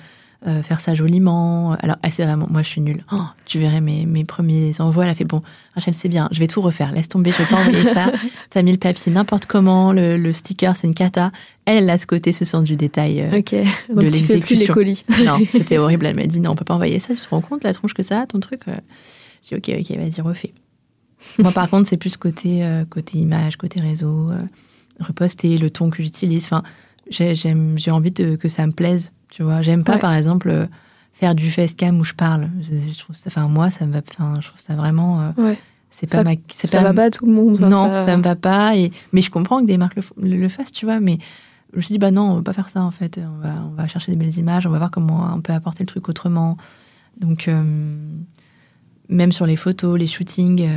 euh, 0.47 0.63
faire 0.63 0.79
ça 0.79 0.95
joliment. 0.95 1.73
Alors, 1.81 1.97
c'est 2.09 2.23
vraiment, 2.23 2.47
moi, 2.49 2.61
je 2.61 2.69
suis 2.69 2.79
nulle. 2.79 3.03
Oh, 3.11 3.23
tu 3.45 3.59
verrais 3.59 3.81
mes, 3.81 4.05
mes 4.05 4.23
premiers 4.23 4.79
envois. 4.79 5.03
Elle 5.03 5.09
a 5.09 5.13
fait 5.13 5.25
bon, 5.25 5.41
Rachel, 5.75 5.93
c'est 5.93 6.07
bien, 6.07 6.29
je 6.31 6.39
vais 6.39 6.47
tout 6.47 6.61
refaire. 6.61 6.93
Laisse 6.93 7.09
tomber, 7.09 7.31
je 7.31 7.39
vais 7.39 7.45
pas 7.45 7.57
envoyer 7.57 7.85
ça. 7.85 8.09
T'as 8.49 8.61
mis 8.61 8.71
le 8.71 8.77
papier 8.77 9.11
n'importe 9.11 9.47
comment, 9.47 9.91
le, 9.91 10.31
sticker, 10.31 10.77
c'est 10.77 10.87
une 10.87 10.95
cata. 10.95 11.33
Elle, 11.65 11.83
elle 11.83 11.89
a 11.89 11.97
ce 11.97 12.07
côté, 12.07 12.31
ce 12.31 12.45
sens 12.45 12.63
du 12.63 12.77
détail 12.77 13.21
euh, 13.21 13.39
Ok. 13.39 13.53
Donc 13.89 14.05
de 14.05 14.09
l'exécution. 14.09 14.73
colis. 14.73 15.03
non, 15.25 15.39
c'était 15.51 15.77
horrible. 15.77 16.05
Elle 16.05 16.15
m'a 16.15 16.25
dit 16.25 16.39
non, 16.39 16.51
on 16.51 16.55
peut 16.55 16.63
pas 16.63 16.75
envoyer 16.75 16.99
ça. 16.99 17.13
Tu 17.13 17.19
te 17.19 17.29
rends 17.29 17.41
compte 17.41 17.65
la 17.65 17.73
tronche 17.73 17.93
que 17.93 18.03
ça, 18.03 18.25
ton 18.25 18.39
truc 18.39 18.61
euh. 18.69 18.77
J'ai 19.43 19.59
dit 19.59 19.73
ok, 19.73 19.91
ok, 19.91 19.97
vas-y, 19.97 20.21
refais. 20.21 20.53
Moi, 21.37 21.51
par 21.51 21.69
contre, 21.69 21.89
c'est 21.89 21.97
plus 21.97 22.15
côté, 22.15 22.65
côté 22.89 23.17
image, 23.17 23.57
côté 23.57 23.81
réseau, 23.81 24.31
reposter, 25.01 25.57
le 25.57 25.69
ton 25.69 25.89
que 25.89 26.01
j'utilise. 26.01 26.45
Enfin, 26.45 26.63
j'ai 27.09 27.91
envie 27.91 28.11
de, 28.11 28.37
que 28.37 28.47
ça 28.47 28.65
me 28.65 28.71
plaise 28.71 29.11
tu 29.29 29.43
vois, 29.43 29.61
j'aime 29.61 29.83
pas, 29.83 29.97
par 29.97 30.13
exemple, 30.13 30.49
euh, 30.49 30.65
faire 31.13 31.35
du 31.35 31.51
facecam 31.51 31.99
où 31.99 32.03
je 32.03 32.13
parle. 32.13 32.49
Je, 32.61 32.97
trouve 32.99 33.15
ça, 33.15 33.27
enfin, 33.27 33.47
moi, 33.47 33.69
ça 33.69 33.85
me 33.85 33.93
va, 33.93 34.01
enfin, 34.09 34.39
je 34.41 34.47
trouve 34.47 34.59
ça 34.59 34.75
vraiment. 34.75 35.21
Euh, 35.21 35.31
ouais. 35.37 35.57
C'est 35.91 36.09
pas 36.09 36.17
ça, 36.17 36.23
ma. 36.23 36.31
Ça 36.53 36.81
va 36.81 36.93
pas 36.93 37.05
à 37.05 37.09
tout 37.09 37.25
le 37.25 37.31
monde. 37.31 37.59
non, 37.59 37.91
ça... 37.91 38.17
me 38.17 38.23
va 38.23 38.35
pas. 38.35 38.75
Et, 38.75 38.91
mais 39.11 39.21
je 39.21 39.31
comprends 39.31 39.59
que 39.61 39.65
des 39.65 39.77
marques 39.77 39.95
le, 39.95 40.37
le, 40.37 40.49
fassent, 40.49 40.71
tu 40.71 40.85
vois. 40.85 40.99
Mais 40.99 41.17
je 41.73 41.77
me 41.77 41.81
suis 41.81 41.93
dit, 41.93 41.99
bah 41.99 42.11
non, 42.11 42.31
on 42.31 42.35
va 42.35 42.41
pas 42.41 42.53
faire 42.53 42.69
ça, 42.69 42.81
en 42.81 42.91
fait. 42.91 43.19
On 43.19 43.39
va, 43.39 43.65
on 43.65 43.75
va 43.75 43.87
chercher 43.87 44.11
des 44.11 44.17
belles 44.17 44.37
images, 44.37 44.65
on 44.65 44.71
va 44.71 44.77
voir 44.77 44.91
comment 44.91 45.31
on 45.33 45.41
peut 45.41 45.53
apporter 45.53 45.83
le 45.83 45.87
truc 45.87 46.09
autrement. 46.09 46.57
Donc, 47.19 47.47
euh, 47.47 47.97
même 49.09 49.31
sur 49.31 49.45
les 49.45 49.55
photos, 49.55 49.99
les 49.99 50.07
shootings, 50.07 50.67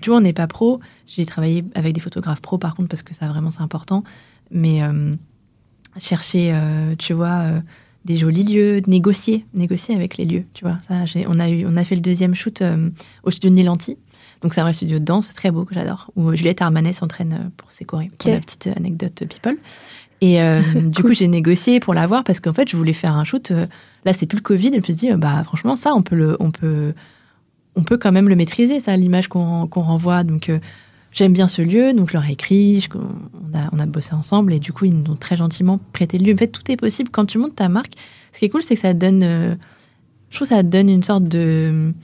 tu 0.00 0.10
vois, 0.10 0.18
on 0.18 0.22
n'est 0.22 0.32
pas 0.32 0.46
pro. 0.46 0.80
J'ai 1.06 1.26
travaillé 1.26 1.64
avec 1.74 1.94
des 1.94 2.00
photographes 2.00 2.40
pro, 2.40 2.58
par 2.58 2.74
contre, 2.74 2.88
parce 2.88 3.02
que 3.02 3.14
ça, 3.14 3.28
vraiment, 3.28 3.50
c'est 3.50 3.62
important. 3.62 4.02
Mais 4.50 4.80
chercher, 5.98 6.52
euh, 6.52 6.94
tu 6.98 7.12
vois, 7.12 7.42
euh, 7.42 7.60
des 8.04 8.16
jolis 8.16 8.44
lieux, 8.44 8.82
négocier, 8.86 9.44
négocier 9.54 9.94
avec 9.94 10.16
les 10.16 10.24
lieux, 10.24 10.44
tu 10.54 10.64
vois. 10.64 10.78
Ça, 10.86 11.04
on 11.28 11.40
a 11.40 11.48
eu, 11.48 11.64
on 11.66 11.76
a 11.76 11.84
fait 11.84 11.94
le 11.94 12.00
deuxième 12.00 12.34
shoot 12.34 12.62
euh, 12.62 12.90
au 13.22 13.30
studio 13.30 13.50
de 13.50 13.54
Nilanti. 13.56 13.96
Donc 14.42 14.52
c'est 14.52 14.60
un 14.60 14.64
vrai 14.64 14.74
studio 14.74 14.98
de 14.98 15.04
danse 15.04 15.32
très 15.32 15.50
beau 15.50 15.64
que 15.64 15.74
j'adore 15.74 16.10
où 16.16 16.34
Juliette 16.34 16.60
Armanet 16.60 16.92
s'entraîne 16.92 17.50
pour 17.56 17.72
ses 17.72 17.86
chorés. 17.86 18.10
Pour 18.18 18.30
la 18.30 18.40
petite 18.40 18.66
anecdote 18.76 19.24
people. 19.26 19.56
Et 20.20 20.38
du 20.74 21.02
coup 21.02 21.14
j'ai 21.14 21.28
négocié 21.28 21.80
pour 21.80 21.94
l'avoir 21.94 22.24
parce 22.24 22.40
qu'en 22.40 22.52
fait 22.52 22.68
je 22.68 22.76
voulais 22.76 22.92
faire 22.92 23.14
un 23.14 23.24
shoot. 23.24 23.52
là 24.04 24.12
c'est 24.12 24.26
plus 24.26 24.36
le 24.36 24.42
Covid. 24.42 24.68
Et 24.68 24.72
je 24.72 24.76
me 24.76 24.82
suis 24.82 24.94
dit 24.94 25.10
bah 25.12 25.44
franchement 25.44 25.76
ça 25.76 25.94
on 25.94 26.02
peut 26.02 26.16
le, 26.16 26.36
on 26.40 26.50
peut, 26.50 26.92
on 27.74 27.84
peut 27.84 27.96
quand 27.96 28.12
même 28.12 28.28
le 28.28 28.36
maîtriser 28.36 28.80
ça 28.80 28.94
l'image 28.98 29.28
qu'on 29.28 29.66
renvoie. 29.66 30.24
Donc 30.24 30.50
j'aime 31.14 31.32
bien 31.32 31.48
ce 31.48 31.62
lieu, 31.62 31.94
donc 31.94 32.08
je 32.10 32.14
leur 32.14 32.26
ai 32.26 32.32
écrit, 32.32 32.86
on, 32.94 33.56
a, 33.56 33.70
on 33.72 33.78
a 33.78 33.86
bossé 33.86 34.12
ensemble 34.14 34.52
et 34.52 34.58
du 34.58 34.72
coup, 34.72 34.84
ils 34.84 34.94
nous 34.94 35.12
ont 35.12 35.16
très 35.16 35.36
gentiment 35.36 35.78
prêté 35.92 36.18
le 36.18 36.26
lieu. 36.26 36.34
En 36.34 36.36
fait, 36.36 36.48
tout 36.48 36.70
est 36.70 36.76
possible 36.76 37.08
quand 37.10 37.24
tu 37.24 37.38
montes 37.38 37.54
ta 37.54 37.68
marque. 37.68 37.92
Ce 38.32 38.40
qui 38.40 38.44
est 38.44 38.48
cool, 38.48 38.62
c'est 38.62 38.74
que 38.74 38.80
ça 38.80 38.92
donne, 38.94 39.22
euh, 39.22 39.54
je 40.28 40.36
trouve, 40.36 40.48
ça 40.48 40.62
donne 40.64 40.90
une 40.90 41.04
sorte 41.04 41.24
de, 41.24 41.94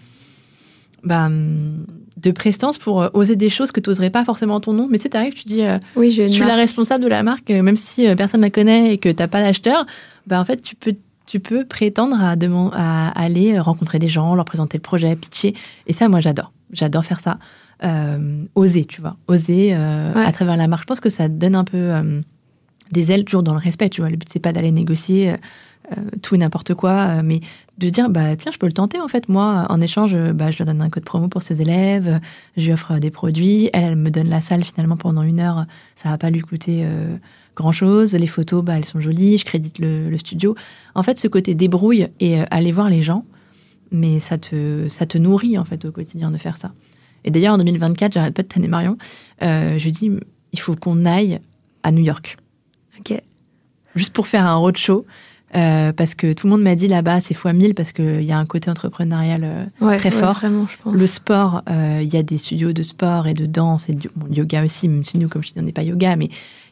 bah, 1.03 1.29
de 1.29 2.31
prestance 2.31 2.79
pour 2.79 3.03
euh, 3.03 3.09
oser 3.13 3.35
des 3.35 3.51
choses 3.51 3.73
que 3.73 3.81
tu 3.81 3.91
n'oserais 3.91 4.11
pas 4.11 4.25
forcément 4.25 4.55
en 4.55 4.61
ton 4.61 4.73
nom. 4.73 4.87
Mais 4.89 4.97
c'est 4.97 5.17
arrive, 5.17 5.35
tu 5.35 5.45
dis, 5.45 5.63
euh, 5.63 5.79
oui, 5.97 6.13
je 6.13 6.29
suis 6.29 6.45
la 6.45 6.55
responsable 6.55 7.03
de 7.03 7.09
la 7.09 7.25
marque, 7.25 7.51
même 7.51 7.77
si 7.77 8.07
personne 8.15 8.41
ne 8.41 8.47
la 8.47 8.51
connaît 8.51 8.95
et 8.95 8.99
que 8.99 9.09
tu 9.09 9.17
n'as 9.17 9.29
pas 9.29 9.43
d'acheteur, 9.43 9.87
bah, 10.29 10.41
en 10.41 10.45
fait, 10.45 10.63
tu 10.63 10.77
peux 10.77 10.95
tu 11.27 11.39
peux 11.39 11.65
prétendre 11.65 12.17
à, 12.21 12.33
à 12.33 13.23
aller 13.23 13.57
rencontrer 13.61 14.01
des 14.01 14.09
gens, 14.09 14.35
leur 14.35 14.45
présenter 14.45 14.79
le 14.79 14.83
projet, 14.83 15.15
pitcher. 15.15 15.55
Et 15.87 15.93
ça, 15.93 16.09
moi, 16.09 16.19
j'adore. 16.19 16.51
J'adore 16.73 17.05
faire 17.05 17.21
ça. 17.21 17.39
Euh, 17.83 18.45
oser, 18.55 18.85
tu 18.85 19.01
vois, 19.01 19.17
oser 19.27 19.75
euh, 19.75 20.13
à 20.15 20.31
travers 20.33 20.57
la 20.57 20.69
marque. 20.69 20.83
Je 20.83 20.87
pense 20.87 21.01
que 21.01 21.09
ça 21.09 21.29
donne 21.29 21.55
un 21.55 21.65
peu 21.65 21.79
euh, 21.79 22.21
des 22.93 23.11
ailes, 23.11 23.25
toujours 23.25 23.43
dans 23.43 23.55
le 23.55 23.59
respect, 23.59 23.89
tu 23.89 24.03
vois. 24.03 24.11
Le 24.11 24.17
but, 24.17 24.29
c'est 24.31 24.41
pas 24.41 24.53
d'aller 24.53 24.73
négocier 24.73 25.37
tout 26.23 26.37
et 26.37 26.39
n'importe 26.39 26.75
quoi, 26.75 27.21
mais 27.25 27.41
de 27.79 27.89
dire, 27.89 28.11
bah 28.11 28.37
tiens, 28.37 28.53
je 28.53 28.59
peux 28.59 28.67
le 28.67 28.73
tenter 28.73 29.01
en 29.01 29.09
fait. 29.09 29.29
Moi, 29.29 29.67
en 29.69 29.81
échange, 29.81 30.17
bah, 30.35 30.53
je 30.53 30.59
lui 30.59 30.65
donne 30.65 30.81
un 30.83 30.89
code 30.89 31.03
promo 31.03 31.27
pour 31.27 31.43
ses 31.43 31.63
élèves, 31.63 32.21
je 32.57 32.67
lui 32.67 32.73
offre 32.73 33.01
des 33.01 33.11
produits, 33.11 33.71
elle, 33.73 33.97
me 33.97 34.09
donne 34.09 34.29
la 34.29 34.41
salle 34.41 34.63
finalement 34.63 34.97
pendant 34.97 35.23
une 35.23 35.41
heure, 35.41 35.67
ça 35.97 36.11
va 36.11 36.17
pas 36.17 36.31
lui 36.31 36.43
coûter 36.43 36.87
grand 37.57 37.73
chose. 37.73 38.15
Les 38.15 38.29
photos, 38.29 38.63
bah, 38.63 38.77
elles 38.77 38.85
sont 38.85 39.01
jolies, 39.01 39.39
je 39.39 39.45
crédite 39.45 39.81
le, 39.81 40.17
studio. 40.17 40.55
En 40.95 41.03
fait, 41.03 41.19
ce 41.19 41.27
côté 41.27 41.57
débrouille 41.57 42.07
et 42.21 42.39
aller 42.53 42.71
voir 42.71 42.89
les 42.89 43.03
gens, 43.03 43.25
mais 43.91 44.21
ça 44.21 44.39
te, 44.39 44.87
ça 44.89 45.07
te 45.07 45.19
nourrit 45.19 45.59
en 45.59 45.65
fait 45.65 45.85
au 45.87 45.91
quotidien 45.91 46.31
de 46.31 46.39
faire 46.39 46.57
ça. 46.57 46.71
Et 47.25 47.31
d'ailleurs, 47.31 47.55
en 47.55 47.59
2024, 47.59 48.13
j'arrête 48.13 48.35
pas 48.35 48.43
de 48.43 48.49
tanner 48.49 48.69
Marion. 48.69 48.97
Euh, 49.43 49.79
je 49.79 49.91
dis, 49.91 50.11
il 50.53 50.61
faut 50.61 50.77
qu'on 50.77 51.05
aille 51.05 51.41
à 51.83 51.93
New 51.93 52.03
York. 52.03 52.37
Ok. 52.99 53.21
Juste 53.95 54.13
pour 54.13 54.27
faire 54.27 54.47
un 54.47 54.55
roadshow. 54.55 55.05
Euh, 55.57 55.93
parce 55.93 56.15
que 56.15 56.33
tout 56.33 56.47
le 56.47 56.53
monde 56.53 56.63
m'a 56.63 56.77
dit 56.77 56.87
là-bas, 56.87 57.21
c'est 57.21 57.35
fois 57.35 57.53
1000 57.53 57.75
parce 57.75 57.91
qu'il 57.91 58.23
y 58.23 58.31
a 58.31 58.39
un 58.39 58.47
côté 58.47 58.71
entrepreneurial 58.71 59.41
euh, 59.43 59.97
très 59.99 60.13
fort. 60.13 60.35
Vraiment, 60.35 60.67
je 60.69 60.77
pense. 60.81 60.95
Le 60.95 61.07
sport, 61.09 61.63
euh, 61.69 62.01
il 62.03 62.13
y 62.13 62.17
a 62.17 62.23
des 62.23 62.39
studios 62.39 62.73
de 62.73 62.83
sport 62.83 63.27
et 63.27 63.35
de 63.35 63.47
danse 63.47 63.89
et 63.89 63.95
de 63.95 64.09
yoga 64.31 64.65
aussi, 64.65 64.89
même 64.89 65.05
si 65.05 65.19
nous, 65.19 65.29
comme 65.29 65.43
je 65.43 65.53
dis, 65.53 65.59
on 65.59 65.63
n'est 65.63 65.73
pas 65.73 65.83
yoga, 65.83 66.15
mais 66.15 66.29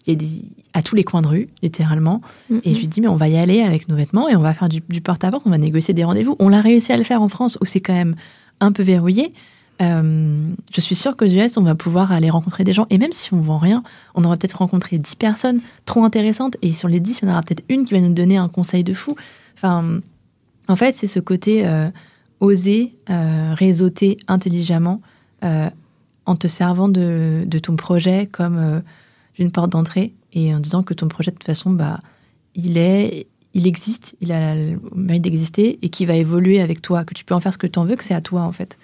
il 0.07 0.12
y 0.12 0.12
a 0.12 0.14
des, 0.14 0.42
à 0.74 0.82
tous 0.82 0.94
les 0.94 1.03
coins 1.03 1.22
de 1.22 1.28
rue, 1.28 1.49
littéralement. 1.61 2.22
Mm-hmm. 2.53 2.61
Et 2.64 2.74
je 2.74 2.78
lui 2.78 2.86
dis, 2.86 3.01
mais 3.01 3.09
on 3.09 3.16
va 3.16 3.28
y 3.28 3.36
aller 3.36 3.62
avec 3.62 3.88
nos 3.88 3.96
vêtements 3.96 4.28
et 4.28 4.36
on 4.36 4.42
va 4.42 4.55
faire 4.55 4.68
du, 4.68 4.80
du 4.88 5.01
porte-à-porte, 5.01 5.42
on 5.44 5.51
va 5.51 5.59
négocier 5.59 5.92
des 5.92 6.05
rendez-vous. 6.05 6.36
On 6.38 6.49
l'a 6.49 6.61
réussi 6.61 6.92
à 6.92 6.96
le 6.96 7.05
faire 7.05 7.20
en 7.20 7.28
France 7.28 7.59
où 7.61 7.64
c'est 7.64 7.80
quand 7.80 7.94
même 7.94 8.14
un 8.61 8.70
peu 8.70 8.84
verrouillé. 8.84 9.32
Euh, 9.81 10.53
je 10.72 10.81
suis 10.81 10.95
sûre 10.95 11.16
qu'aux 11.16 11.26
US, 11.26 11.57
on 11.57 11.62
va 11.62 11.74
pouvoir 11.74 12.12
aller 12.12 12.31
rencontrer 12.31 12.64
des 12.64 12.72
gens. 12.72 12.87
Et 12.91 12.99
même 12.99 13.12
si 13.12 13.33
on 13.33 13.37
ne 13.37 13.43
vend 13.43 13.59
rien, 13.59 13.83
on 14.14 14.24
aura 14.24 14.37
peut-être 14.37 14.59
rencontré 14.59 14.99
10 14.99 15.14
personnes 15.16 15.61
trop 15.85 16.05
intéressantes. 16.05 16.57
Et 16.62 16.72
sur 16.72 16.89
les 16.89 17.01
10, 17.01 17.20
il 17.20 17.24
y 17.24 17.29
en 17.29 17.33
aura 17.33 17.43
peut-être 17.43 17.64
une 17.68 17.85
qui 17.85 17.95
va 17.95 18.01
nous 18.01 18.12
donner 18.12 18.37
un 18.37 18.49
conseil 18.49 18.85
de 18.85 18.93
fou. 18.93 19.16
Enfin, 19.55 20.01
en 20.68 20.76
fait, 20.76 20.95
c'est 20.95 21.07
ce 21.07 21.20
côté 21.20 21.66
euh, 21.66 21.91
oser 22.41 22.95
euh, 23.11 23.55
réseauter 23.55 24.16
intelligemment 24.26 25.01
en 25.41 26.35
te 26.35 26.49
servant 26.49 26.89
de, 26.89 27.47
ton 27.62 27.76
projet 27.76 28.26
comme 28.26 28.83
d'une 29.37 29.53
porte 29.53 29.70
d'entrée 29.70 30.12
et 30.33 30.53
en 30.53 30.59
disant 30.59 30.83
que 30.83 30.93
ton 30.93 31.07
projet, 31.07 31.31
de 31.31 31.37
toute 31.37 31.45
façon, 31.45 31.70
bah, 31.70 32.01
il 32.57 32.76
est, 32.76 33.29
il 33.55 33.68
existe, 33.68 34.16
il 34.20 34.33
a 34.33 34.55
le 34.55 34.81
mérite 34.95 35.22
d'exister 35.22 35.79
et 35.81 35.89
qui 35.89 36.07
va 36.07 36.14
évoluer 36.14 36.61
avec 36.61 36.83
toi, 36.83 37.05
que 37.05 37.14
tu 37.14 37.24
peux 37.24 37.35
en 37.35 37.41
faire 37.41 37.53
ce 37.53 37.59
que 37.59 37.68
tu 37.68 37.79
en 37.79 37.85
veux, 37.85 37.97
que 37.97 38.05
c'est 38.05 38.14
à 38.14 38.20
toi, 38.20 38.43
en 38.43 38.53
fait. 38.53 38.79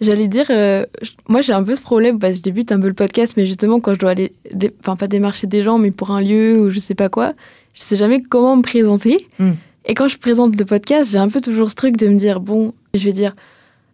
J'allais 0.00 0.28
dire, 0.28 0.46
euh, 0.48 0.86
moi 1.28 1.42
j'ai 1.42 1.52
un 1.52 1.62
peu 1.62 1.74
ce 1.74 1.82
problème 1.82 2.18
parce 2.18 2.32
que 2.32 2.38
je 2.38 2.42
débute 2.42 2.72
un 2.72 2.80
peu 2.80 2.88
le 2.88 2.94
podcast, 2.94 3.34
mais 3.36 3.46
justement 3.46 3.80
quand 3.80 3.92
je 3.92 3.98
dois 3.98 4.10
aller, 4.10 4.32
enfin 4.80 4.96
pas 4.96 5.06
démarcher 5.06 5.46
des 5.46 5.62
gens, 5.62 5.76
mais 5.76 5.90
pour 5.90 6.10
un 6.10 6.22
lieu 6.22 6.58
ou 6.58 6.70
je 6.70 6.80
sais 6.80 6.94
pas 6.94 7.10
quoi, 7.10 7.34
je 7.74 7.82
sais 7.82 7.96
jamais 7.96 8.22
comment 8.22 8.56
me 8.56 8.62
présenter. 8.62 9.18
Hmm. 9.38 9.52
Et 9.84 9.94
quand 9.94 10.08
je 10.08 10.16
présente 10.16 10.58
le 10.58 10.64
podcast, 10.64 11.10
j'ai 11.10 11.18
un 11.18 11.28
peu 11.28 11.42
toujours 11.42 11.70
ce 11.70 11.74
truc 11.74 11.98
de 11.98 12.08
me 12.08 12.16
dire, 12.16 12.40
bon, 12.40 12.72
je 12.94 13.04
vais 13.04 13.12
dire, 13.12 13.34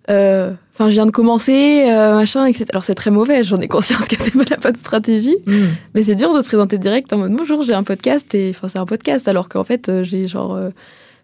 euh, 0.09 0.52
enfin 0.72 0.88
je 0.88 0.94
viens 0.94 1.07
de 1.07 1.11
commencer, 1.11 1.86
euh, 1.88 2.14
machin, 2.14 2.46
etc. 2.46 2.66
Alors 2.70 2.84
c'est 2.84 2.94
très 2.94 3.11
mauvais, 3.11 3.42
j'en 3.42 3.61
ai 3.61 3.66
conscience 3.66 4.04
que 4.09 4.14
c'est 4.16 4.30
pas 4.30 4.44
la 4.48 4.59
bonne 4.59 4.76
stratégie, 4.76 5.36
hmm. 5.44 5.64
mais 5.96 6.02
c'est 6.02 6.14
dur 6.14 6.32
de 6.32 6.40
se 6.40 6.46
présenter 6.46 6.78
direct 6.78 7.12
en 7.12 7.18
mode 7.18 7.32
bonjour, 7.32 7.62
j'ai 7.62 7.74
un 7.74 7.82
podcast, 7.82 8.32
et 8.32 8.50
enfin 8.50 8.68
c'est 8.68 8.78
un 8.78 8.86
podcast, 8.86 9.26
alors 9.26 9.48
qu'en 9.48 9.64
fait 9.64 9.90
j'ai 10.04 10.28
genre 10.28 10.57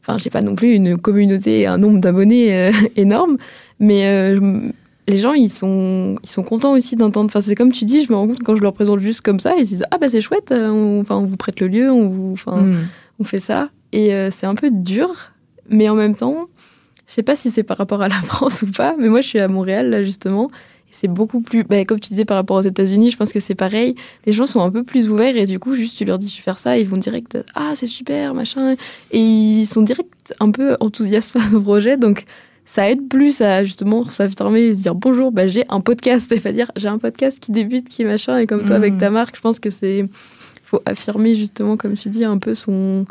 enfin 0.03 0.19
j'ai 0.19 0.31
pas 0.31 0.43
non 0.43 0.57
plus 0.57 0.75
une 0.75 0.99
communauté 0.99 1.69
un 1.69 1.79
nombre 1.79 2.01
d'abonnés 2.01 2.73
énorme 2.97 3.39
mais 3.81 4.35
les 5.09 5.19
gens, 5.19 5.33
ils 5.33 5.51
sont, 5.51 6.17
ils 6.23 6.29
sont 6.29 6.43
contents 6.45 6.73
aussi 6.73 6.95
d'entendre. 6.97 7.27
Enfin, 7.27 7.41
c'est 7.41 7.55
comme 7.55 7.73
tu 7.73 7.85
dis, 7.85 8.05
je 8.05 8.11
me 8.13 8.17
rends 8.17 8.29
compte 8.29 8.43
quand 8.45 8.55
je 8.57 8.63
leur 8.63 8.73
présente 8.73 9.01
juste 9.01 9.21
comme 9.23 9.41
ça, 9.41 9.55
ils 9.59 9.65
se 9.65 9.71
disent 9.71 9.85
Ah, 9.91 9.99
bah 9.99 10.09
c'est 10.09 10.21
chouette, 10.21 10.53
euh, 10.53 10.69
on, 10.71 11.01
enfin, 11.01 11.17
on 11.17 11.25
vous 11.25 11.37
prête 11.37 11.59
le 11.61 11.67
lieu, 11.69 11.91
on, 11.91 12.09
vous, 12.09 12.33
enfin, 12.33 12.63
Mm. 12.63 12.79
on 13.19 13.25
fait 13.25 13.41
ça. 13.41 13.71
Et 13.93 14.15
euh, 14.15 14.31
c'est 14.31 14.47
un 14.47 14.55
peu 14.55 14.71
dur, 14.71 15.11
mais 15.69 15.89
en 15.89 15.95
même 15.97 16.15
temps, 16.15 16.47
je 17.09 17.15
sais 17.15 17.23
pas 17.25 17.35
si 17.37 17.51
c'est 17.51 17.65
par 17.65 17.77
rapport 17.79 18.01
à 18.01 18.09
la 18.09 18.15
France 18.23 18.63
ou 18.63 18.71
pas, 18.71 18.95
mais 18.99 19.09
moi 19.09 19.21
je 19.21 19.29
suis 19.29 19.41
à 19.41 19.49
Montréal, 19.49 19.91
là, 19.91 20.03
justement. 20.05 20.51
Et 20.89 20.93
c'est 20.95 21.09
beaucoup 21.09 21.41
plus. 21.41 21.65
bah, 21.65 21.85
comme 21.85 21.99
tu 21.99 22.11
disais 22.11 22.25
par 22.25 22.37
rapport 22.37 22.59
aux 22.59 22.63
États-Unis, 22.63 23.11
je 23.11 23.17
pense 23.17 23.33
que 23.33 23.41
c'est 23.41 23.55
pareil. 23.57 23.97
Les 24.25 24.33
gens 24.33 24.47
sont 24.47 24.61
un 24.61 24.71
peu 24.71 24.85
plus 24.85 25.11
ouverts 25.11 25.37
et 25.37 25.47
du 25.47 25.59
coup, 25.59 25.75
juste 25.75 25.99
tu 25.99 26.05
leur 26.05 26.19
dis 26.19 26.29
je 26.29 26.37
vais 26.37 26.43
faire 26.43 26.59
ça, 26.59 26.79
ils 26.79 26.87
vont 26.87 26.97
direct 26.97 27.39
Ah, 27.57 27.73
c'est 27.75 27.87
super, 27.89 28.35
machin. 28.35 28.77
Et 29.11 29.21
ils 29.21 29.67
sont 29.67 29.83
direct 29.83 30.33
un 30.39 30.51
peu 30.53 30.77
enthousiastes 30.81 31.33
face 31.39 31.55
au 31.55 31.61
projet. 31.61 31.97
Donc 31.97 32.25
ça 32.65 32.91
aide 32.91 33.09
plus 33.09 33.41
à 33.41 33.65
justement 33.65 34.09
s'affirmer 34.09 34.61
et 34.61 34.75
se 34.75 34.83
dire 34.83 34.95
bonjour, 34.95 35.33
bah, 35.33 35.47
j'ai 35.47 35.65
un 35.69 35.81
podcast. 35.81 36.31
Et 36.33 36.41
pas 36.41 36.53
dire 36.53 36.71
j'ai 36.77 36.89
un 36.89 36.99
podcast 36.99 37.39
qui 37.41 37.53
débute, 37.53 37.89
qui 37.89 38.05
machin. 38.05 38.39
Et 38.39 38.47
comme 38.47 38.65
toi, 38.65 38.77
avec 38.77 38.99
ta 38.99 39.11
marque, 39.11 39.37
je 39.37 39.41
pense 39.41 39.59
que 39.61 39.71
c'est. 39.71 40.09
faut 40.65 40.81
affirmer 40.87 41.35
justement, 41.35 41.77
comme 41.77 41.95
tu 41.95 42.09
dis, 42.09 42.25
un 42.25 42.39
peu 42.39 42.55
son. 42.55 43.05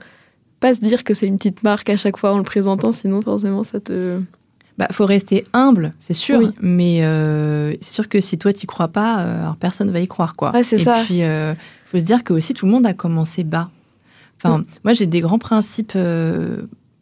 Pas 0.60 0.74
se 0.76 0.80
dire 0.80 1.04
que 1.04 1.14
c'est 1.14 1.26
une 1.28 1.38
petite 1.38 1.64
marque 1.64 1.90
à 1.90 1.98
chaque 1.98 2.18
fois 2.18 2.34
en 2.34 2.38
le 2.38 2.44
présentant, 2.44 2.92
sinon 2.92 3.22
forcément 3.22 3.64
ça 3.64 3.80
te. 3.80 4.20
Bah, 4.78 4.88
faut 4.92 5.06
rester 5.06 5.46
humble, 5.54 5.94
c'est 6.00 6.14
sûr. 6.14 6.40
Oui. 6.40 6.48
Mais 6.62 7.04
euh, 7.04 7.74
c'est 7.82 7.94
sûr 7.94 8.08
que 8.08 8.22
si 8.22 8.38
toi 8.38 8.54
t'y 8.54 8.66
crois 8.68 8.88
pas, 8.88 9.20
euh, 9.22 9.42
alors 9.42 9.56
personne 9.58 9.92
va 9.92 10.00
y 10.00 10.08
croire, 10.08 10.36
quoi. 10.36 10.52
Ouais, 10.54 10.64
c'est 10.64 10.80
Et 10.80 10.84
ça. 10.84 11.02
puis, 11.06 11.24
euh, 11.24 11.54
faut 11.86 12.00
se 12.00 12.06
dire 12.06 12.24
que 12.24 12.34
aussi 12.34 12.54
tout 12.54 12.66
le 12.66 12.72
monde 12.72 12.86
a 12.86 12.94
commencé 12.94 13.44
bas. 13.44 13.70
Enfin, 14.38 14.60
Mm. 14.60 14.66
moi 14.86 14.94
j'ai 14.94 15.06
des 15.08 15.20
grands 15.22 15.38
principes 15.40 15.92
euh, 15.96 16.62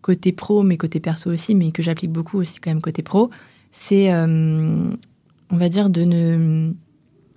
côté 0.09 0.31
pro, 0.31 0.63
mais 0.63 0.77
côté 0.77 0.99
perso 0.99 1.29
aussi, 1.29 1.53
mais 1.53 1.71
que 1.71 1.83
j'applique 1.83 2.11
beaucoup 2.11 2.39
aussi 2.39 2.59
quand 2.59 2.71
même 2.71 2.81
côté 2.81 3.03
pro. 3.03 3.29
C'est, 3.71 4.11
euh, 4.11 4.91
on 5.51 5.57
va 5.57 5.69
dire, 5.69 5.91
de 5.91 6.03
ne 6.03 6.73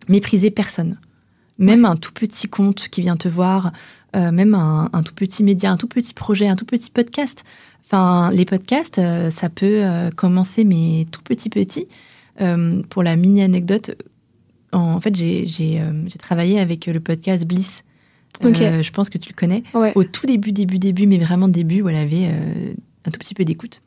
mépriser 0.08 0.50
personne. 0.50 0.98
Même 1.58 1.84
un 1.84 1.96
tout 1.96 2.12
petit 2.12 2.48
compte 2.48 2.88
qui 2.88 3.02
vient 3.02 3.16
te 3.16 3.28
voir, 3.28 3.72
euh, 4.16 4.32
même 4.32 4.54
un, 4.54 4.88
tout 5.04 5.14
petit 5.14 5.44
média, 5.44 5.70
un 5.70 5.76
tout 5.76 5.86
petit 5.86 6.14
projet, 6.14 6.48
un 6.48 6.56
tout 6.56 6.64
petit 6.64 6.90
podcast. 6.90 7.44
Enfin, 7.84 8.30
les 8.32 8.46
podcasts, 8.46 8.98
euh, 8.98 9.30
ça 9.30 9.50
peut 9.50 9.84
commencer, 10.16 10.64
mais 10.64 11.06
tout 11.12 11.22
petit 11.22 11.50
petit. 11.50 11.88
Pour 12.88 13.02
la 13.02 13.16
mini 13.16 13.42
anecdote, 13.42 13.94
en, 14.72 14.98
fait, 15.00 15.14
j'ai, 15.14 15.44
euh, 15.80 16.02
j'ai 16.06 16.18
travaillé 16.18 16.58
avec 16.58 16.86
le 16.86 17.00
podcast 17.00 17.46
Bliss. 17.46 17.84
Euh, 18.44 18.82
je 18.82 18.90
pense 18.92 19.10
que 19.10 19.18
tu 19.18 19.28
le 19.30 19.34
connais. 19.34 19.62
Ouais. 19.74 19.92
Au 19.94 20.04
tout 20.04 20.26
début, 20.26 20.52
début, 20.52 20.78
début, 20.78 21.06
mais 21.06 21.18
vraiment 21.18 21.48
début, 21.48 21.82
où 21.82 21.88
elle 21.88 21.96
avait 21.96 22.28
euh, 22.30 22.72
un 23.04 23.10
tout 23.10 23.18
petit 23.18 23.34
peu 23.34 23.44
d'écoute. 23.44 23.82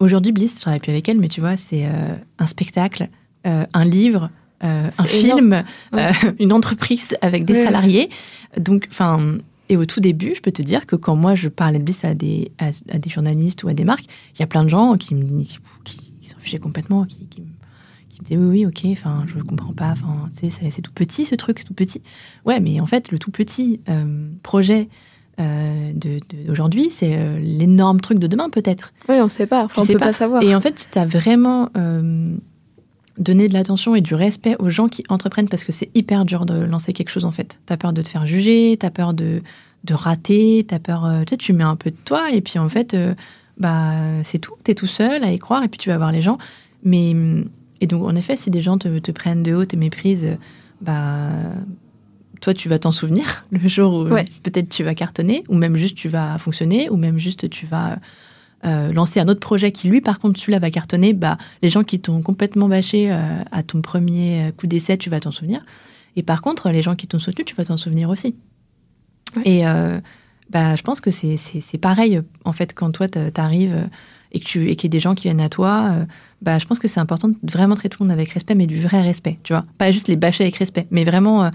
Aujourd'hui, 0.00 0.32
Bliss, 0.32 0.56
je 0.56 0.60
travaille 0.62 0.80
plus 0.80 0.90
avec 0.90 1.08
elle, 1.08 1.18
mais 1.20 1.28
tu 1.28 1.40
vois, 1.40 1.56
c'est 1.56 1.86
euh, 1.86 2.14
un 2.38 2.46
spectacle, 2.46 3.08
un 3.44 3.84
livre, 3.84 4.30
un 4.60 4.88
énorme. 4.88 5.06
film, 5.06 5.64
Ouais. 5.92 6.10
une 6.40 6.52
entreprise 6.52 7.14
avec 7.20 7.44
des 7.44 7.54
ouais. 7.54 7.64
salariés. 7.64 8.08
Donc, 8.58 8.88
enfin, 8.90 9.38
et 9.68 9.76
au 9.76 9.84
tout 9.86 10.00
début, 10.00 10.32
je 10.34 10.40
peux 10.40 10.50
te 10.52 10.62
dire 10.62 10.86
que 10.86 10.96
quand 10.96 11.14
moi 11.16 11.34
je 11.34 11.48
parlais 11.48 11.78
de 11.78 11.84
Bliss 11.84 12.04
à 12.04 12.14
des, 12.14 12.50
à, 12.58 12.70
à 12.90 12.98
des 12.98 13.10
journalistes 13.10 13.62
ou 13.64 13.68
à 13.68 13.74
des 13.74 13.84
marques, 13.84 14.06
il 14.34 14.40
y 14.40 14.42
a 14.42 14.46
plein 14.46 14.64
de 14.64 14.68
gens 14.68 14.96
qui 14.96 15.14
me 15.14 15.42
qui, 15.44 15.58
qui 16.20 16.28
s'en 16.28 16.38
fichaient 16.38 16.58
complètement, 16.58 17.04
qui, 17.04 17.26
qui, 17.26 17.40
me- 17.42 17.46
qui 18.14 18.20
me 18.20 18.24
disaient 18.26 18.36
oui, 18.38 18.64
oui, 18.64 18.66
ok, 18.66 18.86
enfin, 18.92 19.24
je 19.26 19.40
comprends 19.42 19.72
pas, 19.72 19.90
enfin, 19.90 20.28
tu 20.38 20.50
sais, 20.50 20.70
c'est- 20.70 20.80
tout 20.82 20.92
petit 20.92 21.24
ce 21.24 21.34
truc, 21.34 21.58
c'est 21.58 21.64
tout 21.66 21.74
petit. 21.74 22.02
Ouais, 22.46 22.60
mais 22.60 22.80
en 22.80 22.86
fait, 22.86 23.10
le 23.12 23.18
tout 23.18 23.30
petit 23.30 23.80
euh, 23.88 24.28
projet 24.42 24.88
euh, 25.40 25.92
de- 25.92 26.20
de- 26.30 26.46
d'aujourd'hui, 26.46 26.88
c'est 26.90 27.16
euh, 27.16 27.38
l'énorme 27.40 28.00
truc 28.00 28.18
de 28.20 28.26
demain 28.28 28.50
peut-être. 28.50 28.92
Ouais, 29.08 29.20
on 29.20 29.28
sait 29.28 29.46
pas. 29.46 29.64
Enfin, 29.64 29.82
on 29.82 29.86
peut 29.86 29.94
pas. 29.94 30.06
pas, 30.06 30.12
savoir. 30.12 30.42
Et 30.42 30.54
en 30.54 30.60
fait, 30.60 30.88
tu 30.92 30.98
as 30.98 31.06
vraiment 31.06 31.70
euh, 31.76 32.36
donné 33.18 33.48
de 33.48 33.52
l'attention 33.54 33.94
et 33.96 34.00
du 34.00 34.14
respect 34.14 34.54
aux 34.60 34.70
gens 34.70 34.86
qui 34.86 35.02
entreprennent, 35.08 35.48
parce 35.48 35.64
que 35.64 35.72
c'est 35.72 35.90
hyper 35.94 36.24
dur 36.24 36.46
de 36.46 36.54
lancer 36.64 36.92
quelque 36.92 37.10
chose 37.10 37.24
en 37.24 37.32
fait. 37.32 37.60
Tu 37.66 37.72
as 37.72 37.76
peur 37.76 37.92
de 37.92 38.00
te 38.02 38.08
faire 38.08 38.26
juger, 38.26 38.76
tu 38.78 38.86
as 38.86 38.90
peur 38.90 39.12
de, 39.12 39.42
de 39.84 39.94
rater, 39.94 40.64
tu 40.68 40.74
as 40.74 40.78
peur. 40.78 41.08
tu 41.26 41.30
sais, 41.30 41.36
tu 41.36 41.52
mets 41.52 41.64
un 41.64 41.76
peu 41.76 41.90
de 41.90 41.96
toi 42.04 42.30
et 42.30 42.40
puis 42.40 42.58
en 42.60 42.68
fait, 42.68 42.96
bah, 43.58 43.94
c'est 44.24 44.38
tout. 44.38 44.54
Tu 44.64 44.70
es 44.70 44.74
tout 44.74 44.86
seul 44.86 45.22
à 45.24 45.32
y 45.32 45.38
croire 45.38 45.62
et 45.64 45.68
puis 45.68 45.78
tu 45.78 45.88
vas 45.90 45.96
voir 45.96 46.12
les 46.12 46.22
gens. 46.22 46.38
Mais, 46.84 47.10
hum, 47.12 47.46
et 47.80 47.86
donc, 47.86 48.04
en 48.04 48.14
effet, 48.16 48.36
si 48.36 48.50
des 48.50 48.60
gens 48.60 48.78
te, 48.78 48.98
te 48.98 49.10
prennent 49.12 49.42
de 49.42 49.54
haut, 49.54 49.64
te 49.64 49.76
méprisent, 49.76 50.38
bah. 50.80 51.30
Toi, 52.40 52.52
tu 52.52 52.68
vas 52.68 52.78
t'en 52.78 52.90
souvenir 52.90 53.46
le 53.52 53.66
jour 53.68 54.02
où 54.02 54.04
Ouais. 54.12 54.24
peut-être 54.42 54.68
tu 54.68 54.84
vas 54.84 54.94
cartonner, 54.94 55.44
ou 55.48 55.54
même 55.54 55.76
juste 55.76 55.96
tu 55.96 56.08
vas 56.08 56.36
fonctionner, 56.36 56.90
ou 56.90 56.96
même 56.96 57.16
juste 57.16 57.48
tu 57.48 57.64
vas 57.64 57.98
euh, 58.66 58.92
lancer 58.92 59.18
un 59.20 59.28
autre 59.28 59.40
projet 59.40 59.72
qui, 59.72 59.88
lui, 59.88 60.00
par 60.02 60.18
contre, 60.18 60.38
celui-là 60.38 60.58
va 60.58 60.70
cartonner, 60.70 61.14
bah, 61.14 61.38
les 61.62 61.70
gens 61.70 61.84
qui 61.84 62.00
t'ont 62.00 62.20
complètement 62.22 62.68
bâché 62.68 63.10
euh, 63.10 63.38
à 63.50 63.62
ton 63.62 63.80
premier 63.80 64.52
coup 64.58 64.66
d'essai, 64.66 64.98
tu 64.98 65.08
vas 65.08 65.20
t'en 65.20 65.32
souvenir. 65.32 65.64
Et 66.16 66.22
par 66.22 66.42
contre, 66.42 66.68
les 66.70 66.82
gens 66.82 66.94
qui 66.96 67.06
t'ont 67.06 67.18
soutenu, 67.18 67.44
tu 67.44 67.54
vas 67.54 67.64
t'en 67.64 67.76
souvenir 67.78 68.10
aussi. 68.10 68.34
Ouais. 69.36 69.42
Et 69.46 69.66
euh, 69.66 69.98
bah, 70.50 70.76
je 70.76 70.82
pense 70.82 71.00
que 71.00 71.10
c'est- 71.10 71.36
c'est 71.36 71.60
c'est 71.60 71.78
pareil, 71.78 72.20
en 72.44 72.52
fait, 72.52 72.74
quand 72.74 72.90
toi, 72.92 73.08
t'a- 73.08 73.30
t'arrives 73.30 73.74
euh, 73.74 73.86
et 74.32 74.40
tu- 74.40 74.68
et 74.70 74.76
qu'il 74.76 74.88
y 74.88 74.92
a 74.92 74.96
des 74.96 75.00
gens 75.00 75.14
qui 75.14 75.24
viennent 75.24 75.40
à 75.40 75.48
toi, 75.48 75.88
euh, 75.92 76.04
bah, 76.42 76.58
je 76.58 76.66
pense 76.66 76.78
que 76.78 76.88
c'est 76.88 77.00
important 77.00 77.28
de 77.28 77.36
vraiment 77.44 77.74
traiter 77.74 77.96
tout 77.96 78.02
le 78.02 78.08
monde 78.08 78.12
avec 78.18 78.30
respect, 78.30 78.54
mais 78.54 78.66
du 78.66 78.80
vrai 78.80 79.00
respect, 79.02 79.38
tu 79.42 79.52
vois. 79.52 79.64
Pas 79.78 79.90
juste 79.90 80.08
les 80.08 80.16
bâcher 80.16 80.44
avec 80.44 80.56
respect, 80.56 80.86
mais 80.90 81.04
vraiment... 81.04 81.44
euh, 81.44 81.50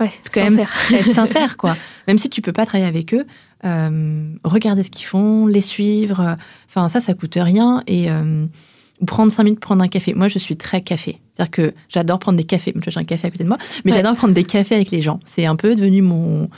Ouais, 0.00 0.10
c'est 0.22 0.32
quand 0.32 0.48
sincère. 0.48 0.68
même 0.90 1.00
être 1.00 1.14
sincère, 1.14 1.56
quoi. 1.58 1.76
Même 2.08 2.16
si 2.16 2.30
tu 2.30 2.40
peux 2.40 2.52
pas 2.54 2.64
travailler 2.64 2.88
avec 2.88 3.12
eux, 3.12 3.26
euh, 3.66 4.32
regarder 4.44 4.82
ce 4.82 4.90
qu'ils 4.90 5.04
font, 5.04 5.46
les 5.46 5.60
suivre. 5.60 6.38
Enfin, 6.68 6.88
ça, 6.88 7.00
ça 7.02 7.12
coûte 7.12 7.34
rien. 7.38 7.82
Et 7.86 8.08
ou 8.10 9.04
prendre 9.06 9.30
cinq 9.32 9.44
minutes, 9.44 9.60
prendre 9.60 9.82
un 9.84 9.88
café. 9.88 10.14
Moi, 10.14 10.28
je 10.28 10.38
suis 10.38 10.56
très 10.56 10.80
café. 10.82 11.18
C'est-à-dire 11.34 11.50
que 11.50 11.74
j'adore 11.90 12.18
prendre 12.18 12.38
des 12.38 12.44
cafés. 12.44 12.72
J'ai 12.86 12.98
un 13.00 13.04
café 13.04 13.28
à 13.28 13.30
côté 13.30 13.44
de 13.44 13.48
moi, 13.48 13.58
mais 13.84 13.92
Ouais. 13.92 13.96
j'adore 13.98 14.14
prendre 14.16 14.32
des 14.32 14.44
cafés 14.44 14.74
avec 14.74 14.90
les 14.90 15.02
gens. 15.02 15.20
C'est 15.26 15.44
un 15.44 15.56
peu 15.56 15.74
devenu 15.74 16.00
mon 16.00 16.48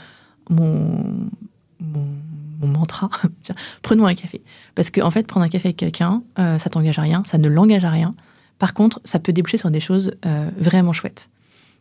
mon 0.49 1.29
mon, 1.83 2.07
mon 2.59 2.67
mantra. 2.67 3.09
Prenons 3.81 4.05
un 4.05 4.15
café. 4.15 4.41
Parce 4.75 4.89
que 4.89 5.01
en 5.01 5.11
fait, 5.11 5.27
prendre 5.27 5.45
un 5.45 5.49
café 5.49 5.69
avec 5.69 5.77
quelqu'un, 5.77 6.23
euh, 6.39 6.57
ça 6.57 6.69
t'engage 6.69 6.99
à 6.99 7.03
rien, 7.03 7.23
ça 7.25 7.37
ne 7.37 7.47
l'engage 7.47 7.85
à 7.85 7.89
rien. 7.89 8.15
Par 8.59 8.73
contre, 8.73 9.01
ça 9.03 9.19
peut 9.19 9.33
déboucher 9.33 9.57
sur 9.57 9.71
des 9.71 9.79
choses 9.79 10.13
euh, 10.25 10.49
vraiment 10.57 10.93
chouettes. 10.93 11.29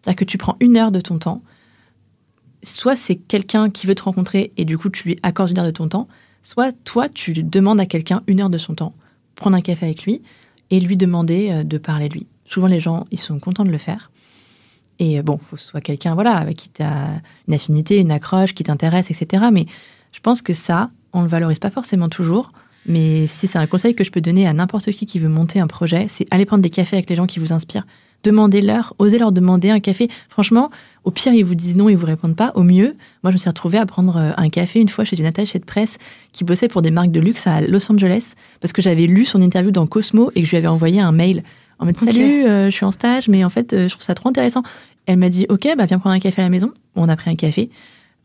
C'est-à-dire 0.03 0.17
que 0.17 0.25
tu 0.25 0.39
prends 0.39 0.57
une 0.61 0.77
heure 0.77 0.91
de 0.91 1.01
ton 1.01 1.19
temps. 1.19 1.43
Soit 2.63 2.97
c'est 2.97 3.17
quelqu'un 3.17 3.71
qui 3.71 3.87
veut 3.87 3.95
te 3.95 4.03
rencontrer 4.03 4.53
et 4.57 4.65
du 4.65 4.79
coup 4.79 4.89
tu 4.89 5.09
lui 5.09 5.19
accordes 5.23 5.51
une 5.51 5.59
heure 5.59 5.67
de 5.67 5.71
ton 5.71 5.89
temps. 5.89 6.09
Soit 6.43 6.73
toi 6.85 7.09
tu 7.09 7.33
demandes 7.33 7.81
à 7.81 7.87
quelqu'un 7.87 8.23
une 8.27 8.41
heure 8.41 8.51
de 8.51 8.59
son 8.59 8.75
temps, 8.75 8.95
prendre 9.35 9.57
un 9.57 9.61
café 9.61 9.87
avec 9.87 10.05
lui 10.05 10.23
et 10.71 10.81
lui 10.81 10.97
demander 10.97 11.51
euh, 11.51 11.65
de 11.65 11.79
parler 11.79 12.09
de 12.09 12.15
lui. 12.15 12.27
Souvent 12.45 12.69
les 12.69 12.79
gens 12.79 13.05
ils 13.11 13.19
sont 13.19 13.39
contents 13.39 13.65
de 13.65 13.71
le 13.71 13.79
faire. 13.79 14.12
Et 14.99 15.23
bon, 15.23 15.39
faut 15.39 15.57
que 15.57 15.63
ce 15.63 15.69
soit 15.69 15.81
quelqu'un 15.81 16.15
voilà 16.15 16.37
avec 16.37 16.57
qui 16.57 16.71
tu 16.71 16.83
une 16.83 17.55
affinité, 17.55 17.97
une 17.99 18.11
accroche, 18.11 18.55
qui 18.55 18.63
t'intéresse, 18.63 19.11
etc. 19.11 19.45
Mais 19.53 19.67
je 20.13 20.21
pense 20.21 20.43
que 20.43 20.53
ça, 20.53 20.91
on 21.13 21.23
le 21.23 21.29
valorise 21.29 21.59
pas 21.59 21.71
forcément 21.71 22.09
toujours. 22.09 22.53
Mais 22.87 23.27
si 23.27 23.47
c'est 23.47 23.59
un 23.59 23.67
conseil 23.67 23.95
que 23.95 24.05
je 24.05 24.11
peux 24.11 24.21
donner 24.21 24.47
à 24.47 24.53
n'importe 24.53 24.91
qui 24.91 25.07
qui 25.07 25.19
veut 25.19 25.29
monter 25.29 25.61
un 25.61 25.67
projet, 25.67 26.07
c'est 26.09 26.27
aller 26.31 26.45
prendre 26.45 26.63
des 26.63 26.71
cafés 26.71 26.97
avec 26.97 27.09
les 27.09 27.17
gens 27.17 27.27
qui 27.27 27.39
vous 27.39 27.53
inspirent. 27.53 27.87
Demandez-leur, 28.25 28.95
osez 28.99 29.19
leur 29.19 29.33
demander 29.33 29.71
un 29.71 29.81
café. 29.81 30.09
Franchement, 30.29 30.71
au 31.05 31.11
pire, 31.11 31.33
ils 31.33 31.45
vous 31.45 31.57
disent 31.57 31.77
non, 31.77 31.89
ils 31.89 31.97
vous 31.97 32.07
répondent 32.07 32.37
pas. 32.37 32.53
Au 32.55 32.63
mieux, 32.63 32.97
moi, 33.23 33.31
je 33.31 33.33
me 33.33 33.39
suis 33.39 33.49
retrouvée 33.49 33.79
à 33.79 33.87
prendre 33.87 34.17
euh, 34.17 34.31
un 34.37 34.49
café 34.49 34.81
une 34.81 34.89
fois 34.89 35.05
chez 35.05 35.19
une 35.19 35.27
attachée 35.27 35.59
de 35.59 35.65
presse 35.65 35.99
qui 36.33 36.45
bossait 36.45 36.69
pour 36.69 36.83
des 36.83 36.93
marques 36.93 37.11
de 37.11 37.21
luxe 37.21 37.47
à 37.47 37.61
Los 37.61 37.91
Angeles 37.91 38.35
parce 38.61 38.73
que 38.73 38.81
j'avais 38.81 39.07
lu 39.07 39.25
son 39.25 39.43
interview 39.43 39.73
dans 39.73 39.87
Cosmo 39.87 40.31
et 40.35 40.43
que 40.43 40.47
je 40.47 40.53
lui 40.53 40.59
avais 40.59 40.69
envoyé 40.69 41.01
un 41.01 41.13
mail 41.13 41.43
en 41.83 41.87
mode 41.87 41.97
Ok. 42.01 42.13
salut, 42.13 42.47
euh, 42.47 42.67
je 42.67 42.71
suis 42.71 42.85
en 42.85 42.93
stage, 42.93 43.29
mais 43.29 43.45
en 43.45 43.49
fait, 43.49 43.73
euh, 43.73 43.89
je 43.89 43.95
trouve 43.95 44.05
ça 44.05 44.15
trop 44.15 44.29
intéressant. 44.29 44.63
Elle 45.07 45.19
m'a 45.19 45.29
dit 45.29 45.47
ok, 45.49 45.69
bah 45.77 45.85
viens 45.87 45.99
prendre 45.99 46.15
un 46.15 46.21
café 46.21 46.41
à 46.41 46.45
la 46.45 46.49
maison. 46.49 46.73
On 46.95 47.09
a 47.09 47.17
pris 47.17 47.31
un 47.31 47.35
café. 47.35 47.71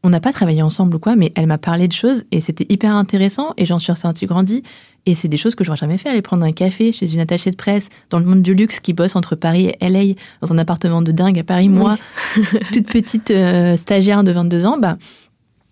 On 0.03 0.09
n'a 0.09 0.19
pas 0.19 0.31
travaillé 0.31 0.61
ensemble 0.61 0.95
ou 0.95 0.99
quoi, 0.99 1.15
mais 1.15 1.33
elle 1.35 1.47
m'a 1.47 1.57
parlé 1.57 1.87
de 1.87 1.93
choses 1.93 2.25
et 2.31 2.39
c'était 2.39 2.67
hyper 2.69 2.93
intéressant 2.93 3.53
et 3.57 3.65
j'en 3.65 3.79
suis 3.79 3.91
ressortie 3.91 4.27
grandie. 4.27 4.61
Et 5.07 5.15
c'est 5.15 5.27
des 5.27 5.37
choses 5.37 5.55
que 5.55 5.63
j'aurais 5.63 5.77
jamais 5.77 5.97
fait, 5.97 6.09
aller 6.09 6.21
prendre 6.21 6.45
un 6.45 6.51
café 6.51 6.91
chez 6.91 7.11
une 7.11 7.19
attachée 7.19 7.49
de 7.49 7.55
presse 7.55 7.89
dans 8.11 8.19
le 8.19 8.25
monde 8.25 8.43
du 8.43 8.53
luxe 8.53 8.79
qui 8.79 8.93
bosse 8.93 9.15
entre 9.15 9.35
Paris 9.35 9.73
et 9.79 9.89
LA 9.89 10.13
dans 10.41 10.53
un 10.53 10.59
appartement 10.59 11.01
de 11.01 11.11
dingue 11.11 11.39
à 11.39 11.43
Paris. 11.43 11.67
Moi, 11.67 11.97
toute 12.73 12.87
petite 12.87 13.31
euh, 13.31 13.75
stagiaire 13.75 14.23
de 14.23 14.31
22 14.31 14.67
ans, 14.67 14.77
bah, 14.77 14.97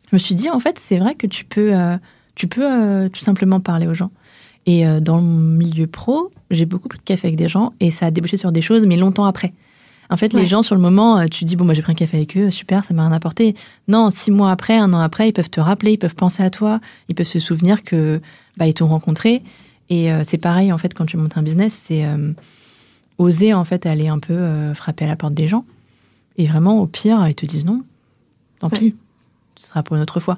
je 0.10 0.16
me 0.16 0.18
suis 0.18 0.34
dit, 0.34 0.50
en 0.50 0.60
fait, 0.60 0.80
c'est 0.80 0.98
vrai 0.98 1.14
que 1.14 1.28
tu 1.28 1.46
peux, 1.46 1.74
tu 2.34 2.48
peux 2.48 3.10
tout 3.12 3.22
simplement 3.22 3.60
parler 3.60 3.86
aux 3.86 3.94
gens. 3.94 4.12
Et 4.66 4.86
euh, 4.88 5.00
dans 5.00 5.18
le 5.18 5.24
milieu 5.24 5.88
pro, 5.88 6.32
j'ai 6.50 6.66
beaucoup 6.66 6.88
pris 6.88 6.98
de 7.00 7.04
café 7.04 7.28
avec 7.28 7.38
des 7.38 7.48
gens 7.48 7.74
et 7.80 7.92
ça 7.92 8.08
a 8.08 8.12
débouché 8.12 8.38
sur 8.38 8.52
des 8.52 8.62
choses, 8.62 8.86
mais 8.86 8.98
longtemps 8.98 9.26
après. 9.26 9.54
En 10.10 10.18
fait, 10.18 10.34
Ouais. 10.34 10.42
les 10.42 10.46
gens, 10.46 10.62
sur 10.62 10.76
le 10.76 10.82
moment, 10.82 11.18
euh, 11.20 11.26
tu 11.28 11.46
dis, 11.46 11.56
bon, 11.56 11.66
moi, 11.66 11.74
j'ai 11.74 11.82
pris 11.82 11.92
un 11.92 11.96
café 11.96 12.18
avec 12.18 12.38
eux, 12.38 12.52
super, 12.52 12.84
ça 12.84 12.94
m'a 12.94 13.04
rien 13.08 13.12
apporté. 13.12 13.56
Non, 13.88 14.10
six 14.12 14.30
mois 14.32 14.52
après, 14.52 14.78
un 14.78 14.94
an 14.94 15.00
après, 15.00 15.30
ils 15.30 15.34
peuvent 15.34 15.50
te 15.50 15.60
rappeler, 15.60 15.94
ils 15.94 15.98
peuvent 15.98 16.16
penser 16.16 16.44
à 16.44 16.50
toi, 16.52 16.80
ils 17.10 17.16
peuvent 17.16 17.26
se 17.26 17.40
souvenir 17.40 17.84
que 17.84 18.22
bah, 18.58 18.68
ils 18.68 18.74
t'ont 18.76 18.86
rencontré. 18.88 19.42
Et 19.90 20.12
euh, 20.12 20.22
c'est 20.24 20.38
pareil, 20.38 20.72
en 20.72 20.78
fait, 20.78 20.94
quand 20.94 21.06
tu 21.06 21.18
montes 21.18 21.38
un 21.38 21.42
business, 21.44 21.74
c'est 21.74 22.06
euh, 22.06 22.34
oser, 23.18 23.54
en 23.56 23.64
fait, 23.64 23.86
aller 23.88 24.08
un 24.08 24.20
peu 24.20 24.34
euh, 24.34 24.74
frapper 24.76 25.06
à 25.06 25.08
la 25.08 25.16
porte 25.16 25.34
des 25.34 25.48
gens. 25.48 25.66
Et 26.38 26.46
vraiment, 26.48 26.80
au 26.82 26.86
pire, 26.88 27.28
ils 27.28 27.36
te 27.36 27.46
disent 27.46 27.66
non. 27.66 27.84
Tant 28.60 28.70
Ouais. 28.70 28.78
pis, 28.78 28.96
ce 29.58 29.68
sera 29.70 29.82
pour 29.84 29.96
une 29.96 30.02
autre 30.04 30.20
fois. 30.20 30.38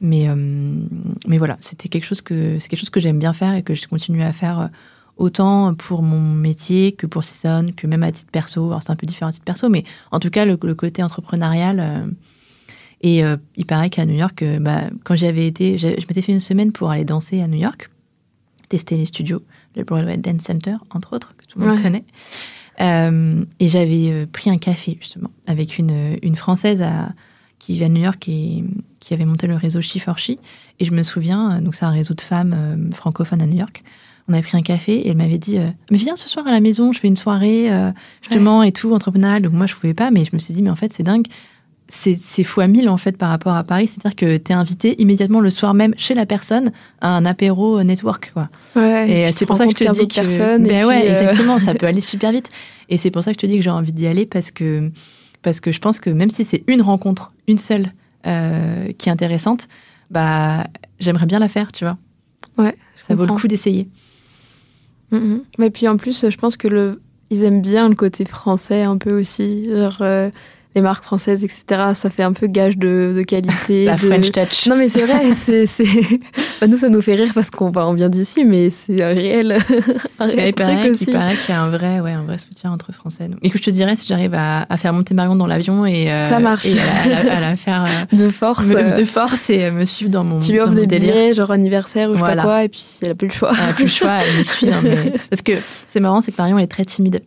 Mais, 0.00 0.28
euh, 0.28 0.34
mais 1.26 1.38
voilà, 1.38 1.56
c'était 1.60 1.88
quelque 1.88 2.04
chose 2.04 2.20
que 2.20 2.58
c'est 2.58 2.68
quelque 2.68 2.80
chose 2.80 2.90
que 2.90 3.00
j'aime 3.00 3.18
bien 3.18 3.32
faire 3.32 3.54
et 3.54 3.62
que 3.62 3.74
je 3.74 3.88
continue 3.88 4.22
à 4.22 4.32
faire 4.32 4.60
euh, 4.60 4.68
autant 5.16 5.74
pour 5.74 6.02
mon 6.02 6.20
métier 6.20 6.92
que 6.92 7.06
pour 7.06 7.24
Season, 7.24 7.66
que 7.76 7.86
même 7.86 8.02
à 8.02 8.12
titre 8.12 8.30
perso. 8.30 8.66
Alors 8.66 8.82
c'est 8.82 8.90
un 8.90 8.96
peu 8.96 9.06
différent 9.06 9.30
à 9.30 9.32
titre 9.32 9.44
perso, 9.44 9.68
mais 9.68 9.84
en 10.12 10.20
tout 10.20 10.30
cas 10.30 10.44
le, 10.44 10.56
côté 10.56 11.02
entrepreneurial. 11.02 11.80
Euh, 11.80 12.06
et 13.02 13.24
euh, 13.24 13.36
il 13.56 13.66
paraît 13.66 13.90
qu'à 13.90 14.06
New 14.06 14.14
York, 14.14 14.42
euh, 14.42 14.58
bah, 14.58 14.84
quand 15.04 15.16
j'avais 15.16 15.46
été, 15.46 15.78
je 15.78 15.88
m'étais 15.88 16.22
fait 16.22 16.32
une 16.32 16.40
semaine 16.40 16.72
pour 16.72 16.90
aller 16.90 17.04
danser 17.04 17.40
à 17.40 17.48
New 17.48 17.58
York, 17.58 17.90
tester 18.68 18.96
les 18.96 19.06
studios, 19.06 19.42
le 19.74 19.84
Broadway 19.84 20.16
Dance 20.16 20.42
Center, 20.42 20.74
entre 20.90 21.14
autres, 21.14 21.34
que 21.36 21.46
tout 21.46 21.58
le 21.58 21.66
monde 21.66 21.82
connaît. 21.82 22.04
et 22.78 23.68
j'avais 23.68 24.26
pris 24.26 24.50
un 24.50 24.58
café 24.58 24.98
justement 25.00 25.30
avec 25.46 25.78
une, 25.78 26.18
une 26.22 26.36
française 26.36 26.82
à, 26.82 27.12
qui 27.58 27.74
vit 27.74 27.84
à 27.84 27.88
New 27.88 28.02
York 28.02 28.28
et 28.28 28.64
qui 29.06 29.14
avait 29.14 29.24
monté 29.24 29.46
le 29.46 29.54
réseau 29.54 29.80
She 29.80 29.98
for 29.98 30.18
She. 30.18 30.32
Et 30.80 30.84
je 30.84 30.90
me 30.90 31.04
souviens, 31.04 31.60
donc 31.60 31.76
c'est 31.76 31.84
un 31.84 31.90
réseau 31.90 32.14
de 32.14 32.20
femmes 32.20 32.90
francophones 32.92 33.40
à 33.40 33.46
New 33.46 33.56
York. 33.56 33.84
On 34.28 34.32
avait 34.32 34.42
pris 34.42 34.56
un 34.56 34.62
café 34.62 34.94
et 34.94 35.10
elle 35.10 35.16
m'avait 35.16 35.38
dit 35.38 35.58
euh, 35.58 35.68
mais 35.90 35.98
viens 35.98 36.16
ce 36.16 36.28
soir 36.28 36.46
à 36.48 36.50
la 36.50 36.58
maison 36.60 36.92
je 36.92 36.98
fais 36.98 37.06
une 37.06 37.16
soirée 37.16 37.72
euh, 37.72 37.92
justement 38.22 38.64
et 38.64 38.72
tout 38.72 38.92
entrepreneurial 38.92 39.40
donc 39.40 39.52
moi 39.52 39.66
je 39.66 39.76
pouvais 39.76 39.94
pas 39.94 40.10
mais 40.10 40.24
je 40.24 40.30
me 40.32 40.38
suis 40.38 40.52
dit 40.52 40.62
mais 40.62 40.70
en 40.70 40.76
fait 40.76 40.92
c'est 40.92 41.04
dingue. 41.04 41.26
C'est 41.88 42.42
fois 42.42 42.66
mille 42.66 42.88
en 42.88 42.96
fait 42.96 43.16
par 43.16 43.28
rapport 43.28 43.54
à 43.54 43.62
Paris. 43.62 43.86
C'est-à-dire 43.86 44.16
que 44.16 44.36
tu 44.38 44.50
es 44.50 44.54
invité 44.56 45.00
immédiatement 45.00 45.38
le 45.38 45.50
soir 45.50 45.72
même 45.72 45.94
chez 45.96 46.14
la 46.14 46.26
personne 46.26 46.72
à 47.00 47.10
un 47.10 47.24
apéro 47.24 47.80
network 47.84 48.32
quoi. 48.34 48.48
Et 49.06 49.30
c'est 49.30 49.46
pour 49.46 49.56
ça 49.56 49.66
que 49.66 49.70
je 49.70 49.84
te 49.84 49.92
dis 49.92 50.08
que 50.08 50.58
ben 50.58 50.84
ouais 50.84 51.08
euh, 51.08 51.20
exactement 51.20 51.60
ça 51.60 51.74
peut 51.76 51.86
aller 51.86 52.00
super 52.00 52.32
vite. 52.32 52.50
Et 52.88 52.98
c'est 52.98 53.12
pour 53.12 53.22
ça 53.22 53.30
que 53.30 53.36
je 53.36 53.46
te 53.46 53.46
dis 53.46 53.54
que 53.54 53.62
j'ai 53.62 53.70
envie 53.70 53.92
d'y 53.92 54.08
aller 54.08 54.26
parce 54.26 54.50
que 54.50 54.90
parce 55.42 55.60
que 55.60 55.70
je 55.70 55.78
pense 55.78 56.00
que 56.00 56.10
même 56.10 56.30
si 56.30 56.44
c'est 56.44 56.64
une 56.66 56.82
rencontre 56.82 57.32
une 57.46 57.58
seule 57.58 57.92
qui 58.22 59.08
est 59.08 59.12
intéressante 59.12 59.68
bah 60.10 60.66
j'aimerais 60.98 61.26
bien 61.26 61.38
la 61.38 61.48
faire 61.48 61.72
tu 61.72 61.84
vois. 61.84 61.96
Ouais 62.58 62.74
ça 62.96 63.14
vaut 63.14 63.26
le 63.26 63.32
coup 63.32 63.48
d'essayer. 63.48 63.88
Mm 65.10 65.38
Mais 65.58 65.70
puis 65.70 65.88
en 65.88 65.96
plus, 65.96 66.28
je 66.28 66.36
pense 66.36 66.56
que 66.56 66.68
le, 66.68 67.00
ils 67.30 67.44
aiment 67.44 67.62
bien 67.62 67.88
le 67.88 67.94
côté 67.94 68.24
français 68.24 68.82
un 68.82 68.98
peu 68.98 69.18
aussi. 69.18 69.66
Genre, 69.70 69.98
euh, 70.00 70.30
les 70.76 70.82
marques 70.82 71.04
françaises, 71.04 71.42
etc. 71.42 71.92
Ça 71.94 72.10
fait 72.10 72.22
un 72.22 72.34
peu 72.34 72.46
gage 72.46 72.76
de, 72.76 73.14
de 73.16 73.22
qualité. 73.22 73.84
La 73.86 73.94
de... 73.94 74.00
French 74.00 74.30
touch. 74.30 74.66
Non, 74.66 74.76
mais 74.76 74.90
c'est 74.90 75.04
vrai. 75.04 75.34
c'est, 75.34 75.64
bah, 76.60 76.66
nous, 76.66 76.76
ça 76.76 76.90
nous 76.90 77.00
fait 77.00 77.14
rire 77.14 77.32
parce 77.34 77.50
qu'on 77.50 77.72
on 77.74 77.94
vient 77.94 78.10
d'ici, 78.10 78.44
mais 78.44 78.68
c'est 78.68 79.02
un 79.02 79.08
réel, 79.08 79.52
un 80.18 80.26
réel 80.26 80.48
il 80.48 80.52
truc 80.52 80.56
paraît, 80.56 80.90
aussi. 80.90 81.06
Il 81.08 81.12
paraît 81.14 81.36
qu'il 81.36 81.54
y 81.54 81.56
a 81.56 81.62
un 81.62 81.70
vrai, 81.70 82.00
ouais, 82.00 82.12
un 82.12 82.24
vrai 82.24 82.36
soutien 82.36 82.70
entre 82.70 82.92
Français. 82.92 83.28
Donc. 83.28 83.38
Écoute, 83.42 83.62
je 83.62 83.70
te 83.70 83.70
dirais, 83.70 83.96
si 83.96 84.06
j'arrive 84.06 84.34
à, 84.34 84.66
à, 84.68 84.76
faire 84.76 84.92
monter 84.92 85.14
Marion 85.14 85.34
dans 85.34 85.46
l'avion 85.46 85.86
et, 85.86 86.12
euh, 86.12 86.20
ça 86.28 86.40
marche. 86.40 86.66
et 86.66 86.78
à, 86.78 87.40
la 87.40 87.56
faire 87.56 87.86
euh, 87.86 88.16
de 88.16 88.28
force, 88.28 88.68
de 88.68 89.04
force 89.04 89.48
et 89.48 89.70
me 89.70 89.86
suivre 89.86 90.10
dans 90.10 90.24
mon. 90.24 90.40
Tu 90.40 90.52
lui 90.52 90.60
offres 90.60 90.74
des 90.74 90.86
délire. 90.86 91.14
billets, 91.14 91.34
genre 91.34 91.50
anniversaire 91.50 92.10
ou 92.10 92.16
je 92.16 92.18
sais 92.18 92.34
pas 92.34 92.42
quoi, 92.42 92.64
et 92.64 92.68
puis 92.68 92.84
elle 93.00 93.12
a 93.12 93.14
plus 93.14 93.28
le 93.28 93.32
choix. 93.32 93.52
Elle 93.54 93.70
a 93.70 93.72
plus 93.72 93.84
le 93.84 93.90
choix, 93.90 94.18
elle 94.20 94.38
me 94.38 94.42
suit. 94.42 94.70
Hein, 94.70 94.80
mais... 94.82 95.14
Parce 95.30 95.40
que 95.40 95.52
c'est 95.86 96.00
marrant, 96.00 96.20
c'est 96.20 96.32
que 96.32 96.36
Marion 96.36 96.58
elle 96.58 96.64
est 96.64 96.68
très 96.68 96.84
timide. 96.84 97.22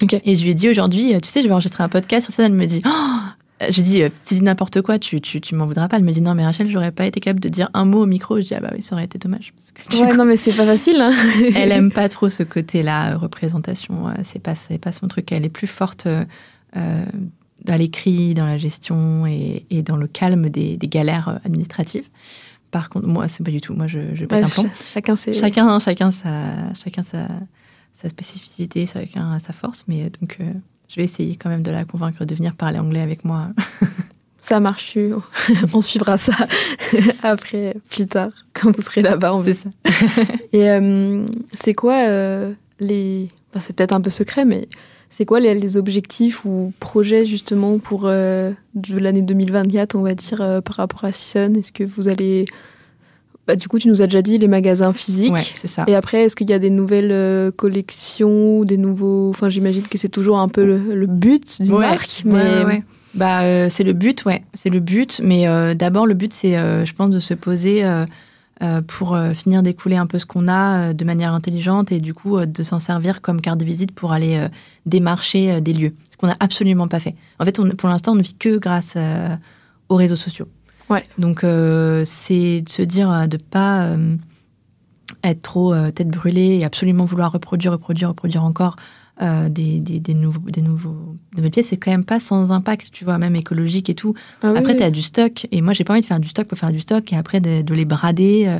Et 0.00 0.36
je 0.36 0.42
lui 0.42 0.50
ai 0.50 0.54
dit 0.54 0.68
aujourd'hui, 0.68 1.14
tu 1.22 1.28
sais, 1.28 1.42
je 1.42 1.46
vais 1.46 1.52
enregistrer 1.52 1.84
un 1.84 1.88
podcast 1.88 2.26
sur 2.26 2.34
ça. 2.34 2.44
Elle 2.44 2.52
me 2.52 2.66
dit, 2.66 2.82
oh, 2.84 2.90
je 3.70 3.80
dis, 3.80 4.02
euh, 4.02 4.08
si 4.22 4.34
dis 4.34 4.42
n'importe 4.42 4.82
quoi, 4.82 4.98
tu, 4.98 5.20
tu, 5.20 5.40
tu 5.40 5.54
m'en 5.54 5.66
voudras 5.66 5.88
pas. 5.88 5.96
Elle 5.96 6.04
me 6.04 6.12
dit, 6.12 6.22
non, 6.22 6.34
mais 6.34 6.44
Rachel, 6.44 6.68
j'aurais 6.68 6.90
pas 6.90 7.06
été 7.06 7.20
capable 7.20 7.40
de 7.40 7.48
dire 7.48 7.70
un 7.74 7.84
mot 7.84 8.02
au 8.02 8.06
micro. 8.06 8.40
Je 8.40 8.46
dis, 8.46 8.54
ah 8.54 8.60
bah 8.60 8.70
oui, 8.74 8.82
ça 8.82 8.96
aurait 8.96 9.04
été 9.04 9.18
dommage. 9.18 9.52
Parce 9.52 9.72
que, 9.72 10.02
ouais, 10.02 10.16
non, 10.16 10.24
mais 10.24 10.36
c'est 10.36 10.52
pas 10.52 10.66
facile. 10.66 11.00
Hein. 11.00 11.12
elle 11.54 11.72
aime 11.72 11.92
pas 11.92 12.08
trop 12.08 12.28
ce 12.28 12.42
côté-là, 12.42 13.12
euh, 13.12 13.16
représentation. 13.16 14.12
C'est 14.22 14.40
pas, 14.40 14.54
pas 14.80 14.92
son 14.92 15.08
truc. 15.08 15.30
Elle 15.32 15.44
est 15.44 15.50
plus 15.50 15.68
forte 15.68 16.06
euh, 16.06 17.04
dans 17.64 17.76
l'écrit, 17.76 18.34
dans 18.34 18.46
la 18.46 18.56
gestion 18.56 19.26
et, 19.26 19.64
et, 19.70 19.82
dans 19.82 19.96
le 19.96 20.08
calme 20.08 20.48
des, 20.48 20.76
des, 20.76 20.88
galères 20.88 21.40
administratives. 21.44 22.08
Par 22.72 22.90
contre, 22.90 23.06
moi, 23.06 23.28
c'est 23.28 23.44
pas 23.44 23.52
du 23.52 23.60
tout. 23.60 23.74
Moi, 23.74 23.86
je, 23.86 24.14
je 24.14 24.24
pète 24.24 24.44
un 24.44 24.48
plomb. 24.48 24.68
Chacun, 24.92 25.14
chacun, 25.14 25.78
chacun, 25.78 26.10
sa, 26.10 26.74
chacun 26.74 27.04
sa, 27.04 27.28
sa 28.04 28.10
spécificité, 28.10 28.86
chacun 28.86 29.32
a 29.32 29.40
sa 29.40 29.52
force. 29.52 29.84
Mais 29.88 30.10
donc, 30.20 30.38
je 30.88 30.96
vais 30.96 31.04
essayer 31.04 31.36
quand 31.36 31.48
même 31.48 31.62
de 31.62 31.70
la 31.70 31.84
convaincre 31.84 32.24
de 32.24 32.34
venir 32.34 32.54
parler 32.54 32.78
anglais 32.78 33.00
avec 33.00 33.24
moi. 33.24 33.48
Ça 34.44 34.60
marche, 34.60 34.98
on 35.72 35.80
suivra 35.80 36.18
ça 36.18 36.34
après, 37.22 37.76
plus 37.88 38.06
tard, 38.06 38.30
quand 38.52 38.76
vous 38.76 38.82
serez 38.82 39.00
là-bas. 39.00 39.38
C'est 39.42 39.54
ça. 39.54 39.70
Et 40.52 40.68
euh, 40.68 41.24
c'est 41.54 41.72
quoi 41.72 42.04
euh, 42.04 42.52
les... 42.78 43.28
c'est 43.58 43.74
peut-être 43.74 43.94
un 43.94 44.02
peu 44.02 44.10
secret, 44.10 44.44
mais 44.44 44.68
c'est 45.08 45.24
quoi 45.24 45.40
les, 45.40 45.76
objectifs 45.78 46.44
ou 46.44 46.74
projets 46.78 47.24
justement 47.24 47.78
pour 47.78 48.02
euh, 48.04 48.52
l'année 48.90 49.22
2024, 49.22 49.94
on 49.94 50.02
va 50.02 50.14
dire, 50.14 50.60
par 50.62 50.76
rapport 50.76 51.06
à 51.06 51.12
Season? 51.12 51.54
Est-ce 51.54 51.72
que 51.72 51.84
vous 51.84 52.08
allez 52.08 52.44
bah, 53.46 53.56
du 53.56 53.68
coup, 53.68 53.78
tu 53.78 53.88
nous 53.88 54.00
as 54.00 54.06
déjà 54.06 54.22
dit 54.22 54.38
les 54.38 54.48
magasins 54.48 54.92
physiques. 54.92 55.32
Ouais, 55.32 55.42
c'est 55.56 55.68
ça. 55.68 55.84
Et 55.86 55.94
après, 55.94 56.22
est-ce 56.22 56.36
qu'il 56.36 56.48
y 56.48 56.54
a 56.54 56.58
des 56.58 56.70
nouvelles 56.70 57.12
euh, 57.12 57.50
collections, 57.50 58.64
des 58.64 58.78
nouveaux. 58.78 59.28
Enfin, 59.30 59.50
j'imagine 59.50 59.82
que 59.82 59.98
c'est 59.98 60.08
toujours 60.08 60.38
un 60.38 60.48
peu 60.48 60.64
le, 60.64 61.06
but 61.06 61.60
d'une 61.60 61.78
marque. 61.78 62.22
Mais... 62.24 62.64
Ouais, 62.64 62.82
bah, 63.14 63.42
euh, 63.42 63.68
c'est 63.70 63.84
le 63.84 63.92
but, 63.92 64.24
ouais. 64.24 64.42
C'est 64.54 64.70
le 64.70 64.80
but. 64.80 65.20
Mais 65.22 65.46
euh, 65.46 65.74
d'abord, 65.74 66.06
le 66.06 66.14
but, 66.14 66.32
c'est, 66.32 66.52
je 66.52 66.92
pense, 66.94 67.10
de 67.10 67.18
se 67.18 67.34
poser 67.34 67.84
pour 68.86 69.18
finir 69.34 69.62
d'écouler 69.62 69.96
un 69.96 70.06
peu 70.06 70.18
ce 70.18 70.24
qu'on 70.24 70.48
a 70.48 70.94
de 70.94 71.04
manière 71.04 71.34
intelligente 71.34 71.92
et 71.92 72.00
du 72.00 72.14
coup, 72.14 72.40
de 72.40 72.62
s'en 72.62 72.78
servir 72.78 73.20
comme 73.20 73.42
carte 73.42 73.60
de 73.60 73.64
visite 73.64 73.92
pour 73.92 74.12
aller 74.12 74.46
démarcher 74.86 75.60
des 75.60 75.74
lieux. 75.74 75.92
Ce 76.10 76.16
qu'on 76.16 76.28
n'a 76.28 76.36
absolument 76.40 76.88
pas 76.88 76.98
fait. 76.98 77.14
En 77.38 77.44
fait, 77.44 77.58
on, 77.58 77.68
pour 77.70 77.90
l'instant, 77.90 78.12
on 78.12 78.16
ne 78.16 78.22
vit 78.22 78.34
que 78.34 78.56
grâce 78.56 78.96
aux 79.90 79.96
réseaux 79.96 80.16
sociaux. 80.16 80.48
Ouais. 80.94 81.04
Donc, 81.18 81.44
euh, 81.44 82.02
c'est 82.04 82.60
de 82.60 82.68
se 82.68 82.82
dire 82.82 83.10
euh, 83.10 83.26
de 83.26 83.36
pas 83.36 83.86
euh, 83.86 84.16
être 85.22 85.42
trop 85.42 85.74
tête 85.90 86.08
brûlée 86.08 86.58
et 86.60 86.64
absolument 86.64 87.04
vouloir 87.04 87.32
reproduire, 87.32 87.72
reproduire, 87.72 88.08
reproduire 88.10 88.44
encore 88.44 88.76
des, 89.20 89.78
des, 89.78 90.00
des, 90.00 90.14
nouveaux, 90.14 90.50
des 90.50 90.60
nouveaux, 90.60 91.16
nouvelles 91.36 91.50
pièces. 91.50 91.68
C'est 91.68 91.76
quand 91.76 91.90
même 91.90 92.04
pas 92.04 92.20
sans 92.20 92.52
impact, 92.52 92.90
tu 92.92 93.04
vois, 93.04 93.16
même 93.16 93.36
écologique 93.36 93.88
et 93.88 93.94
tout. 93.94 94.14
Ah 94.42 94.52
après, 94.56 94.76
tu 94.76 94.82
as 94.82 94.90
du 94.90 95.02
stock. 95.02 95.46
Et 95.50 95.62
moi, 95.62 95.72
j'ai 95.72 95.84
pas 95.84 95.92
envie 95.92 96.02
de 96.02 96.06
faire 96.06 96.20
du 96.20 96.28
stock 96.28 96.46
pour 96.48 96.58
faire 96.58 96.72
du 96.72 96.80
stock 96.80 97.12
et 97.12 97.16
après 97.16 97.40
de, 97.40 97.74
les 97.74 97.84
brader. 97.84 98.58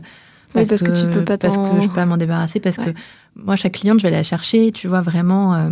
Parce, 0.53 0.68
que, 0.68 0.93
tu 0.93 1.11
peux 1.12 1.24
pas 1.24 1.39
Parce 1.39 1.57
que 1.57 1.80
je 1.82 1.89
peux 1.89 1.95
pas 1.95 2.07
m'en 2.07 2.16
débarrasser. 2.16 2.61
Parce 2.61 2.76
que 2.76 2.91
moi, 3.37 3.57
chaque 3.57 3.72
cliente, 3.72 3.99
je 3.99 4.05
vais 4.05 4.12
la 4.12 4.22
chercher, 4.22 4.70
tu 4.72 4.89
vois, 4.89 5.03
vraiment 5.03 5.68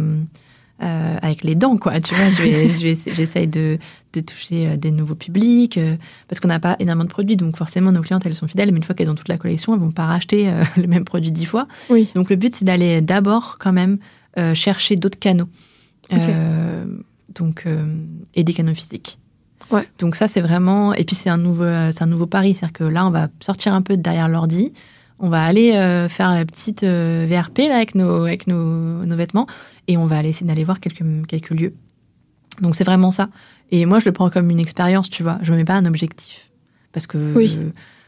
euh, 0.82 1.16
avec 1.22 1.44
les 1.44 1.54
dents, 1.54 1.76
quoi. 1.76 2.00
Tu 2.00 2.12
vois, 2.12 2.28
j'essaye 2.30 3.46
de, 3.46 3.78
de, 4.12 4.20
toucher 4.20 4.68
euh, 4.68 4.76
des 4.76 4.90
nouveaux 4.90 5.14
publics 5.14 5.78
euh, 5.78 5.96
parce 6.28 6.40
qu'on 6.40 6.48
n'a 6.48 6.60
pas 6.60 6.76
énormément 6.78 7.04
de 7.04 7.10
produits, 7.10 7.36
donc 7.36 7.56
forcément 7.56 7.92
nos 7.92 8.02
clientes 8.02 8.24
elles 8.26 8.34
sont 8.34 8.48
fidèles, 8.48 8.70
mais 8.72 8.78
une 8.78 8.84
fois 8.84 8.94
qu'elles 8.94 9.10
ont 9.10 9.14
toute 9.14 9.28
la 9.28 9.38
collection, 9.38 9.74
elles 9.74 9.80
vont 9.80 9.90
pas 9.90 10.06
racheter 10.06 10.52
le 10.76 10.86
même 10.86 11.04
produit 11.04 11.32
dix 11.32 11.46
fois. 11.46 11.66
Oui. 11.90 12.10
Donc 12.14 12.30
le 12.30 12.36
but 12.36 12.54
c'est 12.54 12.64
d'aller 12.64 13.00
d'abord 13.00 13.58
quand 13.58 13.72
même 13.72 13.98
chercher 14.54 14.96
d'autres 14.96 15.18
canaux, 15.18 15.48
donc 17.34 17.66
et 18.34 18.44
des 18.44 18.52
canaux 18.52 18.74
physiques. 18.74 19.18
Ouais. 19.70 19.86
Donc 19.98 20.16
ça 20.16 20.28
c'est 20.28 20.40
vraiment 20.40 20.94
et 20.94 21.04
puis 21.04 21.16
c'est 21.16 21.30
un 21.30 21.36
nouveau 21.36 21.64
un 21.64 22.06
nouveau 22.06 22.26
pari, 22.26 22.54
c'est-à-dire 22.54 22.72
que 22.72 22.84
là 22.84 23.06
on 23.06 23.10
va 23.10 23.28
sortir 23.40 23.74
un 23.74 23.82
peu 23.82 23.96
derrière 23.96 24.28
l'ordi 24.28 24.72
on 25.22 25.28
va 25.28 25.44
aller 25.44 25.72
euh, 25.72 26.08
faire 26.08 26.34
la 26.34 26.44
petite 26.44 26.82
euh, 26.82 27.26
VRP 27.28 27.58
là, 27.68 27.76
avec, 27.76 27.94
nos, 27.94 28.24
avec 28.24 28.48
nos, 28.48 29.16
vêtements 29.16 29.46
et 29.86 29.96
on 29.96 30.04
va 30.04 30.18
aller 30.18 30.30
essayer 30.30 30.46
d'aller 30.46 30.64
voir 30.64 30.80
quelques, 30.80 31.04
quelques 31.28 31.50
lieux. 31.50 31.74
Donc 32.62 32.74
c'est 32.74 32.84
vraiment 32.84 33.10
ça. 33.10 33.28
Et 33.70 33.86
moi, 33.86 33.98
je 33.98 34.06
le 34.06 34.12
prends 34.12 34.30
comme 34.30 34.50
une 34.50 34.60
expérience, 34.60 35.10
tu 35.10 35.22
vois. 35.22 35.38
Je 35.42 35.52
ne 35.52 35.58
mets 35.58 35.64
pas 35.64 35.74
un 35.74 35.84
objectif. 35.84 36.48
Parce 36.92 37.06
que, 37.06 37.32
oui. 37.34 37.58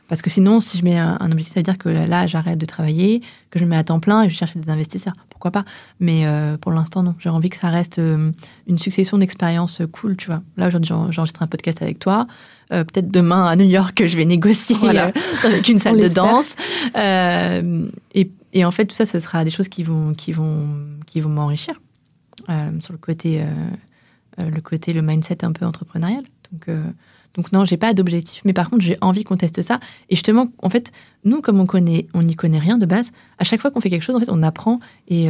parce 0.09 0.22
que 0.22 0.30
sinon, 0.30 0.61
si 0.61 0.78
je 0.78 0.84
mets 0.84 0.98
un, 0.98 1.18
objectif, 1.30 1.55
ça 1.55 1.61
veut 1.61 1.64
dire 1.64 1.78
que 1.78 1.88
là, 1.88 2.26
j'arrête 2.26 2.59
de 2.59 2.66
travailler, 2.66 3.22
que 3.50 3.59
je 3.59 3.64
me 3.64 3.70
mets 3.70 3.76
à 3.76 3.84
temps 3.84 4.00
plein 4.00 4.22
et 4.22 4.30
je 4.30 4.34
cherche 4.34 4.57
des 4.57 4.70
investisseurs. 4.70 5.14
Pourquoi 5.30 5.50
pas? 5.50 5.64
Mais 6.00 6.26
euh, 6.26 6.57
pour 6.57 6.72
l'instant, 6.72 7.02
non. 7.02 7.14
J'ai 7.18 7.30
envie 7.30 7.50
que 7.50 7.57
ça 7.57 7.70
reste 7.70 7.98
une 7.98 8.78
succession 8.78 9.18
d'expériences 9.18 9.82
cool, 9.92 10.16
tu 10.16 10.26
vois. 10.26 10.42
Là, 10.57 10.68
aujourd'hui, 10.68 10.88
j'enregistre 10.88 11.42
un 11.42 11.46
podcast 11.46 11.82
avec 11.82 11.98
toi. 11.98 12.26
Euh, 12.72 12.84
peut-être 12.84 13.11
demain 13.11 13.46
à 13.46 13.57
New 13.57 13.68
York, 13.68 14.02
je 14.07 14.16
vais 14.16 14.24
négocier 14.24 14.76
euh, 14.82 15.11
avec 15.44 15.68
une 15.68 15.78
salle 15.78 16.00
de 16.00 16.09
danse. 16.09 16.57
Euh, 16.96 17.88
et, 18.14 18.30
et, 18.52 18.64
en 18.64 18.70
fait, 18.70 18.86
tout 18.86 18.94
ça, 18.94 19.07
ce 19.07 19.18
sera 19.18 19.44
des 19.44 19.50
choses 19.50 19.68
qui 19.68 19.82
vont, 19.82 20.14
qui 20.14 20.32
vont, 20.32 20.84
qui 21.07 21.20
vont 21.20 21.30
m'enrichir 21.30 21.80
sur 22.80 22.92
le 22.92 22.98
côté, 22.98 23.42
le 24.39 24.61
côté, 24.61 24.93
le 24.93 25.03
mindset 25.03 25.45
un 25.45 25.53
peu 25.53 25.64
entrepreneurial. 25.64 26.24
Donc, 26.53 26.76
donc 27.35 27.53
non, 27.53 27.64
j'ai 27.64 27.76
pas 27.76 27.95
d'objectif, 27.95 28.43
mais 28.45 28.53
par 28.53 28.70
contre, 28.70 28.82
j'ai 28.82 28.97
envie 29.01 29.24
qu'on 29.24 29.37
teste 29.37 29.62
ça. 29.62 29.80
Et 30.09 30.14
justement, 30.14 30.49
en 30.62 30.68
fait, 30.68 30.93
nous, 31.24 31.41
comme 31.41 31.61
on 31.61 31.66
connaît, 31.66 32.07
on 32.14 32.22
n'y 32.22 32.37
connaît 32.37 32.59
rien 32.59 32.78
de 32.78 32.87
base. 32.87 33.12
À 33.39 33.45
chaque 33.45 33.61
fois 33.61 33.70
qu'on 33.70 33.80
fait 33.80 33.91
quelque 33.91 34.03
chose, 34.03 34.14
en 34.14 34.20
fait, 34.20 34.30
on 34.30 34.43
apprend 34.43 34.80
et, 35.09 35.28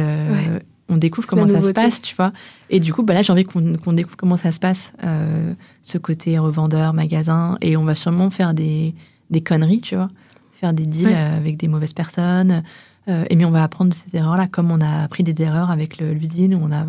on 0.87 0.97
découvre 0.97 1.27
comment 1.27 1.47
ça 1.47 1.61
se 1.61 1.71
passe, 1.71 2.01
tu 2.01 2.15
vois. 2.15 2.31
Et 2.69 2.79
du 2.79 2.93
coup, 2.93 3.03
bah 3.03 3.13
là, 3.13 3.21
j'ai 3.21 3.31
envie 3.31 3.45
qu'on 3.45 3.93
découvre 3.93 4.17
comment 4.17 4.37
ça 4.37 4.51
se 4.51 4.59
passe, 4.59 4.93
euh, 5.03 5.53
ce 5.81 5.97
côté 5.97 6.37
revendeur, 6.37 6.93
magasin. 6.93 7.57
Et 7.61 7.75
on 7.75 7.83
va 7.83 7.95
sûrement 7.95 8.29
faire 8.29 8.53
des, 8.53 8.93
des 9.31 9.41
conneries, 9.41 9.81
tu 9.81 9.95
vois. 9.95 10.09
Faire 10.51 10.73
des 10.73 10.85
deals 10.85 11.13
avec 11.13 11.57
des 11.57 11.67
mauvaises 11.67 11.93
personnes. 11.93 12.63
Euh, 13.07 13.25
et 13.29 13.35
mais 13.35 13.45
on 13.45 13.51
va 13.51 13.63
apprendre 13.63 13.89
de 13.89 13.95
ces 13.95 14.15
erreurs-là, 14.15 14.47
comme 14.47 14.71
on 14.71 14.81
a 14.81 15.03
appris 15.03 15.23
des 15.23 15.41
erreurs 15.41 15.71
avec 15.71 15.97
l'usine 15.97 16.55
où 16.55 16.59
on 16.61 16.71
a 16.71 16.85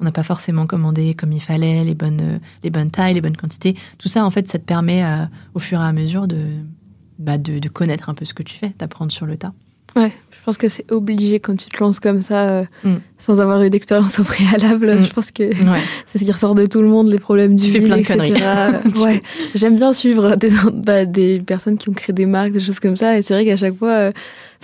on 0.00 0.04
n'a 0.04 0.12
pas 0.12 0.22
forcément 0.22 0.66
commandé 0.66 1.14
comme 1.14 1.32
il 1.32 1.40
fallait, 1.40 1.84
les 1.84 1.94
bonnes, 1.94 2.40
les 2.62 2.70
bonnes 2.70 2.90
tailles, 2.90 3.14
les 3.14 3.20
bonnes 3.20 3.36
quantités. 3.36 3.76
Tout 3.98 4.08
ça, 4.08 4.24
en 4.24 4.30
fait, 4.30 4.48
ça 4.48 4.58
te 4.58 4.64
permet, 4.64 5.04
euh, 5.04 5.24
au 5.54 5.58
fur 5.58 5.80
et 5.80 5.84
à 5.84 5.92
mesure, 5.92 6.28
de, 6.28 6.46
bah, 7.18 7.38
de, 7.38 7.58
de, 7.58 7.68
connaître 7.68 8.08
un 8.08 8.14
peu 8.14 8.24
ce 8.24 8.34
que 8.34 8.42
tu 8.42 8.54
fais, 8.54 8.74
d'apprendre 8.78 9.12
sur 9.12 9.26
le 9.26 9.36
tas. 9.36 9.52
Ouais, 9.96 10.12
je 10.30 10.36
pense 10.44 10.56
que 10.58 10.68
c'est 10.68 10.90
obligé 10.92 11.40
quand 11.40 11.56
tu 11.56 11.68
te 11.68 11.78
lances 11.82 11.98
comme 11.98 12.22
ça, 12.22 12.48
euh, 12.50 12.64
Mm. 12.84 12.96
sans 13.18 13.40
avoir 13.40 13.62
eu 13.62 13.70
d'expérience 13.70 14.18
au 14.20 14.22
préalable. 14.24 14.98
Mm. 15.00 15.04
Je 15.04 15.12
pense 15.12 15.30
que 15.32 15.42
Ouais. 15.44 15.80
c'est 16.06 16.18
ce 16.18 16.24
qui 16.24 16.30
ressort 16.32 16.54
de 16.54 16.66
tout 16.66 16.82
le 16.82 16.88
monde, 16.88 17.10
les 17.10 17.18
problèmes 17.18 17.56
du 17.56 17.64
Tu 17.72 17.78
ville, 17.80 17.88
plein 17.88 17.96
etc. 17.96 18.34
ouais, 19.02 19.22
j'aime 19.54 19.76
bien 19.76 19.92
suivre 19.92 20.36
des, 20.36 20.50
bah, 20.72 21.04
des 21.04 21.40
personnes 21.40 21.78
qui 21.78 21.88
ont 21.88 21.92
créé 21.94 22.12
des 22.12 22.26
marques, 22.26 22.52
des 22.52 22.60
choses 22.60 22.80
comme 22.80 22.96
ça. 22.96 23.18
Et 23.18 23.22
c'est 23.22 23.34
vrai 23.34 23.44
qu'à 23.44 23.56
chaque 23.56 23.76
fois, 23.76 23.90
euh, 23.90 24.12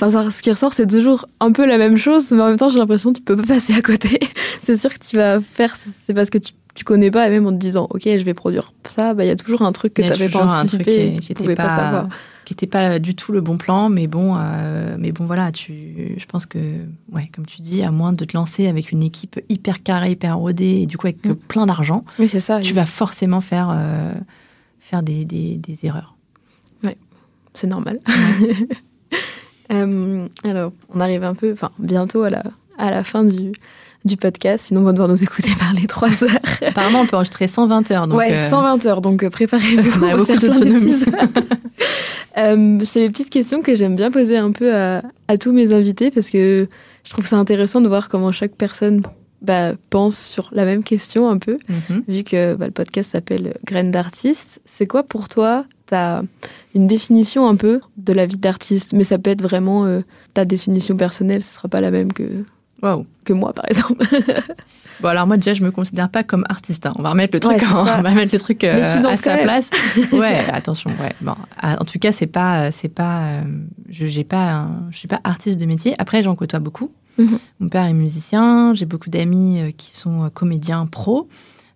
enfin, 0.00 0.30
ce 0.30 0.42
qui 0.42 0.50
ressort, 0.52 0.72
c'est 0.74 0.86
toujours 0.86 1.26
un 1.40 1.52
peu 1.52 1.66
la 1.66 1.78
même 1.78 1.96
chose, 1.96 2.30
mais 2.30 2.42
en 2.42 2.48
même 2.48 2.58
temps, 2.58 2.68
j'ai 2.68 2.78
l'impression 2.78 3.12
que 3.12 3.18
tu 3.18 3.24
peux 3.24 3.36
pas 3.36 3.42
passer 3.54 3.74
à 3.74 3.82
côté. 3.82 4.20
c'est 4.62 4.76
sûr 4.80 4.90
que 4.92 5.04
tu 5.04 5.16
vas 5.16 5.40
faire, 5.40 5.74
c'est 6.06 6.14
parce 6.14 6.30
que 6.30 6.38
tu, 6.38 6.52
tu 6.74 6.84
connais 6.84 7.10
pas, 7.10 7.26
et 7.26 7.30
même 7.30 7.46
en 7.46 7.52
te 7.52 7.56
disant, 7.58 7.86
ok, 7.90 8.02
je 8.04 8.22
vais 8.24 8.34
produire 8.34 8.72
ça, 8.86 9.14
bah, 9.14 9.24
il 9.24 9.28
y 9.28 9.30
a 9.30 9.36
toujours 9.36 9.62
un 9.62 9.72
truc 9.72 9.94
que 9.94 10.02
tu 10.02 10.08
n'avais 10.08 10.28
pas 10.28 10.44
anticipé 10.60 11.06
et 11.08 11.12
que 11.18 11.24
tu 11.24 11.34
pouvais 11.34 11.54
pas, 11.54 11.64
pas- 11.66 11.76
savoir. 11.76 12.08
Qui 12.44 12.52
n'était 12.52 12.66
pas 12.66 12.98
du 12.98 13.14
tout 13.14 13.32
le 13.32 13.40
bon 13.40 13.56
plan, 13.58 13.88
mais 13.88 14.06
bon, 14.06 14.36
euh, 14.38 14.96
mais 14.98 15.12
bon 15.12 15.26
voilà, 15.26 15.50
tu, 15.52 16.14
je 16.16 16.24
pense 16.26 16.46
que, 16.46 16.58
ouais, 17.12 17.30
comme 17.34 17.46
tu 17.46 17.60
dis, 17.62 17.82
à 17.82 17.90
moins 17.90 18.12
de 18.12 18.24
te 18.24 18.36
lancer 18.36 18.66
avec 18.66 18.92
une 18.92 19.02
équipe 19.02 19.40
hyper 19.48 19.82
carrée, 19.82 20.10
hyper 20.12 20.36
rodée, 20.38 20.80
et 20.82 20.86
du 20.86 20.96
coup 20.98 21.06
avec 21.06 21.24
Mm. 21.24 21.34
plein 21.34 21.66
d'argent, 21.66 22.04
Oui, 22.18 22.28
c'est 22.28 22.40
ça. 22.40 22.60
tu 22.60 22.74
vas 22.74 22.86
forcément 22.86 23.40
faire, 23.40 23.70
euh, 23.74 24.12
faire 24.78 25.02
des, 25.02 25.24
des, 25.24 25.56
des 25.56 25.86
erreurs. 25.86 26.14
C'est 27.54 27.68
normal. 27.68 28.00
Euh, 29.72 30.28
alors, 30.44 30.72
on 30.94 31.00
arrive 31.00 31.24
un 31.24 31.34
peu, 31.34 31.50
enfin, 31.52 31.70
bientôt 31.78 32.22
à 32.22 32.28
la, 32.28 32.42
à 32.76 32.90
la 32.90 33.02
fin 33.02 33.24
du, 33.24 33.52
du 34.04 34.18
podcast, 34.18 34.66
sinon 34.66 34.82
on 34.82 34.84
va 34.84 34.92
devoir 34.92 35.08
nous 35.08 35.22
écouter 35.22 35.52
parler 35.58 35.86
trois 35.86 36.22
heures. 36.22 36.38
Apparemment, 36.66 37.00
on 37.00 37.06
peut 37.06 37.16
enregistrer 37.16 37.48
120 37.48 37.90
heures. 37.90 38.06
Donc, 38.06 38.18
ouais, 38.18 38.30
euh, 38.30 38.46
120 38.46 38.84
heures, 38.84 39.00
donc 39.00 39.26
préparez-vous. 39.26 40.04
on 40.04 40.08
a 40.10 40.16
beaucoup 40.18 40.36
d'autonomie. 40.36 40.94
Euh, 42.36 42.80
c'est 42.84 43.00
les 43.00 43.10
petites 43.10 43.30
questions 43.30 43.62
que 43.62 43.74
j'aime 43.74 43.94
bien 43.94 44.10
poser 44.10 44.36
un 44.36 44.50
peu 44.52 44.74
à, 44.74 45.02
à 45.28 45.36
tous 45.38 45.52
mes 45.52 45.72
invités 45.72 46.10
parce 46.10 46.30
que 46.30 46.68
je 47.04 47.10
trouve 47.10 47.26
ça 47.26 47.36
intéressant 47.36 47.80
de 47.80 47.88
voir 47.88 48.08
comment 48.08 48.32
chaque 48.32 48.54
personne 48.56 49.02
bah, 49.44 49.74
pense 49.90 50.18
sur 50.18 50.48
la 50.52 50.64
même 50.64 50.82
question 50.82 51.28
un 51.28 51.38
peu. 51.38 51.56
Mhm. 51.68 52.02
vu 52.08 52.24
que 52.24 52.54
bah, 52.54 52.66
le 52.66 52.72
podcast 52.72 53.12
s'appelle 53.12 53.54
Graines 53.64 53.90
d'artiste, 53.90 54.60
c'est 54.64 54.86
quoi 54.86 55.02
pour 55.02 55.28
toi 55.28 55.66
ta 55.86 56.22
une 56.74 56.86
définition 56.86 57.46
un 57.46 57.54
peu 57.54 57.80
de 57.98 58.12
la 58.12 58.26
vie 58.26 58.38
d'artiste? 58.38 58.94
Mais 58.94 59.04
ça 59.04 59.18
peut 59.18 59.30
être 59.30 59.42
vraiment 59.42 59.84
euh, 59.84 60.00
ta 60.32 60.44
définition 60.44 60.96
personnelle, 60.96 61.42
ce 61.42 61.54
sera 61.54 61.68
pas 61.68 61.82
la 61.82 61.90
même 61.90 62.12
que, 62.12 62.24
Waouh. 62.84 63.06
que 63.24 63.32
moi, 63.32 63.52
par 63.52 63.64
exemple. 63.68 64.04
Bon, 65.00 65.08
alors 65.08 65.26
moi, 65.26 65.36
déjà, 65.36 65.52
je 65.54 65.64
me 65.64 65.72
considère 65.72 66.08
pas 66.08 66.22
comme 66.22 66.44
artiste. 66.48 66.86
hein. 66.86 66.92
On 66.96 67.02
va 67.02 67.10
remettre 67.10 67.34
le 67.34 67.40
truc, 67.40 67.54
Ouais, 67.54 67.58
c'est 67.58 67.66
en- 67.74 67.84
ça. 67.84 67.96
on 67.98 68.02
va 68.02 68.10
remettre 68.10 68.32
le 68.32 68.38
truc 68.38 68.62
euh, 68.62 68.84
à 69.04 69.16
sa 69.16 69.38
place. 69.38 69.70
Ouais, 70.12 70.38
attention. 70.52 70.90
Ouais. 71.00 71.12
Bon, 71.20 71.34
ah, 71.58 71.76
en 71.80 71.84
tout 71.84 71.98
cas, 71.98 72.12
c'est 72.12 72.28
pas, 72.28 72.70
c'est 72.70 72.88
pas, 72.88 73.24
euh, 73.24 73.42
je, 73.88 74.06
j'ai 74.06 74.22
pas, 74.22 74.52
un- 74.52 74.86
je 74.92 74.98
suis 74.98 75.08
pas 75.08 75.20
artiste 75.24 75.60
de 75.60 75.66
métier. 75.66 75.96
Après, 75.98 76.22
j'en 76.22 76.36
côtoie 76.36 76.60
beaucoup. 76.60 76.92
Mhm. 77.18 77.38
Mon 77.58 77.68
père 77.68 77.86
est 77.86 77.92
musicien. 77.92 78.72
J'ai 78.72 78.86
beaucoup 78.86 79.10
d'amis 79.10 79.60
euh, 79.60 79.70
qui 79.76 79.90
sont 79.92 80.30
comédiens 80.32 80.86
pro, 80.86 81.28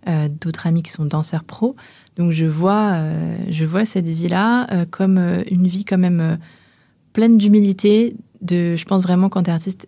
euh, 0.09 0.29
d'autres 0.41 0.69
amis 0.69 0.85
qui 0.85 0.93
sont 0.93 1.05
danseurs 1.05 1.43
pro. 1.43 1.75
Donc, 2.17 2.31
je 2.31 2.47
vois, 2.47 2.93
euh, 2.93 3.37
je 3.51 3.65
vois 3.65 3.85
cette 3.85 4.09
vie-là 4.09 4.69
euh, 4.73 4.85
comme 4.89 5.19
une 5.51 5.67
vie 5.67 5.85
quand 5.85 5.99
même 5.99 6.39
pleine 7.13 7.37
d'humilité. 7.37 8.15
De, 8.43 8.77
je 8.77 8.85
pense 8.85 9.03
vraiment 9.03 9.29
quand 9.29 9.43
tu 9.43 9.51
es 9.51 9.53
artiste 9.53 9.88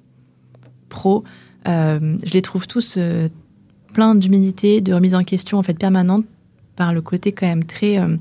pro, 0.91 1.24
euh, 1.68 2.18
je 2.22 2.32
les 2.32 2.43
trouve 2.43 2.66
tous 2.66 2.95
euh, 2.97 3.28
pleins 3.93 4.14
d'humilité, 4.14 4.80
de 4.80 4.95
remise 4.95 5.14
en 5.14 5.22
question 5.22 5.59
en 5.59 5.62
fait 5.62 5.78
permanente 5.78 6.24
par 6.76 6.93
le 6.93 7.03
côté 7.03 7.32
quand 7.32 7.47
même 7.47 7.64
très 7.64 7.99
euh, 7.99 8.16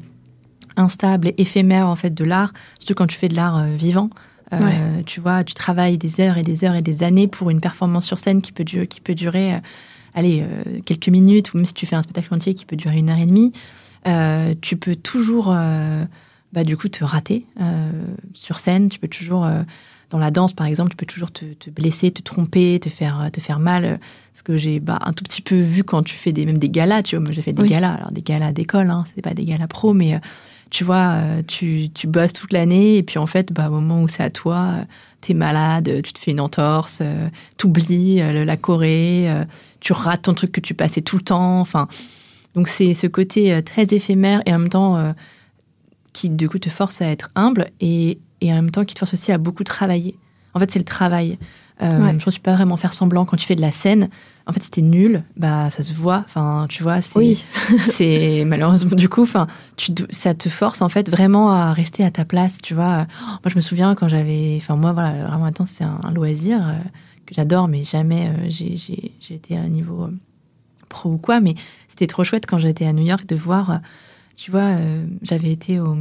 instable 0.76 1.30
et 1.30 1.36
éphémère 1.38 1.88
en 1.88 1.95
fait 1.95 2.13
de 2.13 2.24
l'art, 2.24 2.53
surtout 2.80 2.95
quand 2.95 3.07
tu 3.07 3.17
fais 3.17 3.28
de 3.28 3.36
l'art 3.36 3.65
vivant. 3.67 4.09
Ouais. 4.51 5.03
Tu 5.05 5.20
vois, 5.20 5.43
tu 5.43 5.53
travailles 5.53 5.99
des 5.99 6.22
heures 6.22 6.39
et 6.39 6.41
des 6.41 6.65
heures 6.65 6.74
et 6.74 6.82
des 6.82 7.03
années 7.03 7.28
pour 7.28 7.51
une 7.51 7.61
performance 7.61 8.07
sur 8.07 8.17
scène 8.17 8.41
qui 8.41 8.51
peut 8.51 8.63
durer, 8.63 8.88
qui 8.88 8.99
peut 8.99 9.13
durer 9.13 9.61
allez, 10.15 10.43
quelques 10.88 11.09
minutes, 11.09 11.53
ou 11.53 11.57
même 11.57 11.67
si 11.67 11.76
tu 11.76 11.86
fais 11.86 11.95
un 11.95 12.01
spectacle 12.01 12.34
entier 12.34 12.55
qui 12.55 12.65
peut 12.65 12.76
durer 12.76 12.97
une 12.97 13.11
heure 13.11 13.20
et 13.20 13.28
demie. 13.28 13.53
Tu 14.61 14.76
peux 14.76 14.95
toujours, 14.95 15.55
bah, 16.51 16.63
du 16.63 16.78
coup, 16.78 16.88
te 16.89 17.03
rater 17.03 17.45
sur 18.34 18.57
scène. 18.57 18.89
Tu 18.89 18.97
peux 18.97 19.07
toujours, 19.07 19.47
dans 20.10 20.18
la 20.20 20.32
danse 20.32 20.53
par 20.53 20.66
exemple, 20.68 20.91
tu 20.91 20.95
peux 20.97 21.05
toujours 21.05 21.32
te, 21.32 21.45
te 21.53 21.70
blesser, 21.70 22.12
te 22.12 22.22
tromper, 22.22 22.80
te 22.80 22.89
faire, 22.89 23.30
te 23.32 23.39
faire 23.39 23.60
mal. 23.60 23.99
Ce 24.34 24.43
que 24.43 24.57
j'ai 24.57 24.80
bah, 24.80 24.99
un 25.05 25.14
tout 25.14 25.24
petit 25.24 25.41
peu 25.41 25.60
vu 25.60 25.84
quand 25.84 26.01
tu 26.03 26.16
fais 26.16 26.32
des, 26.32 26.45
même 26.45 26.57
des 26.57 26.70
galas. 26.70 27.03
Tu 27.03 27.16
vois, 27.16 27.24
moi 27.24 27.32
j'ai 27.34 27.41
fait 27.41 27.53
des 27.53 27.62
Oui. 27.64 27.70
galas, 27.70 27.93
alors 27.93 28.12
des 28.12 28.22
galas 28.22 28.51
d'école, 28.53 28.89
hein, 28.89 29.03
c'est 29.14 29.22
pas 29.22 29.34
des 29.34 29.45
galas 29.45 29.68
pro, 29.68 29.93
mais 29.93 30.16
euh, 30.16 30.20
tu 30.70 30.84
vois, 30.84 31.10
euh, 31.14 31.41
tu, 31.45 31.89
tu 31.93 32.07
bosses 32.07 32.34
toute 32.34 32.53
l'année 32.53 32.97
et 32.97 33.03
puis 33.03 33.18
en 33.20 33.26
fait, 33.26 33.51
bah, 33.51 33.68
au 33.70 33.74
moment 33.74 34.01
où 34.01 34.07
c'est 34.07 34.24
à 34.24 34.30
toi, 34.30 34.74
euh, 34.78 34.84
t'es 35.22 35.34
malade, 35.34 36.01
tu 36.03 36.14
te 36.14 36.20
fais 36.20 36.32
une 36.32 36.39
entorse, 36.39 36.99
euh, 37.01 37.28
t'oublies 37.57 38.22
euh, 38.22 38.45
la 38.45 38.55
Corée, 38.57 39.30
euh, 39.30 39.43
tu 39.80 39.93
rates 39.93 40.22
ton 40.24 40.34
truc 40.34 40.51
que 40.51 40.62
tu 40.62 40.74
passais 40.74 41.01
tout 41.01 41.18
le 41.18 41.24
temps. 41.24 41.60
Enfin, 41.60 41.88
donc 42.55 42.68
c'est 42.68 42.93
ce 42.93 43.07
côté 43.07 43.53
euh, 43.53 43.62
très 43.62 43.93
éphémère 43.93 44.41
et 44.45 44.53
en 44.53 44.60
même 44.60 44.70
temps 44.70 44.95
euh, 44.97 45.12
qui 46.14 46.30
du 46.30 46.47
coup 46.49 46.60
te 46.60 46.70
force 46.70 47.01
à 47.01 47.07
être 47.07 47.30
humble 47.36 47.70
et, 47.82 48.20
et 48.42 48.52
en 48.52 48.56
même 48.56 48.72
temps 48.72 48.86
qui 48.86 48.94
te 48.96 49.00
force 49.00 49.14
aussi 49.14 49.32
à 49.32 49.38
beaucoup 49.38 49.64
travailler. 49.64 50.18
En 50.54 50.60
fait, 50.60 50.72
c'est 50.72 50.80
le 50.80 50.86
travail. 50.86 51.38
Euh, 51.82 52.00
Ouais. 52.04 52.12
Je 52.20 52.26
pense 52.26 52.26
que 52.26 52.30
tu 52.32 52.40
peux 52.42 52.52
pas 52.52 52.56
vraiment 52.56 52.76
faire 52.76 52.92
semblant 52.92 53.24
quand 53.24 53.38
tu 53.38 53.46
fais 53.46 53.56
de 53.56 53.62
la 53.62 53.72
scène. 53.72 54.10
En 54.46 54.52
fait, 54.52 54.62
si 54.62 54.70
t'es 54.70 54.82
nul, 54.82 55.24
bah 55.38 55.70
ça 55.70 55.82
se 55.82 55.94
voit. 55.94 56.24
Enfin, 56.26 56.66
tu 56.68 56.84
vois, 56.84 57.00
c'est 57.00 57.18
Oui, 57.18 57.46
c'est 57.80 58.44
malheureusement 58.46 58.96
du 58.98 59.08
coup 59.08 59.22
enfin 59.22 59.48
tu 59.78 59.94
ça 60.10 60.34
te 60.34 60.50
force 60.50 60.82
en 60.82 60.90
fait 60.90 61.10
vraiment 61.10 61.52
à 61.52 61.72
rester 61.72 62.04
à 62.04 62.12
ta 62.12 62.26
place 62.26 62.60
tu 62.62 62.74
vois 62.74 63.06
Oh, 63.22 63.26
moi 63.26 63.40
je 63.46 63.56
me 63.56 63.62
souviens 63.62 63.96
quand 63.96 64.10
j'avais 64.10 64.58
enfin 64.58 64.76
moi 64.76 64.92
voilà 64.92 65.28
vraiment 65.28 65.46
attends 65.46 65.66
c'est 65.66 65.86
un, 65.86 66.00
un 66.04 66.12
loisir 66.12 66.60
euh, 66.68 66.74
que 67.26 67.34
j'adore 67.36 67.68
mais 67.70 67.84
jamais 67.86 68.28
euh, 68.30 68.50
j'ai 68.50 69.14
été 69.30 69.56
à 69.56 69.62
un 69.62 69.70
niveau 69.70 70.04
euh, 70.06 70.18
pro 70.90 71.12
ou 71.12 71.18
quoi 71.18 71.40
mais 71.40 71.56
c'était 71.88 72.08
trop 72.08 72.24
chouette 72.26 72.46
quand 72.46 72.58
j'étais 72.60 72.86
à 72.88 72.92
New 72.94 73.06
York 73.06 73.26
de 73.26 73.36
voir 73.36 73.80
tu 74.36 74.52
vois 74.52 74.76
j'avais 75.22 75.52
été 75.52 75.80
au 75.80 75.96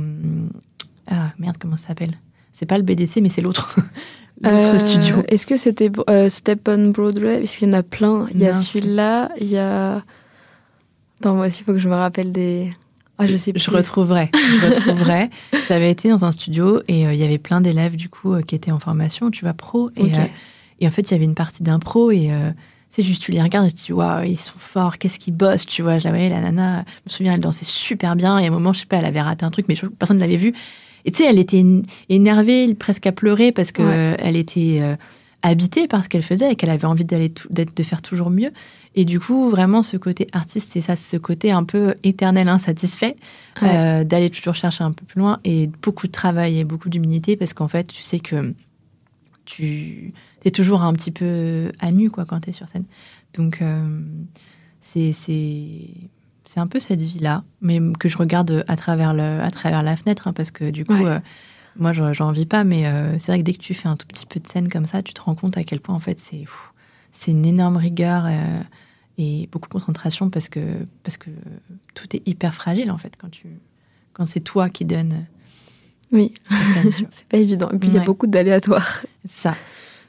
ah 1.06 1.32
merde 1.38 1.56
comment 1.60 1.76
ça 1.76 1.88
s'appelle? 1.88 2.18
C'est 2.58 2.66
pas 2.66 2.76
le 2.78 2.82
BDC 2.84 3.20
mais 3.22 3.28
c'est 3.28 3.40
l'autre 3.42 3.76
l'autre 4.42 4.56
Euh, 4.74 4.78
studio 4.78 5.16
Est-ce 5.28 5.46
que 5.46 5.56
c'était 5.56 5.90
euh, 6.10 6.28
Step 6.28 6.68
on 6.68 6.88
Broadway? 6.90 7.38
Parce 7.38 7.56
qu'il 7.56 7.68
y 7.68 7.70
en 7.70 7.78
a 7.78 7.82
plein. 7.82 8.26
Il 8.32 8.40
y 8.40 8.46
a 8.46 8.54
celui-là, 8.54 9.30
il 9.40 9.48
y 9.48 9.58
a. 9.58 10.02
Attends, 11.20 11.34
moi 11.34 11.46
aussi, 11.48 11.60
il 11.62 11.64
faut 11.64 11.72
que 11.72 11.78
je 11.78 11.88
me 11.88 11.94
rappelle 11.94 12.30
des. 12.32 12.72
Ah, 13.18 13.26
je 13.26 13.36
sais 13.36 13.52
plus. 13.52 13.60
Je 13.60 13.70
retrouverai. 13.70 14.30
Je 14.32 14.66
retrouverai. 14.70 15.30
J'avais 15.66 15.90
été 15.90 16.08
dans 16.08 16.24
un 16.24 16.30
studio 16.30 16.80
et 16.86 17.06
euh, 17.06 17.12
il 17.14 17.18
y 17.18 17.24
avait 17.24 17.38
plein 17.38 17.60
d'élèves 17.60 17.96
du 17.96 18.08
coup 18.08 18.34
euh, 18.34 18.42
qui 18.42 18.54
étaient 18.54 18.70
en 18.70 18.78
formation, 18.78 19.30
tu 19.32 19.44
vois, 19.44 19.54
pro. 19.54 19.90
Et, 19.96 20.86
en 20.86 20.90
fait, 20.92 21.02
il 21.02 21.10
y 21.10 21.14
avait 21.14 21.24
une 21.24 21.34
partie 21.34 21.64
d'impro 21.64 22.12
et 22.12 22.30
c'est 22.90 23.02
juste 23.02 23.20
tu 23.22 23.32
les 23.32 23.42
regardes 23.42 23.66
et 23.66 23.70
tu 23.72 23.76
te 23.78 23.84
dis 23.86 23.92
waouh, 23.92 24.22
ils 24.22 24.36
sont 24.36 24.56
forts, 24.56 24.98
qu'est-ce 24.98 25.18
qu'ils 25.18 25.34
bossent, 25.34 25.66
tu 25.66 25.82
vois. 25.82 25.98
Je 25.98 26.04
la 26.04 26.10
voyais, 26.10 26.28
la 26.28 26.40
nana, 26.40 26.84
je 27.04 27.10
me 27.10 27.10
souviens, 27.10 27.34
elle 27.34 27.40
dansait 27.40 27.64
super 27.64 28.14
bien 28.14 28.38
et 28.38 28.44
à 28.44 28.46
un 28.46 28.52
moment, 28.52 28.72
je 28.72 28.80
sais 28.80 28.86
pas, 28.86 28.98
elle 28.98 29.04
avait 29.04 29.20
raté 29.20 29.44
un 29.44 29.50
truc, 29.50 29.66
mais 29.68 29.74
je- 29.74 29.86
personne 29.86 30.16
ne 30.18 30.22
l'avait 30.22 30.36
vu. 30.36 30.54
Et 31.04 31.10
tu 31.10 31.18
sais, 31.18 31.24
elle 31.28 31.38
était 31.38 31.58
éne- 31.58 31.84
énervée, 32.08 32.74
presque 32.74 33.06
à 33.06 33.12
pleurer 33.12 33.52
parce 33.52 33.72
que 33.72 33.82
Ouais. 33.82 33.88
euh, 33.96 34.16
elle 34.18 34.36
était 34.36 34.78
euh, 34.80 34.96
habitée 35.42 35.86
par 35.88 36.02
ce 36.04 36.08
qu'elle 36.08 36.22
faisait 36.22 36.52
et 36.52 36.56
qu'elle 36.56 36.70
avait 36.70 36.86
envie 36.86 37.04
d'aller 37.04 37.30
de 37.50 37.82
faire 37.82 38.02
toujours 38.02 38.30
mieux. 38.30 38.50
Et 38.96 39.04
du 39.04 39.20
coup, 39.20 39.48
vraiment, 39.48 39.82
ce 39.82 39.96
côté 39.96 40.26
artiste, 40.32 40.70
c'est 40.72 40.80
ça, 40.80 40.96
ce 40.96 41.16
côté 41.16 41.52
un 41.52 41.62
peu 41.62 41.94
éternel 42.02 42.48
insatisfait, 42.48 43.16
Ouais. 43.62 43.68
euh, 43.76 44.04
d'aller 44.04 44.30
toujours 44.30 44.54
chercher 44.54 44.82
un 44.82 44.90
peu 44.92 45.04
plus 45.04 45.20
loin 45.20 45.38
et 45.44 45.68
beaucoup 45.82 46.06
de 46.08 46.12
travail 46.12 46.58
et 46.58 46.64
beaucoup 46.64 46.88
d'humilité 46.88 47.36
parce 47.36 47.54
qu'en 47.54 47.68
fait, 47.68 47.86
tu 47.86 48.02
sais 48.02 48.18
que 48.18 48.54
tu 49.44 50.12
es 50.44 50.50
toujours 50.50 50.82
un 50.82 50.92
petit 50.94 51.10
peu 51.12 51.70
à 51.78 51.92
nu 51.92 52.10
quoi, 52.10 52.24
quand 52.24 52.40
tu 52.40 52.50
es 52.50 52.52
sur 52.52 52.68
scène. 52.68 52.84
Donc, 53.34 53.62
euh, 53.62 54.00
c'est 54.80 55.12
c'est 56.48 56.60
un 56.60 56.66
peu 56.66 56.80
cette 56.80 57.02
vie-là, 57.02 57.44
mais 57.60 57.78
que 58.00 58.08
je 58.08 58.16
regarde 58.16 58.64
à 58.68 58.76
travers, 58.76 59.12
le, 59.12 59.42
à 59.42 59.50
travers 59.50 59.82
la 59.82 59.96
fenêtre, 59.96 60.28
hein, 60.28 60.32
parce 60.32 60.50
que 60.50 60.70
du 60.70 60.86
coup, 60.86 60.94
Ouais. 60.94 61.04
euh, 61.04 61.20
moi, 61.76 61.92
j'en 61.92 62.32
vis 62.32 62.46
pas, 62.46 62.64
mais 62.64 62.86
euh, 62.86 63.18
c'est 63.18 63.32
vrai 63.32 63.40
que 63.40 63.44
dès 63.44 63.52
que 63.52 63.58
tu 63.58 63.74
fais 63.74 63.86
un 63.86 63.96
tout 63.96 64.06
petit 64.06 64.24
peu 64.24 64.40
de 64.40 64.46
scène 64.48 64.70
comme 64.70 64.86
ça, 64.86 65.02
tu 65.02 65.12
te 65.12 65.20
rends 65.20 65.34
compte 65.34 65.58
à 65.58 65.62
quel 65.64 65.80
point, 65.80 65.94
en 65.94 65.98
fait, 66.00 66.18
c'est 66.18 66.44
c'est 67.12 67.32
une 67.32 67.44
énorme 67.44 67.76
rigueur 67.76 68.24
euh, 68.26 68.60
et 69.18 69.46
beaucoup 69.52 69.68
de 69.68 69.72
concentration, 69.74 70.30
parce 70.30 70.48
que, 70.48 70.86
parce 71.02 71.18
que 71.18 71.28
tout 71.94 72.16
est 72.16 72.26
hyper 72.26 72.54
fragile, 72.54 72.90
en 72.90 72.96
fait, 72.98 73.12
quand, 73.20 73.30
tu, 73.30 73.48
quand 74.14 74.24
c'est 74.24 74.40
toi 74.40 74.70
qui 74.70 74.86
donnes 74.86 75.26
Oui, 76.12 76.32
c'est 77.10 77.28
pas 77.28 77.36
évident. 77.36 77.68
Et 77.72 77.78
puis, 77.78 77.90
il 77.90 77.94
y 77.94 77.98
a 77.98 78.04
beaucoup 78.04 78.26
d'aléatoires. 78.26 79.04
Ça, 79.26 79.54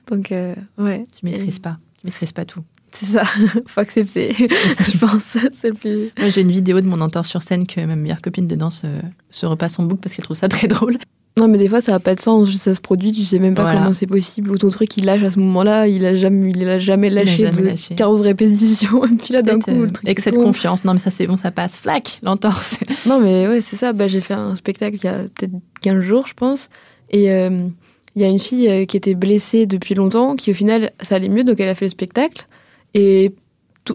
Donc, 0.10 0.32
euh, 0.32 0.56
ouais. 0.78 1.06
tu 1.12 1.26
maîtrises 1.26 1.60
pas. 1.60 1.80
Tu 2.00 2.08
maîtrises 2.08 2.32
pas 2.32 2.46
tout. 2.46 2.64
C'est 2.94 3.06
ça, 3.06 3.24
faut 3.68 3.80
accepter, 3.82 4.34
je 4.40 4.98
pense. 4.98 5.38
C'est 5.54 5.68
le 5.70 5.74
plus. 5.74 6.12
Moi, 6.20 6.30
j'ai 6.30 6.42
une 6.42 6.52
vidéo 6.52 6.82
de 6.82 6.88
mon 6.88 7.02
entorse 7.02 7.28
sur 7.28 7.42
scène 7.42 7.68
que 7.68 7.80
ma 7.86 7.96
meilleure 7.96 8.22
copine 8.22 8.48
de 8.48 8.56
danse 8.56 8.82
euh, 8.86 9.00
se 9.30 9.46
repasse 9.46 9.78
en 9.80 9.84
boucle 9.84 10.02
parce 10.02 10.16
qu'elle 10.16 10.26
trouve 10.26 10.38
ça 10.38 10.48
très 10.50 10.68
drôle. 10.68 10.98
Non, 11.38 11.48
mais 11.48 11.58
des 11.58 11.70
fois, 11.70 11.80
ça 11.80 11.94
n'a 11.94 12.00
pas 12.00 12.16
de 12.16 12.20
sens. 12.20 12.50
Ça 12.58 12.74
se 12.74 12.82
produit, 12.82 13.12
tu 13.14 13.24
sais 13.24 13.40
même 13.40 13.54
pas 13.54 13.62
Voilà. 13.62 13.78
comment 13.80 13.94
c'est 13.94 14.08
possible. 14.08 14.52
Ou 14.52 14.58
ton 14.58 14.70
truc, 14.70 14.98
il 14.98 15.06
lâche 15.06 15.24
à 15.24 15.30
ce 15.30 15.40
moment-là, 15.40 15.88
il 15.88 16.04
a 16.06 16.16
jamais, 16.16 16.50
il 16.54 16.68
a 16.68 16.80
jamais 16.80 17.10
lâché 17.10 17.46
jamais 17.48 17.62
de 17.62 17.68
lâché. 17.68 17.96
15 17.96 18.22
répétitions. 18.22 19.06
Et 19.06 19.16
puis 19.16 19.34
là, 19.34 19.42
d'un 19.42 19.60
coup, 19.60 19.70
euh, 19.72 19.84
le 19.84 19.88
truc. 19.90 20.10
excès 20.10 20.32
il 20.32 20.34
de 20.34 20.38
tombe. 20.38 20.48
confiance. 20.48 20.84
Non, 20.84 20.94
mais 20.94 21.00
ça, 21.00 21.12
c'est 21.12 21.28
bon, 21.28 21.38
ça 21.38 21.52
passe. 21.52 21.78
Flac, 21.78 22.20
l'entorse. 22.24 22.80
Non, 23.06 23.22
mais 23.22 23.48
ouais, 23.48 23.62
c'est 23.62 23.78
ça. 23.78 23.94
Bah, 23.94 24.08
j'ai 24.10 24.20
fait 24.20 24.34
un 24.34 24.56
spectacle 24.56 24.98
il 25.02 25.06
y 25.06 25.08
a 25.08 25.20
peut-être 25.34 25.54
15 25.82 26.02
jours, 26.02 26.28
je 26.28 26.34
pense. 26.34 26.68
Et 27.12 27.32
euh, 27.32 27.68
il 28.16 28.22
y 28.22 28.26
a 28.26 28.28
une 28.28 28.40
fille 28.40 28.86
qui 28.88 28.98
était 28.98 29.16
blessée 29.16 29.66
depuis 29.66 29.96
longtemps, 29.96 30.36
qui 30.36 30.52
au 30.52 30.54
final, 30.56 30.92
ça 31.00 31.16
allait 31.16 31.30
mieux, 31.30 31.46
donc 31.46 31.60
elle 31.62 31.70
a 31.70 31.76
fait 31.76 31.86
le 31.86 31.90
spectacle. 31.92 32.48
Et 32.94 33.34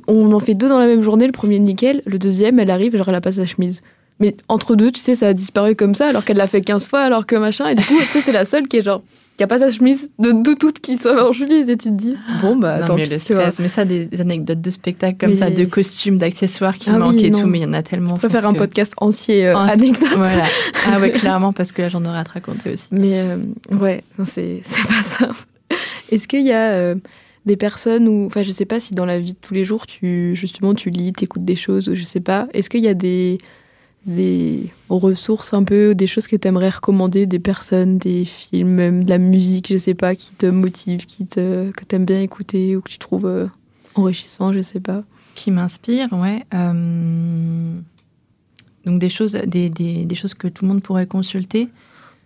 on 0.09 0.33
en 0.33 0.41
fait 0.41 0.55
deux 0.55 0.69
dans 0.69 0.79
la 0.79 0.87
même 0.87 1.03
journée. 1.03 1.27
Le 1.27 1.33
premier, 1.33 1.59
nickel. 1.59 2.03
Le 2.07 2.19
deuxième, 2.19 2.59
elle 2.59 2.71
arrive, 2.71 2.97
genre, 2.97 3.09
elle 3.09 3.15
a 3.15 3.21
pas 3.21 3.33
sa 3.33 3.45
chemise. 3.47 3.83
Mais 4.21 4.37
entre 4.49 4.77
deux, 4.77 4.93
tu 4.93 5.01
sais, 5.01 5.15
ça 5.17 5.29
a 5.29 5.33
disparu 5.33 5.75
comme 5.75 5.95
ça, 5.95 6.07
alors 6.09 6.25
qu'elle 6.25 6.37
l'a 6.37 6.47
fait 6.47 6.61
15 6.61 6.87
fois, 6.87 7.01
alors 7.01 7.27
que 7.27 7.35
machin. 7.37 7.69
Et 7.69 7.75
du 7.75 7.83
coup, 7.85 7.95
tu 8.01 8.07
sais, 8.07 8.21
c'est 8.21 8.33
la 8.33 8.45
seule 8.45 8.69
qui 8.69 8.77
est 8.77 8.83
genre, 8.83 9.03
qui 9.37 9.43
a 9.43 9.49
pas 9.49 9.59
sa 9.59 9.71
chemise, 9.71 10.09
de, 10.21 10.31
de 10.31 10.55
toutes 10.55 10.79
qui 10.79 10.97
sont 10.97 11.09
en 11.09 11.33
chemise. 11.33 11.69
Et 11.69 11.77
tu 11.77 11.89
te 11.89 11.95
dis, 11.95 12.15
bon, 12.41 12.55
bah, 12.55 12.79
non, 12.81 12.87
tant 12.87 12.95
mais 12.97 13.03
pis. 13.03 13.11
le 13.11 13.19
stress. 13.19 13.59
Mais 13.59 13.67
ça, 13.67 13.85
des, 13.85 14.09
anecdotes 14.21 14.61
de 14.61 14.71
spectacles 14.71 15.19
comme 15.19 15.31
Mais- 15.31 15.35
ça, 15.37 15.51
de 15.51 15.65
costumes, 15.65 16.19
d'accessoires 16.19 16.79
qui 16.79 16.91
Ah 16.91 16.99
manquent 16.99 17.15
oui, 17.15 17.25
et 17.27 17.31
non. 17.31 17.41
tout, 17.41 17.47
mais 17.49 17.59
il 17.59 17.63
y 17.63 17.67
en 17.67 17.73
a 17.73 17.83
tellement. 17.83 18.15
On 18.15 18.19
peut 18.19 18.29
faire 18.29 18.47
un 18.47 18.53
que- 18.53 18.59
podcast 18.59 18.93
entier 18.99 19.49
euh, 19.49 19.55
Ah, 19.57 19.71
anecdote. 19.73 20.09
Voilà. 20.17 20.47
Ah 20.89 21.01
ouais, 21.01 21.11
clairement, 21.11 21.53
parce 21.53 21.73
que 21.73 21.83
là, 21.83 21.89
j'en 21.89 22.05
aurais 22.05 22.19
à 22.19 22.25
te 22.25 22.33
raconter 22.33 22.71
aussi. 22.73 22.89
Mais 22.93 23.19
euh, 23.21 23.37
ouais, 23.73 24.05
non, 24.19 24.25
c'est 24.25 24.61
c'est 24.65 24.87
pas 24.87 25.03
ça. 25.03 25.31
Est-ce 26.13 26.29
qu'il 26.29 26.47
y 26.47 26.53
a 26.53 26.71
euh, 26.71 26.95
des 27.47 27.57
personnes 27.57 28.09
ou 28.09 28.27
enfin 28.27 28.43
je 28.43 28.53
sais 28.53 28.65
pas 28.65 28.81
si 28.81 28.95
dans 28.95 29.05
la 29.05 29.21
vie 29.21 29.33
de 29.35 29.39
tous 29.41 29.55
les 29.55 29.65
jours 29.65 29.87
tu 29.87 30.35
justement 30.35 30.75
tu 30.75 30.91
lis, 30.91 31.13
t'écoutes 31.13 31.45
des 31.45 31.57
choses 31.57 31.89
ou 31.89 31.95
je 31.95 32.03
sais 32.05 32.21
pas. 32.21 32.47
Est-ce 32.55 32.71
qu'il 32.71 32.83
y 32.83 32.89
a 32.89 32.95
des 32.95 33.39
des 34.07 34.71
ressources 34.91 35.55
un 35.55 35.65
peu, 35.65 35.95
des 35.95 36.07
choses 36.07 36.27
que 36.27 36.37
tu 36.37 36.47
aimerais 36.47 36.69
recommander, 36.69 37.25
des 37.27 37.39
personnes, 37.39 37.97
des 37.97 38.27
films, 38.27 38.69
même 38.69 39.03
de 39.05 39.09
la 39.09 39.17
musique, 39.17 39.69
je 39.73 39.79
sais 39.79 39.95
pas, 39.95 40.15
qui 40.15 40.35
te 40.35 40.45
motive, 40.45 41.07
qui 41.07 41.27
te 41.27 41.71
que 41.71 41.85
t'aimes 41.85 42.05
bien 42.05 42.21
écouter 42.21 42.77
ou 42.77 42.83
que 42.83 42.91
tu 42.91 42.99
trouves 42.99 43.25
euh, 43.27 43.47
enrichissant, 43.95 44.53
je 44.53 44.61
sais 44.61 44.81
pas. 44.81 45.05
Qui 45.35 45.51
m'inspire, 45.51 46.13
ouais. 46.13 46.45
euh, 46.55 47.79
Donc 48.85 48.99
des 49.01 49.09
choses, 49.09 49.33
des, 49.33 49.69
des, 49.71 50.05
des 50.05 50.15
choses 50.15 50.35
que 50.35 50.49
tout 50.49 50.65
le 50.65 50.71
monde 50.73 50.83
pourrait 50.83 51.07
consulter. 51.07 51.69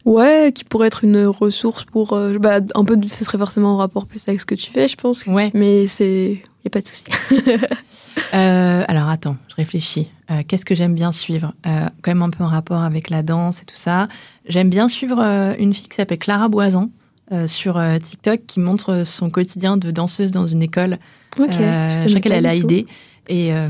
Ouais, 0.05 0.53
qui 0.55 0.65
pourrait 0.65 0.87
être 0.87 1.05
une 1.05 1.27
ressource 1.27 1.85
pour 1.85 2.13
euh, 2.13 2.39
bah, 2.39 2.61
un 2.75 2.85
peu 2.85 2.99
ce 3.13 3.25
serait 3.25 3.39
forcément 3.39 3.75
en 3.75 3.77
rapport 3.77 4.07
plus 4.07 4.27
avec 4.29 4.41
ce 4.41 4.47
que 4.47 4.55
tu 4.55 4.71
fais, 4.71 4.89
je 4.89 4.97
pense. 4.97 5.27
Ouais. 5.27 5.51
Mais 5.55 5.87
c'est 5.87 6.41
y 6.65 6.67
a 6.67 6.71
pas 6.71 6.81
de 6.81 6.89
souci. 6.89 7.05
Euh, 8.35 8.85
alors 8.89 9.09
attends, 9.09 9.37
je 9.49 9.55
réfléchis. 9.55 10.11
Euh, 10.31 10.43
Qu'est-ce 10.47 10.67
que 10.67 10.75
j'aime 10.75 10.95
bien 10.95 11.13
suivre? 11.13 11.55
Quand 11.65 12.09
même 12.09 12.21
un 12.21 12.29
peu 12.29 12.45
en 12.45 12.49
rapport 12.49 12.83
avec 12.83 13.09
la 13.09 13.23
danse 13.23 13.63
et 13.63 13.65
tout 13.65 13.77
ça. 13.77 14.09
J'aime 14.47 14.69
bien 14.69 14.87
suivre 14.89 15.23
une 15.59 15.73
fille 15.73 15.89
qui 15.89 15.97
s'appelle 15.97 16.19
Clara 16.19 16.49
Boisan 16.49 16.91
sur 17.47 17.81
TikTok 18.03 18.41
qui 18.47 18.61
montre 18.61 19.05
son 19.07 19.31
quotidien 19.31 19.79
de 19.79 19.91
danseuse 19.91 20.31
dans 20.31 20.45
une 20.45 20.63
école. 20.63 20.99
Ok. 21.39 21.49
Euh, 21.59 22.03
je 22.03 22.09
je 22.09 22.09
crois 22.09 22.21
qu'elle 22.21 22.47
a 22.47 22.53
l'AID 22.53 22.87
et 23.29 23.53
euh, 23.53 23.69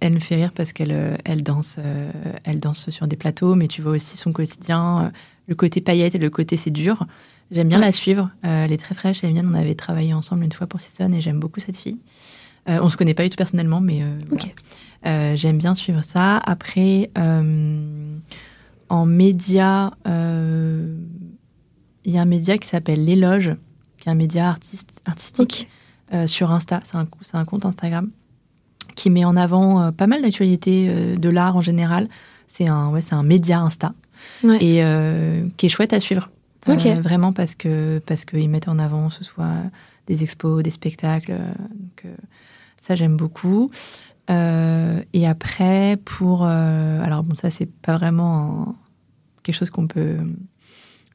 elle 0.00 0.12
me 0.12 0.18
fait 0.18 0.34
rire 0.34 0.52
parce 0.52 0.72
qu'elle 0.72 0.92
euh, 0.92 1.16
elle 1.24 1.42
danse, 1.42 1.76
euh, 1.78 2.10
elle 2.44 2.58
danse 2.58 2.90
sur 2.90 3.06
des 3.06 3.16
plateaux, 3.16 3.54
mais 3.54 3.68
tu 3.68 3.80
vois 3.80 3.92
aussi 3.92 4.16
son 4.16 4.32
quotidien, 4.32 5.12
le 5.48 5.54
côté 5.54 5.80
paillette 5.80 6.14
et 6.14 6.18
le 6.18 6.30
côté 6.30 6.56
c'est 6.56 6.70
dur. 6.70 7.06
J'aime 7.50 7.68
bien 7.68 7.78
Ouais. 7.78 7.86
la 7.86 7.92
suivre. 7.92 8.30
Euh, 8.44 8.64
elle 8.64 8.72
est 8.72 8.76
très 8.76 8.94
fraîche, 8.94 9.24
elle 9.24 9.30
est 9.30 9.32
mignonne. 9.32 9.52
On 9.52 9.58
avait 9.58 9.74
travaillé 9.74 10.14
ensemble 10.14 10.44
une 10.44 10.52
fois 10.52 10.66
pour 10.66 10.80
Season 10.80 11.10
et 11.12 11.20
j'aime 11.20 11.40
beaucoup 11.40 11.60
cette 11.60 11.76
fille. 11.76 11.98
Euh, 12.68 12.78
on 12.82 12.88
se 12.88 12.96
connaît 12.96 13.14
pas 13.14 13.22
du 13.22 13.30
tout 13.30 13.36
personnellement, 13.36 13.80
mais 13.80 14.02
euh, 14.02 14.18
voilà. 14.28 14.44
Euh, 15.06 15.36
j'aime 15.36 15.58
bien 15.58 15.74
suivre 15.74 16.02
ça. 16.02 16.38
Après, 16.38 17.10
en 18.90 19.06
média, 19.06 19.92
il 20.06 22.12
y 22.12 22.18
a 22.18 22.22
un 22.22 22.26
média 22.26 22.58
qui 22.58 22.68
s'appelle 22.68 23.04
L'Éloge, 23.04 23.54
qui 23.98 24.08
est 24.08 24.12
un 24.12 24.16
média 24.16 24.48
artiste, 24.48 25.00
artistique 25.04 25.68
sur 26.26 26.50
Insta. 26.50 26.80
C'est 26.84 27.36
un, 27.36 27.44
compte 27.44 27.64
Instagram 27.64 28.10
qui 28.96 29.10
met 29.10 29.24
en 29.24 29.36
avant 29.36 29.92
pas 29.92 30.06
mal 30.06 30.22
d'actualités 30.22 31.16
de 31.16 31.28
l'art 31.28 31.56
en 31.56 31.60
général. 31.60 32.08
C'est 32.48 32.66
un, 32.66 32.90
ouais, 32.90 33.02
c'est 33.02 33.14
un 33.14 33.22
média 33.22 33.60
Insta 33.60 33.94
Ouais. 34.44 34.62
et 34.64 34.82
euh, 34.84 35.46
qui 35.56 35.66
est 35.66 35.68
chouette 35.68 35.92
à 35.92 36.00
suivre. 36.00 36.30
Euh, 36.90 37.00
vraiment 37.00 37.32
parce 37.32 37.54
que 37.54 37.98
parce 38.04 38.24
qu'ils 38.24 38.50
mettent 38.50 38.68
en 38.68 38.78
avant 38.78 39.08
ce 39.10 39.24
soit 39.24 39.62
des 40.06 40.22
expos, 40.22 40.62
des 40.62 40.70
spectacles. 40.70 41.32
euh, 41.32 41.52
donc 41.70 42.02
euh, 42.04 42.14
ça 42.76 42.94
j'aime 42.94 43.16
beaucoup. 43.16 43.70
Et 44.30 45.26
après 45.26 45.98
pour 46.04 46.44
alors 46.44 47.22
bon 47.22 47.34
ça 47.34 47.50
c'est 47.50 47.66
pas 47.70 47.96
vraiment 47.96 48.68
un- 48.68 48.74
quelque 49.42 49.54
chose 49.56 49.70
qu'on 49.70 49.86
peut 49.86 50.16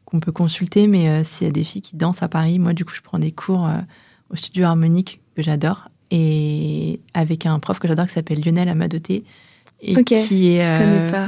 qu'on 0.05 0.19
peut 0.19 0.31
consulter, 0.31 0.87
mais 0.87 1.23
s'il 1.23 1.45
y 1.47 1.49
a 1.49 1.53
des 1.53 1.63
filles 1.63 1.81
qui 1.83 1.95
dansent 1.95 2.23
à 2.23 2.27
Paris, 2.27 2.57
moi 2.59 2.73
du 2.73 2.85
coup 2.85 2.93
je 2.95 3.01
prends 3.01 3.19
des 3.19 3.31
cours 3.31 3.69
au 4.31 4.35
studio 4.35 4.65
harmonique 4.65 5.21
que 5.35 5.41
j'adore 5.43 5.89
et 6.09 6.99
avec 7.13 7.45
un 7.45 7.59
prof 7.59 7.77
que 7.79 7.87
j'adore 7.87 8.07
qui 8.07 8.13
s'appelle 8.13 8.41
Lionel 8.43 8.69
Amadoté 8.69 9.23
et 9.81 9.93
qui 10.25 10.47
est 10.49 10.61
Je 10.61 10.83
connais 10.83 11.11
pas. 11.11 11.27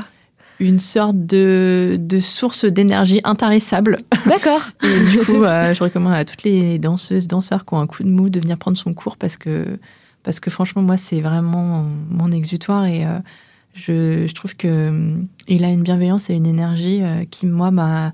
Une 0.60 0.80
sorte 0.80 1.18
de, 1.26 1.98
de 2.00 2.20
source 2.20 2.66
d'énergie 2.66 3.22
intarissable. 3.24 3.98
D'accord. 4.26 4.62
Et 4.84 5.12
du 5.12 5.20
coup, 5.20 5.44
euh, 5.44 5.74
je 5.74 5.84
recommande 5.84 6.14
à 6.14 6.26
toutes 6.26 6.44
les 6.44 6.80
danseuses, 6.80 7.28
danseurs 7.28 7.66
qui 7.66 7.74
ont 7.74 7.80
un 7.80 7.88
coup 7.88 8.04
de 8.04 8.10
mou 8.10 8.30
de 8.30 8.40
venir 8.40 8.58
prendre 8.58 8.78
son 8.78 8.94
cours 8.94 9.18
parce 9.18 9.38
que, 9.38 9.78
parce 10.24 10.40
que 10.40 10.50
franchement, 10.50 10.82
moi, 10.82 10.98
c'est 10.98 11.22
vraiment 11.22 11.84
mon, 12.10 12.32
exutoire 12.32 12.86
et 12.86 13.06
euh, 13.06 13.20
je, 13.74 14.26
je 14.28 14.34
trouve 14.34 14.56
que 14.56 14.90
hum, 14.90 15.28
il 15.48 15.64
a 15.64 15.70
une 15.70 15.84
bienveillance 15.84 16.30
et 16.30 16.34
une 16.34 16.48
énergie 16.48 17.04
euh, 17.04 17.26
qui, 17.30 17.46
moi, 17.46 17.72
m'a 17.72 18.14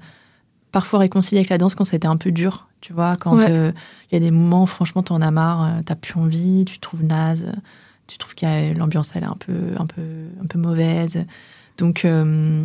parfois 0.71 0.99
réconcilié 0.99 1.39
avec 1.39 1.49
la 1.49 1.57
danse 1.57 1.75
quand 1.75 1.85
c'était 1.85 2.07
un 2.07 2.17
peu 2.17 2.31
dur. 2.31 2.67
Tu 2.81 2.93
vois, 2.93 3.15
quand 3.15 3.37
Ouais. 3.37 3.51
euh, 3.51 3.71
il 4.11 4.15
y 4.15 4.17
a 4.17 4.19
des 4.19 4.31
moments 4.31 4.65
franchement, 4.65 5.03
t'en 5.03 5.21
as 5.21 5.29
marre, 5.31 5.63
euh, 5.63 5.81
t'as 5.85 5.95
plus 5.95 6.19
envie, 6.19 6.65
tu 6.65 6.77
te 6.77 6.81
trouves 6.81 7.03
naze, 7.03 7.45
euh, 7.47 7.59
tu 8.07 8.17
trouves 8.17 8.33
que 8.33 8.75
l'ambiance, 8.77 9.15
elle 9.15 9.23
est 9.23 9.27
un 9.27 9.37
peu, 9.37 9.53
un 9.77 9.85
peu, 9.85 10.01
un 10.41 10.47
peu 10.47 10.57
mauvaise. 10.57 11.23
Donc, 11.81 12.05
euh, 12.05 12.61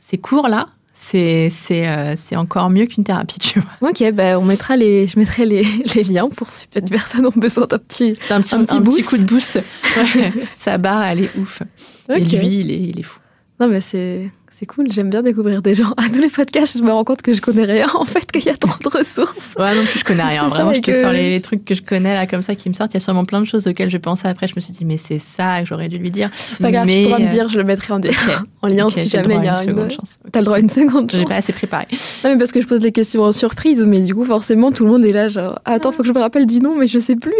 ces 0.00 0.18
cours-là, 0.18 0.68
c'est 0.92 1.48
c'est 1.50 1.86
euh, 1.88 2.14
c'est 2.16 2.36
encore 2.36 2.68
mieux 2.68 2.84
qu'une 2.86 3.04
thérapie, 3.04 3.38
tu 3.38 3.60
vois. 3.60 3.90
Ok, 3.90 4.02
bah 4.12 4.38
on 4.38 4.44
mettra 4.44 4.76
les, 4.76 5.06
je 5.06 5.18
mettrai 5.18 5.46
les, 5.46 5.62
les 5.94 6.02
liens 6.02 6.28
pour 6.28 6.50
si 6.50 6.66
peut-être 6.66 6.90
personnes 6.90 7.24
ont 7.26 7.32
besoin 7.36 7.66
d'un 7.66 7.78
petit. 7.78 8.18
Un 8.28 8.40
petit, 8.42 8.54
Un 8.54 8.64
petit 8.64 8.76
un 8.76 8.80
petit 8.82 8.96
boost. 8.96 9.08
coup 9.08 9.16
de 9.16 9.24
boost. 9.24 9.62
Sa 10.54 10.76
barre, 10.78 11.04
elle 11.04 11.20
est 11.24 11.36
ouf. 11.38 11.62
Et 12.08 12.20
Ok. 12.20 12.28
lui, 12.32 12.58
il 12.60 12.70
est, 12.70 12.80
il 12.82 12.98
est 13.00 13.04
fou. 13.04 13.20
Non 13.60 13.68
mais 13.68 13.80
c'est 13.80 14.30
c'est 14.60 14.66
cool. 14.66 14.92
J'aime 14.92 15.08
bien 15.08 15.22
découvrir 15.22 15.62
des 15.62 15.74
gens. 15.74 15.94
À 15.96 16.10
tous 16.12 16.20
les 16.20 16.28
podcasts, 16.28 16.76
je 16.76 16.84
me 16.84 16.92
rends 16.92 17.02
compte 17.02 17.22
que 17.22 17.32
je 17.32 17.40
connais 17.40 17.64
rien 17.64 17.88
en 17.94 18.04
fait, 18.04 18.30
qu'il 18.30 18.44
y 18.44 18.50
a 18.50 18.56
trop 18.58 18.78
de 18.78 18.98
ressources. 18.98 19.54
Ouais, 19.58 19.74
non 19.74 19.82
plus, 19.84 20.00
je 20.00 20.04
connais 20.04 20.22
rien. 20.22 20.46
Vraiment, 20.48 20.74
je 20.74 20.80
que 20.80 20.92
sors 20.92 21.12
les, 21.12 21.30
les 21.30 21.40
trucs 21.40 21.64
que 21.64 21.74
je 21.74 21.80
connais 21.80 22.12
là, 22.12 22.26
comme 22.26 22.42
ça, 22.42 22.54
qui 22.54 22.68
me 22.68 22.74
sortent. 22.74 22.92
Il 22.92 22.96
y 22.96 22.96
a 22.98 23.00
sûrement 23.00 23.24
plein 23.24 23.40
de 23.40 23.46
choses 23.46 23.66
auxquelles 23.66 23.88
je 23.88 23.96
pensais 23.96 24.28
après. 24.28 24.48
Je 24.48 24.52
me 24.54 24.60
suis 24.60 24.74
dit, 24.74 24.84
mais 24.84 24.98
c'est 24.98 25.18
ça 25.18 25.60
que 25.62 25.66
j'aurais 25.66 25.88
dû 25.88 25.96
lui 25.96 26.10
dire. 26.10 26.28
C'est 26.34 26.60
pas 26.60 26.70
grave, 26.70 26.84
Mais, 26.86 26.98
tu 26.98 27.04
pourras 27.04 27.20
me 27.20 27.24
euh, 27.24 27.28
dire, 27.28 27.48
je 27.48 27.56
le 27.56 27.64
mettrai 27.64 27.94
en, 27.94 27.98
lien 28.68 28.90
si 28.90 29.00
j'ai 29.00 29.08
jamais 29.08 29.36
il 29.36 29.44
y 29.44 29.48
a 29.48 29.62
une 29.64 29.78
une. 29.78 29.90
chance. 29.90 30.18
T'as 30.30 30.40
le 30.40 30.44
droit 30.44 30.58
à 30.58 30.60
une 30.60 30.68
seconde. 30.68 31.10
J'ai 31.10 31.20
chance. 31.20 31.28
pas 31.28 31.36
assez 31.36 31.54
préparé. 31.54 31.86
Non 32.24 32.30
mais 32.30 32.36
parce 32.36 32.52
que 32.52 32.60
je 32.60 32.66
pose 32.66 32.80
des 32.80 32.92
questions 32.92 33.22
en 33.22 33.32
surprise, 33.32 33.82
mais 33.86 34.02
du 34.02 34.14
coup 34.14 34.26
forcément 34.26 34.72
tout 34.72 34.84
le 34.84 34.90
monde 34.90 35.06
est 35.06 35.12
là 35.12 35.28
genre 35.28 35.58
ah, 35.64 35.72
attends 35.72 35.90
faut 35.90 36.02
que 36.02 36.08
je 36.08 36.12
me 36.12 36.20
rappelle 36.20 36.46
du 36.46 36.60
nom 36.60 36.76
mais 36.76 36.86
je 36.86 36.98
sais 36.98 37.16
plus. 37.16 37.32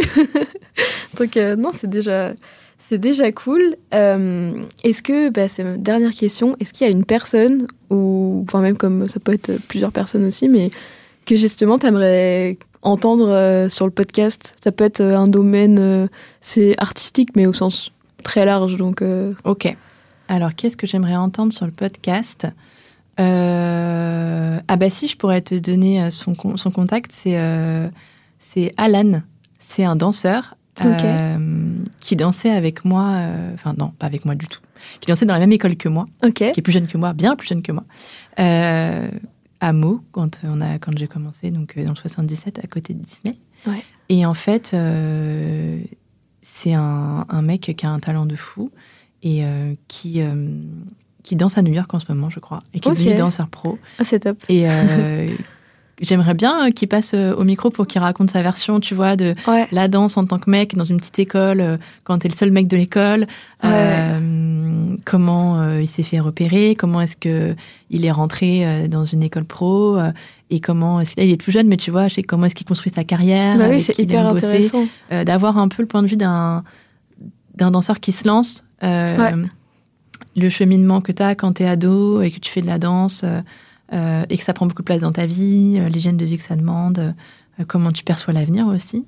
Donc 1.19 1.37
euh, 1.37 1.55
non 1.57 1.71
c'est 1.79 1.91
déjà 1.91 2.33
c'est 2.81 2.99
déjà 2.99 3.31
cool. 3.31 3.77
Euh, 3.95 4.65
est-ce 4.83 5.03
que 5.03 5.29
bah, 5.29 5.49
c'est 5.49 5.63
ma 5.63 5.77
dernière 5.77 6.13
question 6.13 6.57
est-ce 6.59 6.73
qu'il 6.73 6.87
y 6.87 6.91
a 6.91 6.93
une 6.93 7.05
personne 7.05 7.67
ou 7.91 8.45
enfin 8.49 8.61
même 8.61 8.77
comme 8.77 9.07
ça 9.07 9.21
peut 9.21 9.33
être 9.33 9.53
plusieurs 9.69 9.93
personnes 9.93 10.25
aussi 10.25 10.49
mais 10.49 10.71
que 11.27 11.37
justement 11.37 11.79
t'aimerais 11.79 12.59
entendre 12.83 13.29
euh, 13.29 13.69
sur 13.69 13.87
le 13.87 13.93
podcast? 13.93 14.57
Ça 14.63 14.73
peut 14.73 14.85
être 14.85 15.01
euh, 15.01 15.17
un 15.17 15.29
domaine 15.29 16.09
c'est 16.41 16.75
artistique 16.79 17.31
mais 17.37 17.47
au 17.47 17.53
sens 17.53 17.93
très 18.25 18.45
large 18.45 18.77
donc 18.77 19.05
Ok. 19.45 19.77
Alors, 20.29 20.55
qu'est-ce 20.55 20.77
que 20.77 20.87
j'aimerais 20.87 21.17
entendre 21.17 21.53
sur 21.53 21.67
le 21.67 21.73
podcast? 21.73 22.47
Ah 23.19 24.77
bah 24.77 24.89
si, 24.89 25.09
je 25.09 25.17
pourrais 25.17 25.41
te 25.41 25.57
donner 25.57 26.11
son, 26.11 26.35
son 26.57 26.71
contact. 26.71 27.11
C'est 27.13 27.39
c'est 28.39 28.73
Alan. 28.77 29.23
C'est 29.59 29.85
un 29.85 29.97
danseur 29.97 30.55
Euh, 30.87 31.77
qui 32.01 32.17
dansait 32.17 32.51
avec 32.51 32.85
moi. 32.85 33.09
euh, 33.11 33.55
Enfin 33.55 33.75
non, 33.77 33.91
pas 33.99 34.07
avec 34.07 34.25
moi 34.25 34.35
du 34.35 34.47
tout. 34.47 34.61
Qui 35.01 35.09
dansait 35.09 35.27
dans 35.27 35.35
la 35.35 35.41
même 35.41 35.53
école 35.53 35.77
que 35.77 35.89
moi, 35.89 36.07
qui 36.53 36.61
est 36.61 36.63
plus 36.63 36.73
jeune 36.73 36.87
que 36.87 36.97
moi, 36.97 37.13
bien 37.13 37.37
plus 37.37 37.49
jeune 37.49 37.63
que 37.63 37.73
moi. 37.73 37.85
Euh, 38.39 39.09
à 39.61 39.73
Meaux, 39.75 40.01
quand, 40.13 40.41
on 40.45 40.61
a- 40.63 40.79
quand 40.79 40.97
j'ai 40.97 41.07
commencé, 41.07 41.51
donc 41.51 41.79
dans 41.79 41.91
le 41.91 41.97
77, 41.97 42.61
à 42.65 42.67
côté 42.67 42.95
de 42.95 43.03
Disney. 43.03 43.37
Ouais. 43.67 43.83
Et 44.09 44.25
en 44.25 44.33
fait, 44.35 44.75
c'est 46.43 46.73
un, 46.75 47.27
un 47.29 47.43
mec 47.43 47.73
qui 47.77 47.87
a 47.87 47.91
un 47.91 47.99
talent 47.99 48.25
de 48.27 48.37
fou 48.37 48.71
et 49.23 49.45
euh, 49.45 49.75
qui, 49.89 50.23
euh, 50.23 50.49
qui 51.23 51.37
danse 51.37 51.59
à 51.59 51.63
New 51.63 51.73
York 51.75 51.93
en 51.93 52.01
ce 52.01 52.07
moment, 52.11 52.31
je 52.31 52.41
crois, 52.41 52.63
et 52.73 52.81
qui 52.81 52.89
est 52.89 52.93
devenu 52.93 53.15
danseur 53.17 53.49
pro. 53.49 53.79
ah, 53.99 54.05
c'est 54.05 54.21
top 54.21 54.39
Et 54.49 54.65
euh, 54.69 55.35
j'aimerais 56.01 56.35
bien 56.35 56.67
euh, 56.67 56.71
qu'il 56.71 56.89
passe 56.89 57.13
euh, 57.15 57.35
au 57.37 57.45
micro 57.45 57.71
pour 57.71 57.87
qu'il 57.87 58.01
raconte 58.01 58.31
sa 58.31 58.43
version, 58.43 58.81
tu 58.81 58.95
vois, 58.95 59.17
de 59.17 59.35
ouais 59.47 59.69
la 59.71 59.89
danse 59.89 60.17
en 60.17 60.27
tant 60.27 60.39
que 60.39 60.51
mec 60.51 60.75
dans 60.75 60.85
une 60.85 60.97
petite 60.97 61.19
école, 61.19 61.61
euh, 61.61 61.77
quand 62.05 62.19
t'es 62.19 62.29
le 62.29 62.35
seul 62.35 62.51
mec 62.51 62.69
de 62.69 62.77
l'école, 62.77 63.27
euh, 63.65 64.97
comment 65.05 65.61
euh, 65.61 65.83
il 65.83 65.89
s'est 65.89 66.03
fait 66.03 66.21
repérer, 66.21 66.75
comment 66.75 67.01
est-ce 67.01 67.17
que 67.17 67.55
il 67.91 68.05
est 68.05 68.11
rentré 68.11 68.67
euh, 68.67 68.89
dans 68.89 69.05
une 69.05 69.23
école 69.23 69.45
pro, 69.45 69.99
et 70.51 70.61
comment 70.61 71.01
est-ce 71.01 71.15
qu'il 71.15 71.25
il 71.25 71.31
est 71.31 71.41
tout 71.41 71.51
jeune, 71.51 71.69
mais 71.69 71.77
tu 71.77 71.91
vois, 71.91 72.09
je 72.09 72.15
sais 72.15 72.23
comment 72.23 72.47
est-ce 72.47 72.55
qu'il 72.55 72.67
construit 72.67 72.93
sa 72.93 73.05
carrière, 73.05 73.59
bah 73.59 73.69
oui 73.69 73.81
c'est 73.81 73.99
hyper 73.99 74.27
intéressant 74.27 74.87
d'avoir 75.11 75.59
un 75.59 75.69
peu 75.69 75.83
le 75.83 75.89
point 75.89 76.03
de 76.03 76.09
vue 76.09 76.17
d'un 76.17 76.65
d'un 77.55 77.71
danseur 77.71 78.01
qui 78.01 78.13
se 78.13 78.27
lance. 78.27 78.65
Ouais. 78.83 79.35
Le 80.37 80.49
cheminement 80.49 81.01
que 81.01 81.11
tu 81.13 81.23
as 81.23 81.35
quand 81.35 81.55
tu 81.55 81.65
es 81.65 81.67
ado 81.67 82.23
et 82.23 82.31
que 82.31 82.39
tu 82.39 82.51
fais 82.53 82.63
de 82.63 82.69
la 82.69 82.79
danse, 82.79 83.25
euh, 83.93 84.25
et 84.29 84.39
que 84.39 84.45
ça 84.45 84.53
prend 84.53 84.67
beaucoup 84.67 84.83
de 84.83 84.87
place 84.87 85.03
dans 85.03 85.13
ta 85.13 85.27
vie, 85.27 85.81
l'hygiène 85.89 86.17
de 86.17 86.25
vie 86.25 86.37
que 86.37 86.43
ça 86.43 86.57
demande, 86.57 87.15
comment 87.69 87.93
tu 87.93 88.05
perçois 88.05 88.33
l'avenir 88.33 88.67
aussi, 88.67 89.05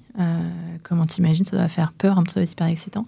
comment 0.83 1.07
tu 1.07 1.21
imagines, 1.21 1.45
ça 1.45 1.57
doit 1.57 1.69
faire 1.69 1.93
peur, 1.93 2.19
un 2.19 2.23
peu, 2.23 2.29
ça 2.29 2.35
doit 2.35 2.45
être 2.45 2.53
hyper 2.53 2.67
excitant. 2.67 3.07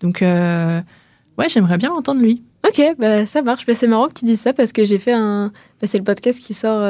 Donc, 0.00 0.20
ouais, 0.20 1.48
j'aimerais 1.48 1.78
bien 1.78 1.92
entendre 1.92 2.20
lui. 2.20 2.42
Ok, 2.66 2.80
bah, 2.98 3.26
ça 3.26 3.42
marche. 3.42 3.66
Bah, 3.66 3.74
c'est 3.74 3.88
marrant 3.88 4.08
que 4.08 4.14
tu 4.14 4.24
dises 4.24 4.40
ça 4.40 4.52
parce 4.52 4.72
que 4.72 4.84
j'ai 4.84 4.98
fait 4.98 5.14
un. 5.14 5.52
Bah, 5.80 5.86
c'est 5.86 5.98
le 5.98 6.04
podcast 6.04 6.40
qui 6.40 6.54
sort. 6.54 6.80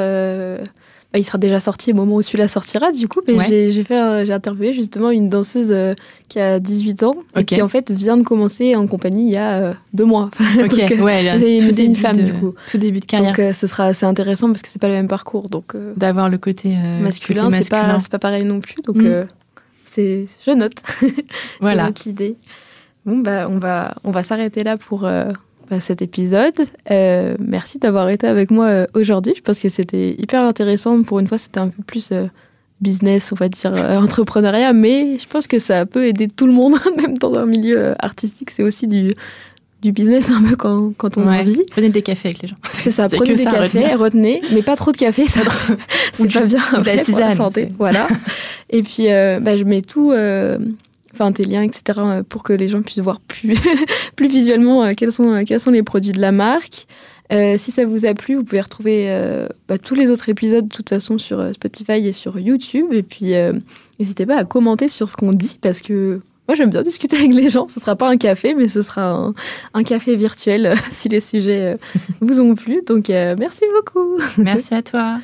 Euh, 1.15 1.19
bah, 1.19 1.19
il 1.19 1.23
sera 1.23 1.37
déjà 1.37 1.59
sorti 1.59 1.91
au 1.91 1.95
moment 1.95 2.15
où 2.15 2.23
tu 2.23 2.37
la 2.37 2.47
sortiras, 2.47 2.91
du 2.91 3.07
coup. 3.07 3.21
Mais 3.27 3.71
j'ai 3.71 3.83
fait, 3.83 4.25
j'ai 4.25 4.33
interviewé 4.33 4.73
justement 4.73 5.11
une 5.11 5.29
danseuse 5.29 5.71
euh, 5.71 5.93
qui 6.29 6.39
a 6.39 6.59
18 6.59 7.03
ans 7.03 7.15
et 7.35 7.43
qui 7.43 7.61
en 7.61 7.67
fait 7.67 7.91
vient 7.91 8.17
de 8.17 8.23
commencer 8.23 8.75
en 8.75 8.87
compagnie 8.87 9.27
il 9.27 9.33
y 9.33 9.37
a 9.37 9.61
euh, 9.61 9.73
deux 9.93 10.05
mois. 10.05 10.29
Ok, 10.65 10.77
ouais, 10.99 11.37
c'est 11.37 11.85
une 11.85 11.95
femme 11.95 12.17
du 12.17 12.33
coup. 12.33 12.53
Tout 12.69 12.77
début 12.77 12.99
de 12.99 13.05
carrière. 13.05 13.35
Donc 13.35 13.53
ce 13.53 13.67
sera 13.67 13.85
assez 13.85 14.05
intéressant 14.05 14.47
parce 14.47 14.61
que 14.61 14.67
c'est 14.67 14.81
pas 14.81 14.87
le 14.87 14.93
même 14.93 15.07
parcours. 15.07 15.49
Donc 15.49 15.75
d'avoir 15.95 16.29
le 16.29 16.37
côté 16.37 16.75
masculin, 17.01 17.49
c'est 17.51 17.69
pas 17.69 17.99
c'est 17.99 18.11
pas 18.11 18.19
pareil 18.19 18.45
non 18.45 18.59
plus. 18.59 18.81
Donc 18.83 18.97
mm. 18.97 19.27
c'est 19.83 20.27
je 20.45 20.51
note. 20.51 20.81
voilà. 21.61 21.91
je 21.97 22.09
l'idée. 22.09 22.35
Bon 23.05 23.17
bah 23.17 23.47
on 23.49 23.59
va 23.59 23.95
on 24.03 24.11
va 24.11 24.23
s'arrêter 24.23 24.63
là 24.63 24.77
pour 24.77 25.07
cet 25.79 26.01
épisode. 26.01 26.53
Euh, 26.91 27.35
merci 27.39 27.79
d'avoir 27.79 28.09
été 28.09 28.27
avec 28.27 28.51
moi 28.51 28.65
euh, 28.65 28.85
aujourd'hui. 28.93 29.33
Je 29.35 29.41
pense 29.41 29.59
que 29.59 29.69
c'était 29.69 30.15
hyper 30.17 30.43
intéressant. 30.43 31.01
Pour 31.03 31.19
une 31.19 31.27
fois, 31.27 31.37
c'était 31.37 31.59
un 31.59 31.69
peu 31.69 31.83
plus 31.83 32.11
euh, 32.11 32.27
business, 32.81 33.31
on 33.31 33.35
va 33.35 33.49
dire, 33.49 33.73
entrepreneuriat, 33.73 34.73
mais 34.73 35.17
je 35.17 35.27
pense 35.27 35.47
que 35.47 35.59
ça 35.59 35.85
peut 35.85 36.05
aider 36.05 36.27
tout 36.27 36.47
le 36.47 36.53
monde, 36.53 36.75
même 36.97 37.17
dans 37.17 37.33
un 37.35 37.45
milieu 37.45 37.95
artistique. 38.03 38.51
C'est 38.51 38.63
aussi 38.63 38.87
du, 38.87 39.13
du 39.81 39.91
business 39.91 40.29
un 40.29 40.43
peu 40.43 40.55
quand, 40.55 40.93
quand 40.97 41.17
on 41.17 41.27
ouais. 41.27 41.39
en 41.39 41.43
vit. 41.43 41.63
Prenez 41.71 41.89
des 41.89 42.01
cafés 42.01 42.29
avec 42.29 42.41
les 42.41 42.47
gens. 42.47 42.57
C'est 42.63 42.91
ça, 42.91 43.09
prenez 43.09 43.35
des 43.35 43.45
cafés, 43.45 43.93
retenez, 43.95 44.41
mais 44.51 44.61
pas 44.61 44.75
trop 44.75 44.91
de 44.91 44.97
café, 44.97 45.25
ça 45.25 45.41
c'est 46.13 46.31
pas 46.31 46.41
bien 46.41 46.61
la 46.85 46.97
tisane, 46.97 47.29
la 47.29 47.35
santé. 47.35 47.69
Voilà. 47.77 48.07
Et 48.69 48.83
puis, 48.83 49.07
bah, 49.07 49.55
je 49.57 49.63
mets 49.63 49.81
tout 49.81 50.11
enfin 51.15 51.31
tes 51.31 51.45
liens, 51.45 51.63
etc., 51.63 51.99
euh, 51.99 52.23
pour 52.23 52.43
que 52.43 52.53
les 52.53 52.67
gens 52.67 52.81
puissent 52.81 52.99
voir 52.99 53.19
plus, 53.21 53.55
plus 54.15 54.27
visuellement 54.27 54.83
euh, 54.83 54.91
quels, 54.95 55.11
sont, 55.11 55.31
euh, 55.31 55.43
quels 55.45 55.59
sont 55.59 55.71
les 55.71 55.83
produits 55.83 56.11
de 56.11 56.21
la 56.21 56.31
marque. 56.31 56.87
si 57.31 57.71
ça 57.71 57.85
vous 57.85 58.05
a 58.05 58.13
plu, 58.13 58.35
vous 58.35 58.43
pouvez 58.43 58.61
retrouver 58.61 59.47
bah, 59.67 59.77
tous 59.77 59.95
les 59.95 60.07
autres 60.09 60.29
épisodes 60.29 60.67
de 60.67 60.73
toute 60.73 60.89
façon 60.89 61.17
sur 61.17 61.53
Spotify 61.53 62.07
et 62.07 62.13
sur 62.13 62.37
YouTube. 62.37 62.87
Et 62.91 63.03
puis, 63.03 63.33
n'hésitez 63.99 64.25
pas 64.25 64.37
à 64.37 64.45
commenter 64.45 64.87
sur 64.87 65.09
ce 65.09 65.15
qu'on 65.15 65.31
dit 65.31 65.57
parce 65.59 65.81
que 65.81 66.21
moi, 66.47 66.55
j'aime 66.55 66.69
bien 66.69 66.83
discuter 66.83 67.17
avec 67.17 67.33
les 67.33 67.49
gens. 67.49 67.67
Ce 67.67 67.79
sera 67.79 67.95
pas 67.95 68.07
un 68.07 68.17
café, 68.17 68.53
mais 68.53 68.67
ce 68.67 68.83
sera 68.83 69.09
un, 69.09 69.33
un 69.73 69.83
café 69.83 70.15
virtuel 70.15 70.75
si 70.91 71.09
les 71.09 71.19
sujets 71.19 71.77
vous 72.21 72.39
ont 72.39 72.53
plu. 72.53 72.81
Donc, 72.85 73.09
merci 73.09 73.63
beaucoup. 73.75 74.19
Merci 74.37 74.75
à 74.75 74.83
toi. 74.83 75.17